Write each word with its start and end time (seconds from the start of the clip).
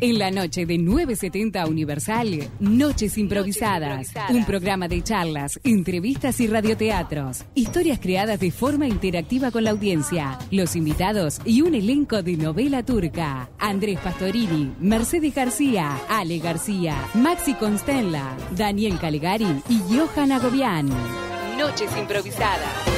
En 0.00 0.16
la 0.18 0.30
noche 0.30 0.64
de 0.64 0.78
970 0.78 1.66
Universal, 1.66 2.48
Noches 2.60 3.18
Improvisadas. 3.18 4.12
Un 4.30 4.44
programa 4.44 4.86
de 4.86 5.02
charlas, 5.02 5.58
entrevistas 5.64 6.38
y 6.38 6.46
radioteatros. 6.46 7.44
Historias 7.56 7.98
creadas 7.98 8.38
de 8.38 8.52
forma 8.52 8.86
interactiva 8.86 9.50
con 9.50 9.64
la 9.64 9.70
audiencia. 9.70 10.38
Los 10.52 10.76
invitados 10.76 11.40
y 11.44 11.62
un 11.62 11.74
elenco 11.74 12.22
de 12.22 12.36
novela 12.36 12.84
turca. 12.84 13.50
Andrés 13.58 13.98
Pastorini, 13.98 14.72
Mercedes 14.78 15.34
García, 15.34 15.98
Ale 16.08 16.38
García, 16.38 16.94
Maxi 17.14 17.54
Constenla, 17.54 18.36
Daniel 18.56 19.00
Calegari 19.00 19.62
y 19.68 19.80
Johan 19.92 20.30
Agobián. 20.30 20.88
Noches 21.58 21.90
Improvisadas. 21.98 22.97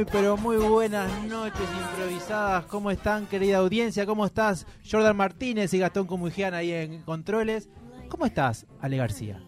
Muy, 0.00 0.06
pero 0.10 0.38
muy 0.38 0.56
buenas 0.56 1.12
noches 1.24 1.60
improvisadas. 1.78 2.64
¿Cómo 2.64 2.90
están, 2.90 3.26
querida 3.26 3.58
audiencia? 3.58 4.06
¿Cómo 4.06 4.24
estás, 4.24 4.66
Jordan 4.90 5.14
Martínez 5.14 5.74
y 5.74 5.78
Gastón 5.78 6.06
Comujian 6.06 6.54
ahí 6.54 6.72
en 6.72 7.02
controles? 7.02 7.68
¿Cómo 8.08 8.24
estás, 8.24 8.64
Ale 8.80 8.96
García? 8.96 9.42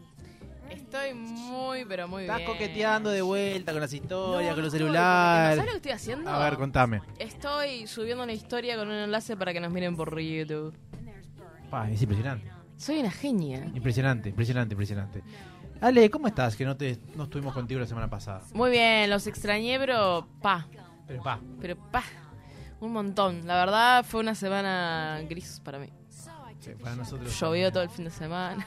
Estoy 0.69 1.15
muy, 1.15 1.87
pero 1.87 2.07
muy 2.07 2.24
Estás 2.24 2.37
bien. 2.37 2.51
coqueteando 2.51 3.09
de 3.09 3.23
vuelta 3.23 3.73
con 3.73 3.80
las 3.80 3.95
historias, 3.95 4.51
No, 4.51 4.55
con 4.57 4.65
los 4.65 4.74
estoy, 4.74 4.80
celulares. 4.88 5.57
¿Sabes 5.57 5.65
lo 5.65 5.70
que 5.73 5.77
estoy 5.77 5.93
haciendo? 5.93 6.30
A 6.30 6.45
ver, 6.45 6.59
contame. 6.59 7.01
Estoy 7.19 7.87
subiendo 7.87 8.23
una 8.23 8.34
historia 8.34 8.77
con 8.77 8.88
un 8.88 8.95
enlace 8.95 9.38
para 9.38 9.55
que 9.55 9.60
nos 9.60 9.73
miren 9.73 9.96
por 9.96 10.21
YouTube. 10.21 10.74
Pa, 11.71 11.90
es 11.90 12.02
impresionante. 12.02 12.46
Soy 12.77 12.99
una 12.99 13.10
genia. 13.10 13.71
Impresionante, 13.74 14.29
impresionante, 14.29 14.74
impresionante. 14.74 15.23
Ale, 15.83 16.09
¿cómo 16.11 16.29
estás? 16.29 16.55
Que 16.55 16.65
no 16.65 16.77
te 16.77 16.97
no 17.16 17.25
estuvimos 17.25 17.52
contigo 17.52 17.80
la 17.80 17.87
semana 17.87 18.09
pasada. 18.09 18.43
Muy 18.55 18.71
bien, 18.71 19.11
los 19.11 19.27
extrañé, 19.27 19.79
pero 19.80 20.29
pa, 20.41 20.69
Pero 21.09 21.23
pa, 21.23 21.41
pero 21.61 21.77
pa. 21.91 22.05
Un 22.80 22.93
montón. 22.93 23.47
La 23.49 23.57
verdad 23.57 24.05
fue 24.05 24.21
una 24.21 24.37
semana 24.37 25.21
gris 25.29 25.61
para 25.65 25.80
mí. 25.80 25.89
sí, 26.61 26.71
para 26.80 26.95
nosotros. 26.95 27.39
Llovió 27.39 27.73
todo 27.73 27.83
el 27.83 27.91
fin 27.91 28.05
de 28.05 28.11
semana. 28.13 28.65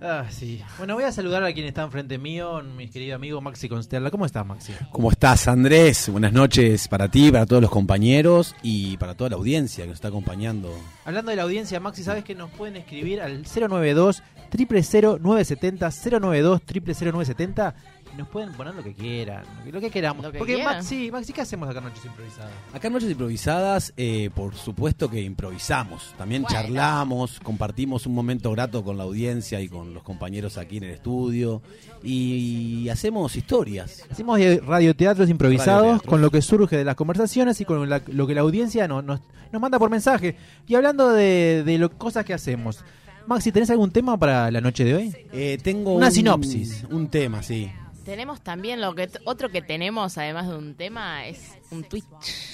Ah, 0.00 0.24
sí. 0.30 0.62
Bueno, 0.78 0.94
voy 0.94 1.04
a 1.04 1.12
saludar 1.12 1.42
a 1.42 1.52
quien 1.52 1.66
está 1.66 1.82
enfrente 1.82 2.18
mío, 2.18 2.62
mi 2.62 2.88
querido 2.88 3.16
amigo 3.16 3.40
Maxi 3.40 3.68
Consterla. 3.68 4.10
¿Cómo 4.10 4.26
estás, 4.26 4.46
Maxi? 4.46 4.72
¿Cómo 4.92 5.10
estás, 5.10 5.48
Andrés? 5.48 6.08
Buenas 6.08 6.32
noches 6.32 6.86
para 6.88 7.08
ti, 7.10 7.32
para 7.32 7.44
todos 7.46 7.60
los 7.60 7.70
compañeros 7.70 8.54
y 8.62 8.96
para 8.96 9.14
toda 9.16 9.30
la 9.30 9.36
audiencia 9.36 9.84
que 9.84 9.88
nos 9.88 9.96
está 9.96 10.08
acompañando. 10.08 10.72
Hablando 11.04 11.30
de 11.30 11.36
la 11.36 11.42
audiencia, 11.42 11.80
Maxi, 11.80 12.04
¿sabes 12.04 12.22
que 12.24 12.34
nos 12.34 12.48
pueden 12.52 12.76
escribir 12.76 13.20
al 13.20 13.42
092 13.42 14.22
000 14.34 14.37
970 14.50 15.90
092 15.90 16.60
000 16.66 17.12
970 17.12 17.74
y 18.14 18.16
nos 18.16 18.28
pueden 18.28 18.52
poner 18.54 18.74
lo 18.74 18.82
que 18.82 18.94
quieran, 18.94 19.44
lo 19.70 19.80
que, 19.80 19.90
queramos. 19.90 20.24
Lo 20.24 20.32
que 20.32 20.38
Porque 20.38 20.54
quieran. 20.54 20.76
Maxi, 20.76 21.10
Maxi, 21.12 21.34
¿qué 21.34 21.42
hacemos 21.42 21.68
acá 21.68 21.80
en 21.80 21.84
Noches 21.84 22.06
Improvisadas? 22.06 22.50
Acá 22.72 22.86
en 22.86 22.92
Noches 22.94 23.10
Improvisadas, 23.10 23.92
eh, 23.98 24.30
por 24.34 24.54
supuesto 24.54 25.10
que 25.10 25.20
improvisamos. 25.20 26.14
También 26.16 26.42
Bueno. 26.42 26.56
charlamos, 26.58 27.38
compartimos 27.40 28.06
un 28.06 28.14
momento 28.14 28.50
grato 28.52 28.82
con 28.82 28.96
la 28.96 29.04
audiencia 29.04 29.60
y 29.60 29.68
con 29.68 29.92
los 29.92 30.02
compañeros 30.02 30.56
aquí 30.56 30.78
en 30.78 30.84
el 30.84 30.90
estudio. 30.92 31.60
Y, 32.02 32.88
hacemos 32.88 33.36
historias. 33.36 34.02
Hacemos 34.10 34.38
de 34.38 34.60
radioteatros 34.60 35.28
improvisados 35.28 35.82
Radioteatros. 35.82 36.10
con 36.10 36.22
lo 36.22 36.30
que 36.30 36.40
surge 36.40 36.78
de 36.78 36.84
las 36.86 36.94
conversaciones 36.96 37.60
y 37.60 37.66
con 37.66 37.90
la- 37.90 38.00
lo 38.06 38.26
que 38.26 38.34
la 38.34 38.40
audiencia 38.40 38.88
no- 38.88 39.02
nos, 39.02 39.20
nos 39.52 39.60
manda 39.60 39.78
por 39.78 39.90
mensaje. 39.90 40.34
Y 40.66 40.74
hablando 40.76 41.10
de, 41.12 41.62
de 41.62 41.76
lo, 41.76 41.90
cosas 41.90 42.24
que 42.24 42.32
hacemos, 42.32 42.82
Maxi, 43.28 43.52
¿tenés 43.52 43.68
algún 43.70 43.90
tema 43.90 44.16
para 44.18 44.50
la 44.50 44.60
noche 44.60 44.84
de 44.84 44.94
hoy? 44.94 45.14
Eh, 45.32 45.58
tengo 45.62 45.92
Una 45.94 46.06
un- 46.06 46.12
sinopsis. 46.12 46.84
Un 46.90 47.08
tema, 47.08 47.42
sí. 47.42 47.70
Tenemos 48.04 48.40
también 48.40 48.80
lo 48.80 48.94
que 48.94 49.08
otro 49.24 49.50
que 49.50 49.60
tenemos 49.60 50.16
además 50.16 50.48
de 50.48 50.56
un 50.56 50.74
tema 50.74 51.26
es 51.26 51.38
un 51.70 51.84
Twitch. 51.84 52.06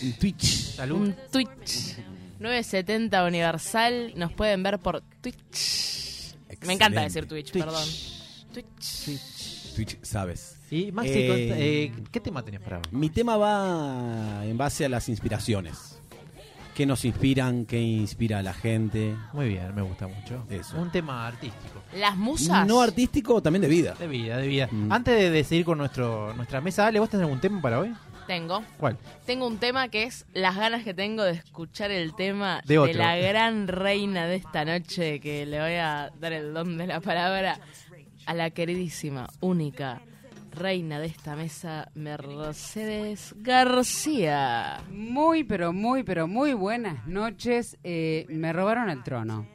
Un 0.02 0.12
Twitch. 0.14 0.74
Salud. 0.74 0.96
Un 1.00 1.16
Twitch. 1.30 1.96
970 2.40 3.24
Universal. 3.24 4.12
Nos 4.16 4.32
pueden 4.32 4.64
ver 4.64 4.80
por 4.80 5.00
Twitch. 5.20 6.34
Me 6.66 6.72
encanta 6.72 7.02
decir 7.02 7.26
Twitch, 7.28 7.52
Twitch. 7.52 7.64
perdón. 7.64 7.88
Twitch. 8.52 9.74
Twitch, 9.76 9.98
sabes. 10.02 10.56
Y 10.72 10.90
Maxi, 10.90 11.12
Eh, 11.12 11.84
eh, 11.84 11.92
¿qué 12.10 12.18
tema 12.18 12.42
tenés 12.44 12.60
para 12.60 12.78
hoy? 12.78 12.82
Mi 12.90 13.10
tema 13.10 13.36
va 13.36 14.44
en 14.44 14.56
base 14.58 14.84
a 14.86 14.88
las 14.88 15.08
inspiraciones. 15.08 15.93
¿Qué 16.74 16.86
nos 16.86 17.04
inspiran? 17.04 17.66
¿Qué 17.66 17.80
inspira 17.80 18.40
a 18.40 18.42
la 18.42 18.52
gente? 18.52 19.16
Muy 19.32 19.46
bien, 19.46 19.72
me 19.76 19.82
gusta 19.82 20.08
mucho. 20.08 20.44
Eso. 20.50 20.76
Un 20.76 20.90
tema 20.90 21.28
artístico. 21.28 21.80
Las 21.96 22.16
musas. 22.16 22.66
No 22.66 22.80
artístico, 22.80 23.40
también 23.40 23.62
de 23.62 23.68
vida. 23.68 23.94
De 23.96 24.08
vida, 24.08 24.38
de 24.38 24.48
vida. 24.48 24.68
Mm. 24.70 24.90
Antes 24.90 25.16
de, 25.16 25.30
de 25.30 25.44
seguir 25.44 25.64
con 25.64 25.78
nuestro, 25.78 26.34
nuestra 26.34 26.60
mesa, 26.60 26.88
Ale, 26.88 26.98
¿vos 26.98 27.08
tenés 27.08 27.24
algún 27.24 27.40
tema 27.40 27.62
para 27.62 27.78
hoy? 27.78 27.94
Tengo. 28.26 28.64
¿Cuál? 28.76 28.98
Tengo 29.24 29.46
un 29.46 29.58
tema 29.58 29.88
que 29.88 30.02
es 30.02 30.26
las 30.32 30.56
ganas 30.56 30.82
que 30.82 30.94
tengo 30.94 31.22
de 31.22 31.32
escuchar 31.32 31.92
el 31.92 32.14
tema 32.16 32.60
De 32.66 32.92
la 32.92 33.16
gran 33.16 33.68
reina 33.68 34.26
de 34.26 34.36
esta 34.36 34.64
noche, 34.64 35.20
que 35.20 35.46
le 35.46 35.60
voy 35.60 35.74
a 35.74 36.10
dar 36.18 36.32
el 36.32 36.52
don 36.54 36.76
de 36.76 36.88
la 36.88 37.00
palabra 37.00 37.60
a 38.26 38.34
la 38.34 38.50
queridísima, 38.50 39.28
única 39.40 40.00
reina 40.54 40.98
de 41.00 41.06
esta 41.06 41.36
mesa, 41.36 41.90
Mercedes 41.94 43.34
García. 43.38 44.80
Muy, 44.90 45.44
pero 45.44 45.72
muy, 45.72 46.02
pero 46.02 46.26
muy 46.26 46.52
buenas 46.54 47.06
noches. 47.06 47.76
Eh, 47.84 48.26
me 48.28 48.52
robaron 48.52 48.90
el 48.90 49.02
trono. 49.02 49.46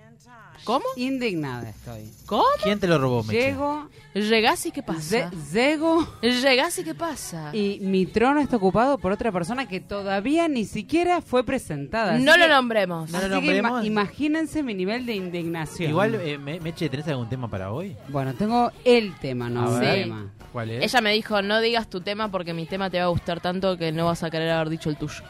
¿Cómo? 0.66 0.84
Indignada 0.98 1.70
estoy. 1.70 2.12
¿Cómo? 2.26 2.44
¿Quién 2.62 2.80
te 2.82 2.88
lo 2.88 2.98
robó, 2.98 3.24
Meche? 3.24 3.40
Llego, 3.46 3.88
Llegás 4.14 4.66
y 4.66 4.72
qué 4.72 4.84
pasa. 4.84 5.32
llego 5.54 6.06
Llegás 6.22 6.78
y 6.80 6.84
qué 6.84 6.94
pasa. 6.94 7.56
y 7.56 7.80
mi 7.82 8.06
trono 8.06 8.42
está 8.42 8.58
ocupado 8.58 8.98
por 8.98 9.14
otra 9.14 9.32
persona 9.32 9.70
que 9.70 9.80
todavía 9.80 10.50
ni 10.50 10.66
siquiera 10.66 11.22
fue 11.22 11.46
presentada. 11.46 12.16
Así 12.16 12.24
No 12.26 12.36
lo 12.36 12.44
que- 12.44 12.50
nombremos. 12.52 13.10
No 13.10 13.20
lo 13.20 13.38
así 13.38 13.46
que 13.48 13.58
ima- 13.60 13.70
nombremos. 13.70 13.86
imagínense 13.86 14.62
mi 14.62 14.74
nivel 14.76 15.06
de 15.06 15.16
indignación. 15.16 15.92
Igual, 15.92 16.16
eh, 16.16 16.38
Me- 16.38 16.60
Meche, 16.60 16.90
¿tenés 16.90 17.08
algún 17.08 17.30
tema 17.30 17.48
para 17.50 17.72
hoy? 17.72 17.96
Bueno, 18.10 18.34
tengo 18.34 18.70
el 18.84 19.16
tema, 19.16 19.50
no 19.50 19.80
ver. 19.80 20.04
tema. 20.04 20.30
¿Cuál 20.52 20.72
es? 20.72 20.84
Ella 20.84 21.02
me 21.02 21.14
dijo, 21.14 21.42
no 21.42 21.62
digas 21.62 21.90
tu 21.90 22.02
tema 22.02 22.30
porque 22.30 22.54
mi 22.54 22.66
tema 22.66 22.90
te 22.90 22.98
va 23.00 23.06
a 23.06 23.10
gustar 23.10 23.40
tanto 23.40 23.78
que 23.78 23.92
no 23.92 24.06
vas 24.06 24.24
a 24.24 24.30
querer 24.30 24.50
haber 24.52 24.70
dicho 24.70 24.90
el 24.90 24.98
tuyo. 24.98 25.24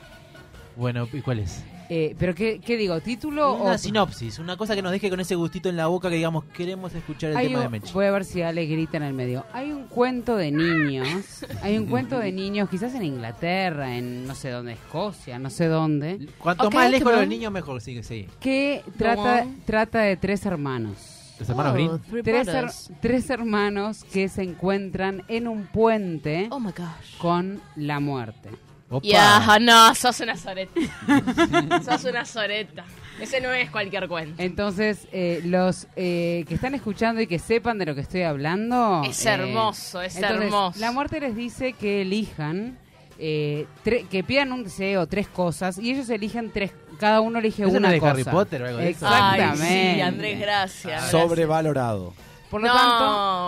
Bueno, 0.75 1.07
¿y 1.11 1.21
cuál 1.21 1.39
es? 1.39 1.63
Eh, 1.91 2.15
¿Pero 2.19 2.35
qué, 2.35 2.61
qué 2.63 2.77
digo? 2.77 3.01
¿Título 3.01 3.53
Una 3.55 3.71
o...? 3.73 3.77
sinopsis, 3.79 4.37
una 4.37 4.55
cosa 4.57 4.75
que 4.75 4.81
nos 4.83 4.91
deje 4.91 5.09
con 5.09 5.19
ese 5.19 5.33
gustito 5.33 5.69
en 5.69 5.75
la 5.75 5.87
boca 5.87 6.07
que 6.07 6.17
digamos, 6.17 6.45
queremos 6.45 6.93
escuchar 6.93 7.31
el 7.31 7.37
Hay 7.37 7.47
tema 7.47 7.61
de 7.61 7.69
Meche. 7.69 7.91
voy 7.93 8.05
a 8.05 8.11
ver 8.11 8.25
si 8.25 8.43
Ale 8.43 8.67
grita 8.67 8.97
en 8.97 9.03
el 9.03 9.13
medio. 9.13 9.43
Hay 9.53 9.71
un 9.71 9.87
cuento 9.87 10.37
de 10.37 10.51
niños, 10.51 11.43
hay 11.63 11.79
un 11.79 11.87
cuento 11.87 12.19
de 12.19 12.31
niños, 12.31 12.69
quizás 12.69 12.93
en 12.93 13.03
Inglaterra, 13.03 13.97
en 13.97 14.27
no 14.27 14.35
sé 14.35 14.51
dónde, 14.51 14.73
Escocia, 14.73 15.39
no 15.39 15.49
sé 15.49 15.65
dónde, 15.65 16.27
Cuanto 16.37 16.69
más 16.69 16.91
lejos 16.91 17.11
los 17.11 17.27
niños, 17.27 17.51
mejor. 17.51 17.81
Sí, 17.81 18.03
sí. 18.03 18.27
que 18.39 18.83
trata, 18.95 19.47
trata 19.65 20.01
de 20.01 20.15
tres 20.15 20.45
hermanos. 20.45 21.08
Los 21.39 21.49
hermanos 21.49 21.71
Oh, 21.73 21.75
Green. 22.11 22.23
Tres, 22.23 22.47
her- 22.47 22.53
brothers. 22.53 22.91
tres 23.01 23.29
hermanos 23.29 24.03
que 24.11 24.27
se 24.29 24.43
encuentran 24.43 25.23
en 25.27 25.47
un 25.47 25.65
puente 25.67 26.47
Oh 26.51 26.59
my 26.59 26.71
gosh. 26.71 27.17
con 27.17 27.61
la 27.75 27.99
muerte. 27.99 28.49
Opa. 28.91 29.05
Ya, 29.07 29.59
no, 29.61 29.93
sos 29.93 30.19
una 30.19 30.35
soreta. 30.35 30.71
sos 31.85 32.03
una 32.05 32.25
soreta. 32.25 32.83
Ese 33.21 33.39
no 33.39 33.51
es 33.51 33.69
cualquier 33.69 34.07
cuento. 34.07 34.41
Entonces, 34.41 35.07
eh, 35.11 35.41
los 35.45 35.87
eh, 35.95 36.43
que 36.47 36.55
están 36.55 36.73
escuchando 36.73 37.21
y 37.21 37.27
que 37.27 37.37
sepan 37.37 37.77
de 37.77 37.85
lo 37.85 37.93
que 37.93 38.01
estoy 38.01 38.23
hablando... 38.23 39.03
Es 39.05 39.25
eh, 39.25 39.29
hermoso, 39.31 40.01
es 40.01 40.15
entonces, 40.15 40.41
hermoso. 40.45 40.79
La 40.79 40.91
muerte 40.91 41.19
les 41.19 41.35
dice 41.35 41.73
que 41.73 42.01
elijan, 42.01 42.79
eh, 43.19 43.67
tre- 43.83 44.07
que 44.07 44.23
pidan 44.23 44.51
un 44.53 44.63
deseo, 44.63 45.05
tres 45.07 45.27
cosas, 45.27 45.77
y 45.77 45.91
ellos 45.91 46.09
eligen 46.09 46.51
tres, 46.51 46.71
cada 46.99 47.19
uno 47.21 47.39
elige 47.39 47.63
¿Eso 47.63 47.73
no 47.73 47.77
una 47.79 47.87
es 47.89 47.93
de 47.95 47.99
cosa. 47.99 48.11
Harry 48.11 48.23
Potter 48.23 48.61
o 48.63 48.65
algo 48.67 48.77
de 48.79 48.89
eso? 48.91 49.05
Exactamente. 49.05 49.63
Ay, 49.67 49.93
sí, 49.95 50.01
Andrés, 50.01 50.39
gracias. 50.39 51.11
Sobrevalorado. 51.11 52.13
Por 52.49 52.61
lo 52.61 52.67
No. 52.67 52.73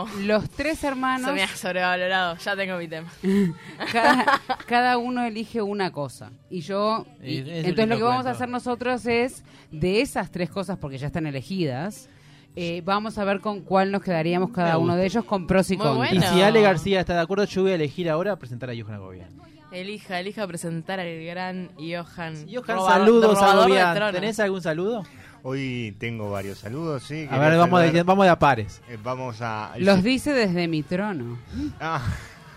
tanto, 0.05 0.19
los 0.27 0.47
tres 0.51 0.77
Se 0.77 0.87
hermanos, 0.87 1.33
me 1.33 1.41
ha 1.41 1.47
sobrevalorado. 1.47 2.37
Ya 2.37 2.55
tengo 2.55 2.77
mi 2.77 2.87
tema. 2.87 3.09
cada, 3.91 4.25
cada 4.67 4.97
uno 4.99 5.25
elige 5.25 5.61
una 5.61 5.91
cosa. 5.91 6.31
Y 6.51 6.61
yo, 6.61 7.05
Y 7.23 7.37
entonces 7.39 7.87
lo 7.87 7.97
que 7.97 8.03
vamos 8.03 8.27
a 8.27 8.31
hacer 8.31 8.47
nosotros 8.49 9.05
es, 9.07 9.43
de 9.71 10.01
esas 10.01 10.29
tres 10.29 10.49
cosas, 10.51 10.77
porque 10.77 10.99
ya 10.99 11.07
están 11.07 11.25
elegidas, 11.25 12.09
eh, 12.55 12.81
vamos 12.85 13.17
a 13.17 13.23
ver 13.23 13.39
con 13.39 13.61
cuál 13.61 13.91
nos 13.91 14.03
quedaríamos 14.03 14.51
cada 14.51 14.77
uno 14.77 14.95
de 14.95 15.05
ellos 15.05 15.23
con 15.25 15.47
pros 15.47 15.71
y 15.71 15.77
Muy 15.77 15.85
contras. 15.87 16.13
Y 16.13 16.19
si 16.35 16.41
Ale 16.43 16.61
García 16.61 16.99
está 16.99 17.15
de 17.15 17.21
acuerdo, 17.21 17.45
yo 17.45 17.63
voy 17.63 17.71
a 17.71 17.75
elegir 17.75 18.07
ahora 18.09 18.35
presentar 18.35 18.69
a 18.69 18.73
Johanna 18.75 18.99
Gobián. 18.99 19.29
Elija, 19.71 20.19
elija 20.19 20.45
presentar 20.47 20.99
al 20.99 21.23
gran 21.23 21.69
Johan. 21.77 22.45
Johan, 22.51 22.77
robador- 22.77 22.89
saludos 22.89 23.41
a. 23.41 24.11
¿Tenés 24.11 24.39
algún 24.39 24.61
saludo? 24.61 25.03
Hoy 25.43 25.95
tengo 25.99 26.29
varios 26.29 26.59
saludos, 26.59 27.03
sí. 27.03 27.27
A 27.31 27.37
ver, 27.39 27.57
vamos 27.57 27.81
de, 27.91 28.03
vamos 28.03 28.25
de 28.25 28.29
a 28.29 28.37
pares. 28.37 28.81
eh, 28.89 28.97
vamos 29.01 29.37
a... 29.41 29.73
Los 29.79 30.03
dice 30.03 30.33
desde 30.33 30.67
mi 30.67 30.83
trono. 30.83 31.39
Ah, 31.79 32.01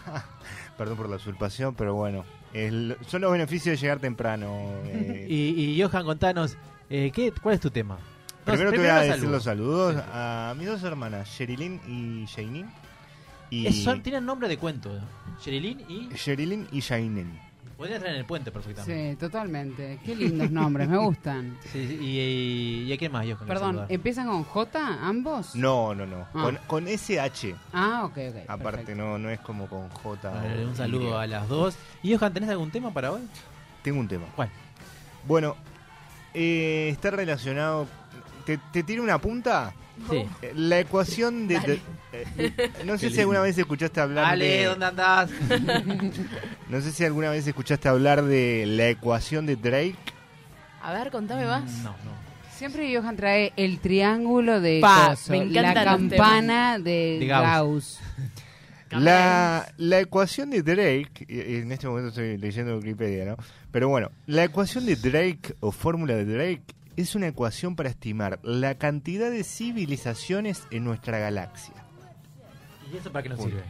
perdón 0.77 0.97
por 0.99 1.09
la 1.09 1.17
usurpación, 1.17 1.75
pero 1.75 1.95
bueno. 1.95 2.25
El- 2.53 2.97
son 3.07 3.23
los 3.23 3.33
beneficios 3.33 3.75
de 3.75 3.81
llegar 3.81 4.01
temprano. 4.01 4.49
eh. 4.87 5.27
Y, 5.31 5.73
y 5.79 5.83
Johan, 5.83 6.05
contanos, 6.05 6.57
eh, 6.91 7.11
¿qué, 7.15 7.33
¿cuál 7.43 7.55
es 7.55 7.61
tu 7.61 7.71
tema? 7.71 7.97
Primero 8.45 8.71
te 8.73 8.77
voy 8.79 8.87
a 8.89 8.97
decir 8.97 9.13
saludos. 9.15 9.31
los 9.33 9.45
saludos 9.45 9.97
a 10.13 10.55
mis 10.59 10.67
dos 10.67 10.83
hermanas, 10.83 11.29
Sherilyn 11.31 11.81
y 11.89 12.27
Jainin. 12.27 12.67
Y 13.63 13.67
Es- 13.67 13.85
son- 13.85 14.03
tienen 14.03 14.25
nombre 14.27 14.49
de 14.49 14.57
cuento. 14.59 14.93
¿no? 14.93 15.01
Sherilyn 15.43 15.81
y... 15.89 16.09
Sherilyn 16.15 16.67
y 16.73 16.81
Jainin. 16.81 17.39
Podría 17.77 17.97
estar 17.97 18.11
en 18.13 18.19
el 18.19 18.25
puente 18.25 18.53
perfectamente. 18.53 19.11
Sí, 19.11 19.17
totalmente. 19.17 19.99
Qué 20.05 20.15
lindos 20.15 20.49
nombres, 20.51 20.89
me 20.89 20.97
gustan. 20.97 21.59
Sí, 21.73 21.89
sí, 21.89 21.99
y, 22.01 22.21
y, 22.21 22.83
y 22.85 22.93
a 22.93 22.97
quién 22.97 23.11
más, 23.11 23.27
que 23.27 23.35
Perdón? 23.35 23.87
¿empiezan 23.89 24.29
con 24.29 24.45
J 24.45 24.79
ambos? 25.03 25.57
No, 25.57 25.93
no, 25.95 26.07
no. 26.07 26.27
Ah. 26.35 26.43
Con, 26.45 26.59
con 26.69 26.89
SH. 26.89 27.55
Ah, 27.73 28.03
ok, 28.05 28.13
ok. 28.31 28.37
Aparte, 28.49 28.79
perfecto. 28.79 28.95
no, 28.95 29.19
no 29.19 29.29
es 29.29 29.41
como 29.41 29.67
con 29.67 29.89
J. 29.89 30.33
Un 30.69 30.77
saludo 30.77 31.11
Y. 31.21 31.23
a 31.25 31.27
las 31.27 31.49
dos. 31.49 31.77
Y 32.05 32.15
Johan, 32.15 32.33
¿tenés 32.33 32.49
algún 32.51 32.71
tema 32.71 32.93
para 32.95 33.11
hoy? 33.11 33.23
Tengo 33.83 33.99
un 33.99 34.07
tema. 34.09 34.27
¿Cuál? 34.37 34.51
Bueno, 35.27 35.57
eh, 36.33 36.91
está 36.93 37.11
relacionado. 37.11 37.89
¿Te, 38.47 38.59
te 38.73 38.83
tiro 38.85 39.03
una 39.03 39.19
punta? 39.19 39.73
Sí. 40.11 40.27
Eh, 40.43 40.53
La 40.57 40.81
ecuación 40.81 41.47
de. 41.49 41.61
de- 41.61 41.81
eh, 42.13 42.71
no 42.85 42.97
sé 42.99 43.11
si 43.11 43.21
alguna 43.21 43.41
vez 43.41 43.57
escuchaste 43.59 44.01
hablar 44.01 44.25
Ale, 44.27 44.45
de. 44.59 44.65
¿dónde 44.65 44.87
andás? 44.87 45.31
No 46.69 46.81
sé 46.81 46.93
si 46.93 47.05
alguna 47.05 47.31
vez 47.31 47.47
escuchaste 47.47 47.89
hablar 47.89 48.23
de 48.25 48.65
la 48.67 48.89
ecuación 48.89 49.47
de 49.47 49.57
Drake. 49.57 49.97
A 50.83 50.93
ver, 50.93 51.11
contame 51.11 51.47
más. 51.47 51.65
No, 51.83 51.91
no. 51.91 52.25
Siempre 52.57 52.95
Johan 52.97 53.17
trae 53.17 53.53
el 53.57 53.79
triángulo 53.81 54.61
de 54.61 54.79
Pa, 54.81 55.11
coso, 55.11 55.33
me 55.33 55.47
la 55.47 55.75
campana 55.75 56.79
de, 56.79 57.19
De 57.21 57.27
Gauss. 57.27 57.99
Gauss. 58.91 59.03
La, 59.03 59.73
la 59.77 59.99
ecuación 60.01 60.51
de 60.51 60.63
Drake, 60.63 61.27
en 61.29 61.73
este 61.73 61.89
momento 61.89 62.11
estoy 62.11 62.37
leyendo 62.39 62.77
Wikipedia, 62.77 63.25
¿no? 63.25 63.37
Pero 63.73 63.89
bueno, 63.89 64.11
la 64.27 64.45
ecuación 64.45 64.87
de 64.87 64.95
Drake 64.95 65.55
o 65.61 65.73
fórmula 65.73 66.15
de 66.15 66.25
Drake 66.25 66.63
es 66.97 67.15
una 67.15 67.29
ecuación 67.29 67.77
para 67.77 67.89
estimar 67.89 68.39
la 68.43 68.77
cantidad 68.77 69.31
de 69.31 69.45
civilizaciones 69.45 70.63
en 70.71 70.85
nuestra 70.85 71.19
galaxia. 71.19 71.75
¿Y 72.93 72.97
eso 72.97 73.11
para 73.11 73.23
qué 73.23 73.29
nos 73.31 73.39
Punto. 73.39 73.57
sirve? 73.57 73.69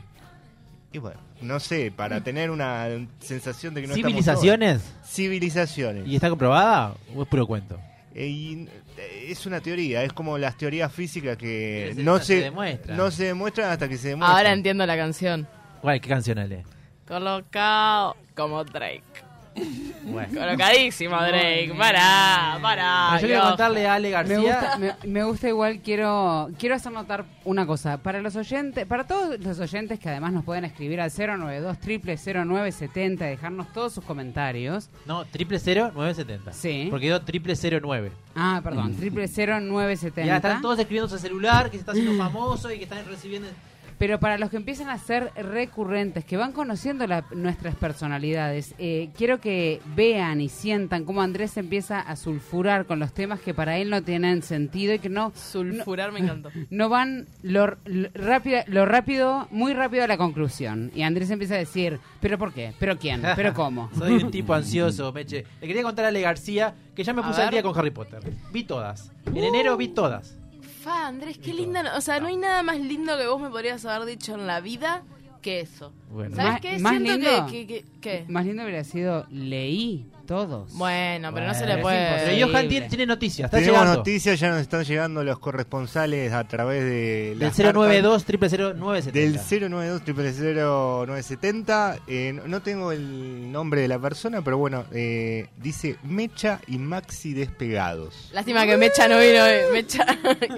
Y 0.93 0.99
bueno, 0.99 1.19
no 1.41 1.59
sé, 1.59 1.93
para 1.95 2.23
tener 2.23 2.51
una 2.51 2.87
sensación 3.19 3.75
de 3.75 3.81
que 3.81 3.89
no 3.89 3.95
estamos 3.95 4.13
¿Civilizaciones? 4.13 4.83
solos. 4.83 5.09
Civilizaciones. 5.09 6.07
¿Y 6.07 6.15
está 6.15 6.29
comprobada 6.31 6.95
o 7.15 7.23
es 7.23 7.29
puro 7.29 7.47
cuento? 7.47 7.81
Eh, 8.15 8.29
y, 8.29 8.69
eh, 8.97 9.27
es 9.29 9.45
una 9.45 9.61
teoría, 9.61 10.05
es 10.05 10.13
como 10.13 10.39
las 10.39 10.57
teorías 10.57 10.93
físicas 10.93 11.37
que 11.37 11.95
no 11.97 12.19
se 12.19 12.25
se, 12.25 12.41
demuestra. 12.43 12.95
no 12.95 13.11
se 13.11 13.25
demuestran 13.25 13.73
hasta 13.73 13.89
que 13.89 13.99
se 13.99 14.11
demuestran. 14.11 14.37
Ahora 14.37 14.53
entiendo 14.53 14.87
la 14.87 14.97
canción. 14.97 15.49
¿Cuál? 15.81 16.01
¿Qué 16.01 16.09
canción 16.09 16.39
Ale? 16.39 16.65
Colocado 17.09 18.17
como 18.37 18.63
Drake. 18.63 19.03
Bueno. 20.05 20.29
Colocadísimo 20.41 21.17
Drake. 21.17 21.73
Pará, 21.79 22.59
pará. 22.61 23.11
yo 23.15 23.19
quiero 23.27 23.35
Dios. 23.35 23.49
contarle 23.49 23.87
a 23.87 23.95
Ale 23.95 24.09
Me 24.09 24.13
García. 24.13 24.39
gusta, 24.39 24.79
me, 24.79 24.95
me 25.11 25.25
gusta 25.25 25.49
igual, 25.49 25.81
quiero 25.81 26.51
quiero 26.59 26.75
hacer 26.75 26.93
notar 26.93 27.25
una 27.45 27.67
cosa. 27.67 27.99
Para 27.99 28.21
los 28.21 28.37
oyentes, 28.37 28.85
para 28.87 29.07
todos 29.07 29.39
los 29.41 29.59
oyentes 29.61 29.99
que 29.99 30.09
además 30.09 30.33
nos 30.33 30.45
pueden 30.45 30.65
escribir 30.65 31.01
al 31.01 31.11
092 31.11 31.79
0970 31.81 33.27
y 33.27 33.31
dejarnos 33.31 33.73
todos 33.73 33.93
sus 33.95 34.05
comentarios. 34.05 34.91
No, 35.07 35.25
triple 35.25 35.59
cero 35.59 35.91
nueve 35.95 36.15
setenta. 36.15 36.53
Sí. 36.53 36.89
Porque 36.91 37.07
dio 37.07 37.23
triple 37.23 37.57
cero 37.57 37.79
nueve. 37.83 38.13
Ah, 38.35 38.61
perdón, 38.63 38.95
triple 38.97 39.29
cero 39.29 39.59
nueve 39.61 39.97
setenta. 39.97 40.27
Ya 40.27 40.37
están 40.37 40.61
todos 40.61 40.79
escribiendo 40.79 41.09
su 41.09 41.19
celular, 41.19 41.67
que 41.71 41.77
se 41.77 41.81
está 41.81 41.93
haciendo 41.93 42.17
famoso 42.23 42.71
y 42.73 42.79
que 42.79 42.85
están 42.85 43.05
recibiendo. 43.07 43.49
Pero 43.99 44.19
para 44.21 44.39
los 44.39 44.51
que 44.51 44.57
empiezan 44.57 44.89
a 44.91 44.99
ser 44.99 45.31
recurrentes, 45.37 46.25
que 46.25 46.37
van 46.37 46.53
conociendo 46.53 47.07
la- 47.07 47.25
nuestras 47.35 47.75
personalidades, 47.75 48.75
eh, 48.79 49.11
quiero 49.17 49.41
que 49.41 49.81
vean 49.95 50.41
y 50.41 50.49
sientan 50.49 51.05
cómo 51.05 51.23
Andrés 51.23 51.57
empieza 51.57 52.01
a 52.01 52.17
sulfurar 52.17 52.87
con 52.87 52.99
los 52.99 53.13
temas 53.13 53.41
que 53.41 53.55
para 53.55 53.79
él 53.79 53.91
no 53.91 54.03
tienen 54.03 54.43
sentido 54.43 54.95
y 54.95 54.99
que 54.99 55.09
no, 55.09 55.33
Sulfurar 55.35 56.13
me 56.13 56.21
encantó. 56.21 56.51
no 56.71 56.89
van 56.89 57.27
lo, 57.43 57.77
lo 57.85 58.09
rápido, 58.15 58.61
lo 58.67 58.85
rápido, 58.85 59.49
muy 59.51 59.73
rápido 59.75 60.05
a 60.05 60.09
la 60.09 60.17
conclusión. 60.17 60.91
Y 60.95 61.03
Andrés 61.03 61.31
empieza 61.31 61.55
a 61.55 61.59
decir, 61.59 61.99
¿pero 62.21 62.37
por 62.39 62.53
qué? 62.53 62.73
¿Pero 62.79 62.99
quién? 62.99 63.23
¿Pero 63.37 63.55
cómo? 63.55 63.91
Soy 63.97 64.15
un 64.23 64.31
tipo 64.31 64.55
ansioso, 64.55 65.13
Meche. 65.13 65.45
Le 65.61 65.67
quería 65.67 65.83
contar 65.83 66.05
a 66.05 66.09
Ale 66.09 66.21
García 66.21 66.75
que 66.95 67.05
ya 67.05 67.13
me 67.13 67.23
A 67.23 67.27
puse 67.27 67.43
al 67.43 67.51
día 67.51 67.63
con 67.63 67.77
Harry 67.79 67.91
Potter. 67.91 68.21
Vi 68.53 68.65
todas. 68.65 69.11
En 69.27 69.37
enero 69.39 69.77
vi 69.77 69.89
todas. 69.89 70.37
Fa, 70.85 71.07
Andrés, 71.07 71.39
qué 71.39 71.55
linda. 71.55 71.83
no- 71.83 71.97
O 71.97 72.01
sea, 72.01 72.21
no 72.21 72.27
hay 72.27 72.37
nada 72.37 72.63
más 72.63 72.79
lindo 72.79 73.17
que 73.17 73.27
vos 73.27 73.41
me 73.41 73.49
podrías 73.49 73.85
haber 73.87 74.07
dicho 74.07 74.35
en 74.35 74.47
la 74.47 74.61
vida 74.61 75.03
que 75.41 75.61
eso. 75.61 75.93
Bueno. 76.11 76.37
¿Sabes 76.37 76.53
Más- 76.53 76.61
qué? 76.61 76.79
más 76.79 76.93
Siento 76.93 77.13
lindo. 77.17 77.47
que, 77.47 77.67
que, 77.67 77.85
que- 77.85 77.85
¿qué? 78.01 78.25
Más 78.29 78.45
lindo 78.47 78.63
hubiera 78.63 78.85
sido, 78.85 79.27
leí 79.31 80.07
todos. 80.25 80.73
Bueno, 80.75 81.33
pero 81.33 81.47
no 81.47 81.55
se 81.55 81.67
le 81.67 81.79
puede. 81.79 82.25
Pero. 82.27 82.49
Johan 82.49 82.69
tiene, 82.69 82.89
tiene 82.89 83.07
noticias. 83.07 83.47
Está 83.47 83.59
Tenemos 83.59 83.81
llegando. 83.81 83.99
noticias, 83.99 84.41
ya 84.41 84.51
nos 84.51 84.61
están 84.61 84.85
llegando 84.85 85.23
los 85.25 85.39
corresponsales 85.39 86.33
a 86.33 86.45
través 86.45 86.83
de 86.85 87.37
Del 87.37 87.39
las 87.39 87.59
092 87.59 88.25
triple 88.25 88.49
cero 88.49 88.73
nueve 88.77 88.99
cartas 89.01 89.15
del 89.15 89.39
setenta. 89.39 89.69
092 89.69 90.03
0970 91.09 91.99
eh, 92.07 92.41
no- 92.47 92.61
tengo 92.63 92.93
el 92.93 93.51
nombre 93.53 93.81
de 93.83 93.89
la 93.89 93.99
persona, 93.99 94.43
pero 94.43 94.59
bueno, 94.59 94.85
eh, 94.93 95.49
dice 95.59 95.97
Mecha 96.03 96.61
y 96.67 96.79
Maxi 96.79 97.35
despegados. 97.35 98.31
Lástima 98.33 98.65
que 98.67 98.77
Mecha 98.77 99.07
no 99.09 99.19
vino 99.19 99.45
hoy. 99.45 99.73
Mecha. 99.73 100.07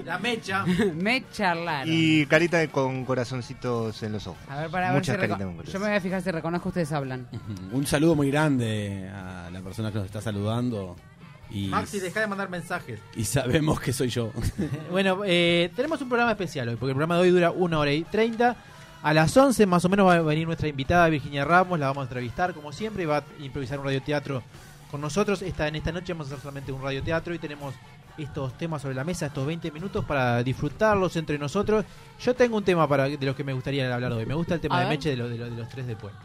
La 0.04 0.18
mecha. 0.18 0.64
Me 0.94 1.24
charlaron. 1.32 1.88
Y 1.92 2.26
carita 2.26 2.58
de- 2.58 2.68
con 2.68 3.04
corazoncitos 3.04 4.02
en 4.02 4.12
los 4.12 4.26
ojos. 4.26 4.38
A 4.48 4.60
ver, 4.62 4.70
para 4.70 4.92
ver 4.92 5.04
si 5.04 5.10
Muchas 5.12 5.16
reco- 5.24 5.38
caritas 5.38 5.56
con 5.56 5.64
Yo 5.72 5.80
me 5.80 5.86
voy 5.88 5.96
a 5.96 6.00
fijar 6.00 6.22
si 6.22 6.30
reconozco 6.30 6.64
que 6.64 6.68
ustedes 6.68 6.92
hablan. 6.92 7.26
Un 7.72 7.86
saludo 7.86 8.14
muy 8.14 8.30
grande 8.30 9.08
a 9.12 9.48
la 9.58 9.62
persona 9.64 9.90
que 9.90 9.98
nos 9.98 10.06
está 10.06 10.20
saludando. 10.20 10.96
Y, 11.50 11.68
Maxi, 11.68 12.00
deja 12.00 12.20
de 12.20 12.26
mandar 12.26 12.48
mensajes. 12.50 12.98
y 13.14 13.24
sabemos 13.24 13.80
que 13.80 13.92
soy 13.92 14.08
yo. 14.08 14.32
Bueno, 14.90 15.20
eh, 15.24 15.70
tenemos 15.76 16.00
un 16.00 16.08
programa 16.08 16.32
especial 16.32 16.68
hoy, 16.68 16.76
porque 16.76 16.90
el 16.90 16.96
programa 16.96 17.16
de 17.16 17.22
hoy 17.22 17.30
dura 17.30 17.50
una 17.52 17.78
hora 17.78 17.92
y 17.92 18.02
30. 18.04 18.56
A 19.02 19.14
las 19.14 19.36
11 19.36 19.66
más 19.66 19.84
o 19.84 19.88
menos 19.88 20.06
va 20.06 20.14
a 20.14 20.20
venir 20.22 20.46
nuestra 20.46 20.66
invitada 20.66 21.08
Virginia 21.08 21.44
Ramos, 21.44 21.78
la 21.78 21.86
vamos 21.86 22.02
a 22.02 22.04
entrevistar 22.06 22.52
como 22.54 22.72
siempre 22.72 23.04
y 23.04 23.06
va 23.06 23.18
a 23.18 23.24
improvisar 23.40 23.78
un 23.78 23.84
radioteatro 23.84 24.42
con 24.90 25.00
nosotros. 25.00 25.42
Esta, 25.42 25.68
en 25.68 25.76
esta 25.76 25.92
noche 25.92 26.12
vamos 26.12 26.26
a 26.26 26.30
hacer 26.30 26.40
solamente 26.42 26.72
un 26.72 26.82
radioteatro 26.82 27.32
y 27.32 27.38
tenemos 27.38 27.74
estos 28.18 28.56
temas 28.58 28.82
sobre 28.82 28.94
la 28.96 29.04
mesa, 29.04 29.26
estos 29.26 29.46
20 29.46 29.70
minutos 29.70 30.04
para 30.04 30.42
disfrutarlos 30.42 31.14
entre 31.16 31.38
nosotros. 31.38 31.84
Yo 32.20 32.34
tengo 32.34 32.56
un 32.56 32.64
tema 32.64 32.88
para 32.88 33.04
de 33.04 33.18
los 33.26 33.36
que 33.36 33.44
me 33.44 33.52
gustaría 33.52 33.94
hablar 33.94 34.10
hoy. 34.12 34.26
Me 34.26 34.34
gusta 34.34 34.54
el 34.54 34.60
tema 34.60 34.76
A 34.78 34.80
de 34.80 34.86
ver. 34.86 34.98
Meche 34.98 35.10
de, 35.10 35.16
lo- 35.16 35.28
de, 35.28 35.38
lo- 35.38 35.44
de 35.50 35.56
los 35.56 35.68
tres 35.68 35.86
de 35.86 35.94
Puente. 35.94 36.18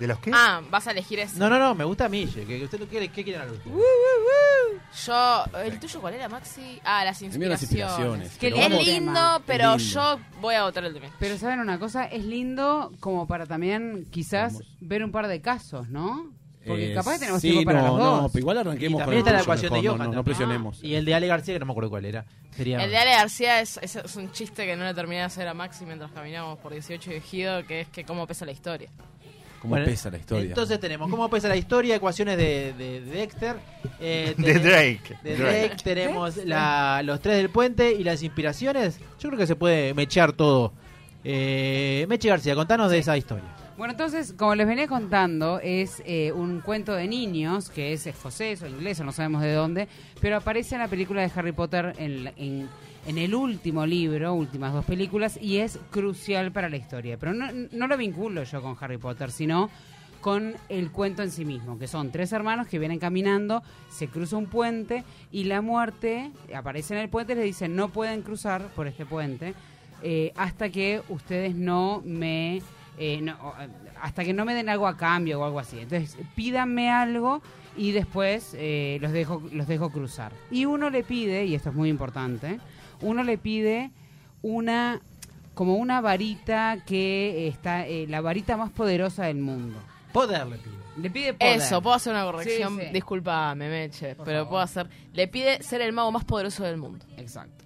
¿De 0.00 0.06
los 0.08 0.18
qué? 0.18 0.30
Ah, 0.34 0.60
vas 0.70 0.86
a 0.88 0.90
elegir 0.92 1.18
ese. 1.20 1.38
No, 1.38 1.48
no, 1.50 1.58
no, 1.58 1.74
me 1.74 1.84
gusta 1.84 2.08
Mille. 2.08 2.44
Que, 2.46 2.58
que 2.58 2.64
usted 2.64 2.80
no 2.80 2.86
quiere, 2.86 3.08
¿Qué 3.08 3.22
quieren 3.22 3.42
hablar 3.42 3.56
ustedes? 3.58 3.76
Yo. 5.06 5.44
¿El 5.62 5.78
tuyo 5.78 6.00
cuál 6.00 6.14
era, 6.14 6.28
Maxi? 6.28 6.80
Ah, 6.84 7.04
las 7.04 7.20
mío 7.20 7.30
las 7.48 7.62
inspiraciones. 7.62 7.62
inspiraciones. 7.62 8.38
Qué 8.38 8.50
pero 8.50 8.56
Es 8.56 8.62
lindo 8.62 8.76
vamos- 8.78 8.86
lindo, 8.86 9.12
tema. 9.12 9.42
pero 9.46 9.74
Es 9.74 9.82
lindo. 9.84 10.16
yo 10.16 10.40
voy 10.40 10.54
a 10.54 10.64
votar 10.64 10.84
el 10.84 10.94
de 10.94 11.00
Mecha. 11.00 11.14
Pero 11.18 11.38
saben 11.38 11.60
una 11.60 11.78
cosa, 11.78 12.04
es 12.06 12.24
lindo 12.24 12.92
como 13.00 13.26
para 13.26 13.46
también 13.46 14.06
quizás 14.10 14.54
Vamos. 14.54 14.68
ver 14.80 15.04
un 15.04 15.12
par 15.12 15.28
de 15.28 15.40
casos, 15.40 15.88
¿no? 15.88 16.32
Porque 16.66 16.92
Eh, 16.92 16.94
capaz 16.94 17.14
que 17.14 17.18
tenemos 17.20 17.40
sí, 17.40 17.50
tiempo 17.52 17.70
para 17.70 17.80
no, 17.82 17.88
los 17.88 17.98
no, 17.98 18.04
dos. 18.22 18.32
pero 18.32 18.40
igual 18.42 18.58
arranquemos 18.58 18.90
Y 18.90 18.92
con 18.92 19.00
también 19.00 19.16
el 19.16 19.18
está 19.20 19.32
la 19.32 19.38
tuyo 19.38 19.44
ecuación 19.44 19.72
de 19.72 19.78
Johan 19.88 19.98
No, 19.98 20.04
no 20.04 20.10
también. 20.10 20.24
presionemos. 20.24 20.84
Y 20.84 20.94
el 20.94 21.04
de 21.06 21.14
Ale 21.14 21.26
García, 21.26 21.54
que 21.54 21.60
no 21.60 21.66
me 21.66 21.72
acuerdo 21.72 21.90
cuál 21.90 22.04
era. 22.04 22.26
Sería... 22.54 22.84
El 22.84 22.90
de 22.90 22.98
Ale 22.98 23.10
García 23.12 23.60
es, 23.60 23.78
es, 23.82 23.96
es 23.96 24.16
un 24.16 24.30
chiste 24.32 24.66
que 24.66 24.76
no 24.76 24.84
le 24.84 24.92
terminé 24.92 25.18
de 25.20 25.22
hacer 25.26 25.48
a 25.48 25.54
Maxi 25.54 25.86
mientras 25.86 26.10
caminamos 26.12 26.58
por 26.58 26.72
18 26.72 27.10
de 27.10 27.20
Gido, 27.22 27.64
que 27.66 27.80
es 27.82 27.88
que 27.88 28.04
cómo 28.04 28.26
pesa 28.26 28.44
la 28.44 28.52
historia. 28.52 28.90
¿Cómo 29.60 29.72
Bueno, 29.72 29.84
pesa 29.84 30.10
la 30.10 30.16
historia? 30.18 30.48
Entonces 30.48 30.80
tenemos 30.80 31.10
cómo 31.10 31.28
pesa 31.28 31.46
la 31.48 31.56
historia, 31.56 31.94
ecuaciones 31.96 32.36
de, 32.38 32.72
de- 32.78 33.00
de 33.02 33.10
Dexter, 33.10 33.56
eh, 34.00 34.34
De 34.38 34.54
Drake. 34.54 35.16
de 35.22 35.36
Drake. 35.36 35.58
Drake, 35.68 35.82
tenemos 35.84 36.36
la- 36.46 37.02
los 37.04 37.20
tres 37.20 37.36
del 37.36 37.50
puente 37.50 37.92
y 37.92 38.02
las 38.02 38.22
inspiraciones. 38.22 38.98
Yo 39.18 39.28
creo 39.28 39.38
que 39.38 39.46
se 39.46 39.56
puede 39.56 39.92
mechear 39.94 40.32
todo. 40.32 40.72
Eh, 41.24 42.06
Meche 42.08 42.28
García, 42.28 42.54
contanos 42.54 42.90
de 42.90 42.98
esa 42.98 43.16
historia. 43.16 43.44
Bueno, 43.76 43.92
entonces, 43.92 44.34
como 44.36 44.54
les 44.54 44.66
venía 44.66 44.86
contando, 44.86 45.58
es 45.62 46.02
eh, 46.06 46.32
un 46.32 46.60
cuento 46.60 46.94
de 46.94 47.06
niños, 47.08 47.70
que 47.70 47.92
es 47.94 48.06
escocés 48.06 48.62
o 48.62 48.66
inglés, 48.66 49.00
o 49.00 49.04
no 49.04 49.12
sabemos 49.12 49.40
de 49.42 49.52
dónde, 49.52 49.88
pero 50.20 50.36
aparece 50.36 50.74
en 50.74 50.80
la 50.82 50.88
película 50.88 51.22
de 51.22 51.30
Harry 51.34 51.52
Potter 51.52 51.94
en, 51.98 52.24
la- 52.24 52.32
en, 52.36 52.68
en 53.06 53.18
el 53.18 53.34
último 53.34 53.86
libro, 53.86 54.34
últimas 54.34 54.72
dos 54.72 54.84
películas, 54.84 55.38
y 55.40 55.58
es 55.58 55.78
crucial 55.90 56.52
para 56.52 56.68
la 56.68 56.76
historia. 56.76 57.16
Pero 57.18 57.34
no, 57.34 57.46
no 57.72 57.86
lo 57.86 57.96
vinculo 57.96 58.42
yo 58.44 58.62
con 58.62 58.76
Harry 58.80 58.98
Potter, 58.98 59.30
sino 59.30 59.70
con 60.20 60.54
el 60.68 60.90
cuento 60.90 61.22
en 61.22 61.30
sí 61.30 61.44
mismo, 61.44 61.78
que 61.78 61.88
son 61.88 62.10
tres 62.10 62.32
hermanos 62.32 62.66
que 62.66 62.78
vienen 62.78 62.98
caminando, 62.98 63.62
se 63.88 64.08
cruza 64.08 64.36
un 64.36 64.46
puente 64.46 65.04
y 65.32 65.44
la 65.44 65.62
muerte 65.62 66.30
aparece 66.54 66.94
en 66.94 67.00
el 67.00 67.08
puente 67.08 67.32
y 67.32 67.36
les 67.36 67.44
dice 67.44 67.68
no 67.68 67.88
pueden 67.88 68.22
cruzar 68.22 68.68
por 68.74 68.86
este 68.86 69.06
puente 69.06 69.54
eh, 70.02 70.32
hasta 70.36 70.70
que 70.70 71.02
ustedes 71.08 71.54
no 71.54 72.02
me 72.04 72.56
eh, 72.56 72.62
eh, 72.98 73.34
hasta 74.00 74.24
que 74.24 74.32
no 74.32 74.44
me 74.44 74.54
den 74.54 74.68
algo 74.68 74.86
a 74.86 74.96
cambio 74.96 75.40
o 75.40 75.44
algo 75.44 75.58
así. 75.58 75.78
Entonces 75.80 76.18
pídanme 76.34 76.90
algo 76.90 77.42
y 77.76 77.92
después 77.92 78.54
los 79.00 79.12
dejo 79.12 79.42
los 79.52 79.66
dejo 79.66 79.90
cruzar. 79.90 80.32
Y 80.50 80.66
uno 80.66 80.90
le 80.90 81.02
pide 81.02 81.46
y 81.46 81.54
esto 81.54 81.70
es 81.70 81.74
muy 81.74 81.88
importante, 81.88 82.60
uno 83.02 83.22
le 83.22 83.38
pide 83.38 83.90
una 84.42 85.00
como 85.54 85.74
una 85.74 86.00
varita 86.00 86.78
que 86.86 87.48
está 87.48 87.86
eh, 87.86 88.06
la 88.08 88.20
varita 88.20 88.56
más 88.56 88.70
poderosa 88.70 89.26
del 89.26 89.38
mundo. 89.38 89.78
Poder 90.12 90.46
le 90.46 90.56
pide. 90.56 90.74
Le 90.96 91.10
pide 91.10 91.34
poder. 91.34 91.58
Eso, 91.58 91.82
puedo 91.82 91.96
hacer 91.96 92.12
una 92.12 92.24
corrección. 92.24 92.78
Sí, 92.78 92.86
sí. 92.86 92.92
Disculpame, 92.92 93.68
Meche, 93.68 94.14
Por 94.14 94.24
pero 94.24 94.38
favor. 94.38 94.50
puedo 94.50 94.62
hacer. 94.62 94.88
Le 95.12 95.28
pide 95.28 95.62
ser 95.62 95.80
el 95.82 95.92
mago 95.92 96.10
más 96.12 96.24
poderoso 96.24 96.64
del 96.64 96.76
mundo. 96.78 97.04
Exacto. 97.16 97.64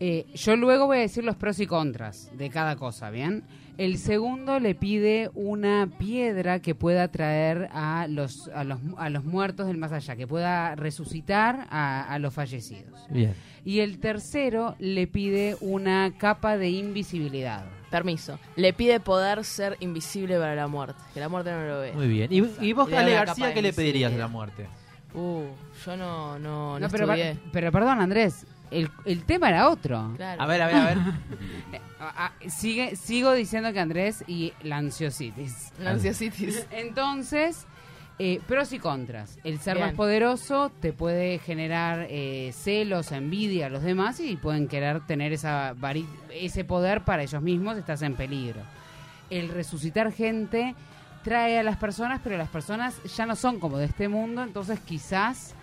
Eh, 0.00 0.26
yo 0.34 0.56
luego 0.56 0.86
voy 0.86 0.98
a 0.98 1.00
decir 1.00 1.24
los 1.24 1.36
pros 1.36 1.58
y 1.60 1.66
contras 1.66 2.30
de 2.36 2.50
cada 2.50 2.76
cosa, 2.76 3.10
¿bien? 3.10 3.44
El 3.76 3.98
segundo 3.98 4.60
le 4.60 4.74
pide 4.74 5.30
una 5.34 5.88
piedra 5.98 6.60
que 6.60 6.74
pueda 6.74 7.08
traer 7.08 7.68
a 7.72 8.06
los, 8.08 8.48
a 8.54 8.62
los, 8.64 8.78
a 8.96 9.10
los 9.10 9.24
muertos 9.24 9.66
del 9.66 9.78
más 9.78 9.90
allá, 9.92 10.14
que 10.14 10.26
pueda 10.26 10.74
resucitar 10.76 11.66
a, 11.70 12.02
a 12.04 12.18
los 12.18 12.32
fallecidos. 12.32 13.06
Bien. 13.10 13.34
Y 13.64 13.80
el 13.80 13.98
tercero 13.98 14.76
le 14.78 15.06
pide 15.06 15.56
una 15.60 16.12
capa 16.18 16.56
de 16.56 16.70
invisibilidad. 16.70 17.64
Permiso. 17.90 18.38
Le 18.56 18.72
pide 18.72 19.00
poder 19.00 19.44
ser 19.44 19.76
invisible 19.80 20.36
para 20.38 20.54
la 20.54 20.66
muerte. 20.66 21.00
Que 21.12 21.20
la 21.20 21.28
muerte 21.28 21.50
no 21.52 21.64
lo 21.66 21.80
ve. 21.80 21.92
Muy 21.92 22.08
bien. 22.08 22.32
¿Y, 22.32 22.42
y 22.64 22.72
vos, 22.72 22.92
Ale 22.92 23.12
la 23.12 23.24
García, 23.24 23.46
capa 23.46 23.54
qué 23.54 23.62
le 23.62 23.72
pedirías 23.72 24.12
de 24.12 24.18
la 24.18 24.28
muerte? 24.28 24.66
Uh, 25.14 25.44
yo 25.86 25.96
no, 25.96 26.38
no, 26.40 26.72
no, 26.72 26.80
No, 26.80 26.88
pero, 26.88 27.04
estudié. 27.12 27.38
pero 27.52 27.70
perdón, 27.70 28.00
Andrés, 28.00 28.46
el, 28.80 28.90
el 29.04 29.24
tema 29.24 29.48
era 29.48 29.68
otro. 29.68 30.12
Claro. 30.16 30.42
A 30.42 30.46
ver, 30.46 30.62
a 30.62 30.66
ver, 30.66 30.76
a 30.76 30.84
ver. 30.86 30.98
Eh, 32.40 32.50
sigue, 32.50 32.96
sigo 32.96 33.32
diciendo 33.32 33.72
que 33.72 33.80
Andrés 33.80 34.24
y 34.26 34.52
la 34.62 34.76
ansiositis. 34.76 35.72
Ansiositis. 35.86 36.66
Entonces, 36.70 37.66
eh, 38.18 38.40
pros 38.46 38.72
y 38.74 38.78
contras. 38.78 39.38
El 39.42 39.58
ser 39.58 39.76
Bien. 39.76 39.86
más 39.88 39.96
poderoso 39.96 40.70
te 40.80 40.92
puede 40.92 41.38
generar 41.38 42.06
eh, 42.10 42.52
celos, 42.54 43.10
envidia 43.12 43.66
a 43.66 43.68
los 43.70 43.82
demás 43.82 44.20
y 44.20 44.36
pueden 44.36 44.68
querer 44.68 45.00
tener 45.06 45.32
esa 45.32 45.74
vari- 45.74 46.06
ese 46.30 46.64
poder 46.64 47.00
para 47.02 47.22
ellos 47.22 47.40
mismos, 47.42 47.78
estás 47.78 48.02
en 48.02 48.14
peligro. 48.14 48.60
El 49.30 49.48
resucitar 49.48 50.12
gente 50.12 50.74
trae 51.22 51.58
a 51.58 51.62
las 51.62 51.78
personas, 51.78 52.20
pero 52.22 52.36
las 52.36 52.50
personas 52.50 53.02
ya 53.16 53.24
no 53.24 53.34
son 53.34 53.58
como 53.60 53.78
de 53.78 53.86
este 53.86 54.08
mundo, 54.08 54.42
entonces 54.42 54.78
quizás 54.80 55.54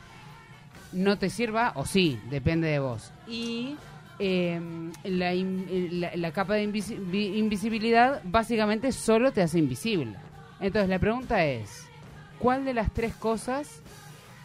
no 0.94 1.18
te 1.18 1.30
sirva, 1.30 1.74
o 1.76 1.86
sí, 1.86 2.20
depende 2.30 2.68
de 2.68 2.80
vos. 2.80 3.12
Y 3.28 3.76
eh, 4.20 4.60
la, 5.04 5.34
in- 5.34 6.00
la- 6.00 6.16
la 6.16 6.32
capa 6.32 6.54
de 6.56 6.68
invisi- 6.68 7.00
vi- 7.10 7.38
invisibilidad 7.38 8.22
básicamente 8.24 8.92
solo 8.92 9.32
te 9.32 9.42
hace 9.42 9.58
invisible. 9.60 10.16
Entonces 10.60 10.90
la 10.90 11.00
pregunta 11.00 11.44
es, 11.46 11.88
¿cuál 12.40 12.66
de 12.66 12.74
las 12.74 12.94
tres 12.94 13.16
cosas, 13.16 13.82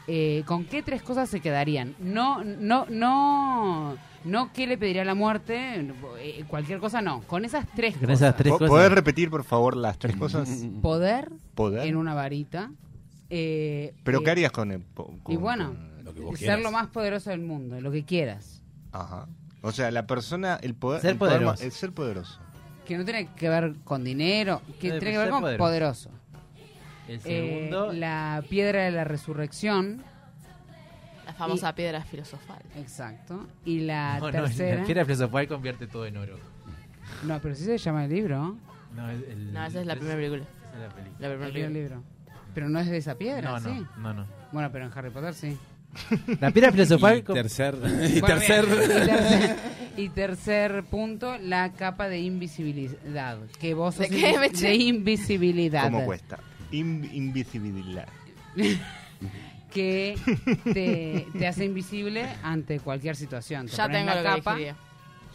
eh, 0.09 0.45
con 0.47 0.65
qué 0.65 0.83
tres 0.83 1.03
cosas 1.03 1.29
se 1.29 1.41
quedarían? 1.41 1.95
No, 1.99 2.43
no, 2.45 2.87
no, 2.89 3.97
no 4.25 4.53
qué 4.55 4.67
le 4.67 4.79
pediría 4.79 5.05
la 5.05 5.15
muerte, 5.15 5.87
eh, 6.21 6.45
cualquier 6.49 6.79
cosa 6.79 7.03
no, 7.03 7.21
con 7.23 7.45
esas 7.45 7.67
tres 7.75 7.97
Con 7.99 8.09
cosas. 8.09 8.35
tres 8.37 8.53
¿Po- 8.53 8.59
cosas. 8.59 8.71
¿Podés 8.71 8.93
repetir, 8.93 9.29
por 9.31 9.45
favor, 9.45 9.77
las 9.77 9.99
tres 9.99 10.17
cosas? 10.17 10.49
Poder, 10.81 11.31
Poder. 11.55 11.87
en 11.87 11.97
una 11.97 12.15
varita. 12.15 12.71
eh, 13.29 13.93
¿Pero 14.05 14.21
eh, 14.21 14.23
qué 14.25 14.31
harías 14.31 14.53
con 14.53 14.71
el 14.73 14.83
Y 15.29 15.37
bueno, 15.37 15.67
con- 15.75 15.96
que 16.21 16.25
vos 16.25 16.39
ser 16.39 16.61
lo 16.61 16.71
más 16.71 16.89
poderoso 16.89 17.31
del 17.31 17.41
mundo, 17.41 17.81
lo 17.81 17.91
que 17.93 18.05
quieras. 18.05 18.63
Ajá. 18.93 19.27
O 19.63 19.73
sea, 19.73 19.91
la 19.91 20.07
persona, 20.07 20.59
el 20.63 20.75
poder... 20.75 21.01
Ser 21.03 21.11
el 21.13 21.17
poder 21.19 21.39
poderoso. 21.39 21.65
el 21.65 21.73
ser 21.73 21.93
poderoso. 21.93 22.41
Que 22.85 22.97
no 22.97 23.05
tiene 23.05 23.29
que 23.35 23.49
ver 23.49 23.75
con 23.85 24.05
dinero, 24.05 24.63
que 24.81 24.91
tiene 24.93 25.13
que 25.13 25.19
ver 25.19 25.31
con 25.31 25.41
poderoso. 25.41 25.59
poderoso. 25.65 26.11
El 27.09 27.17
Eh, 27.17 27.21
segundo. 27.69 27.93
la 27.93 28.43
piedra 28.49 28.85
de 28.85 28.91
la 28.93 29.05
resurrección, 29.05 30.03
La 31.27 31.33
famosa 31.35 31.75
piedra 31.75 32.03
filosofal. 32.05 32.63
exacto. 32.77 33.47
Y 33.65 33.81
la 33.81 34.19
no, 34.21 34.27
no, 34.27 34.33
tercera. 34.33 34.81
la 34.81 34.85
piedra 34.87 35.05
filosofal 35.05 35.49
convierte 35.49 35.87
todo 35.89 36.07
en 36.07 36.17
oro. 36.17 36.39
No, 37.25 37.41
pero 37.41 37.55
sí 37.55 37.65
se 37.65 37.79
llama 37.79 38.05
el 38.05 38.11
libro. 38.13 38.57
No, 38.95 39.11
es 39.11 39.23
el- 39.29 39.53
No, 39.53 39.65
esa 39.67 39.81
es 39.81 39.87
la 39.87 39.95
primera 39.97 40.17
película. 40.17 40.43
Esa 40.45 40.75
es 40.75 40.81
la 40.81 40.89
película. 40.95 41.17
La 41.19 41.29
primera 41.29 41.35
El 41.35 41.53
primer 41.53 41.53
película. 41.53 41.81
libro. 41.81 42.03
Pero 42.55 42.69
no 42.69 42.79
es 42.79 42.87
de 42.89 42.97
esa 42.97 43.17
piedra, 43.17 43.51
No, 43.51 43.61
¿sí? 43.61 43.69
no, 43.97 44.01
no, 44.01 44.15
no. 44.15 44.27
Bueno, 44.53 44.71
pero 44.73 44.87
en 44.87 44.93
Harry 44.97 45.11
Potter 45.11 45.35
sí. 45.35 45.59
La 46.41 46.51
piedra 46.51 46.73
filosofal. 46.73 47.19
Y 47.19 47.23
tercer, 47.23 47.75
y 48.15 48.21
Bueno, 48.21 48.27
tercer. 48.27 48.65
Y 48.65 48.89
tercer, 48.89 49.57
y 49.97 50.09
tercer 50.11 50.85
punto, 50.85 51.39
la 51.39 51.73
capa 51.73 52.09
de 52.09 52.21
invisibilidad. 52.21 53.39
Que 53.59 53.75
vos 53.75 53.99
¿De 53.99 54.09
sos 54.09 54.61
de 54.61 54.75
invisibilidad. 54.75 55.85
¿Cómo 55.85 56.05
cuesta? 56.05 56.39
In- 56.71 57.09
invisibilidad. 57.13 58.09
que 59.73 60.17
te, 60.73 61.27
te 61.39 61.47
hace 61.47 61.65
invisible 61.65 62.27
ante 62.43 62.81
cualquier 62.81 63.17
situación. 63.17 63.67
Te 63.67 63.77
Ya 63.77 63.89
tengo 63.89 64.07
la 64.07 64.17
que 64.17 64.23
capa. 64.23 64.57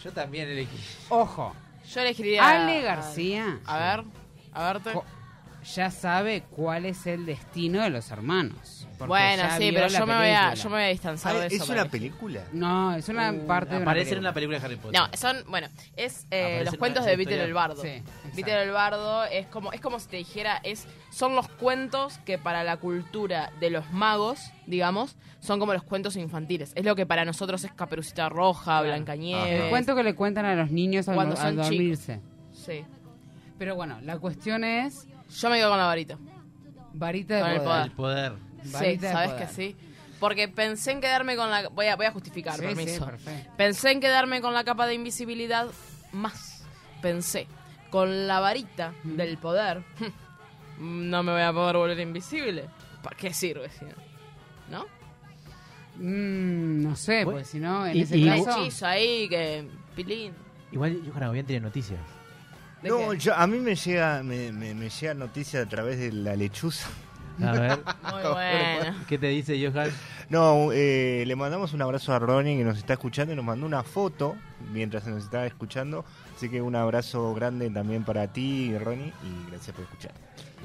Yo 0.04 0.12
también 0.12 0.50
elegí. 0.50 0.78
Ojo, 1.10 1.56
Yo 1.94 2.02
elegiría... 2.02 2.50
Ale 2.50 2.82
García 2.82 3.60
A 3.66 3.78
ver, 3.78 4.06
a 4.54 4.74
verte. 4.74 4.92
Ya 5.64 5.92
sabe 5.92 6.44
cuál 6.50 6.86
es 6.86 7.06
el 7.08 7.26
destino 7.26 7.82
de 7.82 7.90
los 7.90 8.12
hermanos. 8.12 8.88
Bueno, 9.08 9.44
sí, 9.58 9.72
pero 9.74 9.88
yo 9.88 10.06
me, 10.06 10.16
voy 10.16 10.28
a, 10.28 10.54
yo 10.54 10.70
me 10.70 10.76
voy 10.76 10.84
a 10.84 10.88
distanciar 10.88 11.36
Ah, 11.36 11.40
de 11.40 11.48
eso. 11.48 11.64
¿Es 11.64 11.70
una 11.70 11.86
película? 11.86 12.42
No, 12.52 12.94
es 12.94 13.10
una 13.10 13.32
Uh, 13.32 13.48
parte 13.48 13.76
de 13.76 13.82
una 13.82 13.94
en 14.00 14.20
una 14.20 14.34
película. 14.34 14.60
de 14.60 14.66
Harry 14.66 14.76
Potter. 14.76 15.00
No, 15.00 15.08
son, 15.18 15.38
bueno, 15.48 15.68
es 15.96 16.28
eh, 16.30 16.62
los 16.64 16.74
en 16.74 16.80
cuentos 16.80 17.06
de. 17.06 17.16
Víctor 17.16 17.40
el 17.40 17.54
Bardo. 17.54 17.82
Sí. 17.82 18.04
Víctor 18.36 18.58
el 18.58 18.72
Bardo 18.72 19.24
es 19.26 19.48
como, 19.48 19.72
es 19.72 19.82
como 19.82 20.00
si 20.00 20.08
te 20.08 20.18
dijera, 20.18 20.60
es, 20.64 20.88
son 21.10 21.36
los 21.36 21.48
cuentos 21.48 22.20
que 22.26 22.38
para 22.38 22.64
la 22.64 22.78
cultura 22.78 23.52
de 23.60 23.70
los 23.72 23.92
magos, 23.92 24.52
digamos, 24.68 25.16
son 25.40 25.60
como 25.60 25.74
los 25.74 25.84
cuentos 25.84 26.16
infantiles. 26.16 26.72
Es 26.76 26.86
lo 26.86 26.96
que 26.96 27.06
para 27.06 27.26
nosotros 27.26 27.64
es 27.64 27.72
Caperucita 27.74 28.30
Roja, 28.30 28.82
Blancanieves. 28.82 29.64
El 29.64 29.70
cuento 29.70 29.96
que 29.96 30.04
le 30.04 30.14
cuentan 30.14 30.46
a 30.46 30.56
los 30.56 30.70
niños 30.72 31.08
al, 31.08 31.16
Cuando 31.16 31.36
al 31.36 31.42
son 31.42 31.56
dormirse. 31.56 32.20
Sí. 32.52 32.86
Pero 33.58 33.76
bueno, 33.76 34.00
la 34.02 34.18
cuestión 34.20 34.64
es 34.64 35.08
Yo 35.40 35.50
me 35.50 35.58
quedo 35.58 35.70
con 35.70 35.78
la 35.80 35.86
varita. 35.86 36.18
varita 36.94 37.36
de 37.36 37.42
Con 37.42 37.52
el 37.52 37.62
poder. 37.62 37.86
El 37.86 37.92
poder. 37.92 38.34
Sí, 38.64 39.00
sabes 39.00 39.32
que 39.34 39.48
sí. 39.48 39.76
Porque 40.20 40.48
pensé 40.48 40.92
en 40.92 41.02
quedarme 41.02 41.36
con 41.36 41.50
la... 41.50 41.68
Voy 41.70 41.88
a, 41.88 41.96
voy 41.96 42.06
a 42.06 42.12
justificar, 42.12 42.56
Sí, 42.56 42.62
permiso. 42.62 42.94
sí, 42.94 43.00
perfecto. 43.12 43.52
Pensé 43.58 43.92
en 43.92 44.00
quedarme 44.02 44.40
con 44.42 44.54
la 44.54 44.64
capa 44.64 44.86
de 44.86 44.94
invisibilidad 44.94 45.68
más. 46.12 46.64
Pensé, 47.02 47.48
con 47.90 48.28
la 48.28 48.40
varita 48.40 48.94
del 49.04 49.38
poder, 49.40 49.82
no 50.80 51.24
me 51.24 51.32
voy 51.32 51.42
a 51.42 51.52
poder 51.52 51.76
volver 51.78 52.00
invisible. 52.00 52.66
¿Para 53.02 53.16
qué 53.18 53.34
sirve? 53.34 53.70
si 53.70 53.86
no? 53.86 53.92
¿No? 54.70 54.86
Mm, 55.96 56.84
no 56.84 56.96
sé, 56.96 57.22
porque 57.26 57.44
si 57.44 57.60
no, 57.60 57.86
en 57.88 57.98
y- 57.98 58.02
ese 58.02 58.18
y- 58.18 58.26
caso... 58.26 58.62
hechizo 58.62 58.86
ahí 58.86 59.28
que... 59.28 59.68
Pilín. 59.96 60.34
Igual 60.72 61.02
Johan 61.14 61.34
bien 61.34 61.46
tiene 61.46 61.62
noticias. 61.66 62.00
¿De 62.82 62.90
No, 62.90 63.14
yo, 63.14 63.36
a 63.36 63.46
mí 63.48 63.60
me 63.60 63.76
llega, 63.76 64.24
me, 64.24 64.52
me, 64.52 64.74
me 64.74 64.90
llega 64.90 65.14
noticia 65.14 65.62
a 65.62 65.66
través 65.68 66.00
de 66.00 66.12
la 66.12 66.36
lechuza. 66.36 66.88
A 67.44 67.52
ver, 67.54 67.80
Muy 68.12 68.22
bueno. 68.34 68.96
¿qué 69.08 69.18
te 69.18 69.28
dice 69.28 69.58
Johan? 69.66 69.90
No, 70.30 70.70
eh, 70.74 71.24
le 71.26 71.36
mandamos 71.36 71.74
un 71.74 71.82
abrazo 71.82 72.14
a 72.14 72.20
Ronnie 72.20 72.58
que 72.58 72.64
nos 72.64 72.78
está 72.78 72.94
escuchando 72.94 73.34
y 73.34 73.36
nos 73.36 73.44
mandó 73.46 73.66
una 73.66 73.84
foto 73.84 74.36
mientras 74.72 75.06
nos 75.08 75.24
estaba 75.24 75.46
escuchando. 75.46 76.06
Así 76.36 76.50
que 76.50 76.62
un 76.62 76.76
abrazo 76.76 77.34
grande 77.34 77.70
también 77.70 78.04
para 78.04 78.28
ti, 78.28 78.78
Ronnie, 78.78 79.12
y 79.24 79.50
gracias 79.50 79.76
por 79.76 79.84
escuchar. 79.86 80.12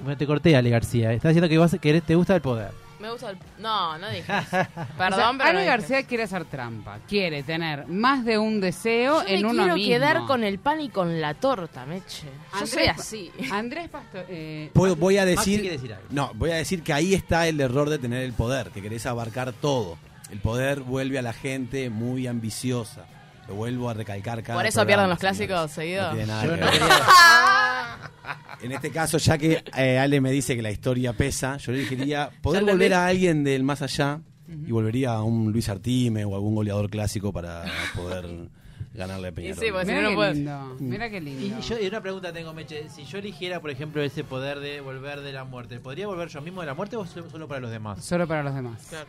Bueno, 0.02 0.16
te 0.16 0.26
corté, 0.26 0.54
Ale 0.56 0.70
García. 0.70 1.12
Estás 1.12 1.30
diciendo 1.30 1.48
que, 1.48 1.58
vas, 1.58 1.76
que 1.80 1.88
eres- 1.90 2.02
te 2.02 2.14
gusta 2.14 2.34
el 2.34 2.42
poder. 2.42 2.70
Me 2.98 3.10
gusta 3.10 3.30
el... 3.30 3.38
No, 3.58 3.98
no 3.98 4.08
dije 4.08 4.22
eso. 4.22 4.36
O 4.50 4.50
sea, 4.50 4.86
Perdón, 4.96 5.38
pero 5.38 5.52
no 5.52 5.58
dije 5.58 5.70
García 5.70 6.02
quiere 6.04 6.22
hacer 6.24 6.44
trampa. 6.46 6.98
Quiere 7.08 7.42
tener 7.42 7.86
más 7.86 8.24
de 8.24 8.38
un 8.38 8.60
deseo 8.60 9.22
Yo 9.22 9.28
en 9.28 9.42
me 9.42 9.48
uno 9.48 9.62
quiero 9.62 9.74
mismo. 9.74 9.88
quedar 9.92 10.24
con 10.26 10.44
el 10.44 10.58
pan 10.58 10.80
y 10.80 10.88
con 10.88 11.20
la 11.20 11.34
torta, 11.34 11.84
Meche. 11.86 12.24
Yo 12.26 12.58
Andrés 12.58 12.70
soy 12.70 12.86
así. 12.86 13.30
Andrés 13.52 13.88
Pastor... 13.90 14.24
eh, 14.28 14.70
Puedo- 14.72 14.96
voy 14.96 15.18
a 15.18 15.24
decir, 15.24 15.60
quiere 15.60 15.76
decir 15.76 15.92
algo. 15.92 16.06
no, 16.10 16.30
voy 16.34 16.50
a 16.50 16.54
decir 16.56 16.82
que 16.82 16.92
ahí 16.92 17.12
está 17.14 17.46
el 17.48 17.60
error 17.60 17.90
de 17.90 17.98
tener 17.98 18.22
el 18.22 18.32
poder, 18.32 18.70
que 18.70 18.80
querés 18.82 19.04
abarcar 19.06 19.52
todo. 19.52 19.98
El 20.30 20.38
poder 20.40 20.80
vuelve 20.80 21.18
a 21.18 21.22
la 21.22 21.32
gente 21.32 21.90
muy 21.90 22.26
ambiciosa. 22.26 23.06
Lo 23.48 23.54
vuelvo 23.54 23.88
a 23.90 23.94
recalcar 23.94 24.42
cada 24.42 24.58
Por 24.58 24.66
eso 24.66 24.80
programa, 24.80 24.86
pierden 24.86 25.10
los 25.10 25.18
señores. 25.20 25.38
clásicos 25.48 25.70
seguido. 25.72 26.02
No 26.08 26.10
tiene 26.10 26.26
nada 26.26 26.44
Yo 26.44 26.50
que 26.54 26.60
no 26.60 26.66
ver. 26.66 26.72
quería- 26.72 27.06
En 28.62 28.72
este 28.72 28.90
caso, 28.90 29.18
ya 29.18 29.38
que 29.38 29.62
eh, 29.76 29.98
Ale 29.98 30.20
me 30.20 30.30
dice 30.32 30.56
que 30.56 30.62
la 30.62 30.70
historia 30.70 31.12
pesa, 31.12 31.58
yo 31.58 31.72
le 31.72 31.84
diría 31.84 32.30
poder 32.42 32.64
Ya 32.64 32.72
volver 32.72 32.94
a 32.94 33.06
alguien 33.06 33.44
del 33.44 33.62
más 33.62 33.82
allá 33.82 34.20
y 34.48 34.70
volvería 34.72 35.12
a 35.12 35.22
un 35.22 35.52
Luis 35.52 35.68
Artime 35.68 36.24
o 36.24 36.34
algún 36.34 36.54
goleador 36.54 36.88
clásico 36.90 37.32
para 37.32 37.64
poder 37.94 38.48
ganarle 38.94 39.28
a 39.28 39.32
Peñarol. 39.32 39.58
sí, 39.62 39.66
pues, 39.70 39.86
mira 39.86 39.98
si 39.98 40.02
no, 40.04 40.08
qué 40.08 40.14
no 40.14 40.18
puedes. 40.18 40.36
lindo. 40.36 40.76
Mira 40.80 41.10
qué 41.10 41.20
lindo. 41.20 41.58
Y 41.58 41.60
yo 41.60 41.78
y 41.80 41.86
una 41.86 42.00
pregunta 42.00 42.32
tengo, 42.32 42.54
Meche. 42.54 42.88
Si 42.88 43.04
yo 43.04 43.18
eligiera, 43.18 43.60
por 43.60 43.70
ejemplo, 43.70 44.02
ese 44.02 44.24
poder 44.24 44.58
de 44.60 44.80
volver 44.80 45.20
de 45.20 45.32
la 45.32 45.44
muerte, 45.44 45.78
¿podría 45.78 46.06
volver 46.06 46.28
yo 46.28 46.40
mismo 46.40 46.62
de 46.62 46.66
la 46.66 46.74
muerte 46.74 46.96
o 46.96 47.04
solo 47.06 47.28
solo 47.30 47.46
para 47.46 47.60
los 47.60 47.70
demás? 47.70 48.02
Solo 48.04 48.26
para 48.26 48.42
los 48.42 48.54
demás. 48.54 48.86
Claro. 48.88 49.06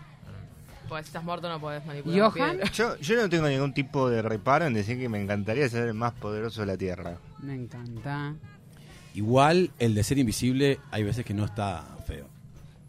Pues 0.87 1.05
si 1.05 1.09
estás 1.09 1.23
muerto 1.23 1.49
no 1.49 1.59
podés 1.59 1.85
manipular. 1.85 2.31
Johan. 2.31 2.59
Yo, 2.73 2.97
yo 2.97 3.15
no 3.21 3.29
tengo 3.29 3.47
ningún 3.47 3.73
tipo 3.73 4.09
de 4.09 4.21
reparo 4.21 4.65
en 4.65 4.73
decir 4.73 4.97
que 4.97 5.09
me 5.09 5.21
encantaría 5.21 5.67
ser 5.69 5.87
el 5.87 5.93
más 5.93 6.13
poderoso 6.13 6.61
de 6.61 6.67
la 6.67 6.77
Tierra. 6.77 7.17
me 7.41 7.55
encanta. 7.55 8.33
Igual 9.13 9.71
el 9.79 9.95
de 9.95 10.03
ser 10.03 10.17
invisible 10.19 10.79
hay 10.91 11.03
veces 11.03 11.25
que 11.25 11.33
no 11.33 11.45
está 11.45 11.83
feo. 12.05 12.27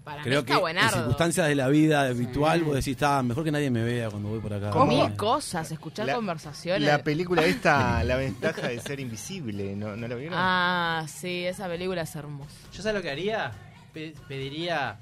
Para 0.04 0.22
Creo 0.22 0.40
mí 0.40 0.46
que 0.46 0.52
está 0.52 0.54
en 0.54 0.60
buenardo. 0.60 0.96
circunstancias 0.96 1.48
de 1.48 1.54
la 1.54 1.68
vida 1.68 2.00
habitual 2.08 2.62
vos 2.64 2.74
decís, 2.76 2.92
está 2.92 3.22
mejor 3.22 3.44
que 3.44 3.50
nadie 3.50 3.70
me 3.70 3.82
vea 3.82 4.08
cuando 4.10 4.30
voy 4.30 4.40
por 4.40 4.52
acá. 4.54 4.72
Mil 4.86 5.14
cosas, 5.16 5.70
escuchar 5.70 6.06
La- 6.06 6.14
conversaciones. 6.14 6.88
La 6.88 7.02
película 7.02 7.44
esta, 7.44 8.02
La 8.04 8.16
ventaja 8.16 8.68
de 8.68 8.80
ser 8.80 9.00
invisible, 9.00 9.76
¿no, 9.76 9.96
¿no 9.96 10.08
la 10.08 10.14
vieron? 10.14 10.34
Ah, 10.38 11.04
sí, 11.08 11.44
esa 11.44 11.66
película 11.68 12.02
es 12.02 12.16
hermosa. 12.16 12.50
¿Yo 12.72 12.82
sé 12.82 12.92
lo 12.92 13.02
que 13.02 13.10
haría? 13.10 13.52
pe- 13.92 14.14
pediría 14.28 14.98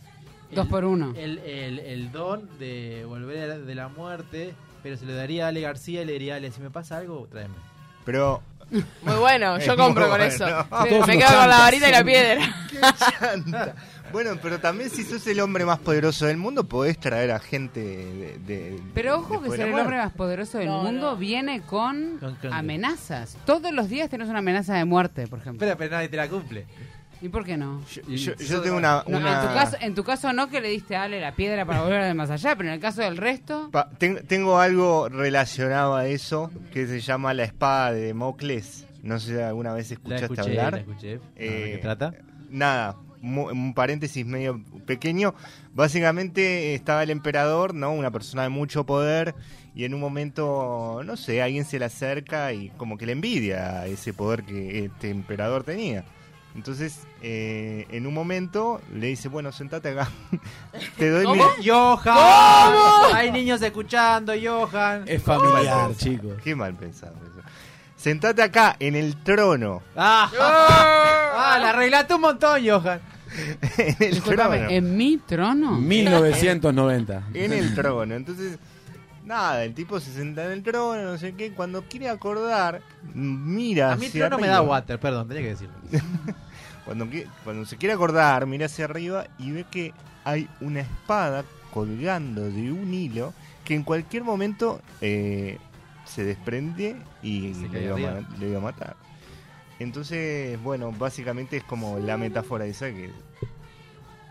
el- 0.50 0.56
Dos 0.56 0.66
por 0.68 0.84
uno. 0.84 1.12
El, 1.16 1.38
el- 1.38 1.78
el 1.80 2.12
don 2.12 2.48
de 2.58 3.04
volver 3.06 3.64
de 3.64 3.74
la 3.74 3.88
muerte, 3.88 4.54
pero 4.82 4.96
se 4.96 5.04
lo 5.06 5.14
daría 5.14 5.46
a 5.46 5.48
Ale 5.48 5.60
García 5.62 6.02
y 6.02 6.04
le 6.04 6.12
diría, 6.12 6.36
Ale, 6.36 6.50
si 6.52 6.60
me 6.60 6.70
pasa 6.70 6.98
algo, 6.98 7.26
tráeme. 7.30 7.54
Pero 8.04 8.40
Muy 8.70 9.14
bueno, 9.18 9.58
yo 9.58 9.76
compro 9.76 10.08
con 10.08 10.18
bueno. 10.18 10.24
eso. 10.24 10.44
Me 11.06 11.18
quedo 11.18 11.28
con 11.38 11.48
la 11.48 11.58
varita 11.58 11.88
y 11.88 11.92
la 11.92 12.04
piedra. 12.04 12.54
qué 12.70 12.78
chanta. 13.20 13.74
Bueno, 14.12 14.38
pero 14.40 14.60
también 14.60 14.88
si 14.88 15.02
sos 15.02 15.26
el 15.26 15.40
hombre 15.40 15.64
más 15.64 15.80
poderoso 15.80 16.26
del 16.26 16.36
mundo, 16.36 16.62
podés 16.62 16.96
traer 16.98 17.32
a 17.32 17.40
gente 17.40 17.80
de... 17.80 18.38
de- 18.38 18.80
Pero 18.94 19.16
ojo 19.18 19.42
que 19.42 19.50
ser 19.50 19.62
el 19.66 19.74
hombre 19.74 19.96
más 19.96 20.12
poderoso 20.12 20.58
del 20.58 20.68
No, 20.68 20.84
mundo 20.84 21.10
no. 21.10 21.16
viene 21.16 21.60
con, 21.62 22.18
Con- 22.20 22.36
con- 22.36 22.52
amenazas. 22.52 23.36
Todos 23.44 23.72
los 23.72 23.88
días 23.88 24.08
tenés 24.08 24.28
una 24.28 24.38
amenaza 24.38 24.74
de 24.74 24.84
muerte, 24.84 25.26
por 25.26 25.40
ejemplo. 25.40 25.58
Pero, 25.66 25.76
pero 25.76 25.90
nadie 25.96 26.08
te 26.08 26.16
la 26.16 26.28
cumple. 26.28 26.66
¿Y 27.22 27.28
por 27.30 27.44
qué 27.44 27.56
no? 27.56 27.82
Yo, 27.90 28.02
yo- 28.08 28.34
yo 28.36 28.60
tengo 28.60 28.76
una... 28.76 29.02
No, 29.08 29.18
una- 29.18 29.42
en, 29.42 29.48
tu 29.48 29.54
caso, 29.54 29.76
en 29.80 29.94
tu 29.94 30.04
caso 30.04 30.32
no 30.32 30.48
que 30.50 30.60
le 30.60 30.68
diste 30.68 30.96
a 30.96 31.04
Ale 31.04 31.20
la 31.20 31.32
piedra 31.34 31.64
para 31.64 31.80
volver 31.82 32.04
de 32.04 32.14
más 32.14 32.30
allá, 32.30 32.54
pero 32.56 32.68
en 32.68 32.74
el 32.74 32.80
caso 32.80 33.00
del 33.02 33.16
resto... 33.16 33.70
Pa- 33.72 33.88
ten- 33.98 34.26
tengo 34.26 34.58
algo 34.58 35.08
relacionado 35.08 35.94
a 35.96 36.06
eso 36.06 36.50
que 36.72 36.86
se 36.86 37.00
llama 37.00 37.32
la 37.34 37.44
espada 37.44 37.92
de 37.92 38.12
Mocles. 38.14 38.86
No 39.02 39.18
sé 39.18 39.34
si 39.36 39.40
alguna 39.40 39.72
vez 39.72 39.88
La 39.90 39.94
escuchaste 39.94 40.24
escuché, 40.24 40.40
hablar. 40.42 40.72
la 40.74 40.78
escuché. 40.80 41.20
Eh, 41.36 41.50
¿De 41.64 41.70
qué 41.72 41.78
trata? 41.80 42.12
Nada, 42.50 42.96
mu- 43.22 43.48
un 43.50 43.72
paréntesis 43.72 44.26
medio 44.26 44.60
pequeño. 44.84 45.34
Básicamente 45.74 46.74
estaba 46.74 47.02
el 47.02 47.10
emperador, 47.10 47.72
¿no? 47.74 47.92
Una 47.92 48.10
persona 48.10 48.42
de 48.42 48.48
mucho 48.48 48.84
poder 48.84 49.34
y 49.74 49.84
en 49.84 49.94
un 49.94 50.00
momento, 50.00 51.02
no 51.04 51.16
sé, 51.16 51.40
alguien 51.42 51.64
se 51.64 51.78
le 51.78 51.84
acerca 51.84 52.52
y 52.52 52.70
como 52.70 52.98
que 52.98 53.06
le 53.06 53.12
envidia 53.12 53.86
ese 53.86 54.12
poder 54.12 54.42
que 54.42 54.86
este 54.86 55.10
emperador 55.10 55.62
tenía. 55.64 56.04
Entonces, 56.56 57.00
eh, 57.20 57.86
en 57.90 58.06
un 58.06 58.14
momento 58.14 58.80
le 58.94 59.08
dice, 59.08 59.28
bueno, 59.28 59.52
sentate 59.52 59.90
acá. 59.90 60.08
Te 60.98 61.10
doy 61.10 61.26
mi... 61.26 61.42
¡Johan! 61.64 63.14
Hay 63.14 63.30
niños 63.30 63.60
escuchando, 63.60 64.32
Johan. 64.42 65.04
Es 65.06 65.22
familiar, 65.22 65.94
chicos. 65.96 66.32
Qué 66.42 66.56
mal 66.56 66.74
pensado 66.74 67.14
eso. 67.16 67.46
Sentate 67.94 68.42
acá, 68.42 68.74
en 68.80 68.96
el 68.96 69.22
trono. 69.22 69.82
¡Ah! 69.94 70.30
¡Ah! 70.40 71.58
La 71.60 71.70
arreglaste 71.70 72.14
un 72.14 72.22
montón, 72.22 72.66
Johan. 72.66 73.00
en 73.76 73.96
el 74.00 74.22
trono. 74.22 74.54
¿en 74.54 74.96
mi 74.96 75.18
trono? 75.18 75.72
1990. 75.72 77.22
en 77.34 77.52
el 77.52 77.74
trono. 77.74 78.14
Entonces, 78.14 78.58
nada, 79.26 79.62
el 79.62 79.74
tipo 79.74 80.00
se 80.00 80.10
sienta 80.10 80.46
en 80.46 80.52
el 80.52 80.62
trono, 80.62 81.02
no 81.02 81.18
sé 81.18 81.34
qué. 81.34 81.52
Cuando 81.52 81.82
quiere 81.82 82.08
acordar, 82.08 82.80
mira. 83.12 83.92
A 83.92 83.96
mí 83.96 84.06
el 84.06 84.10
hacia 84.10 84.28
trono 84.28 84.40
me 84.40 84.48
da 84.48 84.62
water, 84.62 84.98
perdón, 84.98 85.28
tenía 85.28 85.42
que 85.42 85.50
decirlo. 85.50 85.74
Cuando, 86.86 87.06
cuando 87.44 87.66
se 87.66 87.76
quiere 87.76 87.92
acordar, 87.94 88.46
mira 88.46 88.66
hacia 88.66 88.86
arriba 88.86 89.26
y 89.38 89.50
ve 89.50 89.66
que 89.70 89.92
hay 90.24 90.48
una 90.62 90.80
espada 90.80 91.44
colgando 91.74 92.42
de 92.50 92.72
un 92.72 92.94
hilo 92.94 93.34
que 93.64 93.74
en 93.74 93.82
cualquier 93.82 94.22
momento 94.24 94.80
eh, 95.02 95.58
se 96.06 96.24
desprende 96.24 96.96
y 97.22 97.52
Se 97.54 97.68
le 97.68 97.82
iba, 97.84 97.90
a 97.90 97.94
arriba. 97.94 98.20
ma- 98.30 98.36
le 98.38 98.48
iba 98.48 98.58
a 98.58 98.62
matar. 98.62 98.96
Entonces, 99.78 100.58
bueno, 100.62 100.90
básicamente 100.92 101.58
es 101.58 101.64
como 101.64 101.98
la 101.98 102.16
metáfora 102.16 102.64
esa 102.64 102.86
que. 102.90 103.10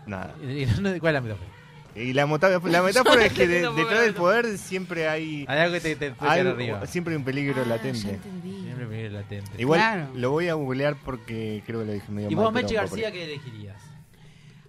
Nada. 0.06 0.34
¿Y 0.42 0.66
no- 0.80 0.98
¿Cuál 0.98 1.14
es 1.14 1.14
la 1.14 1.20
metáfora? 1.20 1.50
Y 1.96 2.12
la, 2.12 2.26
la 2.26 2.82
metáfora 2.82 3.24
es 3.24 3.32
que 3.32 3.48
de- 3.48 3.68
detrás 3.74 4.02
del 4.02 4.14
poder 4.14 4.58
siempre 4.58 5.08
hay. 5.08 5.44
Hay 5.48 5.58
algo 5.60 5.74
que 5.74 5.80
te, 5.80 5.96
te 5.96 6.10
puede 6.12 6.28
caer 6.30 6.46
algo- 6.46 6.52
arriba. 6.60 6.86
siempre 6.86 7.14
hay 7.14 7.18
un 7.18 7.24
peligro 7.24 7.62
Ah, 7.64 7.68
latente. 7.68 7.98
Siempre 8.42 8.86
me 8.86 8.94
viene 8.96 9.10
latente. 9.10 9.50
Igual 9.58 9.80
Claro. 9.80 10.08
lo 10.14 10.30
voy 10.30 10.48
a 10.48 10.54
googlear 10.54 10.96
porque 11.04 11.62
creo 11.66 11.80
que 11.80 11.86
lo 11.86 11.92
dije 11.92 12.12
medio 12.12 12.30
¿Y 12.30 12.36
mal, 12.36 12.44
vos, 12.44 12.52
pero 12.54 12.64
Meche 12.66 12.74
García, 12.76 13.10
qué 13.12 13.24
elegirías? 13.24 13.82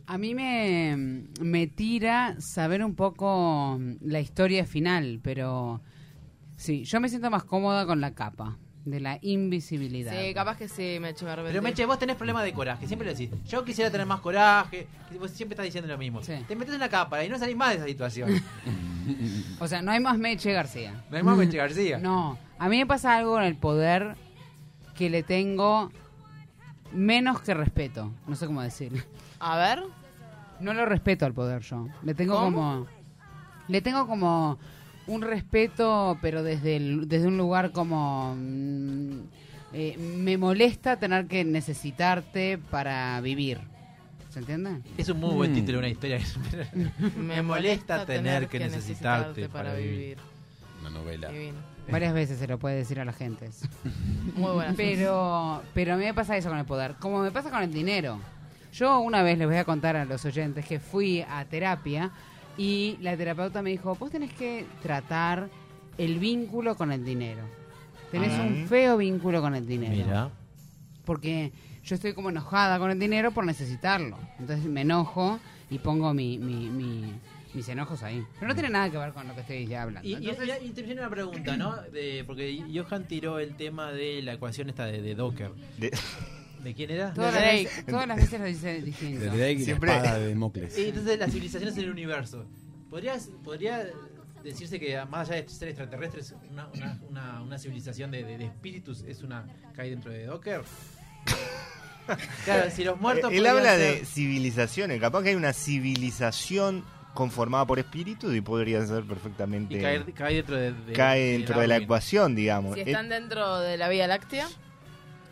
A 0.06 0.18
mí 0.18 0.34
me, 0.34 1.26
me 1.42 1.68
tira 1.68 2.36
saber 2.40 2.82
un 2.84 2.96
poco 2.96 3.78
la 4.00 4.22
historia 4.22 4.66
final, 4.66 5.20
pero 5.22 5.82
sí, 6.56 6.86
yo 6.86 7.02
me 7.02 7.10
siento 7.10 7.30
más 7.30 7.44
cómoda 7.44 7.86
con 7.86 8.00
la 8.00 8.14
capa 8.14 8.58
de 8.90 9.00
la 9.02 9.20
invisibilidad. 9.22 10.14
Sí, 10.18 10.34
capaz 10.34 10.58
que 10.58 10.68
sí, 10.70 10.98
me 11.02 11.10
eché 11.10 11.26
me 11.26 11.32
arrepentí. 11.32 11.54
Pero 11.54 11.62
Meche, 11.62 11.86
vos 11.86 12.00
tenés 12.00 12.16
problemas 12.16 12.44
de 12.44 12.54
coraje, 12.54 12.88
siempre 12.88 13.06
lo 13.06 13.14
decís. 13.14 13.30
Yo 13.46 13.66
quisiera 13.66 13.92
tener 13.92 14.08
más 14.08 14.22
coraje, 14.22 14.88
vos 15.20 15.32
siempre 15.32 15.56
estás 15.56 15.66
diciendo 15.66 15.88
lo 15.90 15.98
mismo. 15.98 16.24
Sí. 16.24 16.34
Te 16.48 16.56
metes 16.56 16.74
en 16.74 16.80
la 16.80 16.90
cámara 16.90 17.24
y 17.26 17.30
no 17.30 17.38
salís 17.38 17.56
más 17.58 17.72
de 17.72 17.76
esa 17.78 17.86
situación. 17.86 18.30
O 19.60 19.68
sea, 19.70 19.82
no 19.82 19.92
hay 19.92 20.02
más 20.02 20.18
Meche 20.18 20.52
García. 20.52 21.02
No 21.10 21.16
hay 21.16 21.24
más 21.24 21.38
Meche 21.38 21.58
García. 21.58 21.98
No, 22.02 22.38
a 22.60 22.68
mí 22.68 22.78
me 22.78 22.86
pasa 22.86 23.16
algo 23.16 23.34
con 23.34 23.44
el 23.44 23.56
poder 23.56 24.16
que 24.96 25.10
le 25.10 25.24
tengo 25.24 25.92
menos 26.92 27.42
que 27.42 27.54
respeto. 27.54 28.12
No 28.28 28.36
sé 28.36 28.46
cómo 28.48 28.62
decir. 28.62 29.06
A 29.40 29.56
ver. 29.58 29.84
No 30.60 30.74
lo 30.74 30.86
respeto 30.86 31.26
al 31.26 31.34
poder 31.34 31.62
yo. 31.62 31.88
Le 32.04 32.14
tengo 32.16 32.36
¿Cómo? 32.36 32.46
como. 32.58 32.88
Le 33.70 33.82
tengo 33.82 34.08
como 34.08 34.58
un 35.08 35.22
respeto, 35.22 36.18
pero 36.22 36.44
desde, 36.44 36.76
el- 36.78 37.08
desde 37.08 37.28
un 37.28 37.38
lugar 37.38 37.72
como. 37.72 38.36
mm, 38.38 39.20
eh, 39.74 39.98
me 39.98 40.38
molesta 40.38 40.98
tener 40.98 41.28
que 41.28 41.44
necesitarte 41.44 42.58
para 42.72 43.20
vivir. 43.22 43.60
¿Se 44.30 44.40
entiende? 44.40 44.82
Es 44.98 45.10
un 45.10 45.20
muy 45.20 45.34
buen 45.34 45.52
Mm. 45.52 45.56
título 45.56 45.74
de 45.74 45.80
una 45.80 45.90
historia. 45.90 46.20
Me 47.18 47.42
molesta 47.42 48.06
tener 48.06 48.48
que 48.48 48.60
necesitarte 48.60 49.50
para 49.50 49.74
vivir. 49.74 50.18
Una 50.82 50.90
novela. 50.92 51.30
Divino. 51.30 51.58
Varias 51.90 52.14
veces 52.14 52.38
se 52.38 52.48
lo 52.48 52.60
puede 52.60 52.76
decir 52.76 53.00
a 53.00 53.06
la 53.06 53.14
gente. 53.14 53.50
Muy 54.36 54.52
buena. 54.52 54.74
Pero, 54.76 55.64
pero 55.74 55.94
a 55.94 55.98
mí 55.98 56.04
me 56.06 56.14
pasa 56.14 56.38
eso 56.38 56.50
con 56.50 56.58
el 56.60 56.66
poder. 56.66 56.96
Como 57.00 57.20
me 57.22 57.32
pasa 57.32 57.50
con 57.50 57.64
el 57.64 57.72
dinero. 57.74 58.20
Yo 58.74 59.00
una 59.00 59.24
vez 59.24 59.38
les 59.38 59.48
voy 59.48 59.58
a 59.58 59.64
contar 59.64 59.96
a 59.96 60.06
los 60.06 60.24
oyentes 60.26 60.66
que 60.66 60.80
fui 60.80 61.22
a 61.22 61.44
terapia 61.46 62.12
y 62.58 62.98
la 63.02 63.16
terapeuta 63.16 63.62
me 63.62 63.70
dijo, 63.70 63.96
vos 63.96 64.12
tenés 64.12 64.34
que 64.34 64.66
tratar 64.82 65.50
el 65.98 66.20
vínculo 66.20 66.76
con 66.76 66.92
el 66.92 67.04
dinero. 67.06 67.42
Tenés 68.12 68.34
Ah. 68.34 68.44
un 68.44 68.68
feo 68.68 68.98
vínculo 68.98 69.42
con 69.42 69.54
el 69.56 69.66
dinero. 69.68 70.06
Mira. 70.06 70.30
Porque 71.06 71.52
yo 71.84 71.96
estoy 71.96 72.14
como 72.14 72.30
enojada 72.30 72.80
con 72.80 72.92
el 72.92 73.00
dinero 73.00 73.32
por 73.32 73.46
necesitarlo. 73.46 74.18
Entonces 74.40 74.66
me 74.66 74.82
enojo 74.82 75.40
y 75.70 75.80
pongo 75.80 76.14
mi, 76.14 76.38
mi- 76.38 76.70
mi- 76.70 77.14
mis 77.54 77.68
enojos 77.70 78.04
ahí. 78.04 78.24
Pero 78.40 78.48
no 78.50 78.54
tiene 78.54 78.70
nada 78.70 78.90
que 78.92 78.98
ver 78.98 79.14
con 79.14 79.28
lo 79.28 79.34
que 79.34 79.42
estoy 79.42 79.66
ya 79.68 79.84
hablando. 79.84 80.08
Y, 80.08 80.14
y, 80.14 80.16
Entonces- 80.30 80.60
y- 80.64 80.68
y 80.68 80.70
te 80.72 80.82
viene 80.84 81.02
una 81.02 81.10
pregunta, 81.10 81.58
¿no? 81.58 81.76
De, 81.92 82.24
porque 82.26 82.64
Johan 82.74 83.08
tiró 83.08 83.40
el 83.40 83.56
tema 83.56 83.92
de 83.92 84.22
la 84.22 84.34
ecuación 84.34 84.70
esta 84.70 84.86
de, 84.86 85.02
de 85.02 85.16
Docker. 85.16 85.52
De- 85.78 85.92
¿De 86.64 86.74
quién 86.74 86.90
era? 86.92 87.14
todas, 87.14 87.34
las 87.34 87.42
Drake. 87.44 87.64
veces, 87.64 87.86
todas 87.86 88.08
las 88.08 88.18
veces 88.18 88.40
lo 88.40 88.46
dice 88.46 88.82
distinto. 88.82 89.20
De 89.22 89.28
Drake 89.30 89.52
y 89.54 89.66
Siempre- 89.66 89.90
la 89.90 89.98
espada 89.98 90.20
de 90.20 90.28
Democles. 90.28 90.78
Y 90.78 90.86
entonces 90.90 91.20
las 91.20 91.32
civilizaciones 91.32 91.78
en 91.78 91.84
el 91.84 91.90
universo. 91.92 92.46
¿Podrías, 92.90 93.30
¿Podría 93.44 93.86
decirse 94.44 94.80
que 94.80 95.04
más 95.06 95.30
allá 95.30 95.42
de 95.42 95.50
ser 95.50 95.68
extraterrestres, 95.70 96.34
una, 96.52 96.68
una, 96.74 97.00
una, 97.10 97.42
una 97.42 97.58
civilización 97.60 98.12
de, 98.12 98.24
de- 98.24 98.38
de 98.38 98.46
espíritus 98.46 99.04
es 99.04 99.22
una 99.24 99.46
cae 99.76 99.90
dentro 99.90 100.12
de 100.12 100.26
Docker? 100.26 100.62
Claro, 102.46 102.72
si 102.72 102.86
los 102.86 103.00
muertos. 103.02 103.32
Él 103.32 103.40
podrían 103.40 103.58
habla 103.58 103.76
ser- 103.76 104.00
de 104.00 104.06
civilizaciones. 104.06 105.02
Capaz 105.02 105.24
que 105.24 105.30
hay 105.30 105.36
una 105.36 105.52
civilización 105.52 106.86
conformada 107.14 107.66
por 107.66 107.80
espíritus 107.80 108.34
y 108.34 108.40
podría 108.40 108.86
ser 108.86 109.04
perfectamente. 109.04 109.78
Y 109.78 109.82
cae, 109.82 110.06
cae 110.14 110.36
dentro 110.36 110.56
de, 110.56 110.72
de- 110.72 110.94
cae 110.94 111.34
dentro 111.34 111.60
de 111.60 111.68
la 111.68 111.78
ecuación, 111.78 112.34
digamos. 112.36 112.76
Si 112.76 112.82
El- 112.82 112.88
están 112.88 113.10
dentro 113.10 113.60
de 113.60 113.76
la 113.76 113.90
Vía 113.90 114.08
Láctea, 114.08 114.48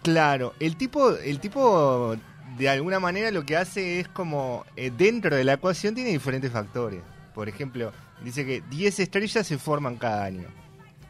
claro, 0.06 0.54
el 0.60 0.76
tipo, 0.78 1.12
el 1.18 1.40
tipo 1.40 2.16
de 2.58 2.70
alguna 2.70 3.00
manera 3.00 3.32
lo 3.32 3.44
que 3.46 3.58
hace 3.58 4.00
es 4.00 4.08
como 4.08 4.64
eh, 4.76 4.92
dentro 4.96 5.36
de 5.36 5.44
la 5.44 5.54
ecuación 5.54 5.96
tiene 5.96 6.12
diferentes 6.12 6.52
factores. 6.52 7.02
Por 7.34 7.50
ejemplo, 7.50 7.92
dice 8.24 8.46
que 8.46 8.62
10 8.70 9.00
estrellas 9.00 9.46
se 9.46 9.58
forman 9.58 9.98
cada 9.98 10.24
año. 10.24 10.48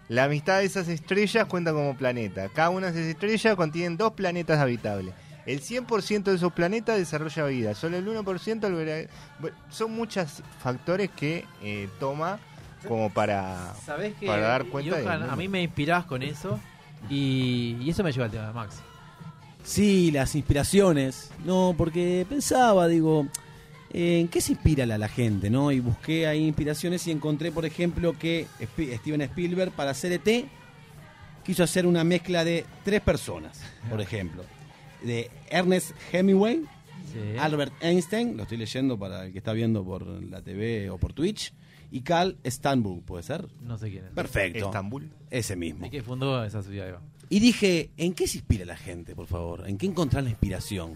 La 0.07 0.23
amistad 0.25 0.59
de 0.59 0.65
esas 0.65 0.87
estrellas 0.87 1.45
cuenta 1.47 1.73
como 1.73 1.95
planeta. 1.97 2.49
Cada 2.49 2.69
una 2.69 2.91
de 2.91 2.93
esas 2.99 3.09
estrellas 3.11 3.55
contienen 3.55 3.97
dos 3.97 4.13
planetas 4.13 4.59
habitables. 4.59 5.13
El 5.45 5.61
100% 5.61 6.23
de 6.23 6.35
esos 6.35 6.53
planetas 6.53 6.97
desarrolla 6.97 7.45
vida. 7.45 7.75
Solo 7.75 7.97
el 7.97 8.07
1% 8.07 8.61
alberga- 8.67 9.07
Bueno, 9.39 9.55
son 9.69 9.91
muchos 9.91 10.41
factores 10.63 11.11
que 11.11 11.45
eh, 11.61 11.89
toma 11.99 12.39
como 12.87 13.11
para... 13.11 13.73
¿Sabés 13.85 14.15
que 14.15 14.25
para 14.27 14.41
dar 14.47 14.65
cuenta 14.65 14.97
Johan, 15.03 15.29
a 15.29 15.35
mí 15.35 15.47
me 15.47 15.61
inspirás 15.61 16.05
con 16.05 16.23
eso? 16.23 16.59
Y, 17.09 17.77
y 17.81 17.89
eso 17.89 18.03
me 18.03 18.11
lleva 18.11 18.25
al 18.25 18.31
tema 18.31 18.47
de 18.47 18.53
Max. 18.53 18.75
Sí, 19.63 20.11
las 20.11 20.35
inspiraciones. 20.35 21.31
No, 21.43 21.73
porque 21.77 22.25
pensaba, 22.29 22.87
digo, 22.87 23.27
¿en 23.91 24.27
qué 24.27 24.41
se 24.41 24.53
inspira 24.53 24.85
la, 24.85 24.97
la 24.97 25.07
gente? 25.07 25.49
no 25.49 25.71
Y 25.71 25.79
busqué 25.79 26.27
ahí 26.27 26.45
inspiraciones 26.45 27.05
y 27.07 27.11
encontré, 27.11 27.51
por 27.51 27.65
ejemplo, 27.65 28.13
que 28.17 28.47
Steven 28.99 29.21
Spielberg 29.21 29.71
para 29.71 29.91
hacer 29.91 30.11
ET 30.11 30.45
quiso 31.43 31.63
hacer 31.63 31.85
una 31.85 32.03
mezcla 32.03 32.43
de 32.43 32.65
tres 32.83 33.01
personas, 33.01 33.59
por 33.89 34.01
ejemplo. 34.01 34.43
De 35.03 35.29
Ernest 35.49 35.91
Hemingway, 36.11 36.61
Sí. 37.13 37.37
Albert 37.39 37.71
Einstein, 37.81 38.35
lo 38.35 38.43
estoy 38.43 38.57
leyendo 38.57 38.97
para 38.99 39.25
el 39.25 39.31
que 39.31 39.37
está 39.37 39.53
viendo 39.53 39.85
por 39.85 40.05
la 40.05 40.41
TV 40.41 40.89
o 40.89 40.97
por 40.97 41.13
Twitch, 41.13 41.53
y 41.95 42.01
Carl 42.01 42.37
Stanburg, 42.45 43.03
¿puede 43.05 43.23
ser? 43.23 43.47
No 43.61 43.77
sé 43.77 43.89
quién 43.89 44.03
es. 44.05 44.11
Perfecto. 44.11 44.65
Estambul. 44.65 45.09
Ese 45.29 45.55
mismo. 45.55 45.85
¿Y 45.85 45.89
que 45.89 46.03
fundó 46.03 46.43
esa 46.43 46.61
ciudad? 46.61 46.89
Eva? 46.89 47.01
Y 47.29 47.39
dije, 47.39 47.89
¿en 47.95 48.13
qué 48.13 48.27
se 48.27 48.39
inspira 48.39 48.65
la 48.65 48.75
gente, 48.75 49.15
por 49.15 49.27
favor? 49.27 49.63
¿En 49.65 49.77
qué 49.77 49.85
encontrar 49.85 50.23
la 50.23 50.29
inspiración? 50.29 50.95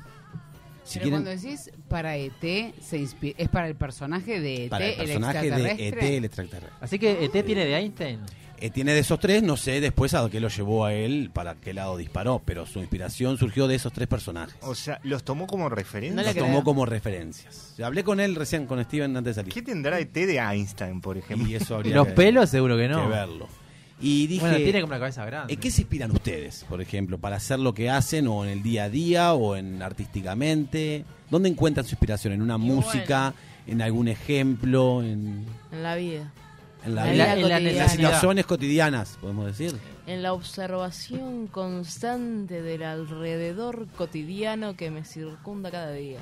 Si 0.83 0.99
Pero 0.99 1.03
quieren, 1.11 1.23
cuando 1.23 1.29
decís 1.41 1.71
para 1.87 2.17
ET, 2.17 2.41
se 2.81 2.99
inspi- 2.99 3.33
es 3.37 3.47
para 3.47 3.67
el 3.67 3.75
personaje 3.75 4.41
de 4.41 4.65
ET, 4.65 4.69
para 4.69 4.87
el 4.87 4.95
personaje 4.97 5.39
de 5.39 5.47
extraterrestre. 5.47 5.87
ET, 6.07 6.17
el 6.17 6.25
extraterrestre. 6.25 6.77
Así 6.81 6.99
que 6.99 7.23
ET 7.25 7.43
tiene 7.45 7.65
de 7.65 7.75
Einstein. 7.77 8.19
Eh, 8.61 8.69
tiene 8.69 8.93
de 8.93 8.99
esos 8.99 9.19
tres, 9.19 9.41
no 9.43 9.55
sé 9.57 9.79
después 9.81 10.13
a 10.13 10.29
qué 10.29 10.39
lo 10.39 10.49
llevó 10.49 10.85
a 10.85 10.93
él, 10.93 11.31
para 11.33 11.55
qué 11.55 11.73
lado 11.73 11.95
disparó, 11.97 12.41
pero 12.43 12.65
su 12.65 12.79
inspiración 12.79 13.37
surgió 13.37 13.67
de 13.67 13.75
esos 13.75 13.93
tres 13.93 14.07
personajes. 14.07 14.55
O 14.61 14.75
sea, 14.75 14.99
los 15.03 15.23
tomó 15.23 15.47
como 15.47 15.69
referencia. 15.69 16.15
No 16.15 16.21
le 16.21 16.27
Los 16.27 16.33
creo. 16.33 16.45
tomó 16.45 16.63
como 16.63 16.85
referencias. 16.85 17.75
Hablé 17.81 18.03
con 18.03 18.19
él 18.19 18.35
recién, 18.35 18.65
con 18.65 18.83
Steven 18.83 19.15
antes 19.15 19.35
de 19.37 19.43
¿Qué 19.45 19.51
salir. 19.51 19.65
tendrá 19.65 19.99
ET 19.99 20.11
de 20.13 20.37
Einstein, 20.39 20.99
por 21.01 21.17
ejemplo? 21.17 21.47
Y 21.47 21.55
eso 21.55 21.75
habría 21.75 21.95
los 21.95 22.07
que, 22.07 22.13
pelos 22.13 22.49
seguro 22.49 22.75
que 22.77 22.87
no. 22.87 23.01
que 23.03 23.07
verlo. 23.07 23.47
Y 24.01 24.27
dije, 24.27 24.41
bueno, 24.41 24.57
tiene 24.57 24.79
como 24.81 24.93
la 24.93 24.99
cabeza 24.99 25.25
grande. 25.25 25.53
¿en 25.53 25.59
qué 25.59 25.71
se 25.71 25.81
inspiran 25.81 26.11
ustedes, 26.11 26.65
por 26.69 26.81
ejemplo, 26.81 27.17
para 27.17 27.35
hacer 27.35 27.59
lo 27.59 27.73
que 27.73 27.89
hacen 27.89 28.27
o 28.27 28.45
en 28.45 28.49
el 28.51 28.63
día 28.63 28.85
a 28.85 28.89
día 28.89 29.33
o 29.33 29.55
en 29.57 29.81
artísticamente? 29.81 31.03
¿Dónde 31.29 31.49
encuentran 31.49 31.85
su 31.85 31.91
inspiración? 31.95 32.33
¿En 32.33 32.41
una 32.41 32.55
Y 32.55 32.59
música? 32.59 33.33
¿En 33.67 33.81
algún 33.81 34.07
ejemplo? 34.07 35.03
¿En, 35.03 35.45
En 35.71 35.83
la 35.83 35.95
vida. 35.95 36.31
En 36.89 36.95
la 36.95 37.07
En 37.07 37.13
vida? 37.13 37.25
la 37.25 37.33
en 37.33 37.41
la 37.41 37.47
cotidiana. 37.47 37.69
En 37.69 37.77
las 37.77 37.91
situaciones 37.91 38.45
cotidianas, 38.45 39.17
podemos 39.21 39.45
decir. 39.45 39.75
En 40.07 40.23
la 40.23 40.33
observación 40.33 41.47
constante 41.47 42.61
del 42.61 42.83
alrededor 42.83 43.87
cotidiano 43.97 44.75
que 44.75 44.91
me 44.91 45.03
circunda 45.05 45.71
cada 45.71 45.91
día. 45.91 46.19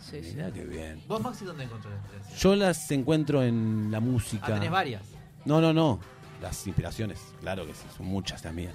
Sí, 0.00 0.22
sí. 0.22 0.36
Qué 0.52 0.64
bien. 0.64 1.00
¿Vos, 1.06 1.20
Maxi, 1.22 1.44
dónde 1.44 1.64
encontrás 1.64 1.92
la 1.92 1.98
inspiración? 2.00 2.38
Yo 2.38 2.56
las 2.56 2.90
encuentro 2.90 3.42
en 3.42 3.88
la 3.90 4.00
música. 4.00 4.46
Ah, 4.48 4.54
tenés 4.54 4.70
varias. 4.70 5.02
No, 5.44 5.60
no, 5.60 5.72
no. 5.72 6.00
Las 6.40 6.66
inspiraciones, 6.66 7.20
claro 7.40 7.66
que 7.66 7.72
sí, 7.72 7.84
son 7.96 8.06
muchas 8.06 8.44
las 8.44 8.52
mías. 8.52 8.74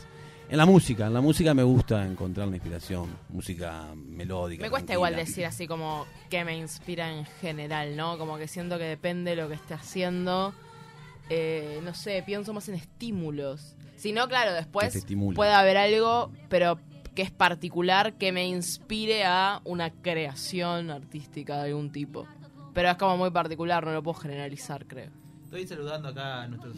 En 0.50 0.58
la 0.58 0.66
música, 0.66 1.08
en 1.08 1.14
la 1.14 1.20
música 1.20 1.54
me 1.54 1.64
gusta 1.64 2.06
encontrar 2.06 2.48
la 2.48 2.56
inspiración, 2.56 3.10
música 3.28 3.88
melódica. 3.96 4.64
Me 4.64 4.70
cuesta 4.70 4.94
tranquila. 4.94 5.10
igual 5.10 5.16
decir 5.18 5.46
así 5.46 5.68
como 5.68 6.06
que 6.30 6.46
me 6.46 6.58
inspira 6.58 7.12
en 7.12 7.26
general, 7.26 7.98
¿no? 7.98 8.18
Como 8.18 8.38
que 8.38 8.48
siento 8.48 8.78
que 8.78 8.86
depende 8.86 9.32
de 9.32 9.42
lo 9.42 9.50
que 9.50 9.56
esté 9.56 9.74
haciendo. 9.74 10.54
Eh, 11.30 11.82
no 11.84 11.94
sé, 11.94 12.24
pienso 12.26 12.54
más 12.54 12.70
en 12.70 12.76
estímulos. 12.76 13.76
Si 13.96 14.12
no, 14.12 14.28
claro, 14.28 14.54
después 14.54 15.06
puede 15.36 15.52
haber 15.52 15.78
algo, 15.78 16.32
pero 16.50 16.80
que 17.16 17.24
es 17.24 17.32
particular, 17.32 18.14
que 18.14 18.32
me 18.32 18.48
inspire 18.48 19.26
a 19.26 19.62
una 19.66 19.90
creación 19.90 20.92
artística 20.92 21.58
de 21.58 21.70
algún 21.70 21.92
tipo. 21.92 22.28
Pero 22.74 22.92
es 22.92 22.98
como 22.98 23.18
muy 23.18 23.32
particular, 23.32 23.84
no 23.84 23.92
lo 23.92 24.04
puedo 24.04 24.20
generalizar, 24.20 24.86
creo. 24.86 25.10
Estoy 25.44 25.66
saludando 25.66 26.10
acá 26.10 26.44
a 26.44 26.48
nuestros 26.48 26.76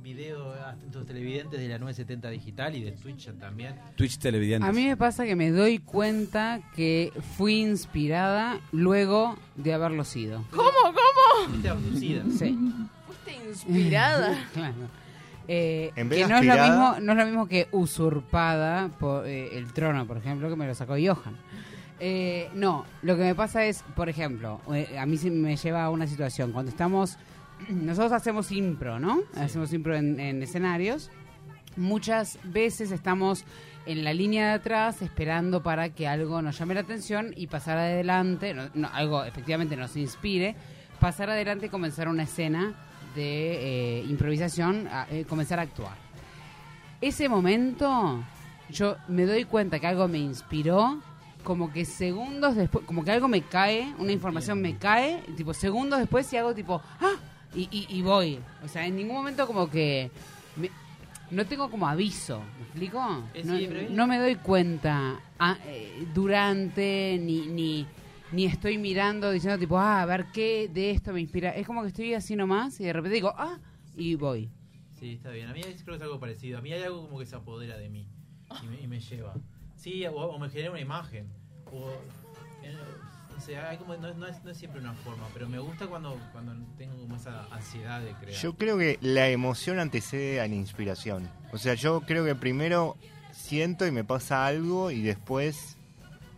videos, 0.00 0.56
a 0.60 0.76
nuestros 0.76 1.04
televidentes 1.04 1.58
de 1.58 1.66
la 1.66 1.78
970 1.78 2.30
Digital 2.30 2.76
y 2.76 2.84
de 2.84 2.92
Twitch 2.92 3.28
también. 3.40 3.74
Twitch 3.96 4.18
televidentes. 4.18 4.70
A 4.70 4.72
mí 4.72 4.86
me 4.86 4.96
pasa 4.96 5.24
que 5.24 5.34
me 5.34 5.50
doy 5.50 5.78
cuenta 5.78 6.60
que 6.76 7.12
fui 7.36 7.60
inspirada 7.60 8.60
luego 8.70 9.36
de 9.56 9.74
haberlo 9.74 10.04
sido. 10.04 10.44
¿Cómo? 10.50 10.70
¿Cómo? 10.84 11.48
Fuiste 11.48 11.68
abducida. 11.68 12.22
Sí. 12.38 12.56
Fuiste 13.26 13.48
inspirada. 13.48 14.38
Claro. 14.54 14.74
Eh, 15.48 15.92
En 15.94 16.08
vez 16.08 16.22
que 16.22 16.28
no 16.32 16.38
es, 16.38 16.44
lo 16.46 16.54
mismo, 16.54 16.96
no 17.00 17.12
es 17.12 17.18
lo 17.18 17.24
mismo 17.26 17.46
que 17.46 17.68
usurpada 17.70 18.88
por 18.98 19.26
eh, 19.26 19.56
el 19.56 19.72
trono, 19.72 20.04
por 20.06 20.16
ejemplo, 20.16 20.48
que 20.48 20.56
me 20.56 20.66
lo 20.66 20.74
sacó 20.74 20.94
Johan. 20.94 21.36
Eh, 22.00 22.50
no, 22.54 22.84
lo 23.02 23.16
que 23.16 23.22
me 23.22 23.34
pasa 23.34 23.64
es, 23.64 23.82
por 23.94 24.08
ejemplo, 24.08 24.60
eh, 24.74 24.98
a 24.98 25.06
mí 25.06 25.16
sí 25.16 25.30
me 25.30 25.56
lleva 25.56 25.84
a 25.84 25.90
una 25.90 26.06
situación. 26.06 26.50
Cuando 26.52 26.70
estamos, 26.70 27.16
nosotros 27.68 28.12
hacemos 28.12 28.50
impro, 28.50 28.98
¿no? 28.98 29.20
Hacemos 29.36 29.72
impro 29.72 29.94
en, 29.94 30.18
en 30.18 30.42
escenarios. 30.42 31.10
Muchas 31.76 32.38
veces 32.42 32.90
estamos 32.90 33.44
en 33.86 34.02
la 34.02 34.12
línea 34.14 34.48
de 34.48 34.54
atrás 34.54 35.00
esperando 35.02 35.62
para 35.62 35.90
que 35.90 36.08
algo 36.08 36.42
nos 36.42 36.58
llame 36.58 36.74
la 36.74 36.80
atención 36.80 37.32
y 37.36 37.46
pasar 37.46 37.78
adelante, 37.78 38.52
no- 38.54 38.70
no, 38.74 38.88
algo 38.92 39.22
efectivamente 39.24 39.76
nos 39.76 39.94
inspire, 39.96 40.56
pasar 40.98 41.30
adelante 41.30 41.66
y 41.66 41.68
comenzar 41.68 42.08
una 42.08 42.24
escena 42.24 42.74
de 43.16 43.98
eh, 44.00 44.04
improvisación, 44.08 44.86
a- 44.86 45.08
eh, 45.10 45.24
comenzar 45.28 45.58
a 45.58 45.62
actuar. 45.62 45.96
Ese 47.00 47.28
momento, 47.28 48.22
yo 48.70 48.96
me 49.08 49.24
doy 49.26 49.44
cuenta 49.44 49.80
que 49.80 49.86
algo 49.88 50.06
me 50.06 50.18
inspiró, 50.18 51.00
como 51.42 51.72
que 51.72 51.84
segundos 51.84 52.54
después, 52.56 52.84
como 52.86 53.04
que 53.04 53.10
algo 53.12 53.28
me 53.28 53.42
cae, 53.42 53.92
una 53.98 54.12
información 54.12 54.60
me 54.60 54.76
cae, 54.76 55.22
y 55.28 55.32
tipo 55.32 55.52
segundos 55.54 55.98
después 55.98 56.32
y 56.32 56.36
hago 56.36 56.54
tipo, 56.54 56.80
¡ah! 57.00 57.14
Y, 57.54 57.62
y- 57.70 57.86
y 57.88 58.02
voy. 58.02 58.38
O 58.64 58.68
sea, 58.68 58.86
en 58.86 58.96
ningún 58.96 59.16
momento 59.16 59.46
como 59.46 59.68
que... 59.70 60.10
me- 60.56 60.70
no 61.30 61.44
tengo 61.44 61.68
como 61.70 61.88
aviso, 61.88 62.40
¿me 62.56 62.62
explico? 62.66 63.22
No 63.90 64.06
me 64.06 64.18
doy 64.18 64.36
cuenta 64.36 65.16
ah, 65.40 65.56
eh, 65.66 66.06
durante, 66.14 67.18
ni, 67.20 67.46
ni, 67.48 67.86
ni 68.36 68.44
estoy 68.44 68.76
mirando 68.76 69.30
diciendo 69.30 69.58
tipo, 69.58 69.78
ah, 69.78 70.02
a 70.02 70.06
ver 70.06 70.26
qué 70.26 70.68
de 70.68 70.90
esto 70.90 71.10
me 71.10 71.22
inspira. 71.22 71.52
Es 71.52 71.66
como 71.66 71.80
que 71.80 71.88
estoy 71.88 72.12
así 72.12 72.36
nomás 72.36 72.78
y 72.80 72.84
de 72.84 72.92
repente 72.92 73.14
digo, 73.14 73.32
ah, 73.34 73.58
y 73.96 74.14
voy. 74.14 74.50
Sí, 75.00 75.14
está 75.14 75.30
bien. 75.30 75.48
A 75.48 75.54
mí 75.54 75.62
creo 75.62 75.74
que 75.86 75.94
es 75.94 76.02
algo 76.02 76.20
parecido. 76.20 76.58
A 76.58 76.60
mí 76.60 76.70
hay 76.70 76.82
algo 76.82 77.06
como 77.06 77.18
que 77.18 77.24
se 77.24 77.34
apodera 77.34 77.78
de 77.78 77.88
mí 77.88 78.06
y 78.62 78.66
me, 78.66 78.80
y 78.82 78.86
me 78.86 79.00
lleva. 79.00 79.34
Sí, 79.76 80.04
o, 80.04 80.12
o 80.12 80.38
me 80.38 80.50
genera 80.50 80.70
una 80.70 80.80
imagen. 80.80 81.32
O, 81.72 81.88
eh, 82.62 82.76
no 83.34 83.40
sé, 83.40 83.56
hay 83.56 83.78
como, 83.78 83.96
no, 83.96 84.12
no 84.12 84.26
es, 84.26 84.44
no 84.44 84.50
es 84.50 84.58
siempre 84.58 84.80
una 84.80 84.92
forma, 84.92 85.26
pero 85.32 85.48
me 85.48 85.58
gusta 85.58 85.86
cuando, 85.86 86.20
cuando 86.32 86.52
tengo 86.76 86.94
como 87.00 87.16
esa 87.16 87.46
ansiedad 87.50 88.02
de 88.02 88.12
crear. 88.12 88.38
Yo 88.38 88.54
creo 88.54 88.76
que 88.76 88.98
la 89.00 89.30
emoción 89.30 89.78
antecede 89.78 90.42
a 90.42 90.46
la 90.46 90.54
inspiración. 90.54 91.26
O 91.52 91.58
sea, 91.58 91.72
yo 91.72 92.02
creo 92.02 92.26
que 92.26 92.34
primero 92.34 92.98
siento 93.32 93.86
y 93.86 93.92
me 93.92 94.04
pasa 94.04 94.46
algo 94.46 94.90
y 94.90 95.00
después 95.00 95.75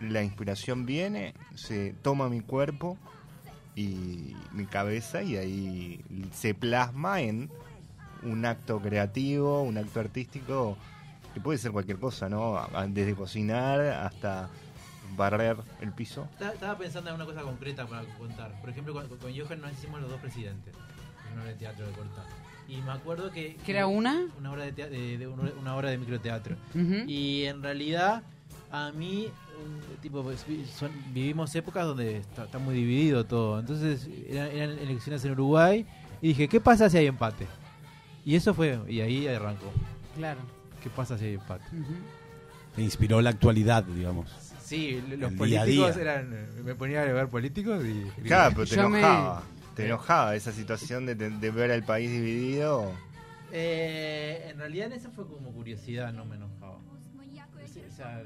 la 0.00 0.22
inspiración 0.22 0.86
viene, 0.86 1.34
se 1.54 1.94
toma 2.02 2.28
mi 2.28 2.40
cuerpo 2.40 2.96
y 3.74 4.34
mi 4.52 4.66
cabeza 4.66 5.22
y 5.22 5.36
ahí 5.36 6.04
se 6.32 6.54
plasma 6.54 7.20
en 7.20 7.50
un 8.22 8.44
acto 8.44 8.80
creativo, 8.80 9.62
un 9.62 9.78
acto 9.78 10.00
artístico 10.00 10.76
que 11.34 11.40
puede 11.40 11.58
ser 11.58 11.70
cualquier 11.72 11.98
cosa, 11.98 12.28
¿no? 12.28 12.60
Desde 12.88 13.14
cocinar 13.14 13.80
hasta 13.80 14.48
barrer 15.16 15.56
el 15.80 15.92
piso. 15.92 16.28
Estaba- 16.40 16.76
pensando 16.76 17.10
en 17.10 17.16
una 17.16 17.24
cosa 17.24 17.42
concreta 17.42 17.86
para 17.86 18.02
contar. 18.16 18.60
Por 18.60 18.70
ejemplo, 18.70 18.92
con, 18.92 19.06
con 19.08 19.36
Johan 19.36 19.60
nos 19.60 19.72
hicimos 19.72 20.00
los 20.00 20.10
dos 20.10 20.20
presidentes 20.20 20.74
en 21.26 21.32
una 21.34 21.42
obra 21.42 21.52
de 21.52 21.58
teatro 21.58 21.86
de 21.86 21.92
corta. 21.92 22.24
Y 22.68 22.78
me 22.82 22.90
acuerdo 22.92 23.30
que... 23.30 23.56
¿Que 23.64 23.72
era 23.72 23.86
una? 23.86 24.26
Una 24.38 24.52
obra 24.52 24.64
de, 24.64 24.72
tea- 24.72 24.88
de- 24.88 25.16
de 25.16 25.26
una, 25.26 25.50
una 25.58 25.76
obra 25.76 25.88
de 25.90 25.98
microteatro. 25.98 26.56
Y 27.06 27.44
en 27.44 27.62
realidad, 27.62 28.22
a 28.70 28.92
mí, 28.92 29.28
tipo, 30.02 30.22
pues, 30.22 30.44
son- 30.74 30.90
vivimos 31.12 31.54
épocas 31.54 31.86
donde 31.86 32.18
está, 32.18 32.44
está 32.44 32.58
muy 32.58 32.74
dividido 32.74 33.24
todo. 33.24 33.58
Entonces, 33.60 34.08
eran, 34.28 34.48
eran 34.48 34.70
elecciones 34.78 35.24
en 35.24 35.32
Uruguay. 35.32 35.86
Y 36.20 36.28
dije, 36.28 36.48
¿qué 36.48 36.60
pasa 36.60 36.90
si 36.90 36.98
hay 36.98 37.06
empate? 37.06 37.46
Y 38.24 38.34
eso 38.34 38.52
fue, 38.52 38.78
y 38.88 39.00
ahí 39.00 39.26
arrancó. 39.28 39.70
Claro. 40.16 40.40
¿Qué 40.82 40.90
pasa 40.90 41.16
si 41.16 41.26
hay 41.26 41.34
empate? 41.34 41.64
Te 42.74 42.82
inspiró 42.82 43.20
la 43.20 43.30
actualidad, 43.30 43.84
digamos. 43.84 44.30
Sí, 44.62 45.02
los 45.16 45.30
El 45.32 45.36
políticos 45.38 45.94
día. 45.94 46.02
eran. 46.02 46.46
Me 46.64 46.74
ponía 46.74 47.02
a 47.02 47.06
ver 47.06 47.28
políticos 47.28 47.82
y. 47.84 48.04
Claro, 48.22 48.54
pero 48.54 48.66
te 48.68 48.76
Yo 48.76 48.88
me- 48.88 48.98
enojaba. 48.98 49.42
Te 49.74 49.86
enojaba 49.86 50.34
esa 50.36 50.52
situación 50.52 51.06
de, 51.06 51.14
de- 51.14 51.30
de 51.30 51.50
ver 51.50 51.70
al 51.70 51.84
país 51.84 52.10
dividido. 52.10 52.92
Eh, 53.52 54.48
en 54.50 54.58
realidad, 54.58 54.88
en 54.88 54.92
eso 54.94 55.10
fue 55.10 55.26
como 55.26 55.52
curiosidad, 55.52 56.12
no 56.12 56.24
me 56.26 56.36
enojaba. 56.36 56.76
O 56.78 57.96
sea, 57.96 58.22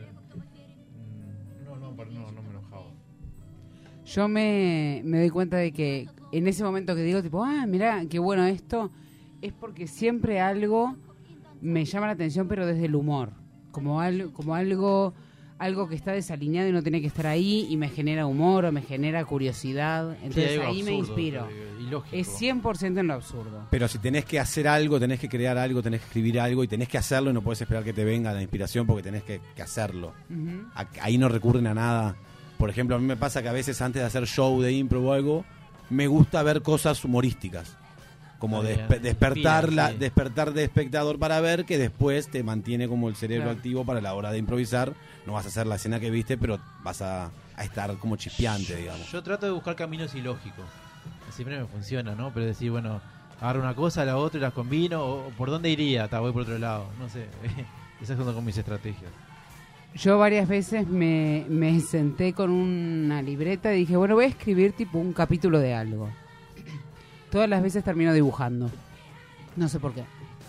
no, 1.97 2.33
no, 2.33 2.43
me 2.43 2.51
enojaba. 2.51 2.87
Yo 4.05 4.29
me, 4.29 5.03
me 5.05 5.19
doy 5.19 5.31
cuenta 5.31 5.57
de 5.57 5.73
que 5.73 6.09
en 6.33 6.49
ese 6.49 6.65
momento 6.65 6.95
que 6.95 7.03
digo, 7.03 7.23
tipo, 7.23 7.45
ah, 7.45 7.67
mira, 7.67 8.05
qué 8.09 8.19
bueno 8.19 8.45
esto, 8.45 8.91
es 9.41 9.53
porque 9.53 9.87
siempre 9.87 10.41
algo 10.41 10.97
me 11.61 11.85
llama 11.85 12.07
la 12.07 12.13
atención, 12.15 12.49
pero 12.49 12.67
desde 12.67 12.87
el 12.87 12.95
humor. 12.95 13.31
Como, 13.71 14.01
algo 14.01 14.33
como 14.33 14.55
algo, 14.55 15.15
algo 15.63 15.89
que 15.89 15.95
está 15.95 16.13
desalineado 16.13 16.69
y 16.69 16.73
no 16.73 16.83
tiene 16.83 17.01
que 17.01 17.07
estar 17.07 17.27
ahí 17.27 17.67
y 17.71 17.77
me 17.77 17.89
genera 17.89 18.27
humor 18.27 18.65
o 18.65 18.73
me 18.73 18.83
genera 18.83 19.25
curiosidad. 19.25 20.17
Entonces 20.23 20.53
Sí, 20.55 20.61
ahí 20.61 20.83
me 20.83 20.93
inspiro. 20.93 21.49
eh, 21.51 21.69
ilógico. 21.81 22.17
Es 22.17 22.29
100% 22.41 22.99
en 22.99 23.07
lo 23.07 23.15
absurdo. 23.15 23.67
Pero 23.71 23.87
si 23.87 23.99
tenés 23.99 24.25
que 24.25 24.41
hacer 24.41 24.67
algo, 24.67 24.99
tenés 24.99 25.21
que 25.21 25.29
crear 25.29 25.57
algo, 25.59 25.83
tenés 25.83 26.01
que 26.01 26.07
escribir 26.07 26.41
algo 26.41 26.65
y 26.65 26.69
tenés 26.69 26.89
que 26.89 26.99
hacerlo 26.99 27.31
y 27.31 27.33
no 27.33 27.43
puedes 27.43 27.61
esperar 27.63 27.85
que 27.85 27.93
te 27.93 28.05
venga 28.05 28.33
la 28.33 28.43
inspiración 28.43 28.87
porque 28.87 29.03
tenés 29.05 29.23
que, 29.23 29.41
que 29.55 29.63
hacerlo. 29.63 30.13
Ahí 31.01 31.17
no 31.19 31.29
recurren 31.29 31.67
a 31.69 31.75
nada. 31.75 32.17
Por 32.59 32.69
ejemplo, 32.69 32.97
a 32.97 32.99
mí 32.99 33.07
me 33.07 33.17
pasa 33.17 33.43
que 33.43 33.49
a 33.49 33.53
veces 33.53 33.81
antes 33.83 34.03
de 34.03 34.07
hacer 34.07 34.27
show 34.27 34.61
de 34.61 34.73
impro 34.73 35.03
o 35.03 35.13
algo, 35.13 35.45
me 35.91 36.07
gusta 36.07 36.43
ver 36.43 36.63
cosas 36.63 37.05
humorísticas. 37.05 37.77
Como 38.43 38.65
despe- 38.65 38.99
despertar, 39.01 39.73
la, 39.73 39.91
sí. 39.91 39.99
despertar 39.99 40.53
de 40.53 40.65
espectador 40.65 41.17
para 41.19 41.41
ver 41.41 41.65
que 41.65 41.79
después 41.79 42.29
te 42.29 42.43
mantiene 42.43 42.89
como 42.89 43.09
el 43.09 43.15
cerebro 43.15 43.45
Claro. 43.45 43.57
activo 43.57 43.85
para 43.85 44.01
la 44.01 44.15
hora 44.15 44.33
de 44.33 44.39
improvisar. 44.39 44.93
No 45.27 45.35
vas 45.35 45.45
a 45.45 45.49
hacer 45.49 45.67
la 45.69 45.77
escena 45.77 46.01
que 46.01 46.11
viste, 46.11 46.37
pero 46.37 46.59
vas 46.83 47.01
a, 47.03 47.31
a 47.57 47.65
estar 47.65 47.97
como 47.99 48.17
chispeante, 48.17 48.75
digamos. 48.75 49.11
Yo 49.13 49.23
trato 49.23 49.47
de 49.47 49.53
buscar 49.53 49.77
caminos 49.77 50.13
ilógicos. 50.17 50.65
Siempre 51.31 51.57
me 51.59 51.67
funciona, 51.67 52.17
¿no? 52.17 52.33
Pero 52.35 52.47
decir, 52.47 52.73
bueno, 52.73 53.01
agarro 53.41 53.61
una 53.61 53.75
cosa, 53.77 54.05
la 54.05 54.17
otra 54.17 54.39
y 54.39 54.43
las 54.43 54.53
combino. 54.53 55.05
O, 55.05 55.29
por 55.39 55.49
dónde 55.49 55.71
iría, 55.71 56.09
Ta, 56.09 56.19
voy 56.19 56.33
por 56.33 56.43
otro 56.43 56.59
lado. 56.59 56.87
No 56.99 57.09
sé. 57.09 57.27
Esas 58.03 58.17
son 58.17 58.27
como 58.27 58.43
mis 58.43 58.59
estrategias. 58.59 59.13
Yo 59.95 60.19
varias 60.19 60.49
veces 60.49 60.89
me, 60.89 61.45
me 61.49 61.79
senté 61.81 62.33
con 62.33 62.51
una 62.51 63.23
libreta 63.23 63.73
y 63.75 63.81
dije, 63.81 63.97
bueno, 63.97 64.15
voy 64.17 64.25
a 64.25 64.29
escribir 64.29 64.73
tipo 64.73 64.99
un 64.99 65.13
capítulo 65.13 65.61
de 65.61 65.75
algo. 65.75 66.11
Todas 67.33 67.49
las 67.49 67.61
veces 67.63 67.83
termino 67.83 68.13
dibujando. 68.13 68.71
No 69.57 69.69
sé 69.69 69.81
por 69.81 69.93
qué. 69.95 70.05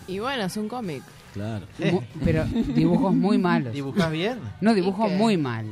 Y 0.06 0.20
bueno, 0.20 0.44
es 0.44 0.56
un 0.56 0.68
cómic. 0.68 1.02
Claro. 1.32 1.66
Mu- 1.90 2.02
pero 2.24 2.44
dibujos 2.44 3.12
muy 3.12 3.38
malos. 3.38 3.72
¿Dibujás 3.72 4.12
bien? 4.12 4.38
No, 4.60 4.72
dibujo 4.74 5.06
¿Y 5.06 5.10
qué? 5.10 5.16
muy 5.16 5.36
mal. 5.36 5.66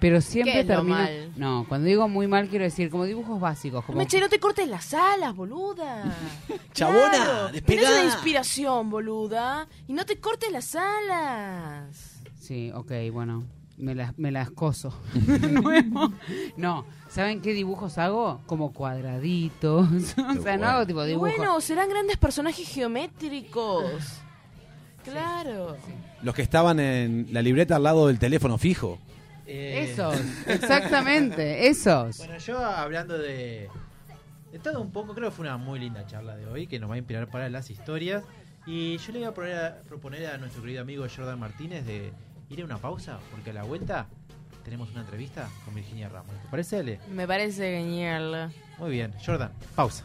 Pero 0.00 0.20
siempre 0.20 0.52
¿Qué 0.52 0.60
es 0.60 0.66
lo 0.66 0.74
termino. 0.74 0.96
mal? 0.98 1.32
No, 1.36 1.64
cuando 1.68 1.86
digo 1.86 2.08
muy 2.08 2.26
mal 2.26 2.48
quiero 2.48 2.64
decir 2.64 2.90
como 2.90 3.04
dibujos 3.04 3.40
básicos. 3.40 3.84
Como... 3.84 3.98
Meche, 3.98 4.18
no 4.18 4.28
te 4.28 4.40
cortes 4.40 4.68
las 4.68 4.92
alas, 4.94 5.32
boluda. 5.34 6.12
Chabona, 6.72 7.10
Claro, 7.10 7.48
despegá. 7.52 7.82
tenés 7.82 7.88
una 7.98 8.04
inspiración, 8.12 8.90
boluda. 8.90 9.68
Y 9.86 9.92
no 9.92 10.04
te 10.04 10.18
cortes 10.18 10.50
las 10.50 10.74
alas. 10.74 12.20
Sí, 12.40 12.72
ok, 12.74 12.90
bueno. 13.12 13.44
Me 13.78 13.94
las, 13.94 14.16
me 14.18 14.30
las 14.30 14.50
coso. 14.50 14.92
De 15.14 15.38
nuevo. 15.48 16.12
No, 16.56 16.84
¿saben 17.08 17.40
qué 17.40 17.52
dibujos 17.52 17.98
hago? 17.98 18.40
Como 18.46 18.72
cuadraditos. 18.72 19.88
o 20.38 20.42
sea, 20.42 20.56
no 20.56 20.66
hago 20.66 20.86
tipo 20.86 21.02
dibujos. 21.04 21.36
bueno, 21.36 21.60
serán 21.60 21.88
grandes 21.88 22.16
personajes 22.18 22.68
geométricos. 22.68 23.84
Claro. 25.04 25.76
Los 26.22 26.34
que 26.34 26.42
estaban 26.42 26.78
en 26.78 27.26
la 27.32 27.42
libreta 27.42 27.76
al 27.76 27.82
lado 27.82 28.06
del 28.06 28.18
teléfono 28.18 28.56
fijo. 28.58 28.98
Eh, 29.46 29.88
Esos, 29.90 30.14
exactamente, 30.46 31.66
esos. 31.66 32.18
Bueno, 32.18 32.38
yo 32.38 32.58
hablando 32.64 33.18
de, 33.18 33.68
de 34.52 34.58
todo 34.60 34.80
un 34.80 34.92
poco, 34.92 35.14
creo 35.14 35.30
que 35.30 35.34
fue 35.36 35.44
una 35.46 35.56
muy 35.56 35.80
linda 35.80 36.06
charla 36.06 36.36
de 36.36 36.46
hoy 36.46 36.68
que 36.68 36.78
nos 36.78 36.88
va 36.88 36.94
a 36.94 36.98
inspirar 36.98 37.28
para 37.28 37.48
las 37.50 37.68
historias. 37.70 38.22
Y 38.64 38.98
yo 38.98 39.12
le 39.12 39.18
voy 39.18 39.28
a, 39.28 39.34
poner 39.34 39.56
a- 39.56 39.82
proponer 39.82 40.26
a 40.26 40.38
nuestro 40.38 40.62
querido 40.62 40.82
amigo 40.82 41.04
Jordan 41.14 41.40
Martínez 41.40 41.84
de 41.84 42.12
ir 42.52 42.62
a 42.62 42.64
una 42.64 42.78
pausa, 42.78 43.18
porque 43.30 43.50
a 43.50 43.54
la 43.54 43.62
vuelta 43.62 44.06
tenemos 44.64 44.90
una 44.90 45.00
entrevista 45.00 45.48
con 45.64 45.74
Virginia 45.74 46.08
Ramos. 46.08 46.34
¿Te 46.42 46.48
parece, 46.48 46.78
Ale? 46.78 47.00
Me 47.10 47.26
parece 47.26 47.78
genial. 47.78 48.52
Muy 48.78 48.90
bien, 48.90 49.12
Jordan, 49.24 49.52
pausa. 49.74 50.04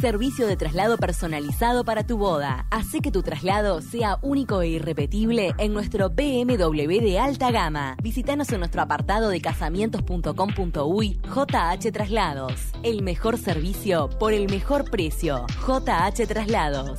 servicio 0.00 0.46
de 0.46 0.56
traslado 0.56 0.96
personalizado 0.96 1.84
para 1.84 2.06
tu 2.06 2.16
boda. 2.18 2.66
Hace 2.70 3.00
que 3.00 3.10
tu 3.10 3.22
traslado 3.22 3.82
sea 3.82 4.18
único 4.22 4.62
e 4.62 4.68
irrepetible 4.68 5.54
en 5.58 5.72
nuestro 5.72 6.10
BMW 6.10 7.00
de 7.00 7.18
alta 7.18 7.50
gama. 7.50 7.96
Visítanos 8.02 8.50
en 8.52 8.60
nuestro 8.60 8.82
apartado 8.82 9.28
de 9.28 9.40
casamientos.com.uy 9.40 11.20
JH 11.22 11.92
Traslados. 11.92 12.60
El 12.82 13.02
mejor 13.02 13.38
servicio 13.38 14.08
por 14.18 14.32
el 14.32 14.48
mejor 14.48 14.88
precio. 14.90 15.46
JH 15.66 16.26
Traslados. 16.26 16.98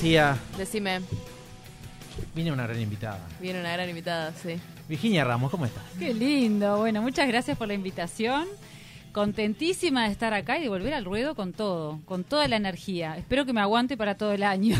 García, 0.00 0.38
Decime, 0.56 1.02
viene 2.34 2.50
una 2.50 2.66
gran 2.66 2.80
invitada. 2.80 3.20
viene 3.38 3.60
una 3.60 3.70
gran 3.74 3.86
invitada, 3.86 4.32
sí. 4.32 4.58
Virginia 4.88 5.24
Ramos, 5.24 5.50
¿cómo 5.50 5.66
estás? 5.66 5.82
Qué 5.98 6.14
lindo. 6.14 6.78
Bueno, 6.78 7.02
muchas 7.02 7.28
gracias 7.28 7.58
por 7.58 7.68
la 7.68 7.74
invitación. 7.74 8.46
Contentísima 9.12 10.04
de 10.04 10.12
estar 10.12 10.32
acá 10.34 10.58
y 10.58 10.62
de 10.62 10.68
volver 10.68 10.94
al 10.94 11.04
ruedo 11.04 11.34
con 11.34 11.52
todo, 11.52 11.98
con 12.04 12.22
toda 12.24 12.46
la 12.46 12.56
energía. 12.56 13.16
Espero 13.16 13.44
que 13.44 13.52
me 13.52 13.60
aguante 13.60 13.96
para 13.96 14.14
todo 14.16 14.32
el 14.32 14.42
año. 14.44 14.76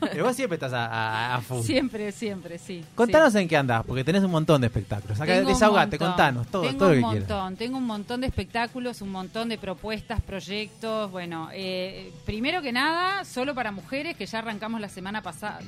Pero 0.00 0.24
vos 0.24 0.34
siempre 0.34 0.56
estás 0.56 0.72
a, 0.72 0.86
a, 0.86 1.34
a 1.36 1.40
full. 1.42 1.60
siempre, 1.62 2.10
siempre, 2.12 2.58
sí. 2.58 2.82
Contanos 2.94 3.32
sí. 3.34 3.40
en 3.40 3.48
qué 3.48 3.56
andás, 3.56 3.84
porque 3.84 4.02
tenés 4.02 4.22
un 4.22 4.30
montón 4.30 4.60
de 4.62 4.68
espectáculos. 4.68 5.20
Acá 5.20 5.34
Tengo 5.34 5.48
desahogate, 5.50 5.98
contanos 5.98 6.46
todo, 6.48 6.62
Tengo 6.62 6.78
todo 6.78 6.88
lo 6.90 6.94
un 6.94 7.02
que 7.02 7.10
quieras. 7.10 7.28
montón, 7.28 7.56
tengo 7.56 7.78
un 7.78 7.86
montón 7.86 8.20
de 8.22 8.26
espectáculos, 8.26 9.02
un 9.02 9.10
montón 9.10 9.48
de 9.50 9.58
propuestas, 9.58 10.20
proyectos. 10.22 11.10
Bueno, 11.10 11.50
eh, 11.52 12.10
primero 12.24 12.62
que 12.62 12.72
nada, 12.72 13.24
solo 13.24 13.54
para 13.54 13.70
mujeres, 13.70 14.16
que 14.16 14.24
ya 14.26 14.38
arrancamos 14.38 14.80
la 14.80 14.88
semana 14.88 15.20
pasada, 15.22 15.60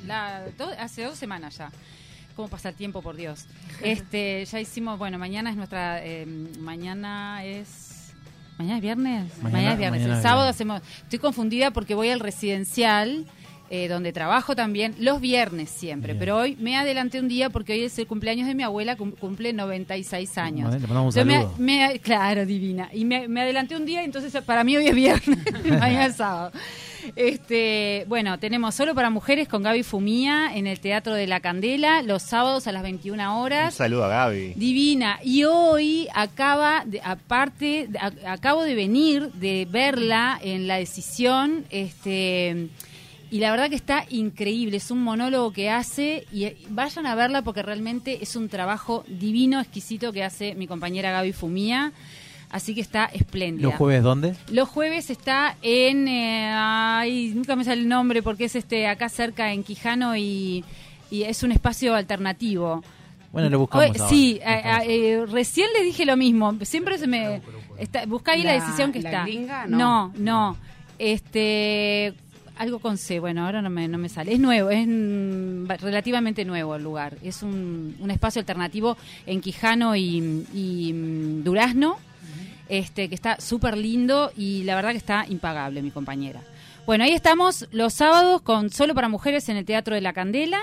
hace 0.78 1.02
dos 1.04 1.18
semanas 1.18 1.58
ya. 1.58 1.70
¿Cómo 2.34 2.48
pasa 2.48 2.68
el 2.68 2.74
tiempo, 2.74 3.00
por 3.02 3.16
Dios? 3.16 3.46
Este, 3.82 4.44
ya 4.44 4.60
hicimos, 4.60 4.98
bueno, 4.98 5.18
mañana 5.18 5.50
es 5.50 5.56
nuestra, 5.56 6.04
eh, 6.04 6.26
mañana 6.60 7.44
es... 7.44 7.85
¿Mañana 8.58 8.76
es 8.76 8.82
viernes? 8.82 9.32
Mañana- 9.42 9.72
es 9.72 9.78
viernes. 9.78 10.00
mañana 10.02 10.16
el 10.16 10.22
sábado 10.22 10.42
viernes. 10.44 10.56
hacemos... 10.56 10.82
Estoy 11.02 11.18
confundida 11.18 11.70
porque 11.72 11.94
voy 11.94 12.08
al 12.08 12.20
residencial, 12.20 13.26
eh, 13.70 13.88
donde 13.88 14.12
trabajo 14.12 14.54
también, 14.54 14.94
los 14.98 15.20
viernes 15.20 15.70
siempre. 15.70 16.12
Bien. 16.12 16.18
Pero 16.20 16.36
hoy 16.38 16.56
me 16.60 16.76
adelanté 16.76 17.18
un 17.20 17.28
día 17.28 17.50
porque 17.50 17.72
hoy 17.72 17.82
es 17.84 17.98
el 17.98 18.06
cumpleaños 18.06 18.46
de 18.46 18.54
mi 18.54 18.62
abuela, 18.62 18.96
cum- 18.96 19.12
cumple 19.12 19.52
96 19.52 20.38
años. 20.38 20.68
Bueno, 20.70 20.80
le 20.80 20.86
mandamos 20.86 21.14
un 21.14 21.20
Entonces 21.20 21.42
saludo. 21.42 21.54
me- 21.58 21.88
me- 21.92 21.98
claro, 22.00 22.46
divina. 22.46 22.88
Y 22.92 23.04
me, 23.04 23.28
me 23.28 23.40
adelanté 23.42 23.76
un 23.76 23.84
día, 23.86 24.02
entonces 24.04 24.32
para 24.44 24.62
mí 24.64 24.76
hoy 24.76 24.86
es 24.88 24.94
viernes, 24.94 25.38
mañana 25.64 26.06
es 26.06 26.16
sábado. 26.16 26.52
Este, 27.14 28.04
bueno, 28.08 28.38
tenemos 28.40 28.74
solo 28.74 28.92
para 28.94 29.10
mujeres 29.10 29.46
con 29.46 29.62
Gaby 29.62 29.84
Fumía 29.84 30.50
en 30.56 30.66
el 30.66 30.80
Teatro 30.80 31.14
de 31.14 31.26
la 31.28 31.38
Candela 31.40 32.02
los 32.02 32.22
sábados 32.22 32.66
a 32.66 32.72
las 32.72 32.82
21 32.82 33.22
Un 33.36 33.42
horas. 33.44 33.74
saludo 33.74 34.04
a 34.04 34.08
Gaby. 34.08 34.54
Divina. 34.56 35.20
Y 35.22 35.44
hoy 35.44 36.08
acaba, 36.14 36.82
de- 36.84 37.00
aparte, 37.04 37.86
de- 37.88 37.98
a- 37.98 38.32
acabo 38.32 38.64
de 38.64 38.74
venir 38.74 39.30
de 39.34 39.68
verla 39.70 40.38
en 40.42 40.66
la 40.66 40.76
decisión, 40.78 41.64
este, 41.70 42.68
y 43.30 43.38
la 43.40 43.50
verdad 43.50 43.68
que 43.68 43.76
está 43.76 44.04
increíble. 44.08 44.76
Es 44.76 44.90
un 44.90 45.02
monólogo 45.02 45.52
que 45.52 45.70
hace 45.70 46.26
y 46.32 46.44
eh, 46.44 46.56
vayan 46.70 47.06
a 47.06 47.14
verla 47.14 47.42
porque 47.42 47.62
realmente 47.62 48.18
es 48.22 48.36
un 48.36 48.48
trabajo 48.48 49.04
divino, 49.08 49.60
exquisito 49.60 50.12
que 50.12 50.22
hace 50.24 50.54
mi 50.54 50.66
compañera 50.66 51.10
Gaby 51.12 51.32
Fumía. 51.32 51.92
Así 52.48 52.74
que 52.76 52.80
está 52.80 53.06
espléndida. 53.06 53.68
¿Los 53.68 53.74
jueves 53.76 54.02
dónde? 54.04 54.34
Los 54.52 54.68
jueves 54.68 55.10
está 55.10 55.56
en. 55.62 56.06
eh, 56.06 56.48
ay, 56.54 57.32
nunca 57.34 57.56
me 57.56 57.64
sale 57.64 57.80
el 57.82 57.88
nombre 57.88 58.22
porque 58.22 58.44
es 58.44 58.54
este 58.54 58.86
acá 58.86 59.08
cerca 59.08 59.52
en 59.52 59.64
Quijano 59.64 60.16
y, 60.16 60.64
y 61.10 61.24
es 61.24 61.42
un 61.42 61.50
espacio 61.50 61.94
alternativo. 61.96 62.84
Bueno, 63.32 63.50
lo 63.50 63.58
buscamos 63.58 63.90
Oye, 63.90 63.98
ahora. 64.00 64.08
Sí, 64.08 64.34
buscamos. 64.34 64.82
eh, 64.86 64.86
eh, 65.12 65.26
recién 65.26 65.66
les 65.74 65.82
dije 65.84 66.06
lo 66.06 66.16
mismo. 66.16 66.56
Siempre 66.62 66.96
se 66.98 67.08
me. 67.08 67.42
Está, 67.78 68.06
busca 68.06 68.32
ahí 68.32 68.44
la, 68.44 68.54
La- 68.54 68.60
decisión 68.64 68.92
que 68.92 69.00
la 69.02 69.10
está. 69.10 69.22
gringa, 69.24 69.66
no, 69.66 69.76
no. 69.76 70.12
no. 70.16 70.56
Este. 70.98 72.14
Algo 72.56 72.78
con 72.78 72.96
C, 72.96 73.20
bueno, 73.20 73.44
ahora 73.44 73.60
no 73.60 73.68
me, 73.68 73.86
no 73.86 73.98
me 73.98 74.08
sale. 74.08 74.32
Es 74.32 74.40
nuevo, 74.40 74.70
es 74.70 74.86
mm, 74.86 75.66
relativamente 75.80 76.44
nuevo 76.44 76.74
el 76.74 76.82
lugar. 76.82 77.18
Es 77.22 77.42
un, 77.42 77.96
un 78.00 78.10
espacio 78.10 78.40
alternativo 78.40 78.96
en 79.26 79.40
Quijano 79.42 79.94
y, 79.94 80.46
y, 80.54 80.92
mm, 80.92 81.44
Durazno, 81.44 81.98
este 82.68 83.08
que 83.08 83.14
está 83.14 83.40
súper 83.40 83.76
lindo 83.76 84.32
y 84.36 84.62
la 84.64 84.74
verdad 84.74 84.92
que 84.92 84.96
está 84.96 85.26
impagable, 85.28 85.82
mi 85.82 85.90
compañera. 85.90 86.42
Bueno, 86.86 87.04
ahí 87.04 87.12
estamos 87.12 87.66
los 87.72 87.94
sábados 87.94 88.40
con 88.42 88.70
Solo 88.70 88.94
para 88.94 89.08
Mujeres 89.08 89.48
en 89.48 89.56
el 89.56 89.64
Teatro 89.64 89.94
de 89.94 90.00
la 90.00 90.12
Candela. 90.12 90.60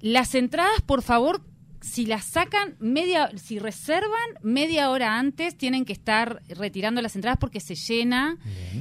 Las 0.00 0.34
entradas, 0.34 0.80
por 0.84 1.02
favor, 1.02 1.40
si 1.82 2.06
las 2.06 2.24
sacan 2.24 2.76
media, 2.78 3.30
si 3.36 3.58
reservan 3.58 4.08
media 4.40 4.90
hora 4.90 5.18
antes, 5.18 5.56
tienen 5.56 5.84
que 5.84 5.92
estar 5.92 6.40
retirando 6.48 7.02
las 7.02 7.16
entradas 7.16 7.38
porque 7.38 7.60
se 7.60 7.74
llena. 7.74 8.38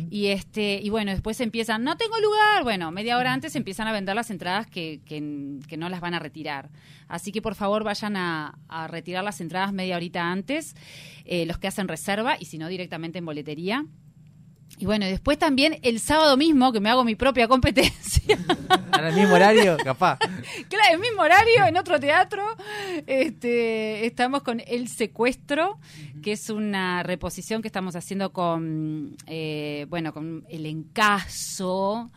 Y 0.10 0.28
este 0.28 0.80
y 0.82 0.90
bueno 0.90 1.12
después 1.12 1.40
empiezan 1.42 1.84
no 1.84 1.98
tengo 1.98 2.20
lugar, 2.20 2.64
bueno 2.64 2.92
media 2.92 3.18
hora 3.18 3.34
antes 3.34 3.56
empiezan 3.56 3.88
a 3.88 3.92
vender 3.92 4.16
las 4.16 4.30
entradas 4.30 4.68
que, 4.68 5.02
que, 5.06 5.60
que 5.68 5.78
no 5.78 5.90
las 5.90 6.02
van 6.02 6.14
a 6.14 6.20
retirar, 6.20 6.70
así 7.08 7.32
que 7.32 7.42
por 7.42 7.56
favor 7.56 7.84
vayan 7.84 8.18
a, 8.18 8.58
a 8.68 8.88
retirar 8.88 9.24
las 9.24 9.42
entradas 9.42 9.74
media 9.74 9.96
horita 9.96 10.32
antes, 10.32 10.76
eh, 11.26 11.46
los 11.46 11.58
que 11.58 11.68
hacen 11.68 11.88
reserva 11.88 12.36
y 12.40 12.46
si 12.46 12.58
no 12.58 12.68
directamente 12.68 13.20
en 13.20 13.26
boletería. 13.26 13.86
Y 14.82 14.86
bueno, 14.86 15.06
y 15.06 15.12
después 15.12 15.38
también 15.38 15.78
el 15.84 16.00
sábado 16.00 16.36
mismo, 16.38 16.72
que 16.74 16.80
me 16.80 16.90
hago 16.90 17.04
mi 17.04 17.14
propia 17.16 17.48
competencia, 17.48 18.36
¿En 18.98 19.06
el 19.06 19.14
mismo 19.14 19.36
horario? 19.36 19.78
Capaz. 19.84 20.18
Claro, 20.70 20.94
el 20.94 21.00
mismo 21.00 21.22
horario, 21.22 21.66
en 21.68 21.78
otro 21.78 22.00
teatro. 22.00 22.44
Este, 23.06 24.08
estamos 24.08 24.42
con 24.42 24.60
El 24.66 24.88
Secuestro, 24.88 25.78
que 26.24 26.32
es 26.32 26.50
una 26.50 27.04
reposición 27.04 27.62
que 27.62 27.68
estamos 27.68 27.96
haciendo 27.96 28.34
con, 28.34 29.16
eh, 29.28 29.86
bueno, 29.90 30.14
con 30.14 30.46
El 30.50 30.66
Encaso, 30.66 32.12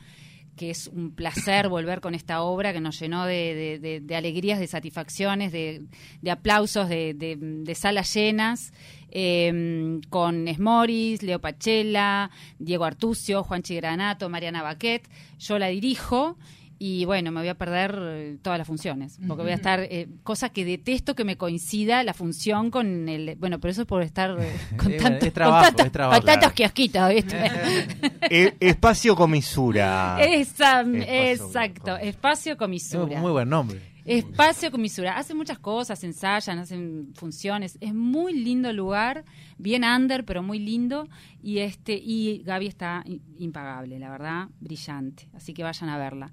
que 0.57 0.71
es 0.71 0.87
un 0.87 1.15
placer 1.15 1.69
volver 1.69 2.01
con 2.01 2.15
esta 2.15 2.43
obra 2.43 2.73
que 2.73 2.81
nos 2.81 2.99
llenó 2.99 3.27
de, 3.27 3.55
de- 3.55 3.79
de- 3.79 4.01
de 4.01 4.17
alegrías, 4.17 4.59
de 4.61 4.69
satisfacciones, 4.69 5.53
de, 5.53 5.83
aplausos, 6.31 6.89
de 6.89 7.77
salas 7.79 8.15
llenas, 8.15 8.73
eh, 9.15 10.01
con 10.11 10.47
Esmoris, 10.49 11.23
Leo 11.23 11.41
Pachela, 11.41 12.31
Diego 12.59 12.85
Artucio, 12.85 13.43
Juan 13.45 13.63
Chigranato, 13.63 14.29
Mariana 14.29 14.63
Baquet. 14.63 15.09
Yo 15.39 15.59
la 15.59 15.69
dirijo. 15.69 16.37
Y 16.77 17.05
bueno, 17.05 17.31
me 17.31 17.41
voy 17.41 17.49
a 17.49 17.55
perder 17.55 17.97
eh, 18.03 18.37
todas 18.43 18.59
las 18.59 18.67
funciones, 18.67 19.19
porque 19.29 19.45
voy 19.45 19.53
a 19.53 19.55
estar, 19.55 19.81
eh, 19.81 20.09
cosa 20.25 20.49
que 20.49 20.65
detesto 20.65 21.15
que 21.15 21.25
me 21.25 21.37
coincida 21.37 22.03
la 22.03 22.13
función 22.15 22.73
con 22.73 23.09
el, 23.09 23.37
bueno, 23.37 23.61
pero 23.61 23.71
eso 23.71 23.83
es 23.83 23.87
por 23.89 24.03
estar 24.03 24.37
eh, 24.41 24.53
con, 24.77 24.95
tanto- 24.97 25.25
es 25.25 25.33
trabajo, 25.33 25.67
con 25.67 25.77
tantos- 25.77 25.87
es 25.87 25.93
trabajo, 25.93 26.21
con 26.21 26.27
tantos 26.27 26.53
claro. 26.53 26.73
kiosquitos, 26.75 27.09
¿viste? 27.15 28.57
Espacio 28.61 29.15
comisura. 29.15 30.19
Esa- 30.21 30.81
Espacio 30.81 31.03
exacto, 31.15 31.83
comisura. 31.93 32.03
espacio 32.03 32.53
Es 32.53 32.59
comisura. 32.59 33.17
un 33.17 33.21
muy 33.23 33.31
buen 33.33 33.49
nombre. 33.49 33.81
Espacio 34.05 34.71
comisura. 34.71 35.17
Hacen 35.17 35.37
muchas 35.37 35.59
cosas, 35.59 36.05
ensayan, 36.05 36.59
hacen 36.59 37.13
funciones. 37.15 37.79
Es 37.81 37.95
muy 37.95 38.35
lindo 38.35 38.69
el 38.69 38.77
lugar, 38.77 39.25
bien 39.57 39.83
under, 39.85 40.25
pero 40.25 40.43
muy 40.43 40.59
lindo. 40.59 41.09
Y 41.43 41.59
este 41.59 41.95
y 41.95 42.43
Gaby 42.45 42.67
está 42.67 43.03
impagable, 43.39 43.99
la 43.99 44.11
verdad, 44.11 44.49
brillante. 44.61 45.29
Así 45.35 45.55
que 45.55 45.63
vayan 45.63 45.89
a 45.89 45.97
verla. 45.99 46.31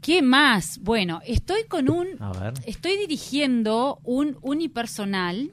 ¿Qué 0.00 0.22
más? 0.22 0.78
Bueno, 0.78 1.20
estoy 1.26 1.64
con 1.68 1.90
un, 1.90 2.06
A 2.20 2.30
ver. 2.32 2.54
estoy 2.66 2.96
dirigiendo 2.96 3.98
un 4.04 4.38
unipersonal. 4.42 5.50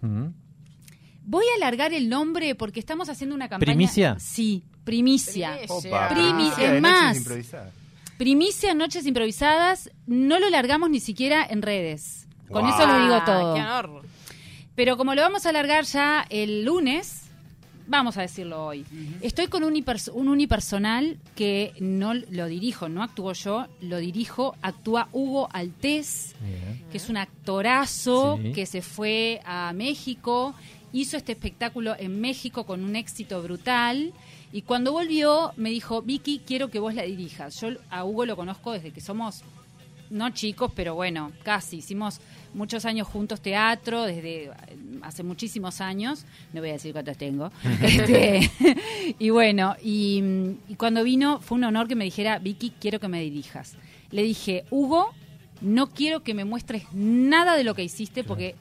Voy 1.24 1.44
a 1.54 1.56
alargar 1.58 1.92
el 1.94 2.08
nombre 2.08 2.54
porque 2.54 2.80
estamos 2.80 3.10
haciendo 3.10 3.36
una 3.36 3.50
campaña. 3.50 3.66
¿Primicia? 3.74 4.18
Sí, 4.20 4.64
primicia. 4.84 5.58
Opa, 5.70 6.10
Primi- 6.10 6.34
primicia 6.34 6.76
es 6.76 6.82
noches 6.82 7.54
más. 7.54 7.74
Primicia 8.18 8.74
Noches 8.74 9.06
Improvisadas, 9.06 9.90
no 10.08 10.40
lo 10.40 10.50
largamos 10.50 10.90
ni 10.90 11.00
siquiera 11.00 11.46
en 11.50 11.62
redes. 11.62 12.28
Con 12.50 12.64
Wow. 12.64 12.74
eso 12.74 12.88
lo 12.88 13.00
digo 13.04 13.22
todo. 13.26 14.02
Pero 14.76 14.98
como 14.98 15.16
lo 15.16 15.22
vamos 15.22 15.46
a 15.46 15.50
alargar 15.50 15.84
ya 15.86 16.26
el 16.30 16.64
lunes, 16.64 17.24
vamos 17.88 18.18
a 18.18 18.22
decirlo 18.22 18.66
hoy. 18.66 18.86
Estoy 19.22 19.48
con 19.48 19.64
un, 19.64 19.74
unipers- 19.74 20.12
un 20.14 20.28
unipersonal 20.30 21.18
que 21.36 21.74
no 21.80 22.14
lo 22.14 22.48
dirijo, 22.48 22.88
no 22.90 23.04
actúo 23.04 23.34
yo, 23.34 23.68
lo 23.82 23.98
dirijo, 23.98 24.56
actúa 24.62 25.10
Hugo 25.12 25.50
Altés, 25.52 26.36
Bien. 26.42 26.84
que 26.92 26.98
es 26.98 27.10
un 27.10 27.18
actorazo 27.18 28.40
Sí. 28.42 28.52
que 28.54 28.66
se 28.66 28.82
fue 28.82 29.42
a 29.46 29.72
México, 29.74 30.54
hizo 30.94 31.18
este 31.18 31.34
espectáculo 31.34 31.96
en 31.98 32.22
México 32.22 32.66
con 32.66 32.84
un 32.84 32.96
éxito 32.96 33.42
brutal. 33.44 34.14
Y 34.56 34.62
cuando 34.62 34.94
volvió, 34.94 35.52
me 35.58 35.70
dijo, 35.70 36.02
Vicky, 36.02 36.40
quiero 36.40 36.70
que 36.70 36.80
vos 36.80 36.96
la 36.96 37.04
dirijas. 37.04 37.60
Yo 37.60 37.72
a 37.90 38.06
Hugo 38.06 38.26
lo 38.26 38.38
conozco 38.38 38.72
desde 38.72 38.92
que 38.92 39.02
somos, 39.02 39.42
no 40.10 40.30
chicos, 40.30 40.72
pero 40.74 40.96
bueno, 40.96 41.34
casi. 41.44 41.80
Hicimos 41.80 42.22
muchos 42.54 42.86
años 42.86 43.06
juntos 43.06 43.42
teatro, 43.42 44.04
desde 44.04 44.46
eh, 44.46 44.52
hace 45.02 45.24
muchísimos 45.24 45.82
años. 45.82 46.24
No 46.54 46.62
voy 46.62 46.70
a 46.70 46.74
decir 46.74 46.94
cuántos 46.94 47.18
tengo. 47.18 47.52
Este, 47.84 48.50
y 49.20 49.30
bueno, 49.30 49.76
y, 49.84 50.24
y 50.70 50.76
cuando 50.76 51.04
vino, 51.04 51.42
fue 51.42 51.58
un 51.58 51.66
honor 51.66 51.90
que 51.90 51.96
me 51.96 52.06
dijera, 52.06 52.40
Vicky, 52.40 52.72
quiero 52.80 53.02
que 53.02 53.10
me 53.10 53.20
dirijas. 53.20 53.74
Le 54.10 54.24
dije, 54.24 54.64
Hugo, 54.70 55.14
no 55.60 55.88
quiero 55.88 56.24
que 56.24 56.34
me 56.34 56.46
muestres 56.46 56.84
nada 56.94 57.58
de 57.58 57.66
lo 57.66 57.76
que 57.76 57.84
hiciste, 57.84 58.24
porque 58.24 58.56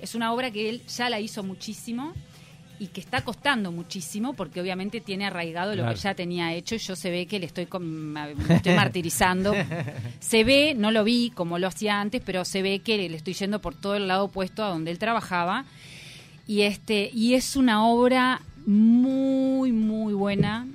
es 0.00 0.14
una 0.14 0.32
obra 0.32 0.52
que 0.52 0.68
él 0.68 0.82
ya 0.86 1.10
la 1.10 1.18
hizo 1.18 1.42
muchísimo 1.42 2.14
y 2.80 2.86
que 2.88 3.00
está 3.00 3.20
costando 3.22 3.70
muchísimo 3.70 4.32
porque 4.32 4.60
obviamente 4.60 5.00
tiene 5.00 5.26
arraigado 5.26 5.70
lo 5.76 5.82
Claro. 5.82 5.94
que 5.94 6.00
ya 6.00 6.14
tenía 6.14 6.52
hecho 6.54 6.74
y 6.74 6.78
yo 6.78 6.96
se 6.96 7.10
ve 7.10 7.26
que 7.26 7.38
le 7.38 7.46
estoy, 7.46 7.68
me 7.78 8.32
estoy 8.56 8.74
martirizando. 8.74 9.52
Se 10.18 10.42
ve, 10.44 10.74
no 10.74 10.90
lo 10.90 11.04
vi 11.04 11.30
como 11.34 11.58
lo 11.58 11.66
hacía 11.68 12.00
antes, 12.00 12.22
pero 12.24 12.44
se 12.44 12.62
ve 12.62 12.80
que 12.80 12.96
le 13.08 13.16
estoy 13.16 13.34
yendo 13.34 13.60
por 13.60 13.74
todo 13.74 13.94
el 13.96 14.08
lado 14.08 14.24
opuesto 14.24 14.64
a 14.64 14.68
donde 14.70 14.90
él 14.90 14.98
trabajaba. 14.98 15.64
Y 16.46 16.62
este 16.62 17.10
y 17.14 17.34
es 17.34 17.54
una 17.54 17.86
obra 17.86 18.40
muy 18.66 19.70
muy 19.72 20.14
buena, 20.14 20.66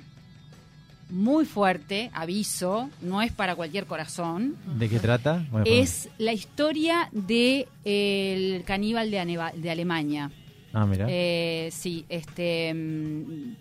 muy 1.10 1.44
fuerte, 1.44 2.10
aviso, 2.14 2.90
no 3.00 3.20
es 3.22 3.30
para 3.32 3.54
cualquier 3.54 3.86
corazón. 3.86 4.56
¿De 4.78 4.88
qué 4.88 4.98
trata? 4.98 5.44
Bueno, 5.50 5.66
Es 5.68 6.08
la 6.18 6.32
historia 6.32 7.08
de 7.12 7.68
el 7.84 8.64
caníbal 8.64 9.10
de, 9.10 9.18
Aneva- 9.20 9.52
de 9.52 9.70
Alemania. 9.70 10.30
Ah, 10.78 10.84
mira. 10.86 11.06
Eh, 11.08 11.70
sí, 11.72 12.04
este. 12.08 12.72
mm, 12.74 13.54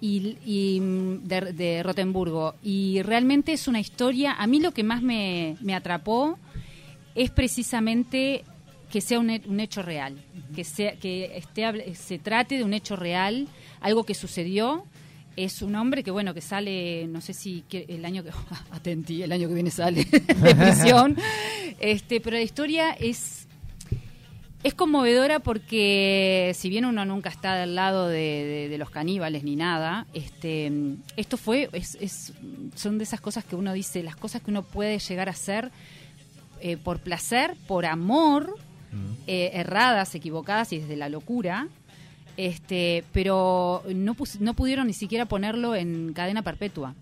Y, 0.00 0.36
y, 0.46 0.80
mm, 0.80 1.24
de, 1.24 1.52
de 1.52 1.82
Rotemburgo. 1.82 2.54
Y 2.62 3.02
realmente 3.02 3.52
es 3.52 3.68
una 3.68 3.80
historia. 3.80 4.32
A 4.32 4.46
mí 4.46 4.60
lo 4.60 4.72
que 4.72 4.82
más 4.84 5.02
me, 5.02 5.56
me 5.60 5.74
atrapó 5.74 6.38
es 7.14 7.30
precisamente 7.30 8.44
que 8.90 9.00
sea 9.00 9.18
un, 9.18 9.28
un 9.46 9.60
hecho 9.60 9.82
real. 9.82 10.16
Que, 10.54 10.64
sea, 10.64 10.94
que 10.96 11.36
esté, 11.36 11.94
se 11.94 12.18
trate 12.18 12.56
de 12.56 12.64
un 12.64 12.72
hecho 12.74 12.96
real, 12.96 13.46
algo 13.80 14.04
que 14.04 14.14
sucedió. 14.14 14.84
Es 15.36 15.62
un 15.62 15.74
hombre 15.74 16.02
que, 16.02 16.10
bueno, 16.12 16.32
que 16.32 16.40
sale, 16.40 17.06
no 17.08 17.20
sé 17.20 17.34
si 17.34 17.62
que- 17.68 17.84
el 17.88 18.04
año 18.04 18.22
que. 18.24 18.30
Atenti, 18.70 19.22
el 19.22 19.32
año 19.32 19.48
que 19.48 19.54
viene 19.54 19.70
sale 19.70 20.04
de 20.10 20.54
prisión. 20.54 21.16
Este, 21.80 22.20
pero 22.20 22.36
la 22.36 22.42
historia 22.42 22.90
es 22.92 23.46
es 24.64 24.74
conmovedora 24.74 25.38
porque 25.38 26.52
si 26.56 26.68
bien 26.68 26.84
uno 26.84 27.04
nunca 27.04 27.28
está 27.30 27.54
del 27.54 27.74
lado 27.76 28.08
de, 28.08 28.16
de- 28.16 28.68
de 28.68 28.78
los 28.78 28.90
caníbales 28.90 29.44
ni 29.44 29.54
nada, 29.56 30.06
este, 30.14 30.70
esto 31.16 31.36
fue, 31.36 31.68
es, 31.72 31.96
es- 32.00 32.32
son 32.74 32.98
de 32.98 33.04
esas 33.04 33.20
cosas 33.20 33.44
que 33.44 33.54
uno 33.56 33.72
dice, 33.72 34.02
las 34.02 34.16
cosas 34.16 34.42
que 34.42 34.50
uno 34.50 34.62
puede 34.64 34.98
llegar 34.98 35.28
a 35.28 35.32
hacer 35.32 35.70
eh, 36.60 36.76
por 36.76 36.98
placer, 36.98 37.54
por 37.68 37.86
amor, 37.86 38.56
eh, 39.26 39.50
erradas, 39.54 40.14
equivocadas 40.14 40.72
y 40.72 40.78
desde 40.78 40.96
la 40.96 41.08
locura, 41.08 41.68
este, 42.36 43.04
pero 43.12 43.82
no, 43.94 44.14
pus- 44.14 44.40
no 44.40 44.54
pudieron 44.54 44.86
ni 44.86 44.92
siquiera 44.92 45.26
ponerlo 45.26 45.74
en 45.76 46.12
cadena 46.14 46.42
perpetua. 46.42 46.94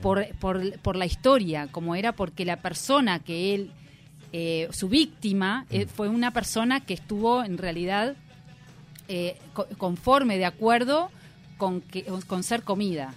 por, 0.00 0.26
por, 0.36 0.78
por 0.80 0.94
la 0.96 1.06
historia, 1.06 1.66
como 1.72 1.96
era 1.96 2.12
porque 2.12 2.44
la 2.44 2.56
persona 2.60 3.18
que 3.18 3.54
él, 3.54 3.70
eh, 4.32 4.68
su 4.72 4.88
víctima, 4.88 5.66
eh, 5.70 5.86
fue 5.86 6.08
una 6.08 6.30
persona 6.32 6.80
que 6.80 6.94
estuvo 6.94 7.44
en 7.44 7.58
realidad 7.58 8.16
eh, 9.08 9.36
co- 9.52 9.66
conforme, 9.78 10.38
de 10.38 10.44
acuerdo 10.46 11.10
con, 11.58 11.80
que, 11.80 12.04
con 12.26 12.42
ser 12.42 12.62
comida. 12.62 13.14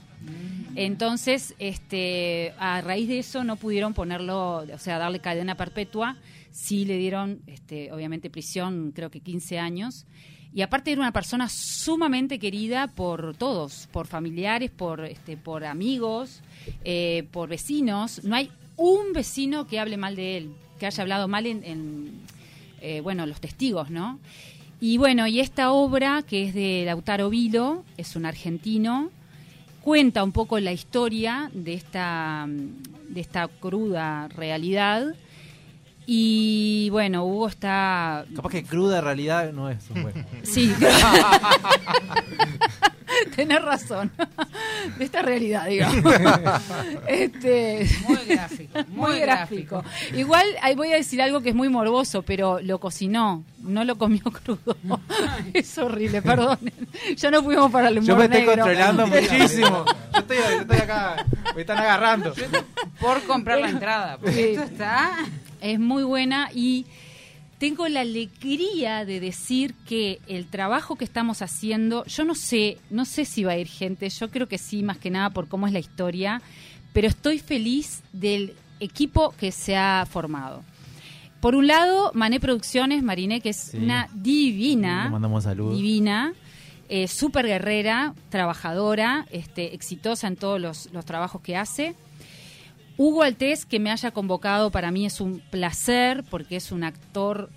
Entonces, 0.76 1.53
este, 1.59 2.53
a 2.57 2.82
raíz 2.82 3.07
de 3.07 3.20
eso 3.20 3.43
no 3.43 3.55
pudieron 3.55 3.93
ponerlo, 3.93 4.57
o 4.57 4.78
sea, 4.80 4.97
darle 4.97 5.20
cadena 5.20 5.55
perpetua. 5.55 6.18
Sí 6.51 6.86
le 6.86 6.97
dieron, 6.97 7.39
este, 7.47 7.91
obviamente, 7.91 8.30
prisión, 8.30 8.91
creo 8.93 9.09
que 9.09 9.20
15 9.22 9.59
años. 9.59 10.05
Y 10.53 10.61
aparte 10.61 10.91
era 10.91 11.01
una 11.01 11.11
persona 11.11 11.49
sumamente 11.49 12.39
querida 12.39 12.88
por 12.88 13.36
todos, 13.36 13.88
por 13.91 14.07
familiares, 14.07 14.72
por, 14.72 15.05
este, 15.05 15.36
por 15.38 15.66
amigos, 15.66 16.41
eh, 16.84 17.28
por 17.32 17.49
vecinos. 17.49 18.24
No 18.24 18.36
hay 18.36 18.49
un 18.78 19.11
vecino 19.13 19.68
que 19.68 19.80
hable 19.80 19.97
mal 19.97 20.16
de 20.16 20.38
él, 20.38 20.53
que 20.80 20.86
haya 20.86 21.01
hablado 21.01 21.28
mal 21.28 21.45
en, 21.45 21.63
en, 21.63 22.21
eh, 22.82 23.01
bueno, 23.01 23.26
los 23.26 23.41
testigos, 23.41 23.89
¿no? 23.89 24.19
Y 24.80 24.97
bueno, 24.97 25.28
y 25.28 25.39
esta 25.39 25.71
obra, 25.71 26.23
que 26.28 26.47
es 26.47 26.53
de 26.53 26.84
Lautaro 26.86 27.30
Vilo, 27.30 27.84
es 27.97 28.15
un 28.15 28.26
argentino, 28.26 29.09
cuenta 29.82 30.23
un 30.23 30.32
poco 30.32 30.59
la 30.59 30.73
historia 30.73 31.49
de 31.53 31.73
esta, 31.73 32.45
de 32.47 33.21
esta 33.21 33.47
cruda 33.47 34.28
realidad. 34.30 35.15
Y 36.05 36.89
bueno, 36.91 37.26
Hugo 37.26 37.47
está... 37.47 38.26
Capaz 38.36 38.51
que 38.51 38.63
cruda 38.63 39.01
realidad 39.01 39.51
no 39.53 39.69
es 39.69 39.89
un 39.89 40.03
buen. 40.03 40.26
Sí. 40.43 40.71
Tenés 43.36 43.61
razón. 43.61 44.11
De 44.97 45.05
esta 45.05 45.22
realidad, 45.22 45.66
digamos. 45.68 46.03
este, 47.07 47.88
Muy 48.07 48.18
gráfico, 48.26 48.80
muy 48.89 49.09
muy 49.11 49.20
gráfico. 49.20 49.84
Igual 50.16 50.45
ahí 50.61 50.76
voy 50.76 50.91
a 50.93 50.95
decir 50.95 51.22
algo 51.22 51.41
que 51.41 51.49
es 51.49 51.55
muy 51.55 51.70
morboso, 51.70 52.22
pero 52.24 52.59
lo 52.61 52.80
cocinó, 52.80 53.43
no 53.59 53.84
lo 53.84 53.97
comió 53.97 54.24
crudo. 54.24 54.78
es 55.53 55.78
horrible, 55.78 56.22
perdonen. 56.22 56.74
Ya 57.16 57.32
no 57.32 57.43
fuimos 57.43 57.72
para 57.72 57.89
el 57.89 57.99
humor 57.99 58.07
Yo 58.07 58.16
me 58.16 58.26
estoy 58.26 58.39
negro. 58.41 58.55
controlando 58.63 59.07
muchísimo. 59.07 59.86
Yo 60.13 60.20
estoy, 60.20 60.38
yo 60.38 60.61
estoy 60.61 60.78
acá, 60.78 61.26
me 61.55 61.61
están 61.61 61.78
agarrando. 61.78 62.34
Por 62.99 63.22
comprar 63.24 63.59
la 63.59 63.70
entrada. 63.70 64.18
Porque 64.18 64.34
Sí. 64.34 64.41
esto 64.51 64.63
está. 64.63 65.18
Es 65.61 65.80
muy 65.80 66.03
buena 66.03 66.49
y 66.53 66.86
tengo 67.58 67.88
la 67.88 68.01
alegría 68.01 69.06
de 69.06 69.20
decir 69.20 69.74
que 69.88 70.20
el 70.28 70.45
trabajo 70.47 70.95
que 70.97 71.06
estamos 71.06 71.41
haciendo, 71.41 72.06
yo 72.06 72.24
no 72.26 72.36
sé, 72.36 72.78
no 72.89 73.06
sé 73.06 73.26
si 73.26 73.43
va 73.43 73.53
a 73.53 73.58
ir 73.58 73.68
gente, 73.68 74.10
yo 74.10 74.30
creo 74.30 74.47
que 74.47 74.58
sí, 74.58 74.84
más 74.84 74.97
que 74.97 75.10
nada 75.10 75.30
por 75.30 75.47
cómo 75.47 75.66
es 75.68 75.74
la 75.74 75.80
historia, 75.80 76.41
pero 76.93 77.08
estoy 77.08 77.39
feliz 77.39 78.01
del 78.14 78.53
equipo 78.80 79.34
que 79.39 79.51
se 79.51 79.76
ha 79.78 80.06
formado. 80.10 80.64
Por 81.39 81.56
un 81.56 81.68
lado, 81.68 82.12
Mané 82.14 82.39
Producciones, 82.39 83.03
Mariné, 83.03 83.39
que 83.39 83.49
es 83.49 83.58
Sí. 83.72 83.78
una 83.78 84.10
divina, 84.14 85.06
Le 85.06 85.10
mandamos 85.12 85.43
saludos. 85.43 85.76
divina, 85.76 86.34
eh, 86.89 87.08
súper 87.08 87.45
guerrera, 87.45 88.14
trabajadora, 88.30 89.26
este, 89.32 89.74
exitosa 89.76 90.28
en 90.28 90.36
todos 90.36 90.60
los, 90.60 90.89
los 90.91 91.06
trabajos 91.06 91.41
que 91.41 91.56
hace. 91.56 91.95
Hugo 92.98 93.24
Altés, 93.24 93.66
que 93.66 93.80
me 93.80 93.91
haya 93.91 94.12
convocado, 94.12 94.72
para 94.72 94.91
mí 94.91 95.06
es 95.06 95.20
un 95.22 95.39
placer, 95.52 96.24
porque 96.30 96.56
es 96.56 96.72
un 96.72 96.84
actor, 96.84 97.50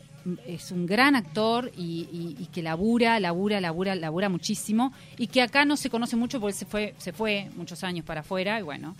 es 0.46 0.72
un 0.72 0.84
gran 0.86 1.14
actor 1.14 1.70
y, 1.76 2.08
y- 2.12 2.36
y 2.42 2.46
que 2.46 2.60
labura, 2.62 3.18
labura, 3.20 3.60
labura, 3.60 3.94
labura 3.94 4.28
muchísimo, 4.28 4.92
y 5.16 5.28
que 5.28 5.40
acá 5.42 5.64
no 5.64 5.76
se 5.76 5.90
conoce 5.90 6.16
mucho 6.16 6.40
porque 6.40 6.54
se 6.56 6.66
fue, 6.66 6.94
se 6.98 7.12
fue 7.12 7.50
muchos 7.56 7.84
años 7.84 8.04
para 8.04 8.20
afuera, 8.22 8.58
y 8.58 8.62
bueno, 8.62 8.96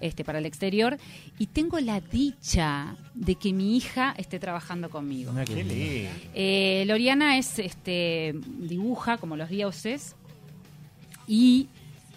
este, 0.00 0.24
para 0.24 0.38
el 0.38 0.46
exterior. 0.46 0.96
Y 1.38 1.46
tengo 1.48 1.78
la 1.80 2.00
dicha 2.00 2.96
de 3.14 3.34
que 3.34 3.52
mi 3.52 3.76
hija 3.76 4.14
esté 4.16 4.38
trabajando 4.38 4.88
conmigo. 4.90 5.32
Mira 5.32 5.44
qué. 5.44 6.08
Eh, 6.34 6.84
Loriana 6.86 7.36
es 7.36 7.58
este 7.58 8.34
dibuja 8.60 9.18
como 9.18 9.36
los 9.36 9.50
dioses 9.50 10.14
y 11.26 11.68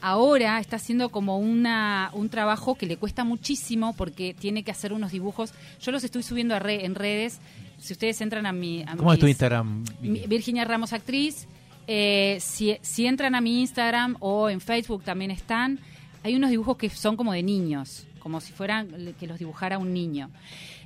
ahora 0.03 0.59
está 0.59 0.75
haciendo 0.75 1.09
como 1.09 1.37
una, 1.39 2.11
un 2.13 2.27
trabajo 2.29 2.75
que 2.75 2.85
le 2.85 2.97
cuesta 2.97 3.23
muchísimo 3.23 3.93
porque 3.95 4.35
tiene 4.37 4.63
que 4.63 4.71
hacer 4.71 4.91
unos 4.91 5.13
dibujos. 5.13 5.53
Yo 5.81 5.91
los 5.93 6.03
estoy 6.03 6.23
subiendo 6.23 6.53
a 6.53 6.59
re- 6.59 6.85
en 6.85 6.93
redes. 6.93 7.39
Si 7.79 7.93
ustedes 7.93 8.19
entran 8.21 8.45
a 8.45 8.51
mi... 8.51 8.83
a 8.83 8.95
¿Cómo 8.97 9.13
es 9.13 9.19
tu 9.19 9.27
Instagram? 9.27 9.85
Virginia 10.01 10.65
Ramos 10.65 10.91
Actriz. 10.93 11.47
Eh, 11.87 12.37
si, 12.41 12.77
si 12.81 13.07
entran 13.07 13.33
a 13.33 13.41
mi 13.41 13.61
Instagram 13.61 14.17
o 14.19 14.49
en 14.49 14.59
Facebook 14.59 15.03
también 15.03 15.31
están, 15.31 15.79
hay 16.23 16.35
unos 16.35 16.49
dibujos 16.49 16.77
que 16.77 16.89
son 16.89 17.15
como 17.17 17.31
de 17.33 17.43
niños, 17.43 18.05
como 18.19 18.41
si 18.41 18.51
fueran 18.53 19.13
que 19.19 19.27
los 19.27 19.39
dibujara 19.39 19.77
un 19.77 19.93
niño. 19.93 20.29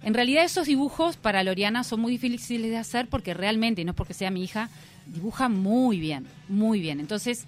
En 0.04 0.14
realidad 0.14 0.44
esos 0.44 0.68
dibujos 0.68 1.18
para 1.18 1.44
Loriana 1.44 1.84
son 1.84 2.02
muy 2.02 2.12
difíciles 2.12 2.70
de 2.70 2.78
hacer 2.78 3.08
porque 3.08 3.34
realmente, 3.34 3.82
y 3.82 3.86
no 3.86 3.92
es 3.92 3.96
porque 3.98 4.14
sea 4.14 4.30
mi 4.32 4.44
hija, 4.44 4.70
dibuja 5.08 5.50
muy 5.50 6.00
bien, 6.00 6.26
muy 6.50 6.80
bien. 6.82 7.00
Entonces, 7.00 7.46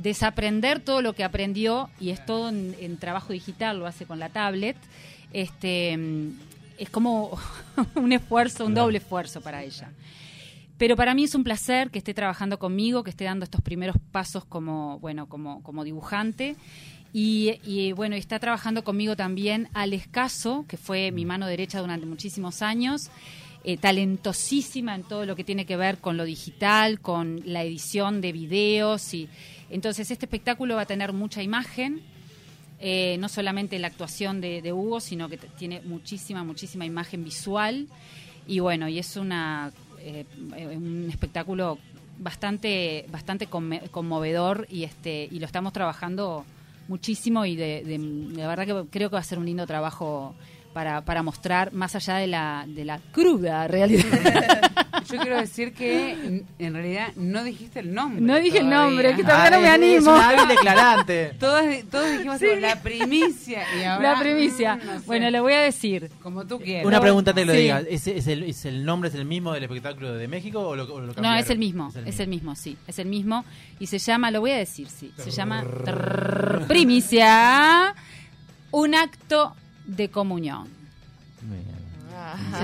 desaprender 0.00 0.80
todo 0.80 1.02
lo 1.02 1.14
que 1.14 1.24
aprendió, 1.24 1.90
y 2.00 2.10
es 2.10 2.24
todo 2.24 2.48
en, 2.48 2.74
en 2.80 2.96
trabajo 2.98 3.32
digital, 3.32 3.78
lo 3.78 3.86
hace 3.86 4.06
con 4.06 4.18
la 4.18 4.28
tablet, 4.28 4.76
este 5.32 5.96
mm, 5.96 6.30
es 6.78 6.90
como 6.90 7.38
un 7.94 8.12
esfuerzo, 8.12 8.66
un 8.66 8.74
doble 8.74 8.98
esfuerzo 8.98 9.40
para 9.40 9.62
ella. 9.62 9.90
Pero 10.78 10.94
para 10.94 11.14
mí 11.14 11.24
es 11.24 11.34
un 11.34 11.42
placer 11.42 11.90
que 11.90 11.98
esté 11.98 12.14
trabajando 12.14 12.58
conmigo, 12.58 13.02
que 13.02 13.10
esté 13.10 13.24
dando 13.24 13.44
estos 13.44 13.60
primeros 13.60 13.96
pasos 14.12 14.44
como, 14.44 15.00
bueno, 15.00 15.28
como, 15.28 15.60
como 15.64 15.82
dibujante. 15.82 16.54
Y, 17.12 17.58
y, 17.64 17.92
bueno, 17.92 18.14
está 18.14 18.38
trabajando 18.38 18.84
conmigo 18.84 19.16
también 19.16 19.68
Alex 19.74 20.06
Caso, 20.08 20.66
que 20.68 20.76
fue 20.76 21.10
mi 21.10 21.24
mano 21.24 21.46
derecha 21.46 21.80
durante 21.80 22.06
muchísimos 22.06 22.62
años, 22.62 23.10
eh, 23.70 23.76
talentosísima 23.76 24.94
en 24.94 25.02
todo 25.02 25.26
lo 25.26 25.36
que 25.36 25.44
tiene 25.44 25.66
que 25.66 25.76
ver 25.76 25.98
con 25.98 26.16
lo 26.16 26.24
digital, 26.24 27.00
con 27.00 27.42
la 27.44 27.62
edición 27.64 28.22
de 28.22 28.32
videos. 28.32 29.12
y 29.12 29.28
Entonces 29.68 30.10
este 30.10 30.24
espectáculo 30.24 30.76
va 30.76 30.82
a 30.82 30.86
tener 30.86 31.12
mucha 31.12 31.42
imagen, 31.42 32.00
eh, 32.80 33.16
no 33.18 33.28
solamente 33.28 33.78
la 33.78 33.88
actuación 33.88 34.40
de, 34.40 34.62
de 34.62 34.72
Hugo, 34.72 35.00
sino 35.00 35.28
que 35.28 35.36
tiene 35.36 35.82
muchísima, 35.82 36.44
muchísima 36.44 36.86
imagen 36.86 37.24
visual. 37.24 37.88
Y 38.46 38.60
bueno, 38.60 38.88
y 38.88 38.98
es 38.98 39.16
una, 39.16 39.70
eh, 40.00 40.24
eh, 40.56 40.66
un 40.74 41.06
espectáculo 41.10 41.76
bastante, 42.18 43.04
bastante 43.10 43.48
conmovedor 43.48 44.66
y, 44.70 44.84
este, 44.84 45.28
y 45.30 45.38
lo 45.40 45.44
estamos 45.46 45.74
trabajando 45.74 46.46
muchísimo 46.88 47.44
y 47.44 47.54
de, 47.54 47.84
de- 47.84 47.98
de 47.98 48.46
verdad 48.46 48.64
que 48.64 48.88
creo 48.90 49.10
que 49.10 49.14
va 49.16 49.20
a 49.20 49.24
ser 49.24 49.38
un 49.38 49.44
lindo 49.44 49.66
trabajo 49.66 50.34
para, 50.78 51.00
para 51.00 51.24
mostrar 51.24 51.72
más 51.72 51.96
allá 51.96 52.18
de 52.18 52.28
la, 52.28 52.64
de 52.68 52.84
la 52.84 53.00
cruda 53.10 53.66
realidad. 53.66 54.04
Yo 55.10 55.18
quiero 55.18 55.36
decir 55.40 55.72
que 55.72 56.12
en- 56.12 56.46
en 56.60 56.72
realidad 56.74 57.08
no 57.16 57.42
dijiste 57.42 57.80
el 57.80 57.92
nombre. 57.92 58.20
No 58.20 58.36
dije 58.38 58.58
el 58.58 58.68
nombre, 58.70 59.16
que 59.16 59.24
todavía 59.24 59.50
no 59.50 59.58
me 59.60 59.66
Ah, 59.68 59.74
es- 59.74 59.80
Es 59.82 59.96
animo. 60.06 60.14
un 60.14 60.20
hábil 60.20 60.48
declarante. 60.48 61.34
Todos, 61.40 61.64
todos 61.90 62.12
dijimos 62.12 62.40
algo, 62.40 62.54
la 62.60 62.76
primicia. 62.80 63.62
Y 63.76 63.82
ahora, 63.82 64.12
La 64.14 64.20
primicia. 64.20 64.76
mm, 64.76 64.86
no 64.86 65.00
sé, 65.00 65.06
Bueno, 65.06 65.30
le 65.30 65.40
voy 65.40 65.54
a 65.54 65.60
decir. 65.62 66.10
Como 66.22 66.46
tú 66.46 66.60
quieras. 66.60 66.86
Una 66.86 67.00
pregunta 67.00 67.34
te 67.34 67.44
lo 67.44 67.54
Sí. 67.54 67.58
diga. 67.58 67.80
¿Es, 67.80 68.06
es 68.06 68.28
el, 68.28 68.44
¿Es 68.44 68.64
el 68.64 68.84
nombre, 68.84 69.08
es 69.08 69.16
el 69.16 69.24
mismo 69.24 69.52
del 69.52 69.64
espectáculo 69.64 70.12
de 70.14 70.28
México 70.28 70.60
o 70.60 70.76
lo, 70.76 70.84
o 70.94 71.00
lo 71.00 71.12
No, 71.14 71.34
es 71.34 71.50
el 71.50 71.58
mismo, 71.58 71.90
es 72.06 72.20
el 72.20 72.28
mismo, 72.28 72.54
sí, 72.54 72.76
es 72.86 73.00
el 73.00 73.08
mismo. 73.08 73.44
Y 73.80 73.88
se 73.88 73.98
llama, 73.98 74.30
lo 74.30 74.38
voy 74.42 74.52
a 74.52 74.58
decir, 74.58 74.86
sí, 74.88 75.10
se 75.16 75.32
llama 75.32 75.64
Primicia, 76.68 77.94
un 78.70 78.94
acto 78.94 79.54
de 79.88 80.08
comunión. 80.08 80.68
Bien. 81.42 81.88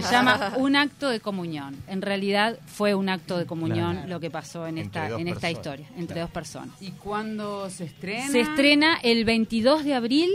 Se 0.03 0.11
llama 0.11 0.55
un 0.57 0.75
acto 0.75 1.09
de 1.09 1.21
comunión. 1.21 1.77
En 1.87 2.03
realidad 2.03 2.59
fue 2.67 2.95
un 2.95 3.09
acto 3.09 3.39
de 3.39 3.47
comunión 3.47 3.93
Claro. 3.93 4.09
lo 4.09 4.21
que 4.21 4.31
pasó 4.31 4.67
en 4.67 4.79
Entre 4.79 5.05
esta, 5.05 5.19
en 5.21 5.29
esta 5.29 5.41
personas. 5.41 5.53
historia, 5.53 5.89
entre 5.97 6.21
dos 6.21 6.31
personas. 6.31 6.83
¿Y 6.83 6.91
cuándo 6.91 7.71
se 7.71 7.85
estrena? 7.85 8.29
Se 8.29 8.41
estrena 8.41 8.97
el 9.03 9.25
22 9.25 9.85
de 9.85 9.95
abril. 9.95 10.31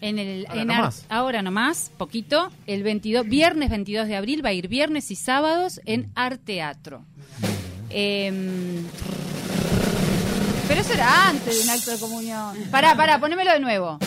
En 0.00 0.18
el, 0.18 0.46
Ahora 0.48 0.60
en 0.62 0.66
nomás. 0.68 1.04
Ar- 1.08 1.16
ahora 1.18 1.42
nomás, 1.42 1.90
poquito. 1.98 2.50
El 2.66 2.82
22, 2.82 3.26
viernes 3.26 3.68
22 3.70 4.08
de 4.08 4.16
abril 4.16 4.44
va 4.44 4.50
a 4.50 4.52
ir 4.54 4.68
viernes 4.68 5.10
y 5.10 5.16
sábados 5.16 5.80
en 5.84 6.10
Arteatro. 6.14 7.02
Em, 7.90 8.84
pero 10.68 10.80
eso 10.80 10.92
era 10.94 11.28
antes 11.28 11.56
de 11.58 11.64
un 11.64 11.70
acto 11.70 11.90
de 11.92 11.98
comunión. 11.98 12.56
Pará, 12.70 12.96
pará, 12.96 13.18
ponémelo 13.20 13.52
de 13.52 13.60
nuevo. 13.60 13.98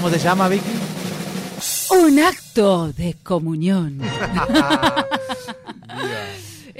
¿Cómo 0.00 0.10
se 0.10 0.18
llama, 0.20 0.46
Vicky? 0.46 0.70
Un 1.90 2.20
acto 2.20 2.92
de 2.92 3.16
comunión. 3.24 3.98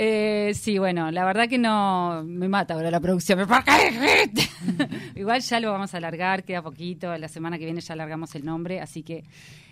Eh, 0.00 0.52
sí, 0.54 0.78
bueno, 0.78 1.10
la 1.10 1.24
verdad 1.24 1.48
que 1.48 1.58
no 1.58 2.22
me 2.24 2.46
mata 2.46 2.74
ahora 2.74 2.88
la 2.88 3.00
producción. 3.00 3.44
¿Por 3.48 3.64
qué 3.64 3.90
dijiste? 3.90 4.48
Igual 5.16 5.40
ya 5.40 5.58
lo 5.58 5.72
vamos 5.72 5.92
a 5.92 5.96
alargar, 5.96 6.44
queda 6.44 6.62
poquito. 6.62 7.18
La 7.18 7.26
semana 7.26 7.58
que 7.58 7.64
viene 7.64 7.80
ya 7.80 7.94
alargamos 7.94 8.32
el 8.36 8.44
nombre, 8.44 8.80
así 8.80 9.02
que 9.02 9.24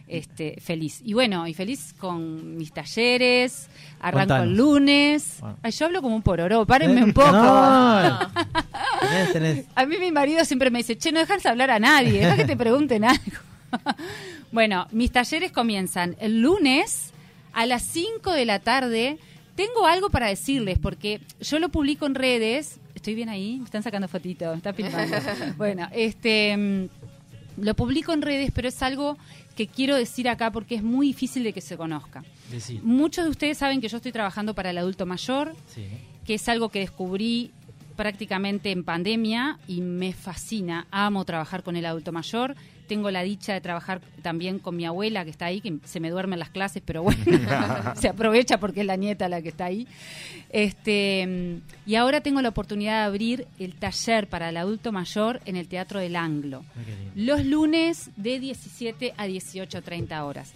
este 0.09 0.61
feliz. 0.61 1.01
Y 1.05 1.13
bueno, 1.13 1.47
y 1.47 1.55
feliz 1.55 1.95
con 1.97 2.57
mis 2.57 2.73
talleres. 2.73 3.69
Arranco 4.01 4.31
Contanos. 4.31 4.47
el 4.49 4.57
lunes. 4.57 5.37
Bueno. 5.39 5.59
Ay, 5.63 5.71
yo 5.71 5.87
hablo 5.87 6.03
como 6.03 6.17
un 6.17 6.23
pororó, 6.23 6.67
párenme 6.67 7.05
un 7.05 7.13
poco. 7.13 7.31
No. 7.31 8.19
Tenés, 9.01 9.33
tenés. 9.33 9.65
A 9.77 9.87
mí 9.87 9.97
mi 9.99 10.11
marido 10.11 10.45
siempre 10.45 10.73
me 10.73 10.79
dice, 10.79 10.99
che, 10.99 11.13
no 11.13 11.21
dejas 11.21 11.47
hablar 11.47 11.71
a 11.71 11.79
nadie, 11.79 12.19
deja 12.19 12.35
que 12.35 12.47
te 12.47 12.57
pregunten 12.57 13.05
algo. 13.05 13.39
bueno, 14.51 14.89
mis 14.91 15.13
talleres 15.13 15.53
comienzan 15.53 16.17
el 16.19 16.43
lunes 16.43 17.13
a 17.53 17.65
las 17.65 17.85
5 17.85 18.33
de 18.33 18.45
la 18.45 18.59
tarde. 18.59 19.19
Tengo 19.57 19.87
algo 19.87 20.11
para 20.11 20.29
decirles, 20.29 20.79
porque 20.79 21.21
yo 21.41 21.59
lo 21.59 21.69
publico 21.71 22.07
en 22.07 22.15
redes. 22.15 22.79
¿Estoy 22.95 23.15
bien 23.15 23.29
ahí? 23.29 23.57
Me 23.59 23.65
están 23.65 23.83
sacando 23.83 24.07
fotitos, 24.09 24.49
me 24.51 24.57
están 24.57 24.75
filmando. 24.75 25.17
bueno, 25.57 25.89
este... 25.93 26.57
mm, 26.57 27.63
Lo 27.65 27.75
publico 27.75 28.13
en 28.13 28.21
redes, 28.23 28.51
pero 28.55 28.69
es 28.69 28.83
algo 28.83 29.17
que 29.57 29.67
quiero 29.67 29.97
decir 29.97 30.29
acá 30.29 30.51
porque 30.51 30.75
es 30.75 30.83
muy 30.83 31.07
difícil 31.09 31.43
de 31.43 31.53
que 31.55 31.63
se 31.63 31.77
conozca. 31.79 32.23
Muchos 32.83 33.25
de 33.25 33.31
ustedes 33.31 33.57
saben 33.59 33.81
que 33.81 33.89
yo 33.89 33.97
estoy 33.97 34.13
trabajando 34.13 34.55
para 34.55 34.69
el 34.71 34.77
adulto 34.79 35.07
mayor, 35.07 35.55
Sí. 35.75 35.87
que 36.27 36.35
es 36.35 36.49
algo 36.51 36.69
que 36.69 36.81
descubrí 36.81 37.51
prácticamente 37.97 38.71
en 38.71 38.85
pandemia 38.85 39.59
y 39.67 39.81
me 39.81 40.13
fascina. 40.13 40.87
Amo 40.91 41.25
trabajar 41.25 41.63
con 41.63 41.77
el 41.77 41.87
adulto 41.87 42.13
mayor. 42.13 42.55
Tengo 42.87 43.11
la 43.11 43.23
dicha 43.23 43.53
de 43.53 43.61
trabajar 43.61 44.01
también 44.23 44.59
con 44.59 44.77
mi 44.77 44.85
abuela 44.85 45.25
que 45.25 45.31
está 45.31 45.47
ahí, 45.47 45.61
que 45.61 45.79
se 45.85 46.01
me 46.01 46.11
duermen 46.11 46.39
las 46.39 46.51
clases, 46.51 46.83
pero 46.85 47.03
bueno, 47.03 47.23
se 47.97 48.09
aprovecha 48.09 48.59
porque 48.59 48.81
es 48.81 48.87
la 48.87 48.97
nieta 48.97 49.29
la 49.29 49.43
que 49.43 49.49
está 49.51 49.67
ahí. 49.67 49.87
Este, 50.51 51.61
y 51.87 51.95
ahora 51.97 52.21
tengo 52.21 52.41
la 52.43 52.49
oportunidad 52.49 53.01
de 53.01 53.07
abrir 53.07 53.47
el 53.59 53.75
taller 53.75 54.29
para 54.29 54.49
el 54.49 54.57
adulto 54.57 54.93
mayor 54.93 55.41
en 55.45 55.57
el 55.57 55.69
Teatro 55.69 56.01
del 56.01 56.17
Anglo. 56.17 56.65
Los 57.15 57.45
lunes 57.45 58.11
de 58.17 58.41
17 58.41 59.15
a 59.17 59.27
18.30 59.27 60.21
horas. 60.25 60.53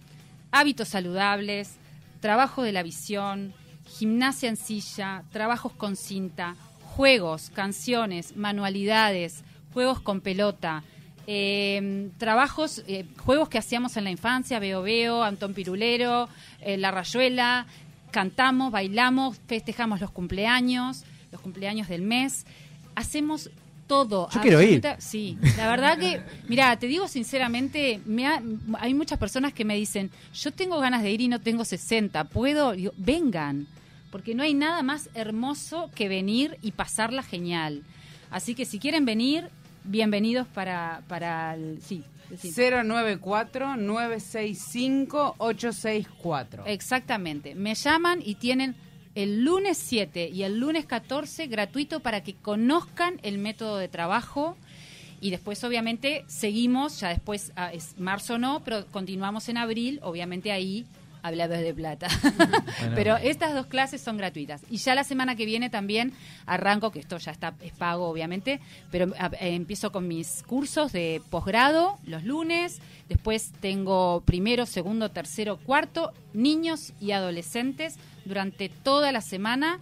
Hábitos 0.53 0.89
saludables, 0.89 1.77
trabajo 2.21 2.63
de 2.63 2.73
la 2.73 2.83
visión, 2.83 3.55
gimnasia 3.87 4.49
en 4.49 4.57
silla, 4.57 5.23
trabajos 5.31 5.73
con 5.73 5.95
cinta, 5.95 6.57
juegos, 6.97 7.51
canciones, 7.51 8.37
manualidades, 8.37 9.45
juegos 9.73 10.01
con 10.01 10.21
pelota, 10.21 10.83
eh, 11.29 12.11
trabajos, 12.19 12.83
eh, 12.89 13.07
juegos 13.19 13.49
que 13.49 13.59
hacíamos 13.59 13.97
en 13.97 14.03
la 14.03 14.11
infancia, 14.11 14.59
Veo 14.59 14.83
Veo, 14.83 15.23
Antón 15.23 15.55
Pirulero, 15.55 16.29
eh, 16.61 16.77
La 16.77 16.91
Rayuela, 16.91 17.67
cantamos, 18.11 18.73
bailamos, 18.73 19.39
festejamos 19.47 20.01
los 20.01 20.11
cumpleaños, 20.11 21.05
los 21.31 21.41
cumpleaños 21.41 21.87
del 21.87 22.03
mes, 22.03 22.45
hacemos 22.97 23.51
todo. 23.91 24.29
Yo 24.31 24.41
quiero 24.41 24.63
ir. 24.63 24.81
Sí, 24.99 25.37
la 25.57 25.69
verdad 25.69 25.99
que, 25.99 26.21
mira, 26.49 26.77
te 26.79 26.87
digo 26.87 27.09
sinceramente, 27.09 28.01
me 28.07 28.27
ha- 28.27 28.41
hay 28.79 28.95
muchas 28.95 29.19
personas 29.19 29.53
que 29.53 29.65
me 29.65 29.75
dicen, 29.75 30.11
yo 30.33 30.53
tengo 30.53 30.79
ganas 30.79 31.03
de 31.03 31.11
ir 31.11 31.21
y 31.21 31.27
no 31.29 31.41
tengo 31.41 31.65
60, 31.65 32.23
¿puedo? 32.25 32.73
Digo, 32.73 32.93
vengan, 32.97 33.67
porque 34.13 34.35
no 34.37 34.45
hay 34.45 34.55
nada 34.55 34.83
más 34.85 35.11
hermoso 35.15 35.91
que 35.95 36.09
venir 36.09 36.57
y 36.63 36.71
pasarla 36.71 37.23
genial. 37.25 37.83
Así 38.31 38.55
que 38.55 38.65
si 38.65 38.79
quieren 38.79 39.05
venir, 39.05 39.49
bienvenidos 39.83 40.47
para, 40.47 41.03
para 41.09 41.55
el... 41.55 41.81
Sí. 41.83 42.05
094-965-864. 45.41 46.63
Exactamente. 46.67 47.55
Me 47.55 47.75
llaman 47.75 48.21
y 48.25 48.35
tienen 48.37 48.75
el 49.15 49.45
lunes 49.45 49.79
7 49.79 50.29
y 50.29 50.43
el 50.43 50.59
lunes 50.59 50.87
14 50.87 51.47
gratuito 51.47 52.01
para 52.01 52.23
que 52.23 52.35
conozcan 52.35 53.19
el 53.23 53.39
método 53.39 53.79
de 53.79 53.89
trabajo. 53.89 54.57
Y 55.21 55.31
después, 55.31 55.63
obviamente, 55.65 56.25
seguimos, 56.29 57.01
ya 57.01 57.09
después, 57.09 57.53
ah, 57.57 57.73
es 57.73 57.99
marzo 57.99 58.39
no, 58.39 58.63
pero 58.65 58.87
continuamos 58.87 59.49
en 59.49 59.59
abril, 59.59 60.01
obviamente 60.03 60.51
ahí 60.51 60.87
hablado 61.23 61.55
de 61.55 61.75
plata. 61.75 62.09
pero 62.95 63.17
estas 63.17 63.55
dos 63.55 63.67
clases 63.67 64.01
son 64.01 64.17
gratuitas. 64.17 64.63
Y 64.71 64.79
ya 64.79 64.95
la 64.95 65.05
semana 65.05 65.37
que 65.37 65.45
viene 65.45 65.71
también 65.71 66.13
arranco, 66.47 66.91
que 66.91 67.01
esto 67.01 67.19
ya 67.19 67.33
está, 67.33 67.55
es 67.61 67.73
pago, 67.73 68.09
obviamente, 68.09 68.61
pero 68.91 69.13
ah, 69.19 69.31
eh, 69.41 69.55
empiezo 69.55 69.93
con 69.93 70.09
mis 70.09 70.43
cursos 70.45 70.93
de 70.93 71.23
posgrado 71.31 71.99
los 72.07 72.25
lunes, 72.25 72.81
después 73.09 73.53
tengo 73.61 74.23
primero, 74.25 74.67
segundo, 74.67 75.11
tercero, 75.11 75.59
cuarto, 75.59 76.13
niños 76.33 76.93
y 77.01 77.13
adolescentes 77.13 77.99
durante 78.31 78.71
toda 78.71 79.13
la 79.13 79.21
semana. 79.21 79.79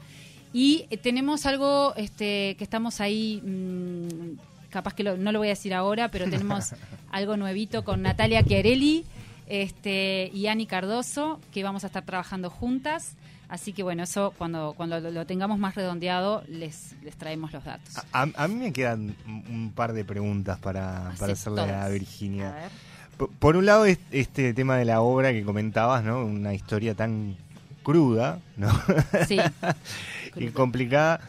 Y 0.52 0.86
eh, 0.90 0.96
tenemos 0.96 1.46
algo 1.46 1.94
este, 1.96 2.56
que 2.58 2.64
estamos 2.64 3.00
ahí, 3.00 3.40
mm, 3.44 4.38
capaz 4.70 4.94
que 4.94 5.04
lo- 5.04 5.16
no 5.16 5.30
lo 5.30 5.38
voy 5.38 5.48
a 5.48 5.50
decir 5.50 5.72
ahora, 5.74 6.08
pero 6.10 6.28
tenemos 6.28 6.74
algo 7.12 7.36
nuevito 7.36 7.84
con 7.84 8.02
Natalia 8.02 8.42
Chiarelli 8.42 9.04
este, 9.46 10.30
y 10.34 10.46
Ani 10.46 10.66
Cardoso, 10.66 11.40
que 11.52 11.62
vamos 11.62 11.84
a 11.84 11.86
estar 11.88 12.04
trabajando 12.04 12.50
juntas. 12.50 13.12
Así 13.48 13.72
que 13.72 13.82
bueno, 13.82 14.02
eso 14.02 14.34
cuando, 14.36 14.74
cuando 14.76 15.00
lo, 15.00 15.10
lo 15.10 15.24
tengamos 15.24 15.58
más 15.58 15.74
redondeado 15.74 16.42
les, 16.48 16.94
les 17.02 17.16
traemos 17.16 17.50
los 17.52 17.64
datos. 17.64 17.96
A, 18.12 18.26
a 18.34 18.48
mí 18.48 18.54
me 18.56 18.72
quedan 18.74 19.16
un 19.26 19.72
par 19.74 19.94
de 19.94 20.04
preguntas 20.04 20.58
para, 20.58 21.12
para 21.18 21.32
hacerle 21.32 21.62
a. 21.62 21.88
Virginia. 21.88 22.50
A 22.50 22.54
ver. 22.54 22.70
Por, 23.16 23.30
por 23.30 23.56
un 23.56 23.64
lado, 23.64 23.86
es- 23.86 23.98
este 24.12 24.52
tema 24.52 24.76
de 24.76 24.84
la 24.84 25.00
obra 25.00 25.32
que 25.32 25.42
comentabas, 25.44 26.04
¿no? 26.04 26.24
Una 26.26 26.52
historia 26.52 26.94
tan 26.94 27.36
cruda, 27.92 28.38
¿no? 28.58 28.68
Sí. 29.26 29.38
y 30.36 30.48
complicada. 30.48 31.20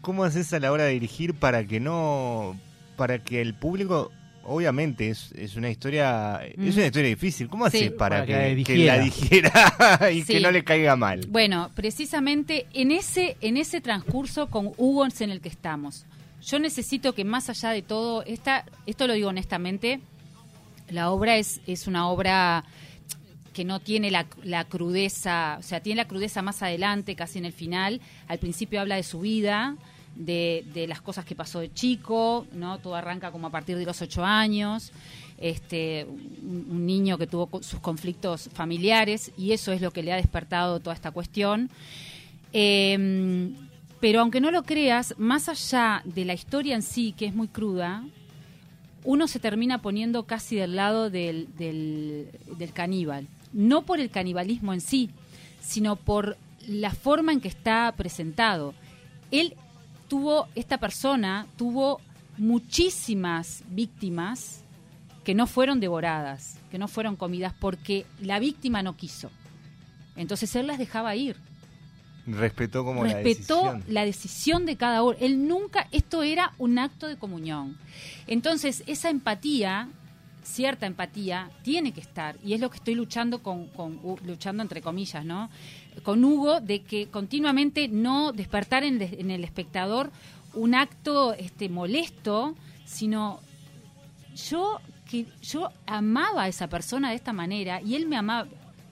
¿Cómo 0.00 0.22
haces 0.22 0.52
a 0.52 0.60
la 0.60 0.70
hora 0.70 0.84
de 0.84 0.92
dirigir 0.92 1.34
para 1.34 1.64
que 1.64 1.80
no. 1.80 2.56
para 2.96 3.18
que 3.18 3.40
el 3.40 3.54
público. 3.54 4.12
Obviamente 4.46 5.08
es, 5.08 5.32
es 5.32 5.56
una 5.56 5.70
historia 5.70 6.40
es 6.44 6.56
Mm. 6.58 6.78
una 6.78 6.86
historia 6.86 7.08
difícil. 7.08 7.48
¿Cómo 7.48 7.68
Sí. 7.70 7.78
haces 7.78 7.92
para, 7.92 8.16
Para 8.20 8.26
que 8.26 8.62
que, 8.64 8.76
la 8.76 8.92
que 8.92 8.98
la 8.98 8.98
dijera 9.00 10.10
y 10.12 10.22
Sí. 10.22 10.34
que 10.34 10.40
no 10.40 10.50
le 10.52 10.62
caiga 10.62 10.94
mal? 10.94 11.26
Bueno, 11.28 11.70
precisamente 11.74 12.66
en 12.74 12.92
ese, 12.92 13.36
en 13.40 13.56
ese 13.56 13.80
transcurso 13.80 14.48
con 14.50 14.70
Hugo 14.76 15.06
en 15.18 15.30
el 15.30 15.40
que 15.40 15.48
estamos. 15.48 16.04
Yo 16.46 16.58
necesito 16.60 17.14
que 17.14 17.24
más 17.24 17.48
allá 17.48 17.70
de 17.70 17.80
todo, 17.82 18.22
esta, 18.24 18.66
esto 18.86 19.06
lo 19.08 19.14
digo 19.14 19.30
honestamente, 19.30 20.00
la 20.90 21.10
obra 21.10 21.38
es, 21.38 21.60
es 21.66 21.86
una 21.86 22.06
obra 22.08 22.64
que 23.54 23.64
no 23.64 23.80
tiene 23.80 24.10
la, 24.10 24.64
crudeza, 24.64 25.56
o 25.58 25.62
sea, 25.62 25.80
tiene 25.80 26.02
la 26.02 26.08
crudeza 26.08 26.42
más 26.42 26.62
adelante, 26.62 27.16
casi 27.16 27.38
en 27.38 27.46
el 27.46 27.52
final. 27.52 28.00
Al 28.28 28.38
principio 28.38 28.80
habla 28.80 28.96
de 28.96 29.02
su 29.02 29.20
vida, 29.20 29.76
de, 30.14 30.84
las 30.86 31.00
cosas 31.00 31.24
que 31.24 31.34
pasó 31.34 31.60
de 31.60 31.72
chico, 31.72 32.46
¿no? 32.52 32.78
Todo 32.78 32.96
arranca 32.96 33.30
como 33.30 33.46
a 33.46 33.50
partir 33.50 33.78
de 33.78 33.86
los 33.86 34.02
ocho 34.02 34.24
años. 34.24 34.92
Este, 35.38 36.06
un, 36.06 36.86
niño 36.86 37.16
que 37.16 37.26
tuvo 37.26 37.62
sus 37.62 37.80
conflictos 37.80 38.50
familiares 38.52 39.32
y 39.36 39.52
eso 39.52 39.72
es 39.72 39.80
lo 39.80 39.90
que 39.90 40.02
le 40.02 40.12
ha 40.12 40.16
despertado 40.16 40.80
toda 40.80 40.94
esta 40.94 41.12
cuestión. 41.12 41.70
Eh, 42.52 43.50
pero 44.00 44.20
aunque 44.20 44.40
no 44.40 44.50
lo 44.50 44.64
creas, 44.64 45.14
más 45.16 45.48
allá 45.48 46.02
de 46.04 46.26
la 46.26 46.34
historia 46.34 46.74
en 46.74 46.82
sí, 46.82 47.14
que 47.16 47.24
es 47.24 47.34
muy 47.34 47.48
cruda, 47.48 48.04
uno 49.02 49.28
se 49.28 49.38
termina 49.38 49.80
poniendo 49.80 50.24
casi 50.24 50.56
del 50.56 50.76
lado 50.76 51.08
del, 51.08 51.48
del, 51.56 52.28
del 52.58 52.72
caníbal. 52.72 53.28
No 53.54 53.82
por 53.82 54.00
el 54.00 54.10
canibalismo 54.10 54.74
en 54.74 54.82
sí, 54.82 55.08
sino 55.60 55.96
por 55.96 56.36
la 56.68 56.90
forma 56.90 57.32
en 57.32 57.40
que 57.40 57.48
está 57.48 57.90
presentado. 57.96 58.74
Él 59.30 59.54
tuvo, 60.08 60.48
esta 60.54 60.76
persona 60.76 61.46
tuvo 61.56 62.00
muchísimas 62.36 63.64
víctimas 63.68 64.60
que 65.24 65.34
no 65.34 65.46
fueron 65.46 65.80
devoradas, 65.80 66.58
que 66.70 66.78
no 66.78 66.88
fueron 66.88 67.16
comidas 67.16 67.54
porque 67.58 68.04
la 68.20 68.38
víctima 68.38 68.82
no 68.82 68.96
quiso. 68.96 69.30
Entonces 70.16 70.54
él 70.54 70.66
las 70.66 70.78
dejaba 70.78 71.16
ir 71.16 71.36
Respetó 72.26 72.84
como 72.84 73.04
la 73.04 73.12
respetó 73.12 73.72
decisión. 73.72 73.84
la 73.88 74.04
decisión 74.04 74.66
de 74.66 74.76
cada 74.76 75.02
uno. 75.02 75.16
Él 75.20 75.46
nunca, 75.46 75.88
esto 75.92 76.22
era 76.22 76.54
un 76.58 76.78
acto 76.78 77.06
de 77.06 77.16
comunión. 77.16 77.76
Entonces, 78.26 78.82
esa 78.86 79.10
empatía, 79.10 79.88
cierta 80.44 80.86
empatía, 80.86 81.50
tiene 81.62 81.92
que 81.92 82.00
estar. 82.00 82.36
Y 82.44 82.54
es 82.54 82.60
lo 82.60 82.70
que 82.70 82.76
estoy 82.76 82.94
luchando 82.94 83.42
con, 83.42 83.66
con 83.68 84.00
luchando 84.24 84.62
entre 84.62 84.80
comillas, 84.80 85.24
¿no? 85.24 85.50
Con 86.02 86.24
Hugo, 86.24 86.60
de 86.60 86.82
que 86.82 87.08
continuamente 87.08 87.88
no 87.88 88.32
despertar 88.32 88.84
en, 88.84 89.00
en 89.02 89.30
el 89.30 89.44
espectador 89.44 90.10
un 90.54 90.74
acto 90.74 91.34
este, 91.34 91.68
molesto, 91.68 92.54
sino 92.84 93.40
yo 94.34 94.80
que 95.10 95.26
yo 95.42 95.70
amaba 95.86 96.44
a 96.44 96.48
esa 96.48 96.68
persona 96.68 97.10
de 97.10 97.16
esta 97.16 97.32
manera 97.32 97.80
y 97.82 97.94
él 97.94 98.06
me 98.06 98.16
amaba 98.16 98.48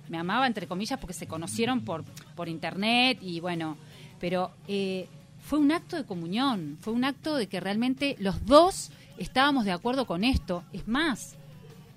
me 0.09 0.19
amaba 0.19 0.47
entre 0.47 0.67
comillas 0.67 0.99
porque 0.99 1.15
se 1.15 1.27
conocieron 1.27 1.81
por, 1.81 2.05
por 2.37 2.49
internet 2.49 3.19
y 3.23 3.41
bueno, 3.41 3.79
pero 4.21 4.51
eh, 4.69 5.09
fue 5.41 5.59
un 5.59 5.73
acto 5.73 5.97
de 5.97 6.05
comunión, 6.05 6.77
fue 6.83 6.93
un 6.93 7.05
acto 7.05 7.35
de 7.37 7.47
que 7.47 7.61
realmente 7.61 8.17
los 8.19 8.45
dos 8.45 8.91
estábamos 9.17 9.65
de 9.65 9.73
acuerdo 9.73 10.07
con 10.07 10.23
esto. 10.23 10.65
Es 10.73 10.87
más, 10.87 11.37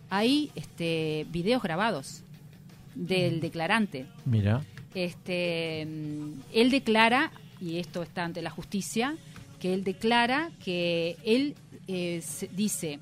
hay 0.09 0.51
este, 0.55 1.25
videos 1.29 1.61
grabados 1.61 2.21
del 2.95 3.41
declarante. 3.41 4.05
Mira. 4.25 4.63
Este, 4.93 5.85
mm, 5.85 6.31
él 6.53 6.71
declara, 6.71 7.31
y 7.59 7.79
esto 7.79 8.03
está 8.03 8.23
ante 8.23 8.41
la 8.41 8.49
justicia, 8.49 9.15
que 9.59 9.73
él 9.73 9.83
declara 9.83 10.51
que 10.63 11.17
él 11.23 11.55
eh, 11.87 12.23
dice 12.55 12.99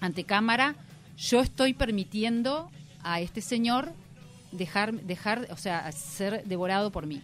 ante 0.00 0.24
cámara, 0.24 0.76
yo 1.16 1.40
estoy 1.40 1.74
permitiendo 1.74 2.70
a 3.02 3.20
este 3.20 3.40
señor 3.40 3.92
dejar, 4.52 4.92
dejar, 4.92 5.48
o 5.50 5.56
sea, 5.56 5.90
ser 5.92 6.44
devorado 6.44 6.90
por 6.90 7.06
mí. 7.06 7.22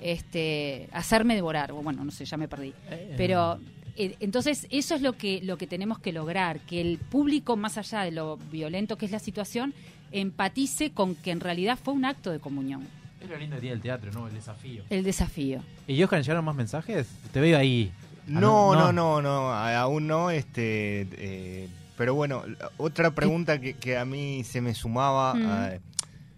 Este, 0.00 0.88
hacerme 0.92 1.34
devorar, 1.34 1.72
o 1.72 1.76
bueno, 1.76 2.04
no 2.04 2.10
sé, 2.10 2.24
ya 2.24 2.36
me 2.36 2.48
perdí. 2.48 2.74
Pero 3.16 3.54
eh, 3.54 3.75
entonces 3.96 4.66
eso 4.70 4.94
es 4.94 5.02
lo 5.02 5.14
que 5.14 5.40
lo 5.42 5.56
que 5.58 5.66
tenemos 5.66 5.98
que 5.98 6.12
lograr, 6.12 6.60
que 6.60 6.80
el 6.80 6.98
público 6.98 7.56
más 7.56 7.78
allá 7.78 8.02
de 8.02 8.10
lo 8.12 8.36
violento 8.52 8.96
que 8.98 9.06
es 9.06 9.12
la 9.12 9.18
situación 9.18 9.72
empatice 10.12 10.90
con 10.92 11.14
que 11.14 11.30
en 11.30 11.40
realidad 11.40 11.78
fue 11.82 11.94
un 11.94 12.04
acto 12.04 12.30
de 12.30 12.38
comunión, 12.38 12.86
Es 13.20 13.28
lo 13.28 13.36
lindo 13.38 13.56
del 13.56 13.62
día 13.62 13.70
del 13.72 13.80
teatro, 13.80 14.12
¿no? 14.12 14.28
El 14.28 14.34
desafío. 14.34 14.82
el 14.90 15.02
desafío. 15.02 15.60
¿Y 15.88 16.02
Oscar, 16.02 16.20
llegaron 16.22 16.44
más 16.44 16.54
mensajes? 16.54 17.08
Te 17.32 17.40
veo 17.40 17.58
ahí. 17.58 17.90
Ah, 17.98 18.22
No, 18.26 18.74
no, 18.74 18.92
no, 18.92 19.22
no, 19.22 19.50
a- 19.52 19.80
aún 19.80 20.06
no, 20.06 20.30
este, 20.30 21.08
eh, 21.12 21.68
pero 21.96 22.14
bueno, 22.14 22.42
otra 22.76 23.10
pregunta 23.12 23.60
que, 23.60 23.74
que 23.74 23.96
a 23.96 24.04
mí 24.04 24.44
se 24.44 24.60
me 24.60 24.74
sumaba, 24.74 25.34
Mm. 25.34 25.46
a- 25.46 25.70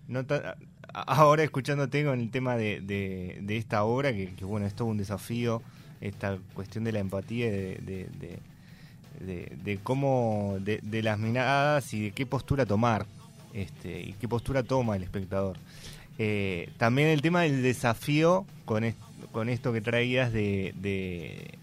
no 0.06 0.24
ta- 0.24 0.56
ahora 0.92 1.42
escuchándote 1.44 2.04
con 2.04 2.20
el 2.20 2.30
tema 2.30 2.56
de, 2.56 2.80
de, 2.80 3.38
de 3.42 3.56
esta 3.58 3.84
obra, 3.84 4.12
que, 4.12 4.34
que, 4.34 4.44
bueno, 4.44 4.66
es 4.66 4.74
todo 4.74 4.88
un 4.88 4.96
desafío, 4.98 5.62
esta 6.00 6.38
cuestión 6.54 6.84
de 6.84 6.92
la 6.92 7.00
empatía, 7.00 7.46
y 7.46 7.50
de, 7.50 8.08
de, 9.20 9.56
de, 9.64 9.78
cómo, 9.82 10.58
de, 10.60 10.78
de 10.82 11.02
las 11.02 11.18
miradas 11.18 11.92
y 11.94 12.00
de 12.02 12.10
qué 12.12 12.24
postura 12.26 12.66
tomar, 12.66 13.06
este, 13.52 14.00
y 14.00 14.12
qué 14.14 14.28
postura 14.28 14.62
toma 14.62 14.96
el 14.96 15.02
espectador. 15.02 15.56
Eh, 16.18 16.70
también 16.78 17.08
el 17.08 17.22
tema 17.22 17.42
del 17.42 17.62
desafío 17.62 18.44
con, 18.64 18.84
est- 18.84 18.98
con 19.32 19.48
esto 19.48 19.72
que 19.72 19.80
traías 19.80 20.32
de, 20.32 20.74
de, 20.80 21.54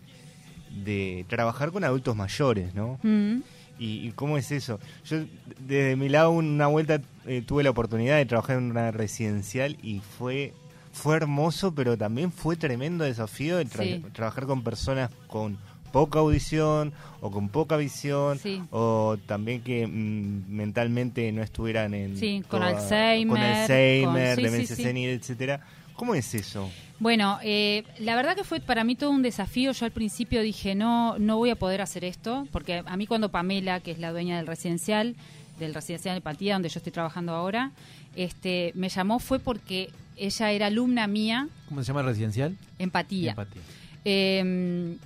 de 0.84 1.26
trabajar 1.30 1.72
con 1.72 1.84
adultos 1.84 2.16
mayores, 2.16 2.74
¿no? 2.74 3.00
Mm. 3.04 3.42
¿Y, 3.78 4.08
y 4.08 4.12
cómo 4.16 4.38
es 4.38 4.52
eso? 4.54 4.80
Yo 5.06 5.26
desde 5.60 5.98
mi 5.98 6.08
lado 6.08 6.32
una 6.32 6.68
vuelta 6.68 7.02
eh, 7.26 7.42
tuve 7.46 7.64
la 7.64 7.72
oportunidad 7.72 8.16
de 8.16 8.26
trabajar 8.26 8.58
en 8.58 8.72
una 8.72 8.92
residencial 8.92 9.78
y 9.84 10.00
fue 10.00 10.54
fue 10.96 11.18
hermoso, 11.18 11.76
pero 11.76 11.98
también 11.98 12.32
fue 12.32 12.56
tremendo 12.56 13.04
desafío 13.04 13.58
de 13.58 13.66
tra- 13.68 13.84
Sí. 13.84 14.04
trabajar 14.14 14.46
con 14.46 14.64
personas 14.64 15.12
con 15.28 15.58
poca 15.92 16.20
audición 16.20 16.94
o 17.22 17.30
con 17.32 17.50
poca 17.50 17.76
visión 17.78 18.40
Sí. 18.40 18.62
o 18.72 19.18
también 19.26 19.62
que 19.62 19.86
mm, 19.88 20.46
mentalmente 20.50 21.30
no 21.34 21.44
estuvieran 21.44 21.94
en 21.94 22.18
Sí, 22.18 22.42
con 22.48 22.62
toda- 22.62 22.78
Alzheimer, 22.78 23.28
con 23.38 23.42
Alzheimer, 23.46 24.36
con- 24.36 24.44
demencia 24.46 24.76
senil, 24.76 25.10
etcétera. 25.10 25.60
¿Cómo 25.96 26.16
es 26.16 26.34
eso? 26.34 26.70
Bueno, 27.00 27.40
eh, 27.44 27.84
la 28.00 28.16
verdad 28.16 28.36
que 28.36 28.44
fue 28.46 28.60
para 28.62 28.84
mí 28.86 28.96
todo 28.96 29.10
un 29.12 29.22
desafío. 29.22 29.72
Yo 29.74 29.86
al 29.86 29.92
principio 29.92 30.42
dije, 30.42 30.76
no, 30.76 31.18
no 31.20 31.38
voy 31.38 31.50
a 31.50 31.56
poder 31.56 31.82
hacer 31.82 32.04
esto, 32.06 32.48
porque 32.52 32.84
a 32.86 32.98
mí 32.98 33.06
cuando 33.08 33.30
Pamela, 33.32 33.80
que 33.82 33.92
es 33.92 34.00
la 34.00 34.12
dueña 34.12 34.38
del 34.38 34.48
residencial, 34.48 35.16
del 35.60 35.74
residencial 35.74 36.14
de 36.16 36.18
Empatía, 36.18 36.54
donde 36.54 36.68
yo 36.70 36.80
estoy 36.80 36.92
trabajando 36.92 37.34
ahora, 37.34 37.72
este, 38.16 38.72
me 38.76 38.90
llamó 38.90 39.20
fue 39.20 39.40
porque 39.40 39.90
ella 40.18 40.52
era 40.52 40.68
alumna 40.68 41.08
mía, 41.08 41.48
¿Cómo 41.68 41.82
se 41.82 41.88
llama 41.88 42.02
el 42.02 42.08
residencial? 42.08 42.56
Empatía. 42.80 43.32
Empatía. 43.32 43.62
Eh, 44.04 44.98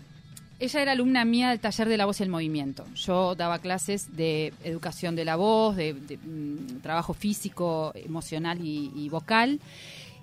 ella 0.60 0.82
era 0.82 0.92
alumna 0.92 1.24
mía 1.24 1.50
del 1.50 1.60
taller 1.60 1.88
de 1.88 1.96
la 1.96 2.06
voz 2.06 2.20
y 2.20 2.24
el 2.24 2.30
movimiento. 2.30 2.86
Yo 2.94 3.34
daba 3.34 3.60
clases 3.60 4.16
de 4.18 4.54
educación 4.64 5.16
de 5.16 5.24
la 5.24 5.38
voz, 5.38 5.78
de, 5.78 5.94
de, 5.94 6.18
mm, 6.18 6.82
trabajo 6.82 7.14
físico, 7.14 7.94
emocional 7.96 8.60
y, 8.62 8.92
y 8.94 9.08
vocal. 9.08 9.62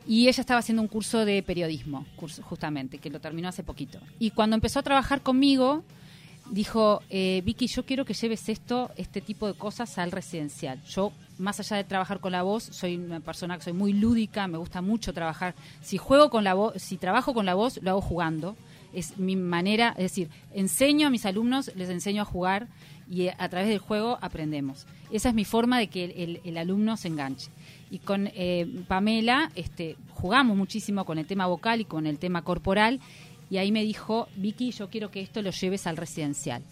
Y 0.06 0.28
ella 0.28 0.40
estaba 0.40 0.60
haciendo 0.60 0.82
un 0.82 0.88
curso 0.88 1.24
de 1.24 1.42
periodismo, 1.42 2.06
curso, 2.16 2.42
justamente, 2.42 2.98
que 2.98 3.08
lo 3.08 3.18
terminó 3.18 3.48
hace 3.48 3.62
poquito. 3.62 3.98
Y 4.18 4.30
cuando 4.30 4.54
empezó 4.54 4.78
a 4.80 4.82
trabajar 4.82 5.22
conmigo, 5.22 5.82
dijo, 6.50 7.02
eh, 7.10 7.42
Vicky, 7.44 7.66
yo 7.66 7.84
quiero 7.84 8.04
que 8.04 8.14
lleves 8.14 8.48
esto, 8.48 8.90
este 8.96 9.20
tipo 9.20 9.46
de 9.46 9.54
cosas 9.54 9.98
al 9.98 10.12
residencial. 10.12 10.82
Yo, 10.84 11.12
más 11.38 11.60
allá 11.60 11.76
de 11.76 11.84
trabajar 11.84 12.20
con 12.20 12.32
la 12.32 12.42
voz, 12.42 12.64
soy 12.64 12.96
una 12.96 13.20
persona 13.20 13.56
que 13.56 13.64
soy 13.64 13.72
muy 13.72 13.92
lúdica, 13.92 14.46
me 14.46 14.58
gusta 14.58 14.80
mucho 14.80 15.12
trabajar. 15.12 15.54
Si 15.82 15.98
juego 15.98 16.30
con 16.30 16.44
la 16.44 16.54
voz, 16.54 16.80
si 16.82 16.96
trabajo 16.96 17.34
con 17.34 17.46
la 17.46 17.54
voz, 17.54 17.80
lo 17.82 17.90
hago 17.90 18.00
jugando. 18.00 18.56
Es 18.92 19.18
mi 19.18 19.36
manera, 19.36 19.90
es 19.90 20.04
decir, 20.04 20.30
enseño 20.54 21.08
a 21.08 21.10
mis 21.10 21.26
alumnos, 21.26 21.70
les 21.74 21.90
enseño 21.90 22.22
a 22.22 22.24
jugar 22.24 22.68
y 23.10 23.22
eh, 23.22 23.34
a 23.38 23.48
través 23.48 23.68
del 23.68 23.78
juego 23.78 24.18
aprendemos. 24.20 24.86
Esa 25.10 25.28
es 25.28 25.34
mi 25.34 25.44
forma 25.44 25.78
de 25.78 25.88
que 25.88 26.40
el, 26.44 26.56
alumno 26.56 26.96
se 26.96 27.08
enganche. 27.08 27.50
Y 27.90 27.98
con 27.98 28.28
eh, 28.34 28.66
Pamela 28.88 29.50
este, 29.54 29.96
jugamos 30.10 30.56
muchísimo 30.56 31.04
con 31.04 31.18
el 31.18 31.26
tema 31.26 31.46
vocal 31.46 31.80
y 31.80 31.84
con 31.84 32.06
el 32.06 32.18
tema 32.18 32.42
corporal. 32.42 33.00
Y 33.50 33.58
ahí 33.58 33.70
me 33.72 33.82
dijo, 33.82 34.28
Vicky, 34.36 34.72
yo 34.72 34.88
quiero 34.90 35.10
que 35.10 35.20
esto 35.20 35.40
lo 35.42 35.50
lleves 35.50 35.86
al 35.86 35.96
residencial. 35.96 36.62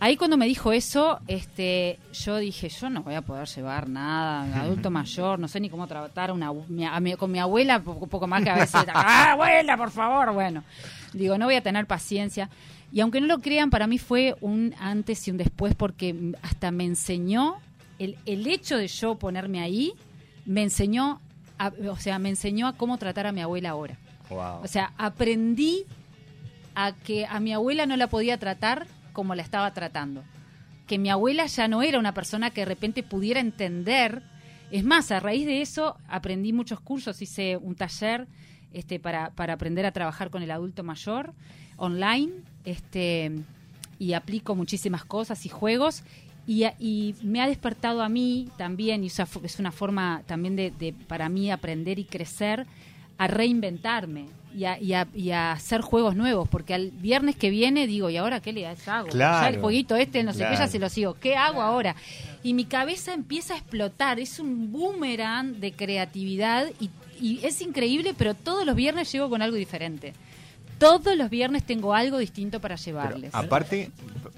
Ahí 0.00 0.16
cuando 0.16 0.36
me 0.36 0.46
dijo 0.46 0.72
eso, 0.72 1.20
este, 1.28 1.96
yo 2.12 2.38
dije, 2.38 2.68
yo 2.68 2.90
no 2.90 3.04
voy 3.04 3.14
a 3.14 3.22
poder 3.22 3.46
llevar 3.46 3.88
nada, 3.88 4.62
adulto 4.62 4.90
mayor, 4.90 5.38
no 5.38 5.46
sé 5.46 5.60
ni 5.60 5.70
cómo 5.70 5.86
tratar 5.86 6.30
a 6.30 6.32
una, 6.32 6.52
mi- 6.68 6.84
a 6.84 6.98
mi- 6.98 7.14
con 7.14 7.30
mi 7.30 7.38
abuela, 7.38 7.78
poco, 7.80 8.08
poco 8.08 8.26
más 8.26 8.42
que 8.42 8.50
a 8.50 8.56
veces, 8.56 8.82
¡ah, 8.92 9.32
abuela, 9.32 9.76
por 9.76 9.92
favor! 9.92 10.32
Bueno, 10.34 10.64
digo, 11.12 11.38
no 11.38 11.44
voy 11.44 11.54
a 11.54 11.62
tener 11.62 11.86
paciencia. 11.86 12.50
Y 12.90 13.00
aunque 13.00 13.20
no 13.20 13.28
lo 13.28 13.38
crean, 13.38 13.70
para 13.70 13.86
mí 13.86 13.98
fue 13.98 14.34
un 14.40 14.74
antes 14.80 15.26
y 15.28 15.30
un 15.30 15.36
después, 15.36 15.76
porque 15.76 16.32
hasta 16.42 16.72
me 16.72 16.84
enseñó, 16.84 17.58
el, 18.00 18.18
el 18.26 18.44
hecho 18.48 18.76
de 18.76 18.88
yo 18.88 19.14
ponerme 19.14 19.60
ahí, 19.60 19.92
me 20.46 20.64
enseñó, 20.64 21.20
a- 21.60 21.70
o 21.88 21.96
sea, 21.96 22.18
me 22.18 22.28
enseñó 22.28 22.66
a 22.66 22.72
cómo 22.72 22.98
tratar 22.98 23.28
a 23.28 23.32
mi 23.32 23.40
abuela 23.40 23.70
ahora. 23.70 23.96
O 24.34 24.66
sea, 24.66 24.92
aprendí 24.98 25.84
a 26.74 26.92
que 26.92 27.26
a 27.26 27.40
mi 27.40 27.52
abuela 27.52 27.86
no 27.86 27.96
la 27.96 28.08
podía 28.08 28.38
tratar 28.38 28.86
como 29.12 29.34
la 29.34 29.42
estaba 29.42 29.72
tratando. 29.72 30.22
Que 30.86 30.98
mi 30.98 31.10
abuela 31.10 31.46
ya 31.46 31.68
no 31.68 31.82
era 31.82 31.98
una 31.98 32.14
persona 32.14 32.50
que 32.50 32.62
de 32.62 32.66
repente 32.66 33.02
pudiera 33.02 33.40
entender. 33.40 34.22
Es 34.70 34.84
más, 34.84 35.10
a 35.10 35.20
raíz 35.20 35.46
de 35.46 35.62
eso 35.62 35.96
aprendí 36.08 36.52
muchos 36.52 36.80
cursos, 36.80 37.20
hice 37.22 37.56
un 37.56 37.74
taller 37.74 38.26
este, 38.72 38.98
para, 38.98 39.30
para 39.30 39.54
aprender 39.54 39.84
a 39.86 39.92
trabajar 39.92 40.30
con 40.30 40.42
el 40.42 40.50
adulto 40.50 40.82
mayor 40.82 41.34
online 41.76 42.32
este, 42.64 43.32
y 43.98 44.14
aplico 44.14 44.54
muchísimas 44.54 45.04
cosas 45.04 45.44
y 45.46 45.48
juegos. 45.48 46.02
Y, 46.46 47.14
me 47.22 47.40
ha 47.40 47.46
despertado 47.46 48.02
a 48.02 48.08
mí 48.08 48.48
también, 48.56 49.04
y 49.04 49.06
es 49.06 49.58
una 49.60 49.70
forma 49.70 50.22
también 50.26 50.56
de, 50.56 50.72
de 50.72 50.92
para 50.92 51.28
mí 51.28 51.52
aprender 51.52 52.00
y 52.00 52.04
crecer, 52.04 52.66
a 53.24 53.26
reinventarme 53.28 54.26
y 54.54 54.64
a, 54.64 54.78
y 54.78 54.92
a- 54.92 55.06
y 55.14 55.30
a 55.30 55.52
hacer 55.52 55.80
juegos 55.80 56.14
nuevos, 56.16 56.48
porque 56.48 56.74
al 56.74 56.90
viernes 56.90 57.36
que 57.36 57.48
viene 57.50 57.86
digo, 57.86 58.10
¿y 58.10 58.16
ahora 58.16 58.40
qué 58.40 58.52
le 58.52 58.66
hago? 58.66 58.76
Claro, 59.08 59.42
Ya 59.42 59.48
el 59.48 59.60
jueguito 59.60 59.96
este, 59.96 60.22
no 60.22 60.32
sé 60.32 60.40
qué, 60.50 60.56
ya 60.56 60.68
se 60.68 60.78
lo 60.78 60.88
sigo. 60.88 61.14
¿Qué 61.14 61.36
hago 61.36 61.62
ahora? 61.62 61.94
Y 62.42 62.52
mi 62.54 62.64
cabeza 62.64 63.14
empieza 63.14 63.54
a 63.54 63.58
explotar, 63.58 64.18
es 64.20 64.38
un 64.38 64.70
boomerang 64.72 65.60
de 65.60 65.72
creatividad 65.72 66.66
y, 66.80 66.90
y 67.20 67.40
es 67.44 67.60
increíble, 67.62 68.14
pero 68.16 68.34
todos 68.34 68.66
los 68.66 68.74
viernes 68.76 69.10
llego 69.12 69.30
con 69.30 69.40
algo 69.42 69.56
diferente. 69.56 70.12
Todos 70.82 71.16
los 71.16 71.30
viernes 71.30 71.62
tengo 71.64 71.94
algo 71.94 72.18
distinto 72.18 72.60
para 72.60 72.74
Pero 72.76 72.84
llevarles. 72.84 73.34
aparte, 73.34 73.90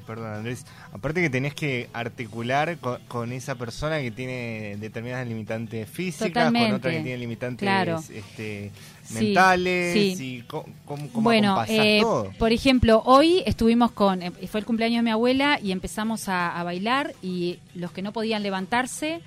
perdón 0.07 0.35
Andrés, 0.35 0.65
aparte 0.93 1.21
que 1.23 1.31
tenés 1.31 1.55
que 1.55 1.89
articular 1.93 2.77
con, 2.79 3.01
con 3.09 3.33
esa 3.33 3.55
persona 3.55 4.01
que 4.01 4.11
tiene 4.11 4.77
determinadas 4.79 5.27
limitantes 5.27 5.89
físicas, 5.89 6.29
Totalmente. 6.29 6.69
con 6.69 6.77
otra 6.77 6.91
que 6.91 7.01
tiene 7.01 7.19
limitantes 7.19 7.61
Claro. 7.67 8.03
este, 8.13 8.71
mentales, 9.13 9.93
sí. 10.17 10.37
y 10.39 10.43
cómo, 10.43 10.65
cómo 10.87 11.09
bueno, 11.23 11.63
eh, 11.69 11.99
todo. 12.01 12.31
por 12.39 12.53
ejemplo, 12.53 13.03
hoy 13.05 13.43
estuvimos 13.47 13.93
con, 13.93 14.23
eh, 14.23 14.31
fue 14.51 14.61
el 14.61 14.67
cumpleaños 14.67 14.99
de 14.99 15.03
mi 15.03 15.11
abuela 15.11 15.59
y 15.63 15.73
empezamos 15.73 16.29
a, 16.29 16.59
a 16.59 16.63
bailar 16.65 17.15
y 17.23 17.59
los 17.75 17.91
que 17.93 18.03
no 18.03 18.13
podían 18.13 18.43
levantarse 18.43 19.21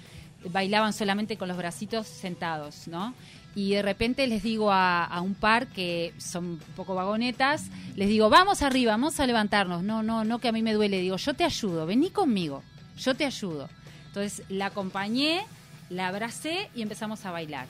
bailaban 0.49 0.93
solamente 0.93 1.35
con 1.35 1.47
los 1.47 1.57
bracitos 1.57 2.07
sentados, 2.07 2.87
¿no? 2.87 3.13
Y 3.57 3.71
de 3.71 3.81
repente 3.81 4.27
les 4.27 4.43
digo 4.43 4.71
a, 4.71 5.19
un 5.19 5.33
par 5.33 5.65
que 5.65 6.13
son 6.19 6.45
un 6.45 6.59
poco 6.75 6.93
vagonetas, 6.93 7.71
les 7.95 8.07
digo, 8.07 8.29
vamos 8.29 8.61
arriba, 8.61 8.91
vamos 8.91 9.19
a 9.19 9.25
levantarnos. 9.25 9.81
No, 9.81 10.03
no, 10.03 10.23
no, 10.23 10.37
que 10.37 10.49
a 10.49 10.51
mí 10.51 10.61
me 10.61 10.73
duele. 10.73 11.01
Digo, 11.01 11.17
yo 11.17 11.33
te 11.33 11.43
ayudo, 11.43 11.87
vení 11.87 12.11
conmigo, 12.11 12.61
yo 12.99 13.15
te 13.15 13.25
ayudo. 13.25 13.67
Entonces 14.05 14.43
la 14.49 14.67
acompañé, 14.67 15.41
la 15.89 16.07
abracé 16.07 16.69
y 16.75 16.83
empezamos 16.83 17.25
a 17.25 17.31
bailar. 17.31 17.65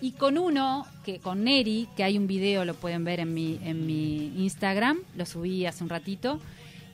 Y 0.00 0.12
con 0.12 0.38
uno, 0.38 0.86
que 1.04 1.18
con 1.18 1.44
Neri, 1.44 1.86
que 1.98 2.02
hay 2.02 2.16
un 2.16 2.26
video, 2.26 2.64
lo 2.64 2.72
pueden 2.72 3.04
ver 3.04 3.20
en 3.20 3.34
mi, 3.34 3.60
en 3.62 3.84
mi 3.84 4.42
Instagram, 4.42 5.00
lo 5.16 5.26
subí 5.26 5.66
hace 5.66 5.84
un 5.84 5.90
ratito, 5.90 6.40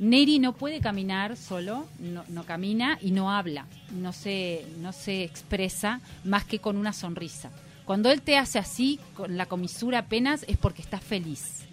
Neri 0.00 0.40
no 0.40 0.54
puede 0.54 0.80
caminar 0.80 1.36
solo, 1.36 1.86
no, 2.00 2.24
no 2.26 2.42
camina 2.42 2.98
y 3.00 3.12
no 3.12 3.30
habla, 3.30 3.66
no 3.92 4.12
se, 4.12 4.66
no 4.80 4.92
se 4.92 5.22
expresa 5.22 6.00
más 6.24 6.44
que 6.44 6.58
con 6.58 6.76
una 6.76 6.92
sonrisa. 6.92 7.52
Cuando 7.90 8.08
él 8.12 8.22
te 8.22 8.38
hace 8.38 8.60
así, 8.60 9.00
con 9.16 9.36
la 9.36 9.46
comisura 9.46 9.98
apenas, 9.98 10.44
es 10.46 10.56
porque 10.56 10.80
está 10.80 11.00
feliz. 11.00 11.64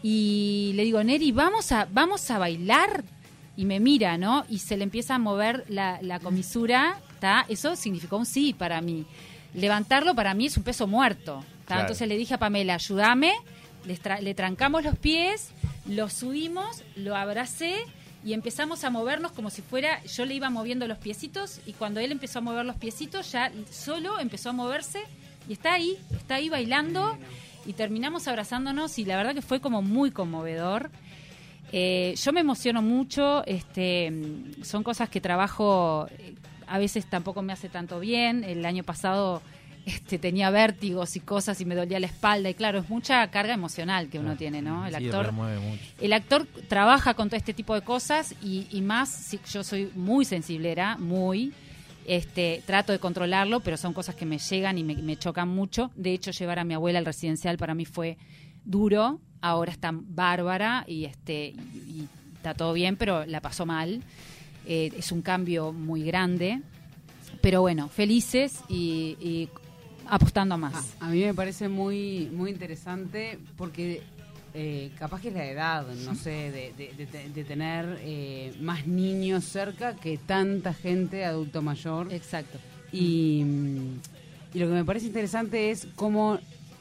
Y 0.00 0.70
le 0.76 0.84
digo, 0.84 1.02
Neri, 1.02 1.32
vamos 1.32 1.72
a, 1.72 1.88
vamos 1.90 2.30
a 2.30 2.38
bailar. 2.38 3.02
Y 3.56 3.64
me 3.64 3.80
mira, 3.80 4.16
¿no? 4.16 4.44
Y 4.48 4.60
se 4.60 4.76
le 4.76 4.84
empieza 4.84 5.16
a 5.16 5.18
mover 5.18 5.64
la, 5.68 5.98
la 6.02 6.20
comisura, 6.20 7.00
¿está? 7.14 7.46
Eso 7.48 7.74
significó 7.74 8.16
un 8.16 8.26
sí 8.26 8.54
para 8.54 8.80
mí. 8.80 9.06
Levantarlo 9.52 10.14
para 10.14 10.34
mí 10.34 10.46
es 10.46 10.56
un 10.56 10.62
peso 10.62 10.86
muerto. 10.86 11.40
¿tá? 11.62 11.66
Claro. 11.66 11.80
Entonces 11.80 12.06
le 12.06 12.16
dije 12.16 12.34
a 12.34 12.38
Pamela, 12.38 12.74
ayúdame, 12.74 13.32
tra- 13.84 14.20
le 14.20 14.34
trancamos 14.34 14.84
los 14.84 14.96
pies, 14.96 15.48
lo 15.84 16.08
subimos, 16.08 16.84
lo 16.94 17.16
abracé 17.16 17.74
y 18.24 18.34
empezamos 18.34 18.84
a 18.84 18.90
movernos 18.90 19.32
como 19.32 19.50
si 19.50 19.62
fuera, 19.62 20.00
yo 20.04 20.26
le 20.26 20.34
iba 20.36 20.48
moviendo 20.48 20.86
los 20.86 20.98
piecitos 20.98 21.58
y 21.66 21.72
cuando 21.72 21.98
él 21.98 22.12
empezó 22.12 22.38
a 22.38 22.42
mover 22.42 22.64
los 22.64 22.76
piecitos 22.76 23.32
ya 23.32 23.50
solo 23.72 24.20
empezó 24.20 24.50
a 24.50 24.52
moverse 24.52 25.00
y 25.50 25.54
está 25.54 25.72
ahí, 25.74 25.98
está 26.12 26.36
ahí 26.36 26.48
bailando 26.48 27.18
y 27.66 27.72
terminamos 27.72 28.28
abrazándonos 28.28 28.96
y 29.00 29.04
la 29.04 29.16
verdad 29.16 29.34
que 29.34 29.42
fue 29.42 29.60
como 29.60 29.82
muy 29.82 30.12
conmovedor. 30.12 30.90
Eh, 31.72 32.14
yo 32.22 32.32
me 32.32 32.38
emociono 32.40 32.82
mucho, 32.82 33.44
este, 33.46 34.12
son 34.62 34.82
cosas 34.84 35.08
que 35.08 35.20
trabajo, 35.20 36.06
eh, 36.18 36.34
a 36.68 36.78
veces 36.78 37.04
tampoco 37.06 37.42
me 37.42 37.52
hace 37.52 37.68
tanto 37.68 37.98
bien. 37.98 38.44
El 38.44 38.64
año 38.64 38.84
pasado 38.84 39.42
este, 39.86 40.18
tenía 40.18 40.50
vértigos 40.50 41.16
y 41.16 41.20
cosas 41.20 41.60
y 41.60 41.64
me 41.64 41.74
dolía 41.74 41.98
la 41.98 42.06
espalda 42.06 42.48
y 42.48 42.54
claro, 42.54 42.78
es 42.78 42.88
mucha 42.88 43.26
carga 43.32 43.52
emocional 43.54 44.08
que 44.08 44.20
uno 44.20 44.36
tiene, 44.36 44.62
¿no? 44.62 44.86
El 44.86 44.94
Sí, 44.94 45.04
actor 45.06 45.32
mucho. 45.32 45.50
el 46.00 46.12
actor 46.12 46.46
trabaja 46.68 47.14
con 47.14 47.28
todo 47.28 47.36
este 47.38 47.54
tipo 47.54 47.74
de 47.74 47.82
cosas 47.82 48.34
y, 48.42 48.68
y 48.70 48.82
más, 48.82 49.08
si 49.08 49.40
yo 49.52 49.64
soy 49.64 49.90
muy 49.96 50.24
sensiblera, 50.24 50.96
muy, 50.96 51.52
este, 52.10 52.60
trato 52.66 52.90
de 52.90 52.98
controlarlo, 52.98 53.60
pero 53.60 53.76
son 53.76 53.92
cosas 53.92 54.16
que 54.16 54.26
me 54.26 54.38
llegan 54.38 54.78
y 54.78 54.82
me, 54.82 55.16
chocan 55.16 55.48
mucho. 55.48 55.92
De 55.94 56.12
hecho, 56.12 56.32
llevar 56.32 56.58
a 56.58 56.64
mi 56.64 56.74
abuela 56.74 56.98
al 56.98 57.06
residencial 57.06 57.56
para 57.56 57.72
mí 57.72 57.84
fue 57.84 58.18
duro. 58.64 59.20
Ahora 59.40 59.70
está 59.70 59.92
bárbara 59.94 60.84
y 60.88 61.04
este 61.04 61.54
y, 61.86 62.08
está 62.34 62.54
todo 62.54 62.72
bien, 62.72 62.96
pero 62.96 63.24
la 63.26 63.40
pasó 63.40 63.64
mal. 63.64 64.02
Eh, 64.66 64.90
es 64.98 65.12
un 65.12 65.22
cambio 65.22 65.72
muy 65.72 66.02
grande. 66.02 66.62
Pero 67.42 67.60
bueno, 67.60 67.88
felices 67.88 68.58
y, 68.68 69.48
apostando 70.08 70.56
a 70.56 70.58
más. 70.58 70.96
A, 70.98 71.06
a 71.06 71.10
mí 71.10 71.20
me 71.20 71.32
parece 71.32 71.68
muy, 71.68 72.28
muy 72.32 72.50
interesante 72.50 73.38
porque 73.56 74.02
eh, 74.54 74.90
capaz 74.98 75.20
que 75.20 75.28
es 75.28 75.34
la 75.34 75.46
edad, 75.46 75.86
no 76.04 76.14
sé, 76.14 76.30
de, 76.30 76.72
de- 76.76 77.06
de- 77.06 77.28
de- 77.28 77.44
tener 77.44 77.98
eh, 78.02 78.52
más 78.60 78.86
niños 78.86 79.44
cerca 79.44 79.94
que 79.96 80.18
tanta 80.18 80.74
gente 80.74 81.24
adulto 81.24 81.62
mayor. 81.62 82.12
Exacto. 82.12 82.58
Y, 82.92 83.42
mm, 83.44 84.00
y 84.54 84.58
lo 84.58 84.66
que 84.66 84.72
me 84.72 84.84
parece 84.84 85.06
interesante 85.06 85.70
es 85.70 85.86
cómo, 85.94 86.38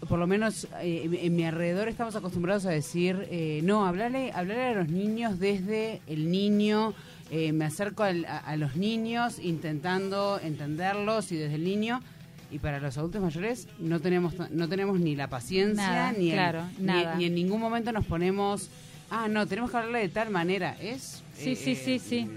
por 0.08 0.18
lo 0.18 0.26
menos 0.26 0.68
eh, 0.82 1.02
en, 1.06 1.14
en 1.14 1.36
mi 1.36 1.44
alrededor, 1.46 1.88
estamos 1.88 2.16
acostumbrados 2.16 2.66
a 2.66 2.72
decir, 2.72 3.28
eh, 3.30 3.62
no, 3.64 3.86
hablarle, 3.86 4.32
hablarle 4.34 4.64
a 4.66 4.74
los 4.74 4.90
niños 4.90 5.40
desde 5.40 6.02
el 6.08 6.32
niño, 6.32 6.94
eh, 7.30 7.52
me 7.54 7.66
acerco 7.66 8.02
al- 8.02 8.26
a, 8.26 8.40
a 8.40 8.56
los 8.58 8.76
niños 8.76 9.38
intentando 9.40 10.40
entenderlos 10.42 11.32
y 11.32 11.36
desde 11.38 11.56
el 11.56 11.64
niño. 11.64 12.02
Y 12.52 12.60
para 12.60 12.80
los 12.80 12.98
adultos 12.98 13.22
mayores 13.22 13.68
no 13.78 14.00
tenemos 14.00 14.34
no 14.50 14.68
tenemos 14.68 15.00
ni 15.00 15.16
la 15.16 15.28
paciencia 15.30 15.88
Nada, 15.88 16.12
ni, 16.14 16.30
el- 16.30 16.34
claro, 16.36 16.64
ni- 16.80 16.86
nada. 16.86 17.16
ni 17.16 17.26
en 17.26 17.36
ningún 17.36 17.60
momento 17.62 17.92
nos 17.92 18.06
ponemos 18.06 18.70
ah 19.12 19.28
no 19.28 19.46
tenemos 19.48 19.70
que 19.72 19.78
hablarle 19.78 20.00
de 20.00 20.10
tal 20.10 20.30
manera 20.32 20.76
es 20.82 21.24
Sí, 21.38 21.56
sí, 21.56 21.76
sí, 21.76 22.00
sí. 22.00 22.28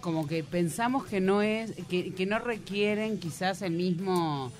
como 0.00 0.26
que 0.26 0.42
pensamos 0.44 1.04
que 1.04 1.20
no 1.20 1.42
es 1.42 1.72
que, 1.88 2.14
que 2.14 2.26
no 2.26 2.38
requieren 2.38 3.18
quizás 3.18 3.60
el 3.62 3.72
mismo 3.72 4.50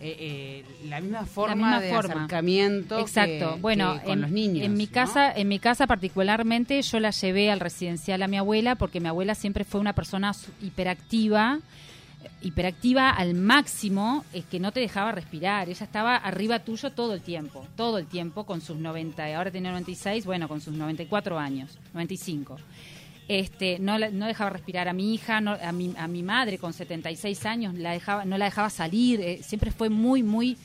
eh, 0.00 0.16
eh, 0.18 0.88
la 0.88 1.00
misma 1.00 1.24
forma 1.26 1.54
misma 1.54 1.80
de 1.80 1.90
forma. 1.90 2.14
acercamiento 2.14 2.96
que- 2.96 3.02
Exacto. 3.02 3.58
bueno, 3.60 3.94
que 3.94 4.00
con 4.06 4.12
en, 4.14 4.20
los 4.22 4.30
niños 4.32 4.64
en 4.66 4.74
mi 4.74 4.86
¿no? 4.86 4.92
casa, 4.92 5.30
en 5.30 5.46
mi 5.46 5.60
casa 5.60 5.86
particularmente, 5.86 6.82
yo 6.82 6.98
la 6.98 7.10
llevé 7.10 7.52
al 7.52 7.60
residencial 7.60 8.20
a 8.22 8.26
mi 8.26 8.36
abuela 8.38 8.74
porque 8.74 8.98
mi 8.98 9.06
abuela 9.06 9.36
siempre 9.36 9.62
fue 9.64 9.80
una 9.80 9.92
persona 9.92 10.32
hiperactiva, 10.60 11.60
eh, 11.60 11.91
hiperactiva 12.42 13.10
al 13.10 13.34
máximo, 13.34 14.24
es 14.32 14.44
que 14.44 14.60
no 14.60 14.72
te 14.72 14.80
dejaba 14.80 15.12
respirar. 15.12 15.68
Ella 15.68 15.84
estaba 15.84 16.16
arriba 16.16 16.60
tuyo 16.60 16.90
todo 16.92 17.14
el 17.14 17.22
tiempo, 17.22 17.66
todo 17.76 17.98
el 17.98 18.06
tiempo 18.06 18.44
con 18.44 18.60
sus 18.60 18.76
90, 18.76 19.30
y 19.30 19.32
ahora 19.32 19.50
tiene 19.50 19.70
96, 19.70 20.24
bueno, 20.24 20.48
con 20.48 20.60
sus 20.60 20.74
94 20.74 21.38
años, 21.38 21.78
95. 21.94 22.56
Este, 23.28 23.78
no, 23.78 23.98
no 23.98 24.26
dejaba 24.26 24.50
respirar 24.50 24.88
a 24.88 24.92
mi 24.92 25.14
hija, 25.14 25.38
a, 25.38 25.72
mi, 25.72 25.94
a 25.96 26.08
mi 26.08 26.22
madre 26.22 26.58
con 26.58 26.72
76 26.72 27.46
años, 27.46 27.74
la 27.74 27.92
dejaba, 27.92 28.24
no 28.24 28.36
la 28.36 28.46
dejaba 28.46 28.68
salir, 28.68 29.20
eh, 29.20 29.40
siempre 29.42 29.70
fue 29.70 29.88
muy, 29.88 30.22
muy 30.22 30.56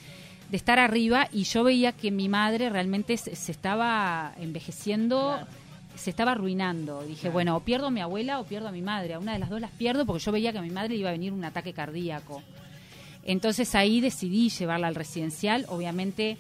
de 0.49 0.57
estar 0.57 0.79
arriba 0.79 1.27
y 1.31 1.43
yo 1.43 1.63
veía 1.63 1.91
que 1.91 2.09
mi 2.09 2.29
madre 2.29 2.69
realmente 2.69 3.17
se 3.17 3.51
estaba 3.51 4.33
envejeciendo, 4.39 5.39
se 5.97 6.09
estaba 6.11 6.31
arruinando. 6.33 7.03
Dije, 7.03 7.29
bueno, 7.29 7.55
o 7.55 7.59
pierdo 7.61 7.87
a 7.87 7.91
mi 7.91 8.01
abuela 8.01 8.39
o 8.39 8.45
pierdo 8.45 8.67
a 8.67 8.71
mi 8.71 8.81
madre, 8.81 9.13
a 9.15 9.19
una 9.19 9.33
de 9.33 9.39
las 9.39 9.49
dos 9.49 9.59
las 9.61 9.71
pierdo 9.71 10.05
porque 10.05 10.23
yo 10.23 10.31
veía 10.31 10.51
que 10.51 10.57
a 10.59 10.61
mi 10.61 10.69
madre 10.69 10.89
le 10.89 10.95
iba 10.97 11.09
a 11.09 11.13
venir 11.13 11.33
un 11.33 11.43
ataque 11.43 11.73
cardíaco. 11.73 12.41
Entonces 13.23 13.75
ahí 13.75 13.99
decidí 14.01 14.49
llevarla 14.49 14.87
al 14.87 14.95
residencial, 14.95 15.65
obviamente 15.69 16.37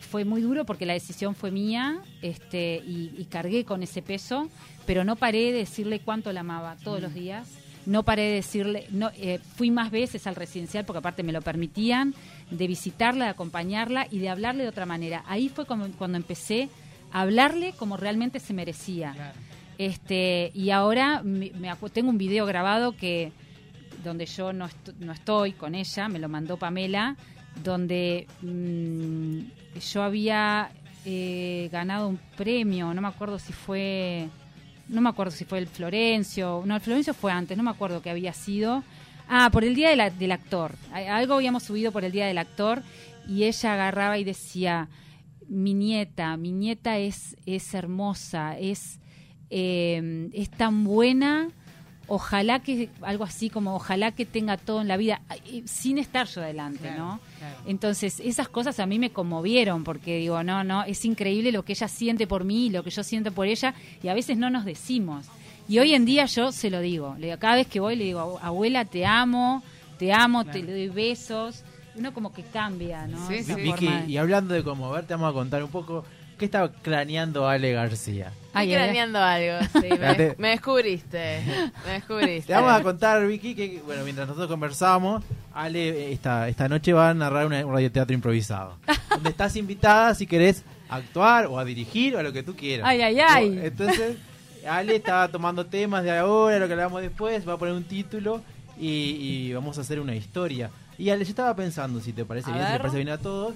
fue 0.00 0.24
muy 0.24 0.40
duro 0.42 0.64
porque 0.64 0.86
la 0.86 0.92
decisión 0.92 1.34
fue 1.34 1.50
mía 1.50 1.98
este, 2.22 2.82
y, 2.86 3.12
y 3.18 3.24
cargué 3.26 3.64
con 3.64 3.82
ese 3.82 4.00
peso, 4.00 4.48
pero 4.86 5.04
no 5.04 5.16
paré 5.16 5.52
de 5.52 5.58
decirle 5.58 6.00
cuánto 6.00 6.32
la 6.32 6.40
amaba 6.40 6.76
todos 6.82 7.00
los 7.02 7.12
días. 7.14 7.48
No 7.86 8.02
paré 8.02 8.22
de 8.22 8.34
decirle, 8.36 8.86
no, 8.90 9.10
eh, 9.16 9.38
fui 9.56 9.70
más 9.70 9.90
veces 9.90 10.26
al 10.26 10.36
residencial 10.36 10.86
porque 10.86 10.98
aparte 11.00 11.22
me 11.22 11.32
lo 11.32 11.42
permitían, 11.42 12.14
de 12.50 12.66
visitarla, 12.66 13.26
de 13.26 13.30
acompañarla 13.32 14.06
y 14.10 14.20
de 14.20 14.30
hablarle 14.30 14.62
de 14.62 14.70
otra 14.70 14.86
manera. 14.86 15.22
Ahí 15.26 15.50
fue 15.50 15.66
como- 15.66 15.88
cuando 15.98 16.16
empecé 16.16 16.70
hablarle 17.14 17.72
como 17.78 17.96
realmente 17.96 18.40
se 18.40 18.52
merecía. 18.52 19.32
Este, 19.78 20.50
y 20.52 20.70
ahora 20.70 21.22
me, 21.22 21.52
me 21.52 21.72
tengo 21.90 22.10
un 22.10 22.18
video 22.18 22.44
grabado 22.44 22.96
que 22.96 23.32
donde 24.02 24.26
yo 24.26 24.52
no, 24.52 24.68
no 24.98 25.12
estoy 25.12 25.52
con 25.52 25.74
ella, 25.74 26.08
me 26.08 26.18
lo 26.18 26.28
mandó 26.28 26.58
Pamela, 26.58 27.16
donde 27.62 28.26
mm, 28.42 29.78
yo 29.80 30.02
había 30.02 30.70
eh, 31.04 31.68
ganado 31.72 32.08
un 32.08 32.18
premio, 32.36 32.92
no 32.92 33.00
me 33.00 33.08
acuerdo 33.08 33.38
si 33.38 33.52
fue, 33.52 34.28
no 34.88 35.00
me 35.00 35.08
acuerdo 35.08 35.30
si 35.30 35.44
fue 35.44 35.58
el 35.58 35.68
Florencio, 35.68 36.64
no, 36.66 36.74
el 36.74 36.80
Florencio 36.80 37.14
fue 37.14 37.30
antes, 37.30 37.56
no 37.56 37.62
me 37.62 37.70
acuerdo 37.70 38.02
qué 38.02 38.10
había 38.10 38.32
sido. 38.32 38.82
Ah, 39.28 39.48
por 39.52 39.64
el 39.64 39.74
Día 39.74 39.88
de 39.90 40.10
del 40.10 40.32
Actor. 40.32 40.74
Algo 40.92 41.34
habíamos 41.34 41.62
subido 41.62 41.92
por 41.92 42.04
el 42.04 42.12
Día 42.12 42.26
del 42.26 42.38
Actor 42.38 42.82
y 43.26 43.44
ella 43.44 43.72
agarraba 43.72 44.18
y 44.18 44.24
decía, 44.24 44.88
mi 45.48 45.74
nieta, 45.74 46.36
mi 46.36 46.52
nieta 46.52 46.98
es, 46.98 47.36
es 47.46 47.74
hermosa, 47.74 48.58
es, 48.58 48.98
eh, 49.50 50.28
es 50.32 50.50
tan 50.50 50.84
buena, 50.84 51.50
ojalá 52.06 52.60
que, 52.60 52.90
algo 53.02 53.24
así 53.24 53.50
como, 53.50 53.74
ojalá 53.74 54.12
que 54.12 54.26
tenga 54.26 54.56
todo 54.56 54.80
en 54.80 54.88
la 54.88 54.96
vida, 54.96 55.22
sin 55.64 55.98
estar 55.98 56.26
yo 56.26 56.42
adelante, 56.42 56.90
¿no? 56.96 57.20
Entonces, 57.66 58.20
esas 58.20 58.48
cosas 58.48 58.78
a 58.80 58.86
mí 58.86 58.98
me 58.98 59.10
conmovieron 59.10 59.84
porque 59.84 60.18
digo, 60.18 60.42
no, 60.42 60.64
no, 60.64 60.84
es 60.84 61.04
increíble 61.04 61.52
lo 61.52 61.64
que 61.64 61.72
ella 61.72 61.88
siente 61.88 62.26
por 62.26 62.44
mí 62.44 62.70
lo 62.70 62.82
que 62.82 62.90
yo 62.90 63.02
siento 63.02 63.32
por 63.32 63.46
ella 63.46 63.74
y 64.02 64.08
a 64.08 64.14
veces 64.14 64.36
no 64.36 64.50
nos 64.50 64.64
decimos. 64.64 65.26
Y 65.68 65.78
hoy 65.78 65.94
en 65.94 66.04
día 66.04 66.26
yo 66.26 66.52
se 66.52 66.70
lo 66.70 66.80
digo, 66.80 67.16
cada 67.38 67.56
vez 67.56 67.66
que 67.66 67.80
voy 67.80 67.96
le 67.96 68.04
digo, 68.04 68.38
abuela, 68.42 68.84
te 68.84 69.06
amo, 69.06 69.62
te 69.98 70.12
amo, 70.12 70.44
te 70.44 70.62
doy 70.62 70.88
besos. 70.88 71.64
Uno 71.96 72.12
como 72.12 72.32
que 72.32 72.42
cambia, 72.42 73.06
¿no? 73.06 73.28
Sí, 73.28 73.42
sí. 73.44 73.54
Vicky, 73.54 73.88
y 74.08 74.16
hablando 74.16 74.54
de 74.54 74.62
conmover, 74.64 75.04
te 75.06 75.14
vamos 75.14 75.30
a 75.30 75.32
contar 75.32 75.62
un 75.62 75.70
poco 75.70 76.04
qué 76.38 76.46
estaba 76.46 76.70
craneando 76.72 77.46
Ale 77.48 77.72
García. 77.72 78.32
Ay, 78.52 78.72
Estoy 78.72 78.82
ay. 78.82 78.84
craneando 78.84 79.18
algo, 79.20 79.66
sí, 79.80 79.88
me, 80.18 80.34
me 80.38 80.48
descubriste, 80.50 81.40
me 81.86 81.92
descubriste. 81.92 82.48
Te 82.48 82.52
vamos 82.54 82.72
a 82.72 82.82
contar, 82.82 83.24
Vicky, 83.26 83.54
que 83.54 83.80
bueno, 83.86 84.02
mientras 84.04 84.26
nosotros 84.26 84.50
conversamos, 84.50 85.22
Ale 85.52 85.88
eh, 85.88 86.12
esta, 86.12 86.48
esta 86.48 86.68
noche 86.68 86.92
va 86.92 87.10
a 87.10 87.14
narrar 87.14 87.46
una- 87.46 87.64
un 87.64 87.72
radioteatro 87.72 88.12
improvisado. 88.14 88.76
donde 89.10 89.30
estás 89.30 89.54
invitada 89.56 90.14
si 90.16 90.26
querés 90.26 90.64
actuar 90.88 91.46
o 91.46 91.58
a 91.58 91.64
dirigir 91.64 92.16
o 92.16 92.18
a 92.18 92.22
lo 92.24 92.32
que 92.32 92.42
tú 92.42 92.56
quieras. 92.56 92.86
Ay, 92.88 93.00
ay, 93.02 93.20
ay. 93.20 93.60
Entonces, 93.62 94.16
Ale 94.68 94.96
estaba 94.96 95.28
tomando 95.28 95.66
temas 95.66 96.02
de 96.02 96.10
ahora, 96.16 96.58
lo 96.58 96.66
que 96.66 96.72
hablamos 96.72 97.00
después, 97.02 97.48
va 97.48 97.52
a 97.52 97.58
poner 97.58 97.74
un 97.74 97.84
título 97.84 98.42
y, 98.78 98.88
y 98.88 99.52
vamos 99.52 99.78
a 99.78 99.82
hacer 99.82 100.00
una 100.00 100.16
historia. 100.16 100.70
Y 100.98 101.10
Ale, 101.10 101.24
yo 101.24 101.30
estaba 101.30 101.54
pensando, 101.56 102.00
si 102.00 102.12
te 102.12 102.24
parece 102.24 102.50
A 102.50 102.54
bien, 102.54 102.66
si 102.66 102.72
ver. 102.72 102.78
te 102.80 102.82
parece 102.82 102.96
bien 102.98 103.08
a 103.10 103.18
todos, 103.18 103.54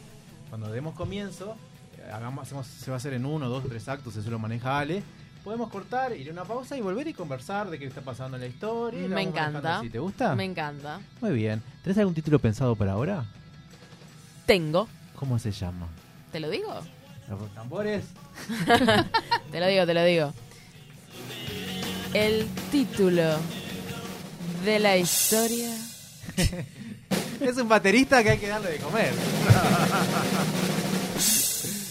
cuando 0.48 0.68
demos 0.70 0.94
comienzo, 0.94 1.56
eh, 1.98 2.10
hagamos, 2.12 2.42
hacemos- 2.46 2.66
se 2.66 2.90
va 2.90 2.96
a 2.96 2.98
hacer 2.98 3.12
en 3.14 3.24
uno, 3.26 3.48
dos, 3.48 3.64
tres 3.68 3.88
actos, 3.88 4.16
eso 4.16 4.30
lo 4.30 4.38
maneja 4.38 4.78
Ale. 4.78 5.02
Podemos 5.44 5.70
cortar, 5.70 6.14
ir 6.16 6.28
a 6.28 6.32
una 6.32 6.44
pausa 6.44 6.76
y 6.76 6.80
volver 6.80 7.06
y 7.08 7.14
conversar 7.14 7.70
de 7.70 7.78
qué 7.78 7.86
está 7.86 8.00
pasando 8.00 8.36
en 8.36 8.42
la 8.42 8.48
historia. 8.48 9.02
la 9.08 9.14
Me 9.14 9.22
encanta. 9.22 9.78
así. 9.78 9.88
¿Te 9.88 9.98
gusta? 9.98 10.34
Me 10.34 10.44
encanta. 10.44 11.00
Muy 11.20 11.30
bien. 11.32 11.62
¿Tenés 11.82 11.96
algún 11.98 12.12
título 12.14 12.38
pensado 12.38 12.74
para 12.74 12.92
ahora? 12.92 13.24
Tengo, 14.46 14.88
¿Cómo 15.14 15.38
se 15.38 15.52
llama? 15.52 15.86
¿te 16.32 16.40
lo 16.40 16.50
digo? 16.50 16.74
¿Los 17.28 17.54
tambores? 17.54 18.04
Te 19.52 19.60
lo 19.60 19.66
digo, 19.66 19.84
te 19.86 19.94
lo 19.94 20.04
digo. 20.04 20.32
el 22.14 22.46
título 22.70 23.22
de 24.64 24.78
la 24.78 24.96
historia. 24.96 25.74
Es 27.40 27.56
un 27.56 27.68
baterista 27.68 28.22
que 28.22 28.30
hay 28.30 28.38
que 28.38 28.48
darle 28.48 28.70
de 28.70 28.78
comer. 28.78 29.12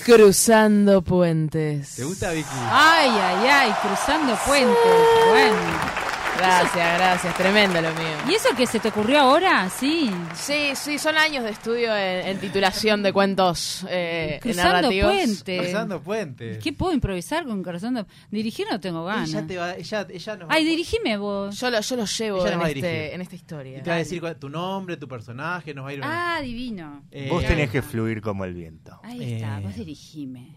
Cruzando 0.03 1.01
puentes. 1.01 1.95
¿Te 1.95 2.03
gusta, 2.03 2.31
Vicky? 2.31 2.47
Ay, 2.71 3.09
ay, 3.09 3.47
ay, 3.47 3.75
cruzando 3.81 4.37
puentes. 4.45 4.75
Bueno. 5.29 6.06
Gracias, 6.37 6.97
gracias. 6.97 7.35
Tremendo 7.35 7.81
lo 7.81 7.89
mío. 7.93 8.07
¿Y 8.29 8.33
eso 8.35 8.49
que 8.55 8.65
se 8.67 8.79
te 8.79 8.89
ocurrió 8.89 9.19
ahora? 9.21 9.69
Sí. 9.69 10.09
Sí, 10.35 10.71
sí, 10.75 10.97
son 10.99 11.17
años 11.17 11.43
de 11.43 11.49
estudio 11.51 11.95
en, 11.95 12.27
en 12.27 12.39
titulación 12.39 13.01
de 13.03 13.11
cuentos 13.13 13.85
eh, 13.89 14.39
Cruzando 14.41 14.71
narrativos. 14.73 15.11
puentes. 15.13 15.61
Cruzando 15.61 16.01
puentes. 16.01 16.57
¿Qué 16.63 16.73
puedo 16.73 16.93
improvisar 16.93 17.45
con 17.45 17.63
cruzando? 17.63 18.05
Dirigir 18.31 18.67
no 18.69 18.79
tengo 18.79 19.03
ganas. 19.05 19.29
Ella, 19.29 19.47
te 19.47 19.57
va, 19.57 19.73
ella, 19.75 20.07
ella 20.09 20.35
nos 20.37 20.49
va- 20.49 20.53
Ay, 20.53 20.65
dirigime 20.65 21.17
vos. 21.17 21.59
Yo 21.59 21.69
lo, 21.69 21.81
yo 21.81 21.95
lo 21.95 22.05
llevo 22.05 22.47
en, 22.47 22.61
este- 22.61 23.15
en 23.15 23.21
esta 23.21 23.35
historia. 23.35 23.77
y 23.79 23.81
te 23.81 23.89
va 23.89 23.95
a 23.95 23.99
decir 23.99 24.19
cuál- 24.21 24.37
tu 24.37 24.49
nombre, 24.49 24.97
tu 24.97 25.07
personaje, 25.07 25.73
nos 25.73 25.85
va 25.85 25.89
a 25.89 25.93
ir... 25.93 26.01
Ah, 26.03 26.39
divino. 26.41 27.03
Eh, 27.11 27.27
Vos 27.31 27.43
tenés 27.45 27.69
que 27.69 27.81
fluir 27.81 28.21
como 28.21 28.45
el 28.45 28.53
viento. 28.53 28.99
Ahí 29.03 29.33
está, 29.33 29.59
Eh, 29.59 29.61
vos 29.63 29.75
dirigime. 29.75 30.55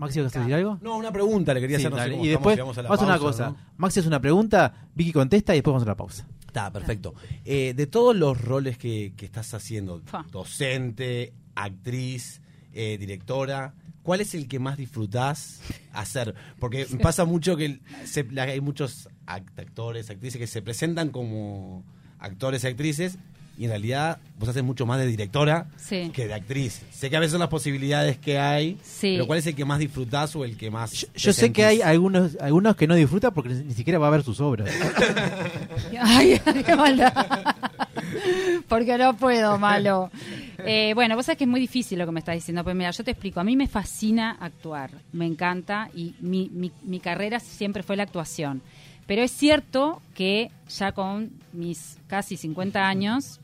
Maxi, 0.00 0.20
¿vas 0.20 0.34
a 0.34 0.38
decir 0.40 0.54
algo? 0.54 0.78
No, 0.82 0.96
una 0.96 1.12
pregunta 1.12 1.54
le 1.54 1.60
quería 1.60 1.78
Sí, 1.78 1.82
hacer. 1.86 1.90
no 1.92 1.96
sé 1.96 2.00
dale. 2.02 2.12
cómo 2.14 2.24
y 2.24 2.28
estamos, 2.28 2.40
después 2.40 2.56
llegamos 2.56 2.78
a 2.78 2.82
la 2.82 2.88
vamos 2.88 3.04
una 3.04 3.18
cosa. 3.18 3.46
¿no? 3.50 3.56
Maxi 3.76 4.00
hace 4.00 4.08
una 4.08 4.20
pregunta, 4.20 4.88
Vicky 4.94 5.12
contesta 5.12 5.54
y 5.54 5.58
después 5.58 5.72
vamos 5.72 5.82
a 5.84 5.90
la 5.90 5.96
pausa. 5.96 6.26
Está, 6.46 6.72
perfecto. 6.72 7.14
Eh, 7.44 7.74
de 7.76 7.86
todos 7.86 8.16
los 8.16 8.40
roles 8.40 8.76
que, 8.78 9.12
que 9.16 9.24
estás 9.26 9.54
haciendo, 9.54 10.02
docente, 10.32 11.32
actriz, 11.54 12.40
eh, 12.72 12.96
directora, 12.98 13.74
¿cuál 14.02 14.20
es 14.20 14.34
el 14.34 14.48
que 14.48 14.58
más 14.58 14.76
disfrutás 14.76 15.60
hacer? 15.92 16.34
Porque 16.58 16.86
me 16.90 16.98
pasa 16.98 17.24
mucho 17.24 17.56
que 17.56 17.80
se- 18.04 18.26
hay 18.40 18.60
muchos 18.60 19.08
act- 19.26 19.58
actores, 19.58 20.10
actrices 20.10 20.38
que 20.40 20.46
se 20.46 20.60
presentan 20.62 21.10
como 21.10 21.84
actores 22.18 22.64
y 22.64 22.66
actrices 22.66 23.18
y 23.60 23.64
en 23.64 23.70
realidad 23.70 24.18
vos 24.38 24.48
haces 24.48 24.62
mucho 24.64 24.86
más 24.86 24.98
de 24.98 25.06
directora 25.06 25.66
Sí. 25.76 26.10
que 26.14 26.26
de 26.26 26.32
actriz. 26.32 26.80
Sé 26.90 27.10
que 27.10 27.16
a 27.16 27.20
veces 27.20 27.32
son 27.32 27.40
las 27.40 27.50
posibilidades 27.50 28.16
que 28.16 28.38
hay, 28.38 28.78
Sí. 28.82 29.12
pero 29.16 29.26
¿cuál 29.26 29.38
es 29.38 29.46
el 29.46 29.54
que 29.54 29.66
más 29.66 29.78
disfrutás 29.78 30.34
o 30.34 30.46
el 30.46 30.56
que 30.56 30.70
más... 30.70 30.92
Yo, 30.92 31.08
yo 31.14 31.32
sé 31.34 31.52
que 31.52 31.66
hay 31.66 31.82
algunos 31.82 32.38
algunos 32.40 32.74
que 32.74 32.86
no 32.86 32.94
disfrutan 32.94 33.34
porque 33.34 33.50
ni 33.50 33.74
siquiera 33.74 33.98
va 33.98 34.06
a 34.06 34.10
ver 34.10 34.22
sus 34.22 34.40
obras. 34.40 34.70
Ay, 36.00 36.40
qué 36.64 36.74
maldad. 36.74 37.12
Porque 38.66 38.96
no 38.96 39.14
puedo, 39.16 39.58
malo. 39.58 40.10
Eh, 40.58 40.92
bueno, 40.94 41.16
vos 41.16 41.26
sabés 41.26 41.36
que 41.38 41.44
es 41.44 41.50
muy 41.50 41.60
difícil 41.60 41.98
lo 41.98 42.06
que 42.06 42.12
me 42.12 42.20
estás 42.20 42.34
diciendo. 42.34 42.64
Pues 42.64 42.74
mira, 42.74 42.90
yo 42.92 43.04
te 43.04 43.10
explico. 43.10 43.40
A 43.40 43.44
mí 43.44 43.56
me 43.56 43.66
fascina 43.66 44.38
actuar. 44.40 44.90
Me 45.12 45.26
encanta. 45.26 45.90
Y 45.94 46.14
mi, 46.20 46.48
mi, 46.50 46.72
mi 46.82 46.98
carrera 47.00 47.40
siempre 47.40 47.82
fue 47.82 47.96
la 47.96 48.04
actuación. 48.04 48.62
Pero 49.06 49.22
es 49.22 49.32
cierto 49.32 50.00
que 50.14 50.50
ya 50.68 50.92
con 50.92 51.30
mis 51.52 51.98
casi 52.06 52.36
50 52.36 52.86
años, 52.86 53.40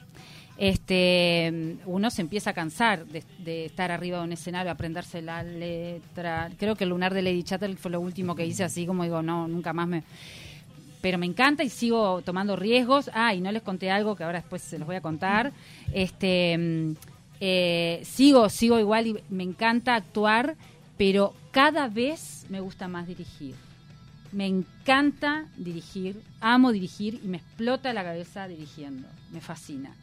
este 0.59 1.77
uno 1.85 2.11
se 2.11 2.23
empieza 2.23 2.51
a 2.51 2.53
cansar 2.55 3.07
de, 3.07 3.67
estar 3.67 3.91
arriba 3.91 4.19
de 4.19 4.25
un 4.25 4.33
escenario, 4.33 4.71
aprenderse 4.73 5.21
la 5.23 5.43
letra. 5.43 6.51
Creo 6.57 6.77
que 6.77 6.85
el 6.85 6.91
lunar 6.91 7.13
de 7.13 7.23
Lady 7.23 7.43
Chatterley 7.43 7.77
fue 7.77 7.91
lo 7.91 8.01
último 8.01 8.35
que 8.35 8.47
hice, 8.47 8.65
así 8.65 8.87
como 8.87 9.05
digo, 9.05 9.23
no, 9.23 9.49
nunca 9.49 9.73
más 9.73 9.89
me 9.89 10.05
pero 11.01 11.19
me 11.19 11.27
encanta 11.27 11.63
y 11.63 11.69
sigo 11.69 12.21
tomando 12.23 12.57
riesgos. 12.57 13.11
Ah, 13.15 13.33
y 13.33 13.41
no 13.41 13.53
les 13.53 13.63
conté 13.63 13.93
algo 13.93 14.17
que 14.17 14.25
ahora 14.25 14.41
después 14.41 14.61
se 14.61 14.77
los 14.77 14.87
voy 14.89 14.97
a 14.97 15.01
contar. 15.01 15.53
Este, 15.93 16.97
eh, 17.41 18.01
sigo, 18.03 18.49
sigo 18.49 18.81
igual 18.81 19.07
y 19.07 19.17
me 19.29 19.45
encanta 19.45 19.95
actuar, 19.95 20.57
pero 20.99 21.33
cada 21.53 21.87
vez 21.89 22.47
me 22.49 22.59
gusta 22.59 22.89
más 22.89 23.07
dirigir. 23.07 23.55
Me 24.33 24.47
encanta 24.47 25.47
dirigir, 25.57 26.21
amo 26.41 26.73
dirigir 26.73 27.21
y 27.23 27.29
me 27.29 27.37
explota 27.37 27.93
la 27.93 28.03
cabeza 28.03 28.49
dirigiendo. 28.49 29.07
Me 29.31 29.41
fascina. 29.41 29.95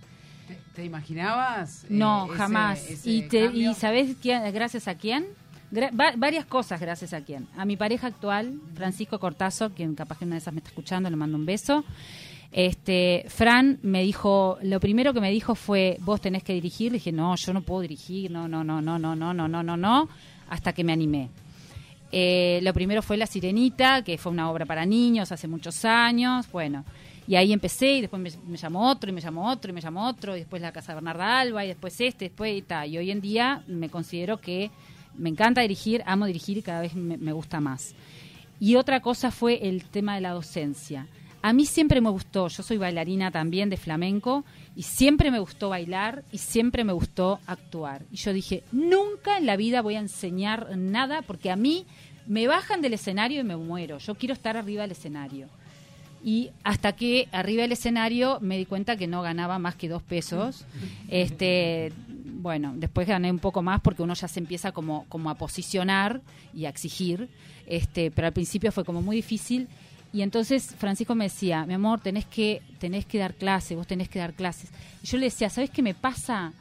¿Te, 0.56 0.76
te 0.76 0.86
imaginabas? 0.86 1.84
eh, 1.84 1.88
No, 1.90 2.26
ese- 2.26 2.36
jamás. 2.38 2.90
ese 2.90 3.10
y, 3.10 3.22
te, 3.24 3.46
cambio? 3.46 3.72
y 3.72 3.74
¿sabes 3.76 4.16
quién- 4.22 4.52
gracias 4.54 4.88
a 4.88 4.96
quién? 4.96 5.26
Gra- 5.72 5.92
va- 6.00 6.14
varias 6.18 6.46
cosas 6.46 6.80
gracias 6.80 7.14
a 7.14 7.22
quién. 7.22 7.48
A 7.58 7.66
mi 7.66 7.76
pareja 7.78 8.08
actual, 8.08 8.60
Francisco 8.76 9.20
Cortazo, 9.20 9.72
quien 9.72 9.96
capaz 9.96 10.20
que 10.20 10.26
una 10.26 10.36
de 10.36 10.40
esas 10.40 10.54
me 10.54 10.60
está 10.60 10.70
escuchando, 10.70 11.10
le 11.10 11.16
mando 11.16 11.38
un 11.38 11.46
beso. 11.46 11.84
Este, 12.52 13.26
Fran 13.30 13.80
me 13.82 14.04
dijo, 14.04 14.60
lo 14.62 14.80
primero 14.80 15.14
que 15.14 15.20
me 15.22 15.32
dijo 15.32 15.56
fue, 15.56 15.98
vos 16.02 16.22
tenés 16.22 16.44
que 16.44 16.54
dirigir. 16.54 16.92
Le 16.92 16.98
dije, 17.00 17.12
no, 17.12 17.36
yo 17.36 17.54
no 17.54 17.62
puedo 17.62 17.82
dirigir, 17.82 18.30
no, 18.30 18.48
no, 18.48 18.64
no, 18.64 18.82
no, 18.82 19.00
no, 19.00 19.16
no, 19.16 19.34
no, 19.34 19.48
no, 19.48 19.64
no, 19.64 19.76
no, 19.78 20.10
hasta 20.50 20.74
que 20.74 20.84
me 20.84 20.94
animé. 20.94 21.30
Eh, 22.12 22.60
lo 22.62 22.72
primero 22.76 23.02
fue 23.02 23.18
La 23.18 23.26
Sirenita, 23.26 24.04
que 24.04 24.20
fue 24.20 24.32
una 24.32 24.52
obra 24.52 24.68
para 24.68 24.86
niños 24.86 25.32
hace 25.32 25.48
muchos 25.48 25.84
años. 25.84 26.46
Bueno, 26.52 26.86
y 27.28 27.36
ahí 27.36 27.54
empecé 27.54 27.94
y 27.94 28.02
después 28.02 28.22
me, 28.22 28.58
llamó 28.58 28.90
otro 28.90 29.10
y 29.10 29.14
me 29.14 29.22
llamó 29.22 29.50
otro 29.50 29.72
y 29.72 29.74
me 29.74 29.82
llamó 29.82 30.08
otro 30.08 30.36
y 30.36 30.40
después 30.40 30.62
la 30.62 30.72
Casa 30.72 30.94
Bernarda 30.94 31.40
Alba 31.40 31.64
y 31.64 31.70
después 31.70 32.00
este, 32.02 32.26
después 32.26 32.58
y 32.58 32.62
tal. 32.62 32.90
Y 32.90 32.98
hoy 32.98 33.12
en 33.12 33.22
día 33.22 33.64
me 33.68 33.90
considero 33.90 34.40
que 34.40 34.72
me 35.16 35.30
encanta 35.30 35.62
dirigir, 35.62 36.04
amo 36.06 36.26
dirigir 36.26 36.58
y 36.58 36.62
cada 36.62 36.82
vez 36.82 36.96
me, 36.96 37.18
me 37.18 37.32
gusta 37.32 37.60
más. 37.60 37.96
Y 38.60 38.76
otra 38.76 39.02
cosa 39.02 39.32
fue 39.32 39.68
el 39.68 39.86
tema 39.86 40.16
de 40.16 40.22
la 40.22 40.32
docencia. 40.32 41.08
A 41.42 41.52
mí 41.52 41.66
siempre 41.66 42.00
me 42.00 42.10
gustó, 42.10 42.48
yo 42.48 42.64
soy 42.64 42.78
bailarina 42.78 43.30
también 43.30 43.70
de 43.70 43.76
flamenco 43.76 44.46
y 44.78 44.84
siempre 44.84 45.30
me 45.30 45.40
gustó 45.40 45.70
bailar 45.70 46.24
y 46.32 46.38
siempre 46.38 46.86
me 46.86 46.94
gustó 46.94 47.40
actuar. 47.48 48.04
Y 48.12 48.16
yo 48.16 48.32
dije, 48.32 48.64
nunca 48.72 49.38
en 49.38 49.46
la 49.46 49.58
vida 49.58 49.82
voy 49.82 49.96
a 49.96 50.00
enseñar 50.00 50.78
nada 50.78 51.22
porque 51.22 51.52
a 51.52 51.58
mí 51.58 51.86
me 52.28 52.48
bajan 52.48 52.82
del 52.82 52.94
escenario 52.94 53.42
y 53.42 53.44
me 53.44 53.58
muero. 53.58 53.98
Yo 53.98 54.16
quiero 54.16 54.34
estar 54.34 54.56
arriba 54.56 54.84
del 54.84 54.92
escenario. 54.92 55.50
Y 56.24 56.52
hasta 56.64 56.94
que 56.94 57.28
arriba 57.32 57.64
del 57.64 57.74
escenario 57.74 58.40
me 58.40 58.58
di 58.58 58.66
cuenta 58.66 58.96
que 58.96 59.08
no 59.08 59.22
ganaba 59.22 59.60
más 59.60 59.76
que 59.76 59.90
dos 59.90 60.02
pesos. 60.02 60.66
Este, 61.10 61.92
bueno, 62.08 62.74
después 62.78 63.08
gané 63.08 63.30
un 63.30 63.40
poco 63.40 63.62
más 63.62 63.82
porque 63.82 64.04
uno 64.04 64.14
ya 64.14 64.28
se 64.28 64.40
empieza 64.40 64.72
como, 64.72 65.06
como 65.10 65.30
a 65.30 65.36
posicionar 65.36 66.22
y 66.54 66.66
a 66.66 66.70
exigir. 66.70 67.30
Este, 67.66 68.10
pero 68.10 68.28
al 68.28 68.34
principio 68.34 68.72
fue 68.72 68.86
como 68.86 69.02
muy 69.02 69.18
difícil. 69.18 69.68
Y 70.14 70.22
entonces 70.22 70.76
Francisco 70.78 71.16
me 71.16 71.26
decía, 71.26 71.66
mi 71.66 71.74
amor, 71.74 72.00
tenés 72.00 72.26
que, 72.26 72.62
tenés 72.80 73.06
que 73.06 73.18
dar 73.18 73.34
clases, 73.34 73.76
vos 73.76 73.88
tenés 73.88 74.10
que 74.10 74.20
dar 74.20 74.34
clases. 74.34 74.70
Y 75.02 75.08
yo 75.08 75.18
le 75.18 75.26
decía, 75.26 75.50
¿sabes 75.50 75.72
qué 75.72 75.82
me 75.82 75.96
pasa? 75.96 76.54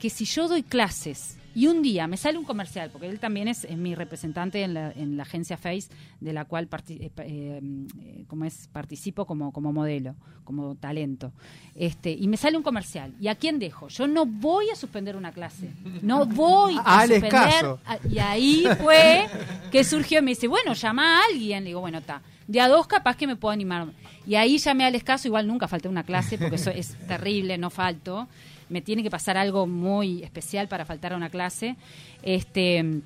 Que 0.00 0.10
si 0.10 0.24
yo 0.24 0.48
doy 0.48 0.62
clases 0.62 1.38
y 1.56 1.66
un 1.68 1.80
día 1.82 2.06
me 2.06 2.18
sale 2.18 2.36
un 2.36 2.44
comercial, 2.44 2.90
porque 2.92 3.08
él 3.08 3.18
también 3.18 3.48
es, 3.48 3.64
es 3.64 3.76
mi 3.78 3.94
representante 3.94 4.62
en 4.62 4.74
la, 4.74 4.92
en 4.92 5.16
la 5.16 5.22
agencia 5.22 5.56
Face, 5.56 5.88
de 6.20 6.32
la 6.34 6.44
cual 6.44 6.68
eh, 6.88 7.10
eh, 7.16 7.60
eh, 8.02 8.24
como 8.28 8.44
es, 8.44 8.68
participo 8.70 9.24
como, 9.24 9.52
como 9.52 9.72
modelo, 9.72 10.14
como 10.44 10.74
talento. 10.74 11.32
Este, 11.74 12.10
y 12.12 12.28
me 12.28 12.36
sale 12.36 12.56
un 12.58 12.62
comercial. 12.62 13.14
¿Y 13.20 13.28
a 13.28 13.34
quién 13.36 13.58
dejo? 13.58 13.88
Yo 13.88 14.06
no 14.06 14.26
voy 14.26 14.68
a 14.70 14.76
suspender 14.76 15.16
una 15.16 15.32
clase. 15.32 15.70
No 16.02 16.26
voy 16.26 16.76
a 16.76 17.00
Al 17.00 17.08
suspender. 17.08 17.64
a- 17.86 17.98
Y 18.08 18.18
ahí 18.18 18.64
fue 18.82 19.26
que 19.72 19.82
surgió 19.82 20.18
y 20.18 20.22
me 20.22 20.32
dice, 20.32 20.48
bueno, 20.48 20.74
llama 20.74 21.18
a 21.18 21.22
alguien. 21.30 21.64
Le 21.64 21.70
digo, 21.70 21.80
bueno, 21.80 21.98
está. 21.98 22.20
De 22.46 22.60
a 22.60 22.68
dos 22.68 22.86
capaz 22.86 23.16
que 23.16 23.26
me 23.26 23.34
puedo 23.36 23.52
animar. 23.52 23.88
Y 24.26 24.34
ahí 24.34 24.58
llamé 24.58 24.84
al 24.84 24.94
escaso, 24.94 25.26
igual 25.26 25.46
nunca 25.46 25.68
falté 25.68 25.88
una 25.88 26.04
clase 26.04 26.36
porque 26.36 26.56
eso 26.56 26.70
es 26.70 26.96
terrible, 27.08 27.56
no 27.58 27.70
falto. 27.70 28.28
Me 28.68 28.80
tiene 28.80 29.02
que 29.02 29.10
pasar 29.10 29.36
algo 29.36 29.66
muy 29.66 30.22
especial 30.22 30.68
para 30.68 30.84
faltar 30.84 31.12
a 31.12 31.16
una 31.16 31.30
clase. 31.30 31.76
Este, 32.22 33.02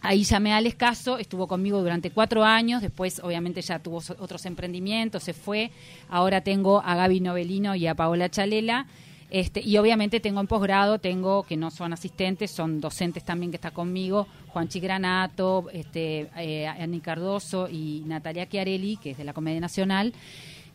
ahí 0.00 0.24
llamé 0.24 0.52
al 0.52 0.66
escaso, 0.66 1.18
estuvo 1.18 1.46
conmigo 1.46 1.80
durante 1.80 2.10
cuatro 2.10 2.44
años, 2.44 2.82
después 2.82 3.20
obviamente 3.22 3.62
ya 3.62 3.78
tuvo 3.78 4.02
otros 4.18 4.46
emprendimientos, 4.46 5.22
se 5.22 5.32
fue. 5.32 5.70
Ahora 6.08 6.42
tengo 6.42 6.82
a 6.84 6.94
Gaby 6.94 7.20
Novelino 7.20 7.74
y 7.74 7.86
a 7.86 7.94
Paola 7.94 8.28
Chalela. 8.28 8.86
Este, 9.30 9.60
y 9.60 9.76
obviamente 9.76 10.20
tengo 10.20 10.40
en 10.40 10.46
posgrado, 10.46 10.98
tengo 10.98 11.42
que 11.42 11.56
no 11.56 11.70
son 11.70 11.92
asistentes, 11.92 12.50
son 12.50 12.80
docentes 12.80 13.24
también 13.24 13.50
que 13.50 13.56
está 13.56 13.72
conmigo, 13.72 14.26
Juan 14.48 14.68
Chigranato, 14.68 15.66
este, 15.70 16.30
eh, 16.38 16.66
Ani 16.66 17.00
Cardoso 17.00 17.68
y 17.68 18.02
Natalia 18.06 18.48
Chiarelli, 18.48 18.96
que 18.96 19.10
es 19.10 19.18
de 19.18 19.24
la 19.24 19.34
Comedia 19.34 19.60
Nacional. 19.60 20.14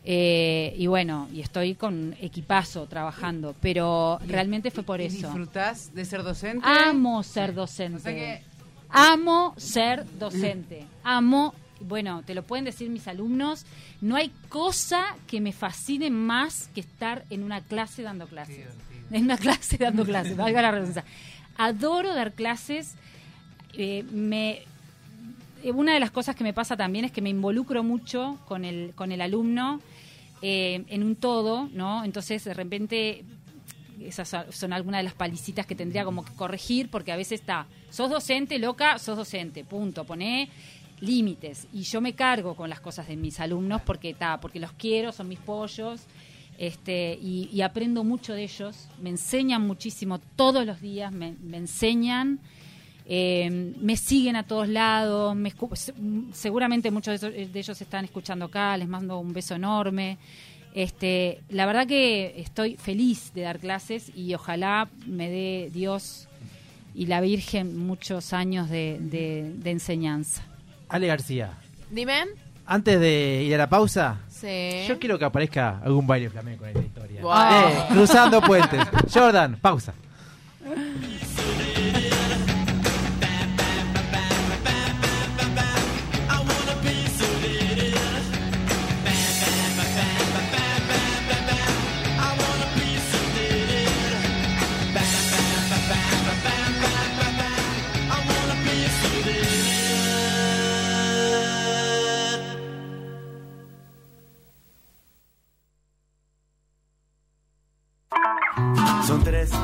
Eh, 0.06 0.74
y 0.76 0.86
bueno, 0.86 1.28
y 1.32 1.40
estoy 1.40 1.74
con 1.74 2.14
equipazo 2.20 2.86
trabajando, 2.86 3.54
pero 3.60 4.18
realmente 4.26 4.70
fue 4.70 4.82
por 4.82 5.00
¿Y 5.00 5.06
eso. 5.06 5.16
¿Disfrutás 5.28 5.94
de 5.94 6.04
ser 6.04 6.22
docente? 6.22 6.66
Amo 6.66 7.22
ser 7.22 7.54
docente. 7.54 7.96
O 7.96 8.00
sea 8.00 8.12
que- 8.12 8.42
Amo 8.90 9.54
ser 9.56 10.04
docente. 10.18 10.84
Amo, 11.02 11.54
bueno, 11.80 12.22
te 12.22 12.34
lo 12.34 12.42
pueden 12.44 12.64
decir 12.66 12.90
mis 12.90 13.08
alumnos, 13.08 13.64
no 14.02 14.14
hay 14.16 14.30
cosa 14.50 15.16
que 15.26 15.40
me 15.40 15.52
fascine 15.52 16.10
más 16.10 16.68
que 16.74 16.80
estar 16.80 17.24
en 17.30 17.42
una 17.42 17.60
clase 17.62 18.02
dando 18.02 18.26
clases. 18.26 18.60
En 19.10 19.24
una 19.24 19.36
clase 19.38 19.78
dando 19.78 20.04
clases, 20.04 20.36
valga 20.36 20.60
la 20.62 20.70
redundancia. 20.70 21.04
Adoro 21.56 22.14
dar 22.14 22.32
clases. 22.32 22.94
eh, 23.76 24.04
me 24.12 24.62
una 25.72 25.94
de 25.94 26.00
las 26.00 26.10
cosas 26.10 26.34
que 26.36 26.44
me 26.44 26.52
pasa 26.52 26.76
también 26.76 27.04
es 27.04 27.12
que 27.12 27.22
me 27.22 27.30
involucro 27.30 27.82
mucho 27.82 28.38
con 28.46 28.64
el, 28.64 28.92
con 28.94 29.12
el 29.12 29.20
alumno 29.20 29.80
eh, 30.42 30.84
en 30.88 31.02
un 31.02 31.16
todo, 31.16 31.68
¿no? 31.72 32.04
Entonces, 32.04 32.44
de 32.44 32.52
repente, 32.54 33.24
esas 34.00 34.28
son- 34.50 34.72
algunas 34.72 34.98
de 34.98 35.04
las 35.04 35.14
palicitas 35.14 35.64
que 35.66 35.74
tendría 35.74 36.04
como 36.04 36.24
que 36.24 36.32
corregir, 36.34 36.90
porque 36.90 37.12
a 37.12 37.16
veces 37.16 37.40
está, 37.40 37.66
sos 37.90 38.10
docente, 38.10 38.58
loca, 38.58 38.98
sos 38.98 39.16
docente, 39.16 39.64
punto. 39.64 40.04
Poné 40.04 40.48
límites. 41.00 41.66
Y 41.72 41.82
yo 41.82 42.00
me 42.00 42.12
cargo 42.14 42.54
con 42.54 42.68
las 42.68 42.80
cosas 42.80 43.08
de 43.08 43.16
mis 43.16 43.40
alumnos 43.40 43.80
porque, 43.82 44.12
ta, 44.14 44.40
porque 44.40 44.60
los 44.60 44.72
quiero, 44.72 45.12
son 45.12 45.28
mis 45.28 45.38
pollos. 45.38 46.02
Este, 46.56 47.18
y, 47.20 47.48
y 47.52 47.62
aprendo 47.62 48.04
mucho 48.04 48.32
de 48.32 48.44
ellos, 48.44 48.88
me 49.02 49.10
enseñan 49.10 49.66
muchísimo 49.66 50.20
todos 50.36 50.64
los 50.64 50.80
días, 50.80 51.10
me 51.12 51.34
enseñan, 51.56 52.38
eh, 53.06 53.72
me 53.80 53.96
siguen 53.96 54.36
a 54.36 54.42
todos 54.44 54.68
lados, 54.68 55.34
me 55.36 55.52
se- 55.74 55.94
seguramente 56.32 56.90
muchos 56.90 57.20
de, 57.20 57.46
de 57.48 57.58
ellos 57.58 57.80
están 57.80 58.04
escuchando 58.04 58.46
acá, 58.46 58.76
les 58.76 58.88
mando 58.88 59.18
un 59.18 59.32
beso 59.32 59.54
enorme. 59.54 60.18
Este, 60.74 61.40
la 61.50 61.66
verdad 61.66 61.86
que 61.86 62.34
estoy 62.40 62.76
feliz 62.76 63.32
de 63.34 63.42
dar 63.42 63.58
clases 63.60 64.10
y 64.16 64.34
ojalá 64.34 64.88
me 65.06 65.28
dé 65.28 65.70
Dios 65.72 66.28
y 66.96 67.06
la 67.06 67.20
Virgen 67.20 67.76
muchos 67.78 68.32
años 68.32 68.68
de, 68.70 68.98
de- 69.00 69.52
de 69.56 69.70
enseñanza. 69.70 70.42
Ale 70.88 71.06
García, 71.06 71.52
Dime. 71.90 72.24
antes 72.66 72.98
de 73.00 73.44
ir 73.46 73.54
a 73.54 73.58
la 73.58 73.68
pausa, 73.68 74.20
Sí. 74.28 74.84
yo 74.88 74.98
quiero 74.98 75.18
que 75.18 75.24
aparezca 75.24 75.78
algún 75.84 76.06
baile 76.06 76.28
flamenco 76.28 76.66
en 76.66 76.74
la 76.74 76.80
historia. 76.82 77.22
Wow. 77.22 77.32
Eh, 77.68 77.84
cruzando 77.90 78.40
puentes. 78.42 78.80
Jordan, 79.12 79.56
pausa. 79.60 79.94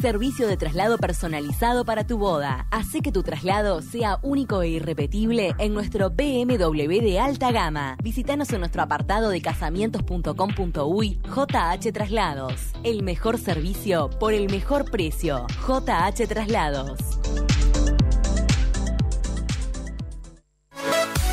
servicio 0.00 0.46
de 0.46 0.56
traslado 0.56 0.98
personalizado 0.98 1.84
para 1.84 2.06
tu 2.06 2.18
boda. 2.18 2.66
Hace 2.70 3.00
que 3.00 3.12
tu 3.12 3.22
traslado 3.22 3.82
sea 3.82 4.18
único 4.22 4.62
e 4.62 4.68
irrepetible 4.68 5.54
en 5.58 5.74
nuestro 5.74 6.10
BMW 6.10 7.00
de 7.00 7.18
alta 7.18 7.50
gama. 7.50 7.96
Visítanos 8.02 8.52
en 8.52 8.60
nuestro 8.60 8.82
apartado 8.82 9.30
de 9.30 9.40
casamientos.com.uy 9.40 11.20
JH 11.24 11.92
Traslados. 11.92 12.72
El 12.82 13.02
mejor 13.02 13.38
servicio 13.38 14.10
por 14.18 14.34
el 14.34 14.50
mejor 14.50 14.90
precio. 14.90 15.46
JH 15.66 16.26
Traslados. 16.28 16.98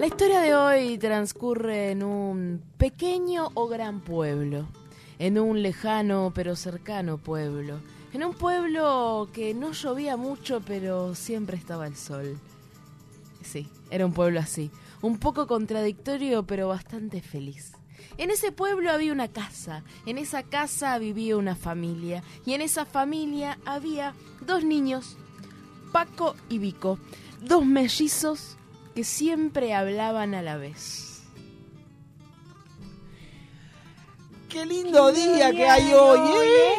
La 0.00 0.06
historia 0.06 0.40
de 0.40 0.54
hoy 0.54 0.96
transcurre 0.96 1.90
en 1.90 2.02
un 2.02 2.62
pequeño 2.78 3.50
o 3.52 3.68
gran 3.68 4.00
pueblo, 4.00 4.66
en 5.18 5.38
un 5.38 5.62
lejano 5.62 6.32
pero 6.34 6.56
cercano 6.56 7.18
pueblo, 7.18 7.80
en 8.14 8.24
un 8.24 8.32
pueblo 8.32 9.28
que 9.34 9.52
no 9.52 9.72
llovía 9.72 10.16
mucho 10.16 10.62
pero 10.66 11.14
siempre 11.14 11.58
estaba 11.58 11.86
el 11.86 11.96
sol. 11.96 12.38
Sí, 13.42 13.68
era 13.90 14.06
un 14.06 14.14
pueblo 14.14 14.40
así, 14.40 14.70
un 15.02 15.18
poco 15.18 15.46
contradictorio 15.46 16.44
pero 16.44 16.68
bastante 16.68 17.20
feliz. 17.20 17.72
En 18.16 18.30
ese 18.30 18.52
pueblo 18.52 18.90
había 18.90 19.12
una 19.12 19.28
casa, 19.28 19.84
en 20.06 20.16
esa 20.16 20.44
casa 20.44 20.96
vivía 20.96 21.36
una 21.36 21.56
familia 21.56 22.22
y 22.46 22.54
en 22.54 22.62
esa 22.62 22.86
familia 22.86 23.58
había 23.66 24.14
dos 24.46 24.64
niños, 24.64 25.18
Paco 25.92 26.36
y 26.48 26.56
Vico, 26.56 26.98
dos 27.42 27.66
mellizos 27.66 28.56
que 28.94 29.04
siempre 29.04 29.74
hablaban 29.74 30.34
a 30.34 30.42
la 30.42 30.56
vez. 30.56 31.22
Qué 34.48 34.66
lindo 34.66 35.12
día 35.12 35.52
que 35.52 35.64
hay 35.64 35.92
hoy, 35.92 36.18
¿eh? 36.44 36.74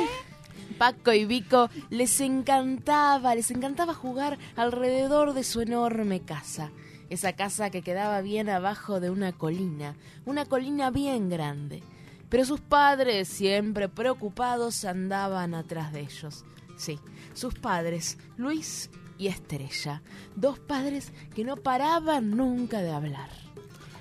Paco 0.78 1.14
y 1.14 1.26
Vico 1.26 1.70
les 1.90 2.20
encantaba, 2.22 3.36
les 3.36 3.52
encantaba 3.52 3.94
jugar 3.94 4.38
alrededor 4.56 5.34
de 5.34 5.44
su 5.44 5.62
enorme 5.62 6.22
casa. 6.22 6.72
Esa 7.10 7.34
casa 7.34 7.70
que 7.70 7.82
quedaba 7.82 8.22
bien 8.22 8.50
abajo 8.50 9.00
de 9.00 9.10
una 9.10 9.32
colina, 9.32 9.96
una 10.26 10.46
colina 10.46 10.90
bien 10.90 11.30
grande. 11.30 11.84
Pero 12.30 12.46
sus 12.46 12.62
padres, 12.62 13.28
siempre 13.28 13.90
preocupados, 13.90 14.84
andaban 14.86 15.54
atrás 15.54 15.94
de 15.94 16.02
ellos. 16.02 16.46
Sí, 16.78 17.00
sus 17.34 17.54
padres, 17.54 18.18
Luis 18.38 18.90
y 19.22 19.28
Estrella, 19.28 20.02
dos 20.36 20.58
padres 20.58 21.12
que 21.36 21.44
no 21.44 21.56
paraban 21.56 22.32
nunca 22.32 22.82
de 22.82 22.92
hablar. 22.92 23.30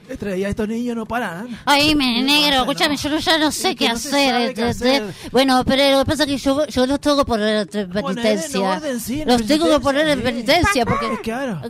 Estrella, 0.09 0.49
estos 0.49 0.67
niños 0.67 0.97
no 0.97 1.07
paran. 1.07 1.57
Ay, 1.67 1.95
me 1.95 2.15
¿Qué 2.15 2.23
negro, 2.23 2.51
pasa, 2.51 2.63
escúchame, 2.73 2.95
no? 2.97 3.01
yo 3.01 3.11
no- 3.11 3.19
ya 3.19 3.39
no 3.39 3.53
sé 3.53 3.71
Es 3.71 3.77
qué 3.77 3.89
no 3.89 3.95
hacer. 3.95 5.15
Bueno, 5.31 5.63
pero 5.65 5.99
lo 5.99 6.05
que 6.05 6.11
pasa 6.11 6.23
es 6.25 6.29
que 6.31 6.39
yo, 6.39 6.67
yo 6.67 6.87
los 6.87 7.01
tengo 7.01 7.19
que 7.19 7.25
poner 7.27 7.69
en 7.73 7.91
penitencia. 7.91 8.59
en 8.59 8.65
orden, 8.79 9.01
sí, 9.01 9.21
en 9.21 9.29
los 9.29 9.47
tengo 9.47 9.69
que 9.69 9.79
poner 9.79 10.09
en 10.09 10.23
penitencia 10.23 10.85
porque... 10.87 11.21
Claro. 11.23 11.61
No, 11.61 11.69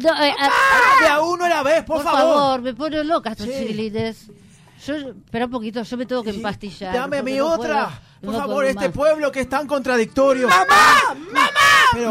no, 0.00 0.22
eh, 0.24 0.34
ah, 0.38 0.50
De 1.00 1.06
a 1.08 1.20
uno 1.22 1.44
a 1.46 1.48
la 1.48 1.62
vez, 1.62 1.82
por, 1.84 1.96
por 1.96 2.04
favor. 2.04 2.20
favor, 2.34 2.62
me 2.62 2.74
pone 2.74 3.02
loca 3.04 3.30
estos 3.32 3.46
Sí. 3.46 3.92
Yo, 4.86 4.94
espera 4.94 5.46
un 5.46 5.50
poquito, 5.50 5.82
yo 5.82 5.96
me 5.96 6.06
tengo 6.06 6.22
que 6.22 6.30
empastillar. 6.30 6.94
Dame 6.94 7.20
no 7.22 7.46
otra. 7.54 7.86
puedo- 7.86 8.06
por 8.20 8.32
no 8.32 8.38
favor, 8.38 8.64
este 8.66 8.86
más. 8.88 8.96
pueblo 8.96 9.32
que 9.32 9.40
es 9.40 9.48
tan 9.48 9.66
contradictorio. 9.66 10.48
¡Mamá! 10.48 11.16
¡Mamá! 11.32 11.45
Pero 11.92 12.10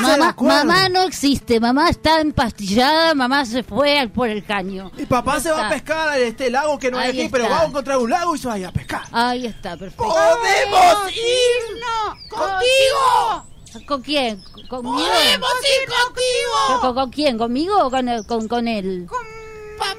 Mamá, 0.00 0.34
mamá 0.40 0.88
no 0.88 1.02
existe, 1.02 1.60
mamá 1.60 1.90
está 1.90 2.20
empastillada, 2.20 3.14
mamá 3.14 3.44
se 3.44 3.62
fue 3.62 4.10
por 4.14 4.28
el 4.28 4.44
caño. 4.44 4.90
Y 4.96 5.04
papá 5.06 5.38
se 5.40 5.50
va 5.50 5.66
a 5.66 5.70
pescar 5.70 6.08
a 6.08 6.18
este 6.18 6.50
lago 6.50 6.78
que 6.78 6.90
no 6.90 6.98
hay 6.98 7.10
aquí, 7.10 7.28
pero 7.30 7.48
va 7.48 7.60
a 7.60 7.64
encontrar 7.66 7.98
un 7.98 8.10
lago 8.10 8.34
y 8.34 8.38
se 8.38 8.48
vaya 8.48 8.68
a 8.68 8.72
pescar. 8.72 9.02
Ahí 9.12 9.46
está, 9.46 9.76
perfecto. 9.76 10.04
¡Podemos 10.04 11.12
irnos 11.12 12.16
contigo! 12.30 13.86
¿Con 13.86 14.02
quién? 14.02 14.42
¿Conmigo? 14.68 14.96
¡Podemos 14.96 15.50
ir 15.62 15.88
contigo! 15.88 16.80
¿Con, 16.80 16.94
con 16.94 17.10
quién? 17.10 17.38
¿Conmigo 17.38 17.86
o 17.86 17.90
con, 17.90 18.08
el- 18.08 18.26
con, 18.26 18.48
con 18.48 18.68
él? 18.68 19.06
¡Papá! 19.78 19.96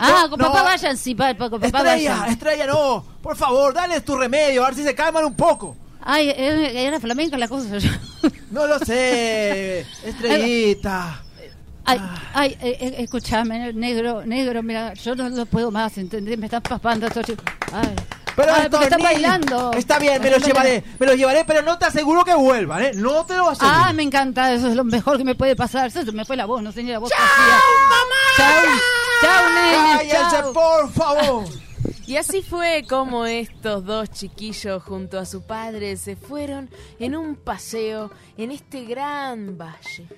Ah, 0.00 0.26
con 0.30 0.38
no. 0.38 0.46
papá 0.46 0.62
vayan, 0.62 0.96
sí, 0.96 1.14
pa- 1.14 1.34
pa- 1.34 1.50
con 1.50 1.60
papá 1.60 1.78
Estrella, 1.78 2.16
vayan. 2.16 2.32
Estrella, 2.32 2.66
no. 2.66 3.04
Por 3.20 3.36
favor, 3.36 3.74
dale 3.74 4.00
tu 4.00 4.16
remedio, 4.16 4.62
a 4.64 4.66
ver 4.68 4.76
si 4.76 4.84
se 4.84 4.94
calman 4.94 5.24
un 5.24 5.34
poco. 5.34 5.76
Ay, 6.10 6.32
era 6.34 6.98
flamenca 7.00 7.36
la 7.36 7.48
cosa. 7.48 7.68
No 8.50 8.66
lo 8.66 8.78
sé, 8.78 9.80
estrellita. 10.02 11.22
Ay, 11.84 12.00
ay, 12.32 12.58
eh, 12.62 12.78
eh, 12.80 12.94
escúchame, 13.00 13.74
negro, 13.74 14.24
negro, 14.24 14.62
mira, 14.62 14.94
yo 14.94 15.14
no 15.14 15.28
lo 15.28 15.44
puedo 15.44 15.70
más, 15.70 15.98
¿entendés? 15.98 16.38
Me 16.38 16.46
están 16.46 16.62
papando 16.62 17.06
estos 17.06 17.26
chicos. 17.26 17.44
Ay, 17.70 17.94
Pero 18.34 18.54
ay, 18.54 18.68
porque 18.70 18.86
están 18.86 19.02
bailando. 19.02 19.70
Está 19.74 19.98
bien, 19.98 20.20
me 20.22 20.30
los 20.30 20.42
llevaré, 20.42 20.82
me 20.98 21.06
los 21.06 21.16
llevaré, 21.16 21.44
pero 21.44 21.60
no 21.60 21.76
te 21.76 21.84
aseguro 21.84 22.24
que 22.24 22.34
vuelvan, 22.34 22.84
¿eh? 22.84 22.92
No 22.94 23.26
te 23.26 23.36
lo 23.36 23.50
aseguro. 23.50 23.76
Ah, 23.78 23.92
me 23.92 24.02
encanta, 24.02 24.54
eso 24.54 24.68
es 24.68 24.76
lo 24.76 24.84
mejor 24.84 25.18
que 25.18 25.24
me 25.24 25.34
puede 25.34 25.54
pasar. 25.56 25.88
Eso 25.88 26.10
me 26.12 26.24
fue 26.24 26.38
la 26.38 26.46
voz, 26.46 26.62
no 26.62 26.72
sé 26.72 26.82
ni 26.82 26.90
la 26.90 27.00
voz. 27.00 27.10
¡Chao, 27.10 27.20
mamá! 27.90 28.16
¡Chao! 28.38 28.64
¡Chao, 29.20 29.50
nene! 29.50 30.10
¡Cállense, 30.10 30.36
¡Chao! 30.36 30.52
por 30.54 30.90
favor! 30.90 31.67
Y 32.08 32.16
así 32.16 32.40
fue 32.40 32.86
como 32.88 33.26
estos 33.26 33.84
dos 33.84 34.08
chiquillos 34.08 34.82
junto 34.82 35.18
a 35.18 35.26
su 35.26 35.42
padre 35.42 35.94
se 35.98 36.16
fueron 36.16 36.70
en 36.98 37.14
un 37.14 37.36
paseo 37.36 38.10
en 38.38 38.50
este 38.50 38.86
gran 38.86 39.58
valle. 39.58 40.08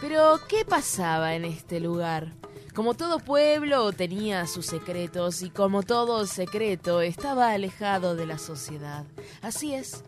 Pero, 0.00 0.40
¿qué 0.48 0.64
pasaba 0.64 1.34
en 1.34 1.44
este 1.44 1.80
lugar? 1.80 2.32
Como 2.74 2.94
todo 2.94 3.18
pueblo 3.18 3.92
tenía 3.92 4.46
sus 4.46 4.64
secretos 4.64 5.42
y 5.42 5.50
como 5.50 5.82
todo 5.82 6.24
secreto 6.24 7.02
estaba 7.02 7.50
alejado 7.50 8.16
de 8.16 8.24
la 8.24 8.38
sociedad. 8.38 9.04
Así 9.42 9.74
es. 9.74 10.04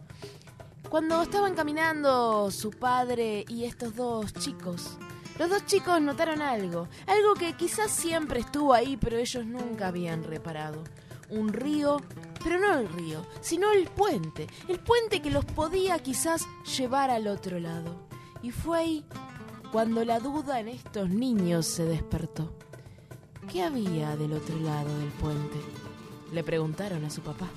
Cuando 0.88 1.20
estaban 1.20 1.54
caminando 1.54 2.50
su 2.50 2.70
padre 2.70 3.44
y 3.46 3.64
estos 3.64 3.94
dos 3.94 4.32
chicos, 4.32 4.96
los 5.38 5.50
dos 5.50 5.66
chicos 5.66 6.00
notaron 6.00 6.40
algo, 6.40 6.88
algo 7.06 7.34
que 7.34 7.52
quizás 7.58 7.90
siempre 7.90 8.40
estuvo 8.40 8.72
ahí, 8.72 8.96
pero 8.96 9.18
ellos 9.18 9.44
nunca 9.44 9.88
habían 9.88 10.24
reparado. 10.24 10.82
Un 11.30 11.52
río, 11.52 12.00
pero 12.42 12.58
no 12.58 12.78
el 12.78 12.88
río, 12.88 13.24
sino 13.40 13.70
el 13.72 13.86
puente, 13.88 14.46
el 14.68 14.78
puente 14.80 15.20
que 15.22 15.30
los 15.30 15.44
podía 15.44 15.98
quizás 16.00 16.44
llevar 16.76 17.10
al 17.10 17.26
otro 17.28 17.58
lado. 17.60 18.08
Y 18.42 18.50
fue 18.50 18.78
ahí 18.78 19.04
cuando 19.72 20.04
la 20.04 20.18
duda 20.20 20.58
en 20.60 20.68
estos 20.68 21.08
niños 21.08 21.66
se 21.66 21.84
despertó. 21.84 22.52
¿Qué 23.52 23.62
había 23.62 24.16
del 24.16 24.32
otro 24.32 24.58
lado 24.58 24.96
del 24.98 25.08
puente? 25.10 25.58
Le 26.32 26.42
preguntaron 26.44 27.04
a 27.04 27.10
su 27.10 27.20
papá. 27.22 27.48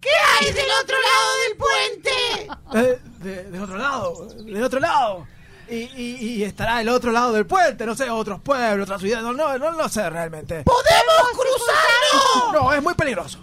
¿Qué 0.00 0.10
hay 0.38 0.52
del 0.52 0.66
otro 0.82 0.96
lado 1.00 1.30
del 1.46 1.56
puente? 1.56 2.88
Eh, 2.88 3.00
de- 3.20 3.44
del 3.50 3.62
otro 3.62 3.76
lado, 3.78 4.26
del 4.34 4.62
otro 4.62 4.80
lado. 4.80 5.26
Y, 5.68 5.74
y- 5.76 6.34
y 6.36 6.44
estará 6.44 6.80
el 6.80 6.88
otro 6.88 7.10
lado 7.12 7.32
del 7.32 7.46
puente, 7.46 7.86
no 7.86 7.94
sé, 7.94 8.10
otros 8.10 8.40
pueblos, 8.40 8.84
otras 8.84 9.00
ciudades, 9.00 9.24
no, 9.24 9.32
no, 9.32 9.56
no 9.58 9.70
lo 9.70 9.88
sé 9.88 10.08
realmente. 10.10 10.62
¡Podemos 10.64 11.30
cruzarlo! 11.32 12.52
No, 12.52 12.72
es 12.72 12.82
muy 12.82 12.94
peligroso. 12.94 13.38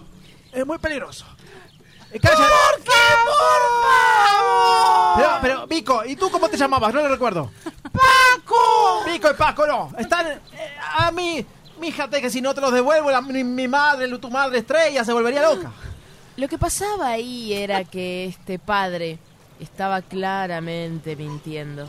Es 0.52 0.66
muy 0.66 0.78
peligroso. 0.78 1.26
Eh, 2.12 2.20
calla. 2.20 2.36
¿Por 2.38 2.84
qué, 2.84 2.92
por 3.26 3.34
favor? 3.82 5.16
Pero, 5.18 5.30
pero, 5.42 5.68
Vico, 5.68 6.04
¿y 6.06 6.16
tú 6.16 6.30
cómo 6.30 6.50
te 6.50 6.58
llamabas? 6.58 6.94
No 6.94 7.02
lo 7.02 7.08
recuerdo. 7.10 7.52
¡Paco! 7.92 9.04
Vico 9.06 9.30
y 9.30 9.34
Paco, 9.34 9.66
no. 9.66 9.92
Están. 9.98 10.28
eh, 10.28 10.40
a 10.98 11.12
mí. 11.12 11.46
Fíjate 11.80 12.22
que 12.22 12.30
si 12.30 12.42
no 12.42 12.54
te 12.54 12.62
los 12.62 12.72
devuelvo, 12.72 13.10
la- 13.10 13.22
mi, 13.22 13.44
mi 13.44 13.68
madre, 13.68 14.08
tu 14.20 14.30
madre 14.30 14.60
estrella, 14.60 15.04
se 15.04 15.14
volvería 15.14 15.42
loca. 15.42 15.72
Lo 16.38 16.48
que 16.48 16.58
pasaba 16.60 17.08
ahí 17.08 17.54
era 17.54 17.84
que 17.86 18.26
este 18.26 18.60
padre 18.60 19.18
estaba 19.60 20.02
claramente 20.02 21.16
mintiendo. 21.16 21.88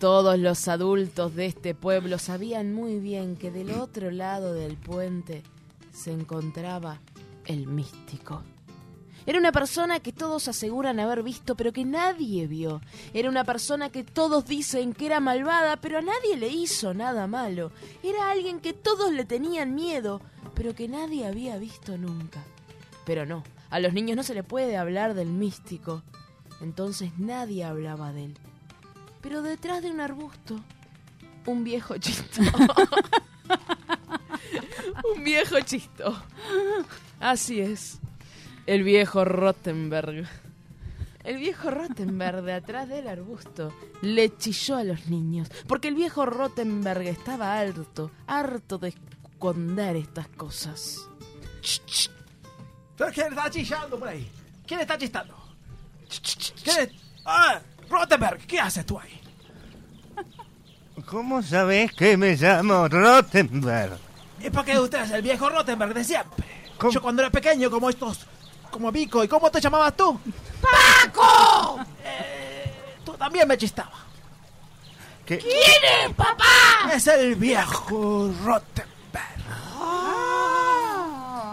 Todos 0.00 0.38
los 0.38 0.68
adultos 0.68 1.34
de 1.34 1.46
este 1.46 1.74
pueblo 1.74 2.20
sabían 2.20 2.72
muy 2.72 3.00
bien 3.00 3.34
que 3.34 3.50
del 3.50 3.72
otro 3.72 4.12
lado 4.12 4.54
del 4.54 4.76
puente 4.76 5.42
se 5.90 6.12
encontraba 6.12 7.00
el 7.46 7.66
místico. 7.66 8.44
Era 9.26 9.40
una 9.40 9.50
persona 9.50 9.98
que 9.98 10.12
todos 10.12 10.46
aseguran 10.46 11.00
haber 11.00 11.24
visto, 11.24 11.56
pero 11.56 11.72
que 11.72 11.84
nadie 11.84 12.46
vio. 12.46 12.80
Era 13.12 13.28
una 13.28 13.42
persona 13.42 13.90
que 13.90 14.04
todos 14.04 14.46
dicen 14.46 14.92
que 14.92 15.06
era 15.06 15.18
malvada, 15.18 15.78
pero 15.78 15.98
a 15.98 16.02
nadie 16.02 16.36
le 16.36 16.48
hizo 16.48 16.94
nada 16.94 17.26
malo. 17.26 17.72
Era 18.04 18.30
alguien 18.30 18.60
que 18.60 18.74
todos 18.74 19.10
le 19.12 19.24
tenían 19.24 19.74
miedo, 19.74 20.20
pero 20.54 20.76
que 20.76 20.86
nadie 20.86 21.26
había 21.26 21.58
visto 21.58 21.98
nunca. 21.98 22.44
Pero 23.04 23.26
no, 23.26 23.42
a 23.68 23.80
los 23.80 23.92
niños 23.92 24.16
no 24.16 24.22
se 24.22 24.34
le 24.34 24.44
puede 24.44 24.76
hablar 24.76 25.14
del 25.14 25.28
místico. 25.28 26.04
Entonces 26.60 27.18
nadie 27.18 27.64
hablaba 27.64 28.12
de 28.12 28.26
él. 28.26 28.38
Pero 29.28 29.42
detrás 29.42 29.82
de 29.82 29.90
un 29.90 30.00
arbusto, 30.00 30.58
un 31.44 31.62
viejo 31.62 31.98
chisto. 31.98 32.40
un 35.14 35.22
viejo 35.22 35.60
chisto. 35.60 36.18
Así 37.20 37.60
es. 37.60 37.98
El 38.64 38.84
viejo 38.84 39.26
Rottenberg. 39.26 40.26
El 41.24 41.36
viejo 41.36 41.70
Rottenberg 41.70 42.40
de 42.40 42.54
atrás 42.54 42.88
del 42.88 43.06
arbusto 43.06 43.70
le 44.00 44.34
chilló 44.34 44.78
a 44.78 44.84
los 44.84 45.08
niños, 45.08 45.50
porque 45.66 45.88
el 45.88 45.94
viejo 45.94 46.24
Rottenberg 46.24 47.02
estaba 47.02 47.58
harto, 47.58 48.10
harto 48.26 48.78
de 48.78 48.88
esconder 48.88 49.96
estas 49.96 50.28
cosas. 50.28 51.06
¿Pero 52.96 53.12
¿Quién 53.12 53.26
está 53.26 53.50
chillando 53.50 53.98
por 53.98 54.08
ahí? 54.08 54.26
¿Quién 54.66 54.80
está 54.80 54.96
chistando? 54.96 55.36
¿Quién 56.64 56.78
es? 56.78 56.90
¡Ah! 57.26 57.60
Rottenberg, 57.90 58.46
¿qué 58.46 58.60
haces 58.60 58.84
tú 58.84 58.98
ahí? 58.98 59.17
¿Cómo 61.06 61.42
sabés 61.42 61.92
que 61.92 62.16
me 62.16 62.34
llamo 62.36 62.88
Rottenberg? 62.88 63.98
Es 64.40 64.50
porque 64.50 64.78
usted 64.78 65.02
es 65.02 65.10
el 65.10 65.22
viejo 65.22 65.48
Rottenberg 65.48 65.94
de 65.94 66.04
siempre. 66.04 66.44
¿Cómo? 66.76 66.92
Yo 66.92 67.02
cuando 67.02 67.22
era 67.22 67.30
pequeño, 67.30 67.70
como 67.70 67.90
estos. 67.90 68.26
como 68.70 68.92
Vico. 68.92 69.22
¿Y 69.24 69.28
cómo 69.28 69.50
te 69.50 69.60
llamabas 69.60 69.96
tú? 69.96 70.18
¡Paco! 70.60 71.80
Tú 73.04 73.12
también 73.14 73.48
me 73.48 73.56
chistabas. 73.56 73.94
¿Qué? 75.26 75.38
¿Quién 75.38 76.08
es, 76.08 76.14
papá? 76.14 76.44
Es 76.94 77.06
el 77.06 77.34
viejo 77.34 78.32
Rottenberg. 78.44 78.97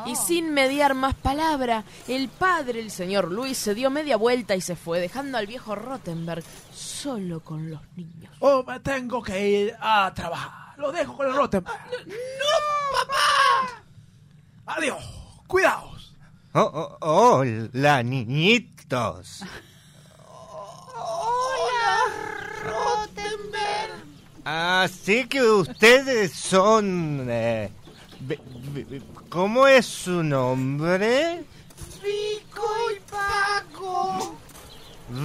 Y 0.05 0.15
sin 0.15 0.53
mediar 0.53 0.93
más 0.93 1.15
palabra, 1.15 1.83
el 2.07 2.29
padre, 2.29 2.79
el 2.79 2.91
señor 2.91 3.31
Luis, 3.31 3.57
se 3.57 3.73
dio 3.73 3.89
media 3.89 4.17
vuelta 4.17 4.55
y 4.55 4.61
se 4.61 4.75
fue, 4.75 4.99
dejando 4.99 5.37
al 5.37 5.47
viejo 5.47 5.73
Rottenberg 5.75 6.43
solo 6.73 7.39
con 7.39 7.69
los 7.71 7.81
niños. 7.95 8.31
Oh, 8.39 8.63
me 8.63 8.79
tengo 8.81 9.23
que 9.23 9.49
ir 9.49 9.75
a 9.79 10.13
trabajar. 10.13 10.77
Lo 10.77 10.91
dejo 10.91 11.17
con 11.17 11.27
el 11.27 11.33
Rottenberg. 11.33 11.79
¡No, 12.05 12.99
papá! 12.99 13.83
Adiós. 14.77 15.03
Cuidaos. 15.47 16.15
Oh, 16.53 16.61
oh, 16.61 16.97
oh, 17.01 17.37
hola, 17.39 18.03
niñitos. 18.03 19.43
Así 24.43 25.27
que 25.27 25.41
ustedes 25.41 26.31
son... 26.31 27.25
eh, 27.29 27.71
¿Cómo 29.35 29.67
es 29.67 29.85
su 29.85 30.23
nombre? 30.23 31.43
Pico 32.01 32.63
y 32.95 32.99
Paco. 33.11 34.33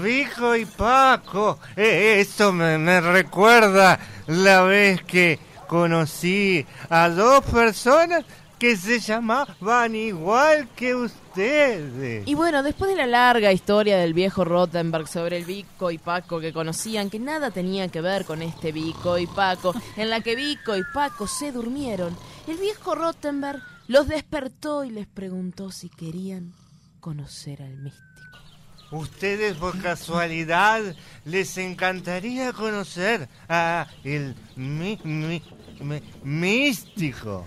Rico 0.03 0.57
y 0.57 0.65
Paco. 0.65 1.61
Eh, 1.77 2.17
eso 2.19 2.53
me, 2.53 2.77
me 2.77 3.01
recuerda 3.01 4.01
la 4.27 4.63
vez 4.63 5.05
que 5.05 5.39
conocí 5.69 6.67
a 6.89 7.09
dos 7.09 7.45
personas 7.45 8.25
que 8.59 8.77
se 8.77 8.99
llamaban 8.99 9.95
igual 9.95 10.67
que 10.75 10.97
ustedes. 10.97 12.27
Y 12.27 12.35
bueno, 12.35 12.65
después 12.65 12.91
de 12.91 12.97
la 12.97 13.07
larga 13.07 13.53
historia 13.53 13.97
del 13.97 14.13
viejo 14.13 14.45
Rottenberg 14.45 15.07
sobre 15.07 15.37
el 15.37 15.45
Vico 15.45 15.93
y 15.93 15.99
Paco 15.99 16.41
que 16.41 16.53
conocían, 16.53 17.11
que 17.11 17.21
nada 17.21 17.53
tenía 17.53 17.87
que 17.87 18.01
ver 18.01 18.25
con 18.25 18.43
este 18.43 18.73
Vico 18.73 19.19
y 19.19 19.29
Paco, 19.29 19.73
en 19.97 20.11
la 20.11 20.21
que 20.21 20.35
Vico 20.35 20.77
y 20.77 20.83
Paco 20.93 21.29
se 21.29 21.53
durmieron, 21.53 22.17
el 22.49 22.57
viejo 22.57 22.97
Rottenberg 22.97 23.63
los 23.91 24.07
despertó 24.07 24.85
y 24.85 24.91
les 24.91 25.09
preguntó 25.09 25.73
si 25.73 25.89
querían 25.89 26.53
conocer 27.01 27.61
al 27.61 27.77
místico. 27.77 28.07
Ustedes 28.93 29.57
por 29.57 29.81
casualidad 29.83 30.81
les 31.25 31.59
encantaría 31.59 32.53
conocer 32.53 33.29
a 33.49 33.87
el 34.05 34.37
mi- 34.55 35.01
mi- 35.05 35.43
mi- 35.81 36.03
místico. 36.23 37.45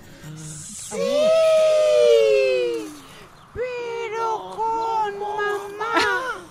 Pero 3.54 4.52
con 4.56 5.20
mamá. 5.20 6.46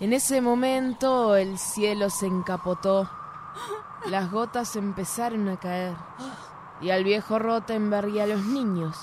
En 0.00 0.12
ese 0.12 0.40
momento 0.40 1.36
el 1.36 1.58
cielo 1.58 2.10
se 2.10 2.26
encapotó, 2.26 3.10
las 4.06 4.30
gotas 4.30 4.76
empezaron 4.76 5.48
a 5.48 5.58
caer 5.58 5.94
y 6.80 6.90
al 6.90 7.04
viejo 7.04 7.38
Rottenberg 7.38 8.08
y 8.10 8.20
a 8.20 8.26
los 8.26 8.44
niños 8.44 8.96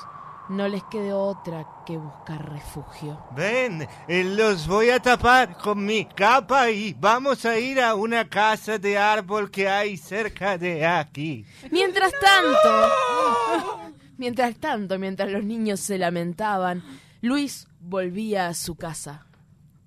no 0.50 0.68
les 0.68 0.84
quedó 0.86 1.22
otra 1.22 1.66
que 1.86 1.98
buscar 1.98 2.52
refugio. 2.52 3.20
Ven, 3.36 3.88
eh, 4.08 4.24
los 4.24 4.68
voy 4.68 4.90
a 4.90 5.00
tapar 5.00 5.58
con 5.58 5.86
mi 5.86 6.06
capa 6.06 6.70
y 6.70 6.94
vamos 6.94 7.46
a 7.46 7.58
ir 7.58 7.82
a 7.82 7.96
una 7.96 8.28
casa 8.30 8.78
de 8.78 8.98
árbol 8.98 9.50
que 9.50 9.68
hay 9.68 9.98
cerca 9.98 10.58
de 10.58 10.86
aquí. 10.86 11.46
Mientras 11.72 12.12
tanto, 12.20 13.94
mientras 14.18 14.56
tanto, 14.58 15.00
mientras 15.00 15.30
los 15.32 15.44
niños 15.44 15.80
se 15.80 15.98
lamentaban, 15.98 16.84
Luis 17.22 17.68
volvía 17.80 18.48
a 18.48 18.54
su 18.54 18.76
casa. 18.76 19.26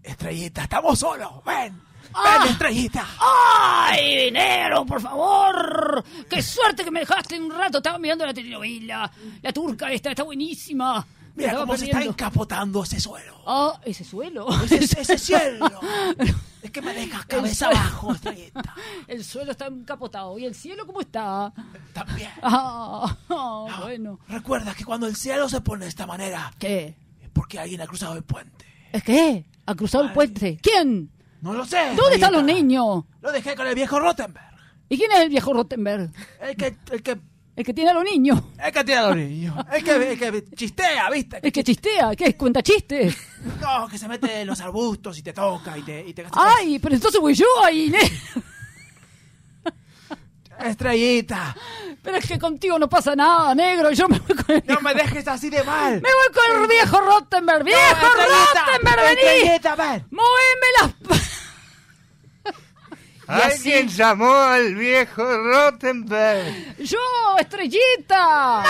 Estrellita, 0.03 0.63
estamos 0.63 0.99
solos. 0.99 1.45
Ven. 1.45 1.86
Ah. 2.19 2.47
Estrellita. 2.49 3.07
¡Ay, 3.21 4.25
dinero, 4.27 4.87
por 4.87 5.01
favor! 5.01 6.05
¡Qué 6.29 6.43
suerte 6.43 6.85
que 6.85 6.91
me 6.91 7.01
dejaste 7.01 7.39
un 7.39 7.51
rato! 7.51 7.79
Estaba 7.79 7.99
mirando 7.99 8.25
la 8.25 8.33
telenovela. 8.33 9.11
La 9.43 9.53
turca 9.53 9.93
esta 9.93 10.11
está 10.11 10.23
buenísima. 10.23 11.07
Mira 11.35 11.55
cómo 11.55 11.77
se 11.77 11.85
está 11.85 12.03
encapotando 12.03 12.83
ese 12.83 12.99
suelo. 12.99 13.43
Ah, 13.47 13.79
ese 13.85 14.05
suelo. 14.05 14.49
Ese, 14.65 15.01
ese 15.03 15.19
cielo. 15.19 15.69
Es 16.63 16.71
que 16.71 16.81
me 16.81 16.95
dejas 16.95 17.27
cabeza 17.27 17.69
abajo, 17.69 18.15
Estrellita. 18.15 18.75
El 19.07 19.23
suelo 19.23 19.53
está 19.53 19.67
encapotado. 19.67 20.39
¿Y 20.39 20.47
el 20.47 20.55
cielo 20.55 20.87
cómo 20.87 21.03
está? 21.03 21.53
También. 21.93 22.31
Ah, 22.43 23.15
ah, 23.29 23.81
bueno. 23.83 24.19
Recuerda 24.29 24.75
que 24.75 24.85
cuando 24.87 25.07
el 25.07 25.15
cielo 25.17 25.49
se 25.51 25.61
pone 25.61 25.85
de 25.85 25.91
esta 25.91 26.07
manera, 26.07 26.51
¿Qué? 26.59 26.97
es 27.23 27.29
porque 27.35 27.59
alguien 27.59 27.83
ha 27.83 27.87
cruzado 27.87 28.15
el 28.15 28.23
puente. 28.25 28.65
¿Es 28.93 29.03
qué? 29.03 29.45
¿Ha 29.67 29.75
cruzado 29.75 30.05
el 30.05 30.13
puente? 30.13 30.59
¿Quién? 30.63 31.11
No 31.43 31.53
lo 31.53 31.65
sé. 31.65 31.79
¿Dónde 31.95 32.15
están 32.17 32.33
los 32.33 32.45
niños? 32.45 33.05
Lo 33.21 33.33
dejé 33.33 33.55
con 33.55 33.67
el 33.67 33.75
viejo 33.75 33.99
Rottenberg. 34.01 34.47
¿Y 34.89 34.97
quién 34.97 35.11
es 35.13 35.21
el 35.21 35.29
viejo 35.29 35.53
Rottenberg? 35.53 36.11
El 36.41 36.57
que, 36.57 36.77
el 36.93 37.03
que, 37.03 37.19
El 37.57 37.65
que 37.65 37.75
tiene 37.75 37.91
a 37.91 37.95
los 37.95 38.05
niños. 38.05 38.41
el 38.65 38.73
que 38.73 38.85
tiene 38.85 39.01
a 39.01 39.07
los 39.09 39.17
niños. 39.17 39.55
El 39.73 39.85
que, 39.85 40.13
el 40.13 40.19
que 40.19 40.45
chistea, 40.55 41.11
¿viste? 41.11 41.39
El 41.43 41.53
que 41.53 41.65
chistea. 41.65 42.15
¿Qué 42.15 42.25
es? 42.27 42.35
¿Cuenta 42.37 42.63
chistes? 42.63 43.17
No, 43.61 43.87
que 43.89 43.99
se 43.99 44.09
mete 44.09 44.41
en 44.41 44.47
los 44.47 44.61
arbustos 44.61 45.19
y 45.19 45.23
te 45.23 45.33
toca 45.33 45.77
y 45.79 45.83
te... 45.83 46.07
Y 46.07 46.13
te 46.15 46.25
¡Ay! 46.33 46.79
Pero 46.79 46.95
entonces 46.95 47.21
voy 47.21 47.35
yo 47.35 47.47
ahí. 47.65 47.93
Estrellita, 50.65 51.55
Pero 52.03 52.17
es 52.17 52.27
que 52.27 52.39
contigo 52.39 52.79
no 52.79 52.89
pasa 52.89 53.15
nada, 53.15 53.55
negro. 53.55 53.91
Yo 53.91 54.09
me 54.09 54.19
voy 54.19 54.35
con 54.37 54.57
el 54.57 54.63
no 54.67 54.81
me 54.81 54.95
dejes 54.95 55.29
así 55.29 55.51
de 55.51 55.63
mal. 55.65 56.01
Me 56.01 56.09
voy 56.09 56.33
con 56.35 56.63
el 56.63 56.67
viejo 56.69 56.99
Rottenberg. 57.01 57.63
¡Viejo 57.65 57.79
Estrellita, 57.81 58.65
Rottenberg, 58.67 59.01
vení! 59.03 59.21
Estrellita, 59.23 59.75
ven. 59.77 60.07
¡Moveme 60.11 60.67
las... 60.81 60.91
Alguien 63.29 63.89
llamó 63.89 64.33
al 64.33 64.75
viejo 64.77 65.25
Rottenberg. 65.25 66.77
¡Yo, 66.79 66.99
estrellita! 67.39 68.17
¡Mamá! 68.17 68.65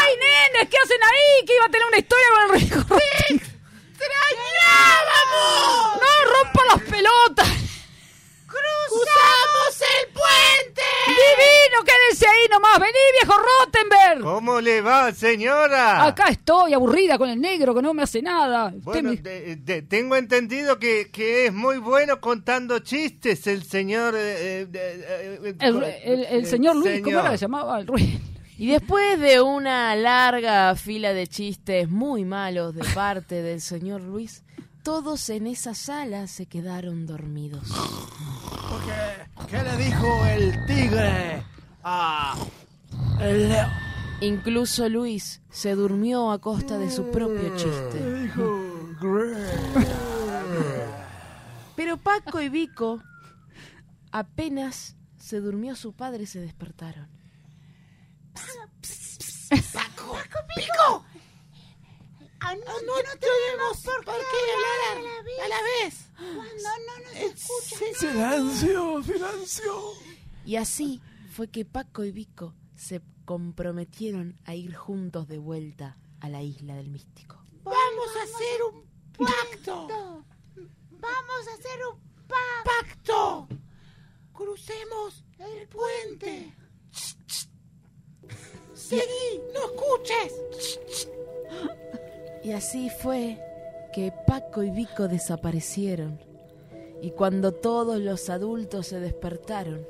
¡Ay, 0.00 0.14
nenes! 0.16 0.68
¿Qué 0.70 0.76
hacen 0.82 0.98
ahí? 1.02 1.44
Que 1.46 1.54
iba 1.56 1.66
a 1.66 1.68
tener 1.68 1.86
una 1.88 1.98
historia 1.98 2.26
con 2.32 2.42
el 2.42 2.50
viejo 2.58 2.78
Rottenberg. 2.88 3.52
¡Extrañábamos! 3.92 6.00
¡No 6.00 6.08
rompa 6.32 6.62
las 6.74 6.80
pelotas! 6.88 7.48
¡Cruzamos 8.52 9.80
el 9.80 10.12
puente! 10.12 10.82
¡Divino! 11.06 11.82
¡Quédense 11.84 12.26
ahí 12.28 12.46
nomás! 12.50 12.78
¡Vení, 12.78 12.92
viejo 13.20 13.34
Rottenberg! 13.38 14.20
¿Cómo 14.22 14.60
le 14.60 14.80
va, 14.82 15.12
señora? 15.12 16.04
Acá 16.04 16.28
estoy, 16.28 16.74
aburrida 16.74 17.16
con 17.18 17.30
el 17.30 17.40
negro 17.40 17.74
que 17.74 17.82
no 17.82 17.94
me 17.94 18.02
hace 18.02 18.20
nada. 18.22 18.72
Bueno, 18.76 19.10
me- 19.10 19.16
de- 19.16 19.56
de- 19.56 19.82
tengo 19.82 20.16
entendido 20.16 20.78
que, 20.78 21.10
que 21.10 21.46
es 21.46 21.52
muy 21.52 21.78
bueno 21.78 22.20
contando 22.20 22.78
chistes 22.80 23.46
el 23.46 23.62
señor... 23.64 24.14
eh, 24.16 24.62
eh, 24.62 24.68
eh, 24.72 25.54
el, 25.60 25.82
el- 25.82 26.24
el 26.26 26.46
señor 26.46 26.76
Luis, 26.76 27.00
¿cómo 27.02 27.20
era 27.20 27.30
que 27.30 27.36
llamaba? 27.38 27.78
El 27.80 27.86
Ruiz. 27.86 28.18
Y 28.58 28.68
después 28.70 29.18
de 29.18 29.40
una 29.40 29.96
larga 29.96 30.76
fila 30.76 31.12
de 31.14 31.26
chistes 31.26 31.88
muy 31.88 32.24
malos 32.24 32.74
de 32.74 32.84
parte 32.94 33.42
del 33.42 33.60
señor 33.60 34.02
Luis, 34.02 34.44
todos 34.82 35.30
en 35.30 35.46
esa 35.46 35.74
sala 35.74 36.26
se 36.26 36.46
quedaron 36.46 37.06
dormidos. 37.06 37.68
¿Qué 39.48 39.62
le 39.62 39.76
dijo 39.76 40.26
el 40.26 40.66
tigre 40.66 41.44
a 41.84 42.36
el 43.20 43.48
león? 43.48 43.70
Incluso 44.20 44.88
Luis 44.88 45.40
se 45.50 45.74
durmió 45.74 46.30
a 46.30 46.40
costa 46.40 46.78
de 46.78 46.90
su 46.90 47.10
propio 47.10 47.56
chiste. 47.56 48.30
Pero 51.74 51.96
Paco 51.96 52.40
y 52.40 52.48
Vico, 52.48 53.02
apenas 54.12 54.96
se 55.16 55.40
durmió 55.40 55.74
su 55.74 55.92
padre, 55.92 56.26
se 56.26 56.40
despertaron. 56.40 57.08
Ah, 62.44 62.56
no, 62.56 62.62
no, 62.64 63.18
te 63.20 63.26
oímos 63.26 63.80
por, 63.82 64.04
qué 64.04 64.10
hablar 64.10 65.44
a, 65.44 65.48
la 65.48 65.62
vez. 65.62 66.10
Cuando 66.16 66.70
no 66.86 66.98
nos 67.04 67.14
escuchan. 67.14 67.94
Silencio, 67.94 69.02
silencio. 69.04 69.92
Y 70.44 70.56
así 70.56 71.00
fue 71.30 71.48
que 71.48 71.64
Paco 71.64 72.02
y 72.02 72.10
Vico 72.10 72.52
se 72.74 73.00
comprometieron 73.24 74.36
a 74.44 74.56
ir 74.56 74.74
juntos 74.74 75.28
de 75.28 75.38
vuelta 75.38 75.96
a 76.20 76.28
la 76.28 76.42
isla 76.42 76.74
del 76.74 76.90
místico. 76.90 77.40
Vamos 77.62 78.08
a 78.18 78.22
hacer 78.24 78.62
un 78.72 78.84
pacto. 79.16 80.24
Vamos 80.56 81.48
a 81.48 81.54
hacer 81.54 81.86
un 81.92 82.00
pacto. 82.64 83.48
Crucemos 84.32 85.24
el 85.38 85.68
puente. 85.68 86.52
Seguí, 88.74 89.40
no 89.54 89.66
escuches. 89.66 90.32
Y 92.44 92.52
así 92.52 92.90
fue 92.90 93.38
que 93.92 94.12
Paco 94.26 94.62
y 94.62 94.70
Vico 94.70 95.08
desaparecieron. 95.08 96.18
Y 97.00 97.10
cuando 97.10 97.52
todos 97.52 98.00
los 98.00 98.30
adultos 98.30 98.88
se 98.88 99.00
despertaron, 99.00 99.86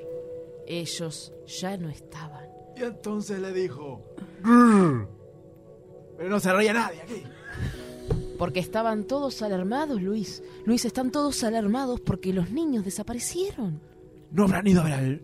ellos 0.67 1.33
ya 1.47 1.77
no 1.77 1.89
estaban. 1.89 2.47
Y 2.77 2.83
entonces 2.83 3.41
le 3.41 3.53
dijo... 3.53 4.03
Pero 6.17 6.31
no 6.31 6.41
se 6.41 6.53
reía 6.53 6.73
nadie 6.73 7.03
aquí. 7.03 7.23
Porque 8.39 8.61
estaban 8.61 9.05
todos 9.05 9.43
alarmados, 9.43 10.01
Luis. 10.01 10.43
Luis, 10.65 10.85
están 10.85 11.11
todos 11.11 11.45
alarmados 11.45 12.01
porque 12.01 12.33
los 12.33 12.51
niños 12.51 12.85
desaparecieron. 12.85 13.81
No 14.31 14.45
habrán 14.45 14.67
ido 14.67 14.81
a 14.81 14.85
ver 14.85 14.95
al... 14.95 15.23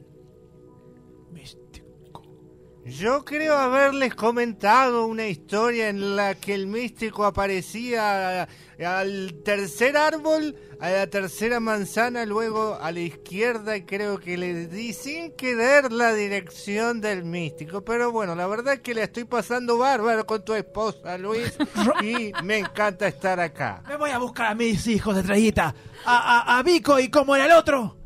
Yo 2.89 3.23
creo 3.23 3.55
haberles 3.55 4.15
comentado 4.15 5.07
una 5.07 5.27
historia 5.27 5.91
en 5.91 6.17
la 6.17 6.35
que 6.35 6.55
el 6.55 6.67
místico 6.67 7.27
aparecía 7.27 8.49
al 8.79 9.43
tercer 9.45 9.97
árbol, 9.97 10.57
a 10.81 10.89
la 10.89 11.07
tercera 11.07 11.61
manzana, 11.61 12.25
luego 12.25 12.79
a 12.81 12.91
la 12.91 13.01
izquierda 13.01 13.77
y 13.77 13.83
creo 13.85 14.19
que 14.19 14.39
le 14.39 14.69
di 14.69 14.95
sin 14.95 15.33
querer 15.33 15.93
la 15.93 16.15
dirección 16.15 17.03
del 17.03 17.25
místico. 17.25 17.85
Pero 17.85 18.11
bueno, 18.11 18.35
la 18.35 18.47
verdad 18.47 18.75
es 18.75 18.81
que 18.81 18.95
le 18.95 19.03
estoy 19.03 19.25
pasando 19.25 19.77
bárbaro 19.77 20.25
con 20.25 20.43
tu 20.43 20.55
esposa, 20.55 21.19
Luis, 21.19 21.59
y 22.03 22.33
me 22.43 22.59
encanta 22.59 23.07
estar 23.07 23.39
acá. 23.39 23.83
Me 23.87 23.97
voy 23.97 24.11
a 24.11 24.19
buscar 24.19 24.47
a 24.47 24.55
mis 24.55 24.87
hijos, 24.87 25.15
estrellita. 25.15 25.75
A, 26.07 26.55
a, 26.55 26.59
a 26.59 26.63
Vico 26.63 26.99
y 26.99 27.11
cómo 27.11 27.37
era 27.37 27.45
el 27.45 27.53
otro. 27.53 27.99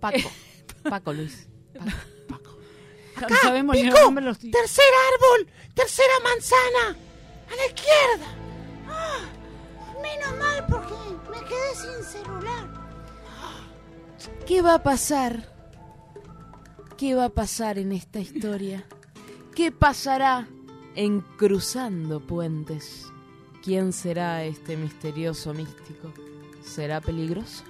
Paco. 0.00 0.30
Paco, 0.82 1.12
Luis. 1.12 1.48
Sabemos 3.42 3.76
ni 3.76 3.84
Pico, 3.84 4.10
los 4.20 4.38
tercer 4.38 4.84
árbol, 5.14 5.48
tercera 5.74 6.12
manzana, 6.24 6.96
a 7.50 7.56
la 7.56 7.66
izquierda. 7.66 8.26
Ah, 8.88 9.20
menos 10.02 10.38
mal 10.38 10.66
porque 10.66 10.94
me 11.30 11.46
quedé 11.46 11.74
sin 11.74 12.04
celular. 12.04 12.68
¿Qué 14.46 14.62
va 14.62 14.74
a 14.74 14.82
pasar? 14.82 15.52
¿Qué 16.96 17.14
va 17.14 17.26
a 17.26 17.28
pasar 17.30 17.78
en 17.78 17.92
esta 17.92 18.20
historia? 18.20 18.84
¿Qué 19.54 19.72
pasará 19.72 20.46
en 20.94 21.20
Cruzando 21.20 22.20
Puentes? 22.20 23.12
¿Quién 23.62 23.92
será 23.92 24.44
este 24.44 24.76
misterioso 24.76 25.54
místico? 25.54 26.12
¿Será 26.64 27.00
peligroso? 27.00 27.64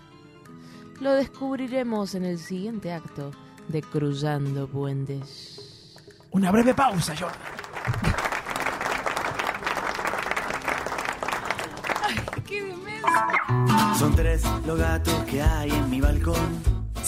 Lo 1.00 1.12
descubriremos 1.12 2.14
en 2.14 2.24
el 2.24 2.38
siguiente 2.38 2.92
acto 2.92 3.32
de 3.68 3.82
Cruzando 3.82 4.66
Puentes. 4.68 5.90
Una 6.30 6.50
breve 6.50 6.74
pausa, 6.74 7.14
Jordan. 7.16 7.38
Son 13.98 14.14
tres 14.16 14.42
los 14.66 14.78
gatos 14.78 15.14
que 15.24 15.42
hay 15.42 15.70
en 15.70 15.90
mi 15.90 16.00
balcón. 16.00 16.71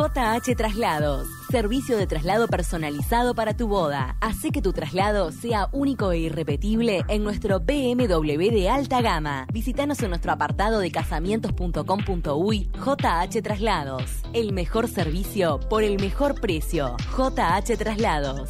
JH 0.00 0.56
Traslados. 0.56 1.28
Servicio 1.50 1.98
de 1.98 2.06
traslado 2.06 2.48
personalizado 2.48 3.34
para 3.34 3.54
tu 3.54 3.68
boda. 3.68 4.16
Hace 4.22 4.50
que 4.50 4.62
tu 4.62 4.72
traslado 4.72 5.30
sea 5.30 5.68
único 5.72 6.10
e 6.12 6.20
irrepetible 6.20 7.04
en 7.08 7.22
nuestro 7.22 7.60
BMW 7.60 8.50
de 8.50 8.70
alta 8.70 9.02
gama. 9.02 9.46
Visítanos 9.52 10.02
en 10.02 10.08
nuestro 10.08 10.32
apartado 10.32 10.78
de 10.78 10.90
casamientos.com.uy 10.90 12.70
JH 12.72 13.42
Traslados. 13.42 14.22
El 14.32 14.54
mejor 14.54 14.88
servicio 14.88 15.60
por 15.68 15.82
el 15.82 16.00
mejor 16.00 16.40
precio. 16.40 16.96
JH 17.18 17.76
Traslados. 17.76 18.48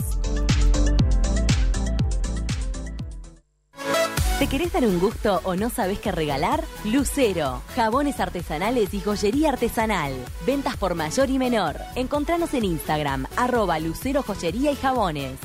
¿Te 4.41 4.49
querés 4.49 4.73
dar 4.73 4.87
un 4.87 4.99
gusto 4.99 5.43
o 5.45 5.55
no 5.55 5.69
sabes 5.69 5.99
qué 5.99 6.11
regalar? 6.13 6.65
Lucero, 6.87 7.61
jabones 7.77 8.21
artesanales 8.21 8.95
y 8.95 9.01
joyería 9.01 9.51
artesanal. 9.51 10.15
Ventas 10.47 10.79
por 10.79 10.95
mayor 10.95 11.29
y 11.29 11.39
menor. 11.39 11.77
Encontranos 11.95 12.55
en 12.55 12.65
Instagram, 12.65 13.27
arroba 13.37 13.79
Lucero 13.79 14.23
Joyería 14.23 14.73
y 14.73 14.77
Jabones. 14.77 15.39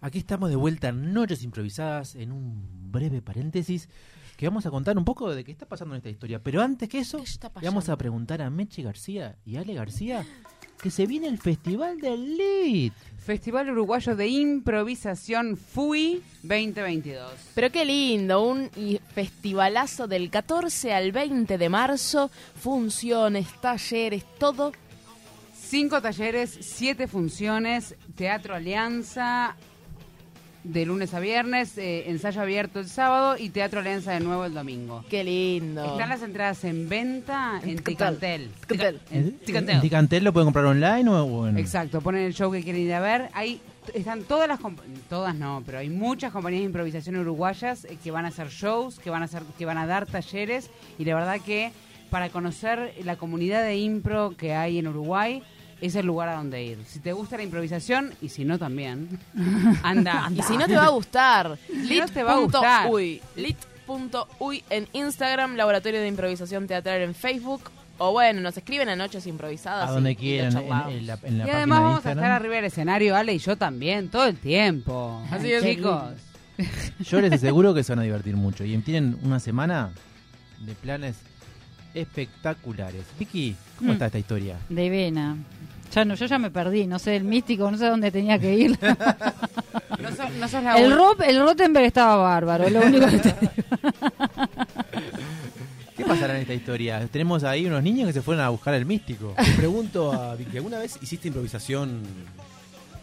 Aquí 0.00 0.18
estamos 0.18 0.50
de 0.50 0.56
vuelta 0.56 0.88
en 0.88 1.14
Noches 1.14 1.44
Improvisadas 1.44 2.16
en 2.16 2.32
un 2.32 2.90
breve 2.90 3.22
paréntesis 3.22 3.88
que 4.36 4.48
vamos 4.48 4.66
a 4.66 4.70
contar 4.72 4.98
un 4.98 5.04
poco 5.04 5.32
de 5.32 5.44
qué 5.44 5.52
está 5.52 5.66
pasando 5.66 5.94
en 5.94 5.98
esta 5.98 6.10
historia. 6.10 6.42
Pero 6.42 6.60
antes 6.60 6.88
que 6.88 6.98
eso, 6.98 7.22
le 7.60 7.68
vamos 7.68 7.88
a 7.88 7.96
preguntar 7.96 8.42
a 8.42 8.50
Meche 8.50 8.82
García 8.82 9.36
y 9.44 9.58
Ale 9.58 9.74
García 9.74 10.26
que 10.84 10.90
se 10.90 11.06
viene 11.06 11.28
el 11.28 11.38
Festival 11.38 11.98
del 11.98 12.36
Lead. 12.36 12.92
Festival 13.16 13.70
Uruguayo 13.70 14.14
de 14.16 14.28
Improvisación 14.28 15.56
FUI 15.56 16.22
2022. 16.42 17.32
Pero 17.54 17.72
qué 17.72 17.86
lindo, 17.86 18.42
un 18.42 18.68
festivalazo 19.14 20.06
del 20.06 20.28
14 20.28 20.92
al 20.92 21.10
20 21.10 21.56
de 21.56 21.68
marzo, 21.70 22.30
funciones, 22.60 23.48
talleres, 23.62 24.26
todo. 24.38 24.72
Cinco 25.58 26.02
talleres, 26.02 26.54
siete 26.60 27.08
funciones, 27.08 27.94
Teatro 28.14 28.54
Alianza 28.54 29.56
de 30.64 30.86
lunes 30.86 31.12
a 31.12 31.20
viernes, 31.20 31.76
eh, 31.76 32.04
ensayo 32.08 32.40
abierto 32.40 32.80
el 32.80 32.88
sábado 32.88 33.36
y 33.38 33.50
Teatro 33.50 33.80
Alianza 33.80 34.12
de 34.12 34.20
nuevo 34.20 34.44
el 34.46 34.54
domingo. 34.54 35.04
Qué 35.10 35.22
lindo. 35.22 35.84
Están 35.84 36.08
las 36.08 36.22
entradas 36.22 36.64
en 36.64 36.88
venta 36.88 37.60
en 37.62 37.78
Ticantel. 37.82 38.50
Ticantel. 38.50 38.50
Ticantel. 38.66 39.00
En 39.10 39.24
¿En 39.24 39.38
Ticantel. 39.40 39.80
Ticantel 39.82 40.24
lo 40.24 40.32
pueden 40.32 40.46
comprar 40.46 40.64
online 40.64 41.08
o 41.10 41.46
en- 41.48 41.58
Exacto, 41.58 42.00
ponen 42.00 42.22
el 42.22 42.34
show 42.34 42.50
que 42.50 42.62
quieren 42.62 42.80
ir 42.82 42.94
a 42.94 43.00
ver. 43.00 43.28
Ahí 43.34 43.60
están 43.92 44.22
todas 44.22 44.48
las 44.48 44.58
todas 45.10 45.34
no, 45.34 45.62
pero 45.66 45.78
hay 45.78 45.90
muchas 45.90 46.32
compañías 46.32 46.60
de 46.62 46.66
improvisación 46.66 47.16
uruguayas 47.16 47.84
eh, 47.84 47.98
que 48.02 48.10
van 48.10 48.24
a 48.24 48.28
hacer 48.28 48.48
shows, 48.48 48.98
que 48.98 49.10
van 49.10 49.20
a 49.20 49.26
hacer 49.26 49.42
que 49.58 49.66
van 49.66 49.76
a 49.76 49.86
dar 49.86 50.06
talleres 50.06 50.70
y 50.98 51.04
la 51.04 51.14
verdad 51.14 51.40
que 51.44 51.72
para 52.08 52.30
conocer 52.30 52.94
la 53.04 53.16
comunidad 53.16 53.62
de 53.64 53.76
impro 53.76 54.34
que 54.38 54.54
hay 54.54 54.78
en 54.78 54.88
Uruguay 54.88 55.42
es 55.86 55.94
el 55.96 56.06
lugar 56.06 56.28
a 56.28 56.36
donde 56.36 56.62
ir. 56.64 56.78
Si 56.86 56.98
te 57.00 57.12
gusta 57.12 57.36
la 57.36 57.42
improvisación 57.42 58.12
y 58.22 58.28
si 58.28 58.44
no 58.44 58.58
también, 58.58 59.08
anda. 59.82 60.30
Y 60.34 60.42
si 60.42 60.56
no 60.56 60.66
te 60.66 60.76
va 60.76 60.86
a 60.86 60.90
gustar, 60.90 61.58
Si 61.88 61.98
no 61.98 62.06
te 62.08 62.22
va 62.22 62.34
a 62.34 62.38
gustar. 62.38 62.86
lit.uy, 62.86 63.20
lit.uy 63.36 64.64
en 64.70 64.88
Instagram, 64.92 65.56
Laboratorio 65.56 66.00
de 66.00 66.08
Improvisación 66.08 66.66
Teatral 66.66 67.02
en 67.02 67.14
Facebook. 67.14 67.70
O 67.98 68.10
bueno, 68.10 68.40
nos 68.40 68.56
escriben 68.56 68.88
a 68.88 68.96
Noches 68.96 69.24
Improvisadas. 69.26 69.88
a 69.88 69.92
y- 69.92 69.94
donde 69.94 70.10
y 70.12 70.16
quieran, 70.16 70.46
en, 70.48 70.52
charlamos. 70.54 70.92
en 70.94 71.06
la, 71.06 71.18
en 71.22 71.38
la 71.38 71.46
Y 71.46 71.50
además 71.50 71.78
de 71.78 71.84
vamos 71.84 72.06
a 72.06 72.10
estar 72.12 72.30
arriba 72.32 72.54
del 72.56 72.64
escenario, 72.64 73.14
Ale 73.14 73.34
y 73.34 73.38
yo 73.38 73.56
también, 73.56 74.08
todo 74.08 74.26
el 74.26 74.36
tiempo. 74.36 75.22
Así 75.30 75.52
es. 75.52 75.62
chicos. 75.62 76.02
Yo 77.00 77.20
les 77.20 77.32
aseguro 77.32 77.72
que 77.74 77.84
se 77.84 77.92
van 77.92 78.00
a 78.00 78.02
divertir 78.02 78.36
mucho. 78.36 78.64
Y 78.64 78.76
tienen 78.78 79.16
una 79.22 79.38
semana 79.38 79.90
de 80.60 80.74
planes 80.74 81.16
espectaculares. 81.94 83.04
Vicky, 83.18 83.54
¿cómo 83.78 83.90
Mm. 83.90 83.92
está 83.92 84.06
esta 84.06 84.18
historia? 84.18 84.56
De 84.68 84.90
vena. 84.90 85.36
Ya 85.94 86.04
no, 86.04 86.14
yo 86.14 86.26
ya 86.26 86.38
me 86.38 86.50
perdí, 86.50 86.86
no 86.86 86.98
sé 86.98 87.14
el 87.16 87.24
místico, 87.24 87.70
no 87.70 87.76
sé 87.78 87.86
dónde 87.86 88.10
tenía 88.10 88.38
que 88.38 88.54
ir. 88.54 88.78
No, 90.00 90.10
sos- 90.10 90.30
no 90.38 90.48
sos 90.48 90.62
la 90.62 90.76
el, 90.76 90.86
única. 90.86 90.96
Rob, 90.98 91.22
el 91.22 91.40
Rottenberg 91.40 91.86
estaba 91.86 92.16
bárbaro, 92.16 92.68
lo 92.68 92.80
único 92.80 93.06
que 93.06 93.18
te 93.18 93.34
¿Qué 95.96 96.04
pasará 96.04 96.34
en 96.34 96.40
esta 96.42 96.52
historia? 96.54 97.06
Tenemos 97.10 97.44
ahí 97.44 97.66
unos 97.66 97.82
niños 97.82 98.08
que 98.08 98.12
se 98.12 98.22
fueron 98.22 98.44
a 98.44 98.48
buscar 98.48 98.74
al 98.74 98.84
místico. 98.84 99.34
Le 99.38 99.52
pregunto 99.54 100.12
a 100.12 100.34
Vicky, 100.34 100.56
¿alguna 100.56 100.78
vez 100.80 100.98
hiciste 101.00 101.28
improvisación 101.28 102.02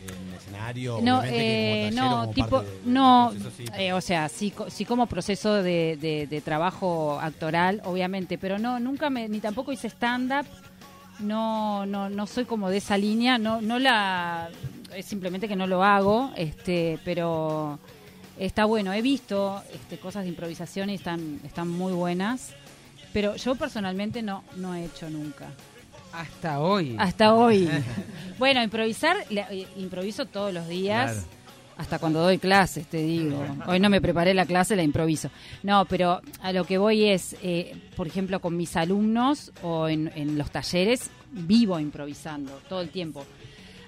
en 0.05 0.33
escenario? 0.37 0.99
No, 1.01 1.21
que 1.21 1.87
eh, 1.87 1.91
como 1.91 1.95
taller 1.95 2.03
o 2.03 2.05
no, 2.05 2.21
como 2.21 2.33
tipo, 2.33 2.61
de- 2.61 2.67
no, 2.85 3.29
proceso, 3.31 3.51
sí. 3.57 3.65
eh, 3.77 3.93
o 3.93 4.01
sea, 4.01 4.27
sí, 4.29 4.51
co- 4.51 4.69
sí 4.69 4.83
como 4.85 5.07
proceso 5.07 5.53
de, 5.63 5.97
de- 5.99 6.27
de 6.27 6.41
trabajo 6.41 7.17
actoral, 7.21 7.81
obviamente, 7.85 8.37
pero 8.37 8.59
no, 8.59 8.79
nunca 8.79 9.09
me, 9.09 9.29
ni 9.29 9.39
tampoco 9.39 9.71
hice 9.71 9.87
stand-up, 9.87 10.45
no, 11.21 11.85
no, 11.85 12.09
no 12.09 12.27
soy 12.27 12.45
como 12.45 12.69
de 12.69 12.77
esa 12.77 12.97
línea, 12.97 13.37
no, 13.37 13.61
no 13.61 13.79
la, 13.79 14.49
es 14.95 15.05
simplemente 15.05 15.47
que 15.47 15.55
no 15.55 15.67
lo 15.67 15.83
hago, 15.83 16.31
este, 16.35 16.99
pero 17.05 17.79
está 18.37 18.65
bueno, 18.65 18.91
he 18.93 19.01
visto 19.01 19.61
este, 19.73 19.97
cosas 19.99 20.23
de 20.23 20.29
improvisación 20.29 20.89
y 20.89 20.95
están, 20.95 21.39
están 21.45 21.67
muy 21.67 21.93
buenas, 21.93 22.49
pero 23.13 23.35
yo 23.35 23.55
personalmente 23.55 24.21
no, 24.21 24.43
no 24.57 24.73
he 24.75 24.85
hecho 24.85 25.09
nunca. 25.09 25.47
Hasta 26.13 26.59
hoy. 26.59 26.95
Hasta 26.99 27.33
hoy. 27.33 27.69
bueno, 28.37 28.61
improvisar, 28.61 29.15
le- 29.29 29.45
eh, 29.49 29.67
improviso 29.77 30.25
todos 30.25 30.53
los 30.53 30.67
días. 30.67 31.11
Claro. 31.13 31.27
Hasta 31.81 31.97
cuando 31.97 32.21
doy 32.21 32.37
clases, 32.37 32.85
te 32.85 33.01
digo. 33.01 33.43
Hoy 33.65 33.79
no 33.79 33.89
me 33.89 33.99
preparé 33.99 34.35
la 34.35 34.45
clase, 34.45 34.75
la 34.75 34.83
improviso. 34.83 35.31
No, 35.63 35.85
pero 35.85 36.21
a 36.39 36.53
lo 36.53 36.63
que 36.63 36.77
voy 36.77 37.05
es, 37.05 37.35
eh, 37.41 37.75
por 37.95 38.05
ejemplo, 38.05 38.39
con 38.39 38.55
mis 38.55 38.75
alumnos 38.75 39.51
o 39.63 39.87
en, 39.87 40.11
en 40.13 40.37
los 40.37 40.51
talleres, 40.51 41.09
vivo 41.31 41.79
improvisando 41.79 42.51
todo 42.69 42.81
el 42.81 42.89
tiempo. 42.89 43.25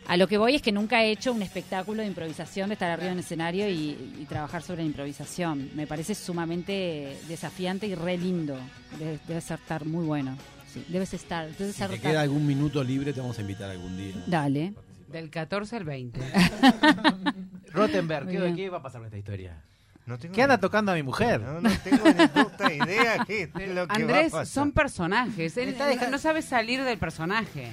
A 0.07 0.18
lo 0.18 0.28
que 0.28 0.40
voy 0.40 0.56
es 0.56 0.64
que 0.64 0.72
nunca 0.72 1.03
he 1.03 1.11
hecho 1.11 1.32
un 1.34 1.44
espectáculo 1.44 2.02
de 2.02 2.07
improvisación, 2.07 2.70
de 2.70 2.74
estar 2.74 2.90
arriba 2.90 3.11
en 3.11 3.20
el 3.20 3.24
escenario 3.24 3.70
y, 3.70 3.95
y 4.20 4.26
trabajar 4.28 4.64
sobre 4.64 4.82
la 4.82 4.88
improvisación. 4.88 5.70
Me 5.76 5.86
parece 5.86 6.15
sumamente 6.15 7.15
desafiante 7.28 7.86
y 7.86 7.94
re 7.94 8.18
lindo. 8.18 8.57
Debe, 8.98 9.20
debe 9.28 9.40
ser 9.40 9.60
estar 9.60 9.86
muy 9.86 10.03
bueno. 10.03 10.36
Sí, 10.74 10.84
debes 10.88 11.14
estar. 11.14 11.56
Debes 11.56 11.76
Si 11.76 11.84
te 11.84 11.99
queda 11.99 12.22
algún 12.22 12.48
minuto 12.48 12.84
libre, 12.84 13.14
te 13.14 13.22
vamos 13.22 13.38
a 13.38 13.41
invitar 13.41 13.70
algún 13.70 13.95
día. 13.95 14.15
Dale. 14.26 14.74
Del 15.14 15.30
14 15.30 15.77
al 15.77 15.84
20. 15.85 16.19
Rottenberg, 17.72 18.27
¿qué, 18.27 18.53
qué 18.56 18.69
va 18.69 18.80
a 18.80 18.81
pasar 18.81 18.99
con 18.99 19.06
esta 19.06 19.18
historia? 19.18 19.61
No 20.07 20.18
tengo 20.18 20.34
¿Qué 20.35 20.41
anda 20.44 20.56
ni- 20.57 20.61
tocando 20.61 20.91
a 20.91 20.95
mi 20.95 21.03
mujer? 21.03 21.40
No, 21.40 21.61
no 21.61 21.69
tengo 21.84 22.03
ni 22.06 22.27
puta 22.27 22.73
idea 22.73 23.23
qué 23.26 23.44
es 23.44 23.69
lo 23.69 23.88
que 23.88 23.94
Andrés, 23.95 24.34
va 24.34 24.40
a 24.40 24.41
pasar. 24.41 24.48
son 24.48 24.72
personajes. 24.72 25.56
Él 25.56 25.69
está 25.69 25.85
dejando- 25.85 26.11
no 26.11 26.18
sabe 26.18 26.41
salir 26.41 26.84
del 26.84 26.98
personaje. 26.98 27.69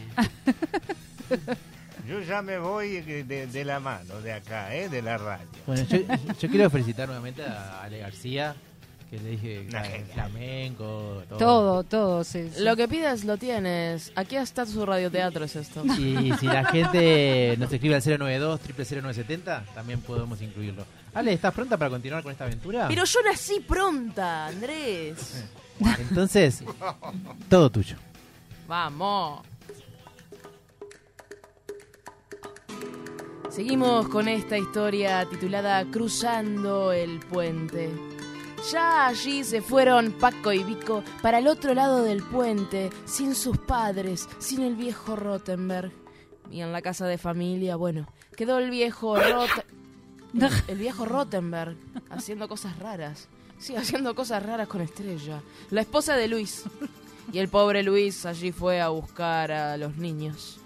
Yo 2.07 2.21
ya 2.21 2.43
me 2.43 2.59
voy 2.59 3.01
de, 3.01 3.25
de- 3.25 3.47
de 3.47 3.65
la 3.65 3.81
mano 3.81 4.21
de 4.21 4.33
acá, 4.33 4.75
¿eh? 4.75 4.89
de 4.89 5.01
la 5.03 5.17
radio. 5.19 5.47
Bueno, 5.67 5.83
yo, 5.89 5.99
yo 6.41 6.49
quiero 6.51 6.69
felicitar 6.71 7.07
nuevamente 7.09 7.43
a 7.43 7.83
Ale 7.83 7.99
García, 7.99 8.55
que 9.11 9.19
le 9.19 9.31
dije 9.31 9.67
Una 9.69 9.83
que 9.83 9.89
genia. 9.89 10.15
flamenco, 10.15 11.23
todo. 11.29 11.39
Todo, 11.39 11.85
todo. 11.85 12.25
sí, 12.25 12.49
sí. 12.55 12.63
Lo 12.63 12.77
que 12.77 12.87
pidas 12.87 13.25
lo 13.25 13.37
tienes. 13.37 14.13
Aquí 14.15 14.37
está 14.37 14.65
su 14.65 14.87
radioteatro, 14.87 15.45
es 15.45 15.57
esto. 15.57 15.85
Y 15.85 16.33
si 16.39 16.47
la 16.47 16.65
gente 16.65 17.57
nos 17.59 17.73
escribe 17.73 17.97
al 17.97 18.03
092 18.03 18.61
970 18.61 19.65
también 19.75 20.01
podemos 20.01 20.41
incluirlo. 20.41 20.85
Ale, 21.13 21.33
¿estás 21.33 21.53
pronta 21.53 21.77
para 21.77 21.91
continuar 21.91 22.23
con 22.23 22.31
esta 22.31 22.45
aventura? 22.45 22.87
Pero 22.87 23.05
yo 23.05 23.21
nací 23.23 23.59
pronta, 23.61 24.47
Andrés. 24.47 25.45
Entonces, 25.99 26.63
todo 27.49 27.69
tuyo. 27.69 27.97
Vamos. 28.69 29.41
Seguimos 33.51 34.07
con 34.09 34.29
esta 34.29 34.57
historia 34.57 35.27
titulada 35.29 35.85
Cruzando 35.91 36.93
el 36.93 37.19
puente. 37.19 37.91
Ya 38.69 39.07
allí 39.07 39.43
se 39.43 39.63
fueron 39.63 40.13
Paco 40.13 40.53
y 40.53 40.63
Vico 40.63 41.03
para 41.23 41.39
el 41.39 41.47
otro 41.47 41.73
lado 41.73 42.03
del 42.03 42.23
puente, 42.23 42.91
sin 43.07 43.35
sus 43.35 43.57
padres, 43.57 44.29
sin 44.39 44.63
el 44.63 44.77
viejo 44.77 45.17
Rottenberg. 45.17 45.93
Y 46.51 46.61
en 46.61 46.71
la 46.73 46.83
casa 46.83 47.07
de 47.07 47.17
familia, 47.17 47.77
bueno, 47.77 48.07
quedó 48.37 48.59
el 48.59 48.71
viejo 48.71 49.17
Rot... 49.17 49.51
El, 50.33 50.49
el 50.69 50.79
viejo 50.79 51.07
Rottenberg 51.07 51.77
haciendo 52.09 52.47
cosas 52.47 52.79
raras. 52.79 53.27
Sí, 53.59 53.75
haciendo 53.75 54.15
cosas 54.15 54.41
raras 54.45 54.69
con 54.69 54.81
Estrella, 54.81 55.43
la 55.71 55.81
esposa 55.81 56.15
de 56.15 56.29
Luis. 56.29 56.67
Y 57.33 57.39
el 57.39 57.49
pobre 57.49 57.83
Luis 57.83 58.25
allí 58.27 58.53
fue 58.53 58.81
a 58.81 58.91
buscar 58.91 59.51
a 59.51 59.77
los 59.77 59.97
niños. 59.97 60.60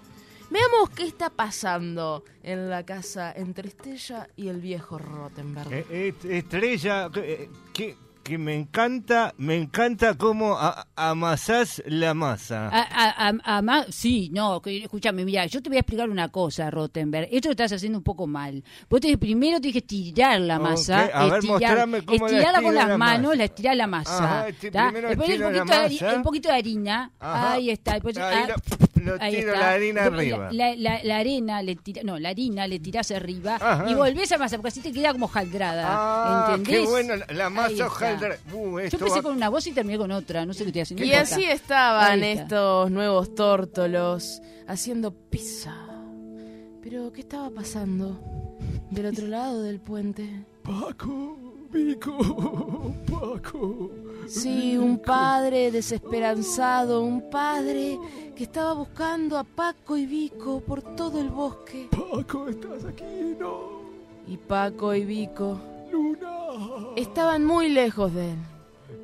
Veamos 0.55 0.89
qué 0.91 1.03
está 1.03 1.29
pasando 1.29 2.23
en 2.41 2.69
la 2.69 2.85
casa 2.85 3.33
entre 3.35 3.67
Estella 3.67 4.29
y 4.37 4.47
el 4.47 4.61
viejo 4.61 4.97
Rottenberg. 4.97 5.73
Eh, 5.73 5.85
eh, 5.89 6.13
estrella, 6.29 7.09
que, 7.73 7.97
que, 8.25 8.39
me 8.39 8.55
encanta, 8.55 9.35
me 9.37 9.55
encanta 9.55 10.15
cómo 10.15 10.57
a- 10.57 10.87
amasás 10.95 11.83
la 11.85 12.15
masa. 12.15 12.69
A- 12.69 13.29
a- 13.29 13.85
sí, 13.91 14.31
no, 14.33 14.59
escúchame, 14.65 15.23
mira, 15.23 15.45
yo 15.45 15.61
te 15.61 15.69
voy 15.69 15.77
a 15.77 15.81
explicar 15.81 16.09
una 16.09 16.29
cosa, 16.29 16.71
Rottenberg. 16.71 17.27
Esto 17.31 17.49
lo 17.49 17.51
estás 17.51 17.71
haciendo 17.73 17.99
un 17.99 18.03
poco 18.03 18.25
mal. 18.25 18.63
Vos 18.89 18.99
te, 18.99 19.15
primero 19.19 19.61
tienes 19.61 19.73
que 19.73 19.79
estirar 19.79 20.41
la 20.41 20.57
masa. 20.57 21.01
a 21.13 21.25
ver, 21.25 21.33
estirar- 21.35 21.43
mostrame 21.45 22.01
cómo 22.03 22.27
la 22.27 22.31
estirarla 22.33 22.61
con 22.63 22.73
las 22.75 22.87
la 22.87 22.97
manos, 22.97 23.21
masa. 23.27 23.35
la 23.37 23.43
estirás 23.43 23.75
la 23.77 23.87
masa. 23.87 24.17
Ajá, 24.17 24.47
este, 24.47 24.71
Después 24.71 24.93
un 24.93 25.21
estiro 25.21 25.51
la 25.51 25.65
poquito, 25.65 26.05
de 26.09 26.15
un 26.15 26.23
poquito 26.23 26.49
de 26.49 26.55
harina. 26.55 27.11
Ajá. 27.19 27.53
Ahí 27.53 27.69
está. 27.69 27.93
Después, 27.93 28.17
Ahí 28.17 28.43
ah, 28.49 28.55
lo- 28.95 29.13
lo 29.13 29.21
ahí 29.21 29.35
tiro 29.35 29.53
está. 29.53 29.59
la 29.67 29.71
harina 29.71 30.03
arriba. 30.05 30.49
La, 30.51 31.17
arena 31.17 31.61
le 31.61 31.75
tira, 31.75 32.01
no, 32.03 32.17
la 32.17 32.29
harina 32.29 32.65
le 32.67 32.79
tirás 32.79 33.11
arriba 33.11 33.57
Ajá. 33.61 33.85
y 33.87 33.93
volvés 33.93 34.31
a 34.31 34.35
amasar, 34.35 34.57
porque 34.59 34.69
así 34.69 34.81
te 34.81 34.91
queda 34.91 35.11
como 35.11 35.27
jaldrada. 35.27 35.85
Ah, 35.87 36.45
¿Entendés? 36.55 36.81
qué 36.81 36.85
bueno, 36.87 37.13
la- 37.29 37.49
masa. 37.51 37.89
Uh, 38.53 38.79
Yo 38.79 38.97
empecé 38.97 39.15
va- 39.17 39.21
con 39.23 39.35
una 39.35 39.49
voz 39.49 39.67
y 39.67 39.71
terminé 39.71 39.97
con 39.97 40.11
otra, 40.11 40.45
no 40.45 40.53
sé 40.53 40.63
qué 40.63 40.69
estoy 40.69 40.81
haciendo. 40.81 41.03
Y 41.05 41.07
importa. 41.13 41.35
así 41.35 41.43
estaban 41.45 42.23
estos 42.23 42.91
nuevos 42.91 43.33
tórtolos 43.35 44.41
haciendo 44.67 45.11
pizza. 45.11 45.75
Pero, 46.81 47.11
¿qué 47.11 47.21
estaba 47.21 47.49
pasando 47.49 48.19
del 48.91 49.07
otro 49.07 49.27
lado 49.27 49.61
del 49.63 49.79
puente? 49.79 50.45
Paco, 50.63 51.37
Vico, 51.71 52.93
Paco. 53.11 53.89
Sí, 54.27 54.77
un 54.77 54.97
padre 54.99 55.71
desesperanzado, 55.71 57.01
un 57.01 57.29
padre 57.29 57.99
que 58.35 58.43
estaba 58.43 58.73
buscando 58.73 59.37
a 59.37 59.43
Paco 59.43 59.97
y 59.97 60.05
Vico 60.05 60.59
por 60.61 60.81
todo 60.95 61.19
el 61.21 61.29
bosque. 61.29 61.87
Paco, 61.91 62.47
estás 62.49 62.85
aquí, 62.85 63.03
no. 63.39 63.83
Y 64.27 64.37
Paco 64.37 64.93
y 64.95 65.05
Vico 65.05 65.59
Luna, 65.95 66.93
estaban 66.97 67.45
muy 67.45 67.69
lejos 67.69 68.13
de 68.13 68.31
él. 68.31 68.37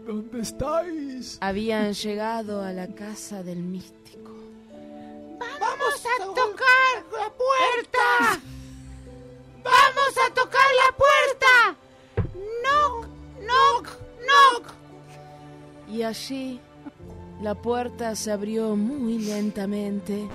¿dónde 0.05 0.41
estáis? 0.41 1.38
Habían 1.39 1.93
llegado 1.93 2.61
a 2.63 2.73
la 2.73 2.88
casa 2.88 3.43
del 3.43 3.59
místico. 3.59 4.31
¡Vamos 5.39 6.03
a 6.05 6.26
tocar 6.26 6.93
la 7.13 7.30
puerta! 7.43 8.41
¡Vamos 9.63 10.13
a 10.26 10.34
tocar 10.34 10.69
la 10.84 10.89
puerta! 11.03 11.53
¡Knock, 12.61 13.07
knock, 13.39 13.89
knock! 14.26 14.73
Y 15.89 16.03
allí 16.03 16.59
la 17.41 17.55
puerta 17.55 18.15
se 18.15 18.31
abrió 18.31 18.76
muy 18.76 19.18
lentamente 19.19 20.27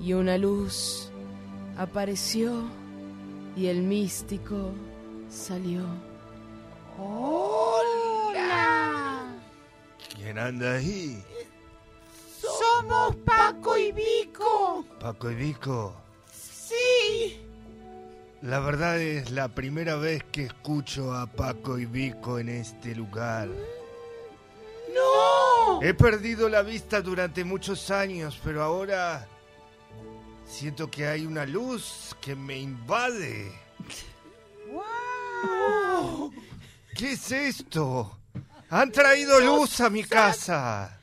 y 0.00 0.14
una 0.14 0.36
luz 0.36 1.10
apareció 1.78 2.64
y 3.56 3.66
el 3.68 3.82
místico 3.82 4.72
salió. 5.34 5.82
¡Hola! 6.98 8.44
¿Quién 10.14 10.38
anda 10.38 10.74
ahí? 10.74 11.22
¡Somos 12.40 13.16
Paco 13.16 13.76
y 13.76 13.90
Vico! 13.92 14.84
Paco 15.00 15.30
y 15.30 15.34
Vico. 15.34 15.94
¡Sí! 16.32 17.40
La 18.42 18.60
verdad 18.60 19.00
es 19.00 19.30
la 19.30 19.48
primera 19.48 19.96
vez 19.96 20.22
que 20.30 20.44
escucho 20.44 21.14
a 21.14 21.26
Paco 21.26 21.78
y 21.78 21.86
Vico 21.86 22.38
en 22.38 22.48
este 22.50 22.94
lugar. 22.94 23.48
¡No! 24.94 25.82
He 25.82 25.94
perdido 25.94 26.48
la 26.48 26.62
vista 26.62 27.00
durante 27.00 27.42
muchos 27.42 27.90
años, 27.90 28.38
pero 28.44 28.62
ahora 28.62 29.26
siento 30.46 30.88
que 30.90 31.08
hay 31.08 31.26
una 31.26 31.44
luz 31.44 32.14
que 32.20 32.36
me 32.36 32.58
invade. 32.58 33.63
¿Qué 36.96 37.12
es 37.12 37.32
esto? 37.32 38.18
Han 38.70 38.92
traído 38.92 39.40
luz 39.40 39.80
a 39.80 39.90
mi 39.90 40.04
casa. 40.04 40.98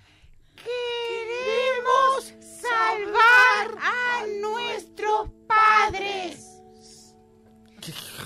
¡Queremos 0.56 2.34
salvar 2.62 3.78
a 3.82 4.26
nuestros 4.42 5.30
padres! 5.48 6.48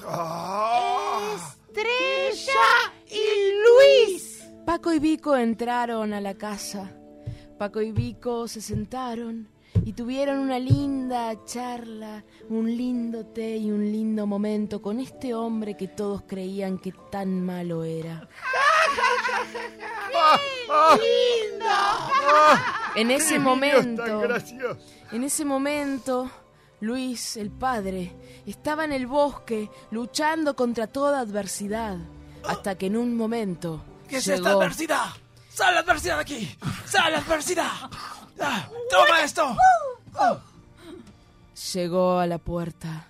Ah. 0.07 1.55
Estrella 1.67 2.93
y 3.07 3.51
Luis. 3.63 4.45
Paco 4.65 4.93
y 4.93 4.99
Vico 4.99 5.35
entraron 5.35 6.13
a 6.13 6.21
la 6.21 6.35
casa. 6.35 6.91
Paco 7.57 7.81
y 7.81 7.91
Vico 7.91 8.47
se 8.47 8.61
sentaron 8.61 9.49
y 9.85 9.93
tuvieron 9.93 10.39
una 10.39 10.59
linda 10.59 11.33
charla, 11.45 12.23
un 12.49 12.65
lindo 12.75 13.25
té 13.27 13.55
y 13.57 13.71
un 13.71 13.83
lindo 13.91 14.25
momento 14.27 14.81
con 14.81 14.99
este 14.99 15.33
hombre 15.33 15.77
que 15.77 15.87
todos 15.87 16.23
creían 16.27 16.77
que 16.79 16.91
tan 17.11 17.45
malo 17.45 17.83
era. 17.85 18.27
¡Lindo! 20.95 21.65
En 22.95 23.11
ese 23.11 23.33
¡Qué 23.35 23.39
niños 23.39 23.43
momento, 23.43 24.03
en 25.11 25.23
ese 25.23 25.45
momento, 25.45 26.31
Luis, 26.79 27.37
el 27.37 27.51
padre, 27.51 28.15
estaba 28.45 28.85
en 28.85 28.91
el 28.93 29.05
bosque 29.07 29.69
luchando 29.91 30.55
contra 30.55 30.87
toda 30.87 31.19
adversidad, 31.19 31.97
hasta 32.43 32.75
que 32.77 32.87
en 32.87 32.97
un 32.97 33.15
momento 33.15 33.83
¿Qué 34.07 34.17
es 34.17 34.25
llegó- 34.25 34.37
esta 34.37 34.51
adversidad? 34.51 35.05
¡Sal 35.49 35.73
la 35.75 35.81
adversidad 35.81 36.15
de 36.15 36.21
aquí! 36.21 36.57
¡Sal 36.85 37.11
la 37.13 37.19
adversidad! 37.19 37.71
Ah, 38.39 38.67
¡Toma 38.89 39.21
esto! 39.23 39.55
llegó 41.73 42.19
a 42.19 42.27
la 42.27 42.37
puerta. 42.37 43.07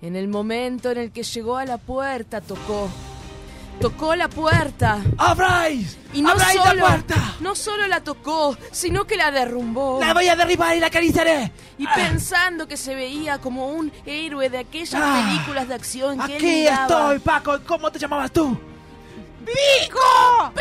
En 0.00 0.16
el 0.16 0.28
momento 0.28 0.90
en 0.90 0.98
el 0.98 1.12
que 1.12 1.22
llegó 1.22 1.56
a 1.56 1.64
la 1.64 1.78
puerta, 1.78 2.40
tocó. 2.40 2.88
Tocó 3.80 4.16
la 4.16 4.28
puerta. 4.28 4.98
¡Abráis! 5.18 5.96
Y 6.12 6.20
no 6.22 6.30
¡Abráis 6.30 6.60
solo, 6.60 6.74
la 6.74 6.86
puerta! 6.86 7.34
no 7.40 7.54
solo 7.54 7.86
la 7.86 8.00
tocó, 8.02 8.56
sino 8.72 9.04
que 9.04 9.16
la 9.16 9.30
derrumbó. 9.30 10.00
¡La 10.00 10.14
voy 10.14 10.26
a 10.28 10.34
derribar 10.34 10.76
y 10.76 10.80
la 10.80 10.88
acariciaré! 10.88 11.52
Y 11.78 11.86
pensando 11.86 12.66
que 12.66 12.76
se 12.76 12.94
veía 12.96 13.38
como 13.38 13.68
un 13.68 13.92
héroe 14.04 14.50
de 14.50 14.58
aquellas 14.58 15.00
Ah, 15.00 15.22
películas 15.24 15.68
de 15.68 15.74
acción 15.74 16.18
que 16.26 16.34
¡Aquí 16.36 16.66
estoy, 16.66 17.18
Paco! 17.20 17.60
¿Cómo 17.66 17.90
te 17.92 18.00
llamabas 18.00 18.32
tú? 18.32 18.58
¡Vico! 19.46 20.00
¡Lo 20.40 20.52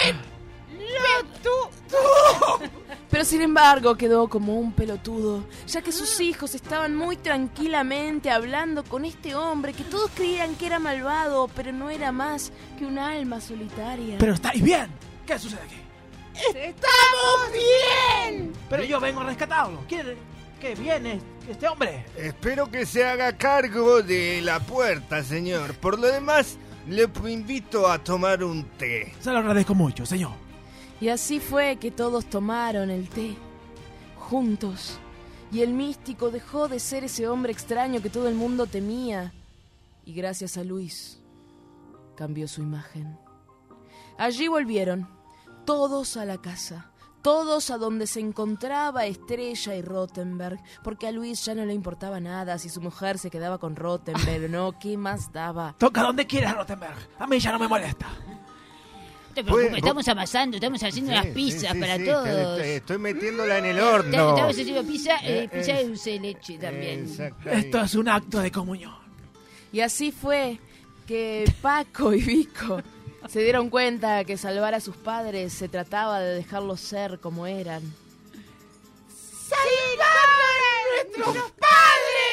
tú! 1.44 1.50
¡Tú! 1.90 2.66
Pero 3.10 3.24
sin 3.24 3.42
embargo 3.42 3.96
quedó 3.96 4.28
como 4.28 4.60
un 4.60 4.74
pelotudo, 4.74 5.44
ya 5.66 5.82
que 5.82 5.92
sus 5.92 6.20
hijos 6.20 6.54
estaban 6.56 6.96
muy 6.96 7.16
tranquilamente 7.16 8.30
hablando 8.30 8.84
con 8.84 9.06
este 9.06 9.34
hombre 9.34 9.74
que 9.74 9.84
todos 9.86 10.12
creían 10.14 10.56
que 10.56 10.68
era 10.68 10.78
malvado, 10.78 11.48
pero 11.56 11.72
no 11.72 11.90
era 11.90 12.12
más 12.12 12.52
que 12.78 12.86
un 12.86 13.00
alma 13.00 13.40
solitaria. 13.40 14.18
Pero 14.20 14.34
estáis 14.34 14.62
bien. 14.62 14.92
¿Qué 15.26 15.40
sucede 15.40 15.62
aquí? 15.62 15.78
¡Estamos 16.54 17.52
bien! 17.54 18.54
Pero 18.70 18.84
yo 18.84 19.00
vengo 19.00 19.22
a 19.22 19.26
rescatarlo. 19.26 19.84
¿Quién 19.88 20.16
que 20.60 20.76
viene 20.76 21.20
este 21.50 21.68
hombre? 21.68 22.06
Espero 22.18 22.70
que 22.70 22.86
se 22.86 23.06
haga 23.06 23.38
cargo 23.38 24.02
de 24.02 24.42
la 24.42 24.60
puerta, 24.60 25.24
señor. 25.24 25.76
Por 25.76 26.00
lo 26.00 26.08
demás, 26.08 26.58
le 26.88 27.10
invito 27.28 27.88
a 27.90 28.00
tomar 28.04 28.44
un 28.44 28.64
té. 28.78 29.14
Se 29.20 29.32
lo 29.32 29.40
agradezco 29.40 29.74
mucho, 29.76 30.06
señor. 30.06 30.47
Y 31.00 31.10
así 31.10 31.40
fue 31.40 31.78
que 31.78 31.92
todos 31.92 32.26
tomaron 32.26 32.90
el 32.90 33.08
té, 33.10 33.36
juntos. 34.16 35.00
Y 35.52 35.62
el 35.62 35.74
místico 35.74 36.32
dejó 36.32 36.68
de 36.68 36.80
ser 36.80 37.04
ese 37.04 37.28
hombre 37.28 37.52
extraño 37.52 38.02
que 38.02 38.10
todo 38.10 38.28
el 38.28 38.36
mundo 38.36 38.66
temía. 38.66 39.34
Y 40.06 40.14
gracias 40.14 40.58
a 40.58 40.64
Luis, 40.64 41.22
cambió 42.16 42.48
su 42.48 42.62
imagen. 42.62 43.18
Allí 44.18 44.48
volvieron, 44.48 45.08
todos 45.66 46.18
a 46.18 46.26
la 46.26 46.42
casa, 46.42 46.92
todos 47.22 47.70
a 47.70 47.78
donde 47.78 48.08
se 48.08 48.20
encontraba 48.20 49.06
Estrella 49.06 49.76
y 49.76 49.82
Rottenberg, 49.82 50.60
porque 50.84 51.08
a 51.08 51.12
Luis 51.12 51.46
ya 51.46 51.54
no 51.54 51.66
le 51.66 51.74
importaba 51.74 52.20
nada 52.20 52.58
si 52.58 52.70
su 52.70 52.82
mujer 52.82 53.20
se 53.20 53.30
quedaba 53.30 53.58
con 53.60 53.76
Rottenberg 53.76 54.50
no, 54.50 54.80
¿qué 54.80 54.98
más 54.98 55.32
daba? 55.32 55.76
Toca 55.78 56.02
donde 56.02 56.26
quieras, 56.26 56.56
Rottenberg. 56.56 56.98
A 57.20 57.28
mí 57.28 57.40
ya 57.40 57.52
no 57.52 57.60
me 57.60 57.68
molesta. 57.68 58.08
No 59.38 59.44
te 59.44 59.52
preocupes, 59.52 59.70
Pues, 59.70 59.84
estamos 59.84 60.08
amasando, 60.08 60.58
estamos 60.58 60.82
haciendo 60.84 61.12
Sí, 61.12 61.18
unas 61.18 61.26
sí, 61.28 61.32
pizzas 61.34 61.72
sí, 61.74 61.80
para 61.80 61.98
sí, 61.98 62.06
todos. 62.06 62.60
Estoy 62.62 62.98
metiéndola 62.98 63.58
en 63.60 63.66
el 63.66 63.80
horno. 63.80 64.30
Estamos 64.30 64.60
haciendo 64.60 64.84
pizza, 64.84 65.16
eh, 65.18 65.44
Eh, 65.44 65.50
pizza 65.50 65.74
de 65.74 65.86
dulce 65.88 66.10
de 66.12 66.20
leche 66.20 66.58
también. 66.58 67.02
Exacto. 67.02 67.50
Esto 67.52 67.82
es 67.82 67.94
un 67.96 68.10
acto 68.10 68.40
de 68.40 68.52
comunión. 68.52 68.96
Y 69.72 69.82
así 69.82 70.12
fue 70.12 70.58
que 71.06 71.46
Paco 71.62 72.14
y 72.14 72.22
Vico 72.24 72.82
se 73.28 73.42
dieron 73.42 73.70
cuenta 73.70 74.24
que 74.26 74.38
salvar 74.38 74.74
a 74.74 74.80
sus 74.80 74.96
padres 74.96 75.54
se 75.54 75.70
trataba 75.70 76.20
de 76.20 76.34
dejarlos 76.34 76.80
ser 76.80 77.20
como 77.20 77.46
eran. 77.46 77.84
¡Salvaron 79.48 81.20
a 81.20 81.24
nuestros 81.24 81.52
padres! 81.52 82.27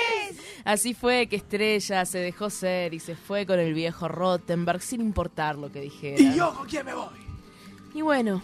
Así 0.65 0.95
fue 0.95 1.27
que 1.27 1.37
Estrella 1.37 2.05
se 2.07 2.19
dejó 2.19 2.49
ser 2.49 2.95
y 2.95 3.01
se 3.01 3.15
fue 3.17 3.45
con 3.45 3.59
el 3.59 3.75
viejo 3.75 4.09
Rottenberg 4.09 4.81
sin 4.81 5.01
importar 5.03 5.57
lo 5.59 5.71
que 5.71 5.81
dijera. 5.83 6.21
¿Y 6.23 6.35
yo 6.37 6.55
con 6.55 6.67
quién 6.67 6.87
me 6.87 6.95
voy? 6.95 7.09
Y 7.95 8.01
bueno, 8.03 8.43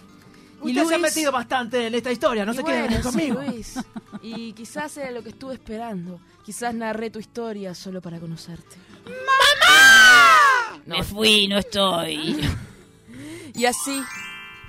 Y 0.62 0.68
Usted 0.68 0.84
se 0.86 0.94
ha 0.94 0.98
Luis- 0.98 1.14
metido 1.14 1.32
bastante 1.32 1.86
en 1.86 1.94
esta 1.94 2.12
historia, 2.12 2.44
no 2.44 2.52
Y 2.52 2.56
se 2.56 2.64
quede 2.64 2.80
bueno, 2.88 3.02
conmigo. 3.02 3.40
sí, 3.40 3.46
Luis. 3.50 3.74
Y 4.22 4.52
quizás 4.52 4.94
era 4.98 5.10
lo 5.10 5.22
que 5.22 5.30
estuve 5.30 5.54
esperando. 5.54 6.20
Quizás 6.44 6.74
narré 6.74 7.08
tu 7.10 7.18
historia 7.18 7.74
solo 7.74 8.02
para 8.02 8.20
conocerte. 8.20 8.76
¡Mamá! 9.06 10.82
Me 10.84 11.02
fui, 11.02 11.48
no 11.48 11.56
estoy. 11.58 12.38
Y 13.54 13.64
así, 13.64 14.02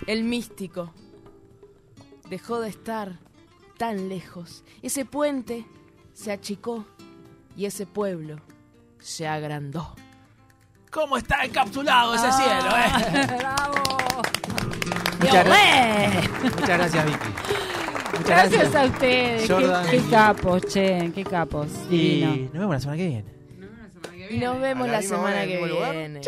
el 0.07 0.23
místico 0.23 0.93
dejó 2.29 2.61
de 2.61 2.69
estar 2.69 3.19
tan 3.77 4.07
lejos. 4.09 4.63
Ese 4.81 5.03
puente 5.05 5.65
se 6.13 6.31
achicó 6.31 6.85
y 7.55 7.65
ese 7.65 7.85
pueblo 7.85 8.37
se 8.99 9.27
agrandó. 9.27 9.95
¿Cómo 10.89 11.17
está 11.17 11.45
encapsulado 11.45 12.15
ese 12.15 12.31
cielo, 12.33 12.69
eh? 12.77 13.27
¡Bravo! 13.37 13.73
Muchas, 15.19 15.45
muchas 16.43 16.67
gracias, 16.67 17.05
Vicky. 17.05 17.29
Muchas 18.17 18.51
Gracias 18.51 18.75
a 18.75 18.85
ustedes. 18.85 19.51
Qué 19.89 20.01
capos, 20.09 20.61
che, 20.65 21.11
qué 21.13 21.23
capos. 21.23 21.67
Y 21.89 21.97
Divino. 21.97 22.43
nos 22.45 22.53
vemos 22.53 22.75
la 22.75 22.79
semana 22.79 22.97
que 22.97 23.07
viene. 23.07 23.40
Y 24.31 24.37
nos 24.37 24.59
vemos 24.59 24.87
la 24.87 25.01
semana 25.01 25.45
que 25.45 25.57
viene. 25.93 26.21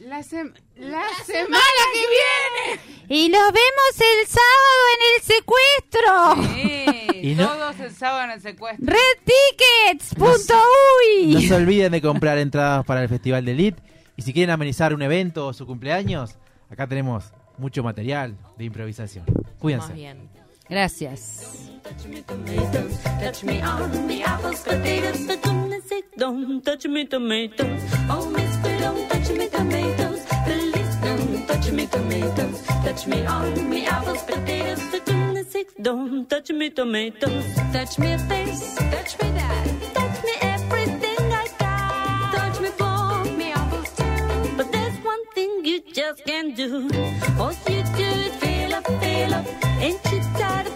La, 0.00 0.18
sem- 0.20 0.52
la 0.76 1.04
semana 1.24 1.60
que 1.92 2.00
viene. 2.00 2.80
Y 3.08 3.28
nos 3.28 3.52
vemos 3.52 4.00
el 4.00 4.26
sábado 4.26 4.86
en 4.94 5.00
el 5.14 5.22
secuestro. 5.22 6.34
Sí, 6.54 6.84
Y 7.30 7.34
no- 7.34 7.48
todos 7.48 7.80
el 7.80 7.94
sábado 7.94 8.24
en 8.24 8.30
el 8.32 8.40
secuestro. 8.40 8.86
Redtickets.uy. 8.86 11.34
No 11.34 11.40
se 11.40 11.54
olviden 11.54 11.92
de 11.92 12.00
comprar 12.02 12.38
entradas 12.38 12.84
para 12.84 13.02
el 13.02 13.08
Festival 13.08 13.44
de 13.44 13.52
Elite. 13.52 13.82
Y 14.16 14.22
si 14.22 14.32
quieren 14.32 14.50
amenizar 14.50 14.94
un 14.94 15.02
evento 15.02 15.46
o 15.48 15.52
su 15.52 15.66
cumpleaños, 15.66 16.36
acá 16.70 16.86
tenemos 16.86 17.32
mucho 17.58 17.82
material 17.82 18.36
de 18.56 18.64
improvisación. 18.64 19.24
Cuídense. 19.58 19.88
Más 19.88 19.96
bien. 19.96 20.28
Gracias. 20.68 21.70
Touch 21.86 22.06
me 22.06 22.20
tomatoes, 22.22 22.98
touch 23.20 23.44
me 23.44 23.60
on 23.60 24.06
me 24.08 24.20
apples, 24.24 24.60
potatoes, 24.64 25.24
for 25.24 25.36
goodness 25.36 25.84
sake, 25.84 26.04
don't 26.18 26.64
touch 26.64 26.84
me 26.84 27.04
tomatoes. 27.04 27.80
Oh, 28.10 28.28
mister, 28.28 28.78
don't 28.80 29.08
touch 29.08 29.30
me 29.30 29.48
tomatoes, 29.48 30.26
please 30.44 30.96
don't 30.96 31.46
touch 31.46 31.70
me 31.70 31.86
tomatoes. 31.86 32.66
Touch 32.66 33.06
me 33.06 33.24
on 33.24 33.70
me 33.70 33.86
apples, 33.86 34.20
potatoes, 34.24 34.82
for 34.82 34.98
goodness 34.98 35.52
sake, 35.52 35.70
don't 35.80 36.28
touch 36.28 36.50
me 36.50 36.70
tomatoes. 36.70 37.44
Touch 37.72 38.00
me 38.00 38.18
face, 38.18 38.74
touch 38.74 39.12
me 39.22 39.30
that, 39.38 39.66
touch 39.94 40.24
me 40.24 40.32
everything 40.40 41.32
I 41.32 41.46
got. 41.56 42.34
Touch 42.34 42.60
me 42.60 42.70
for 42.70 43.24
me 43.38 43.52
apples 43.52 43.90
too, 43.94 44.56
but 44.56 44.72
there's 44.72 44.96
one 45.04 45.24
thing 45.36 45.64
you 45.64 45.80
just 45.92 46.24
can't 46.24 46.56
do. 46.56 46.90
All 47.38 47.52
you 47.68 47.82
do 47.94 48.08
is 48.26 48.34
fill 48.42 48.74
up, 48.74 48.86
fill 48.86 49.34
up, 49.34 49.46
ain't 49.80 50.04
you 50.10 50.20
tired 50.36 50.75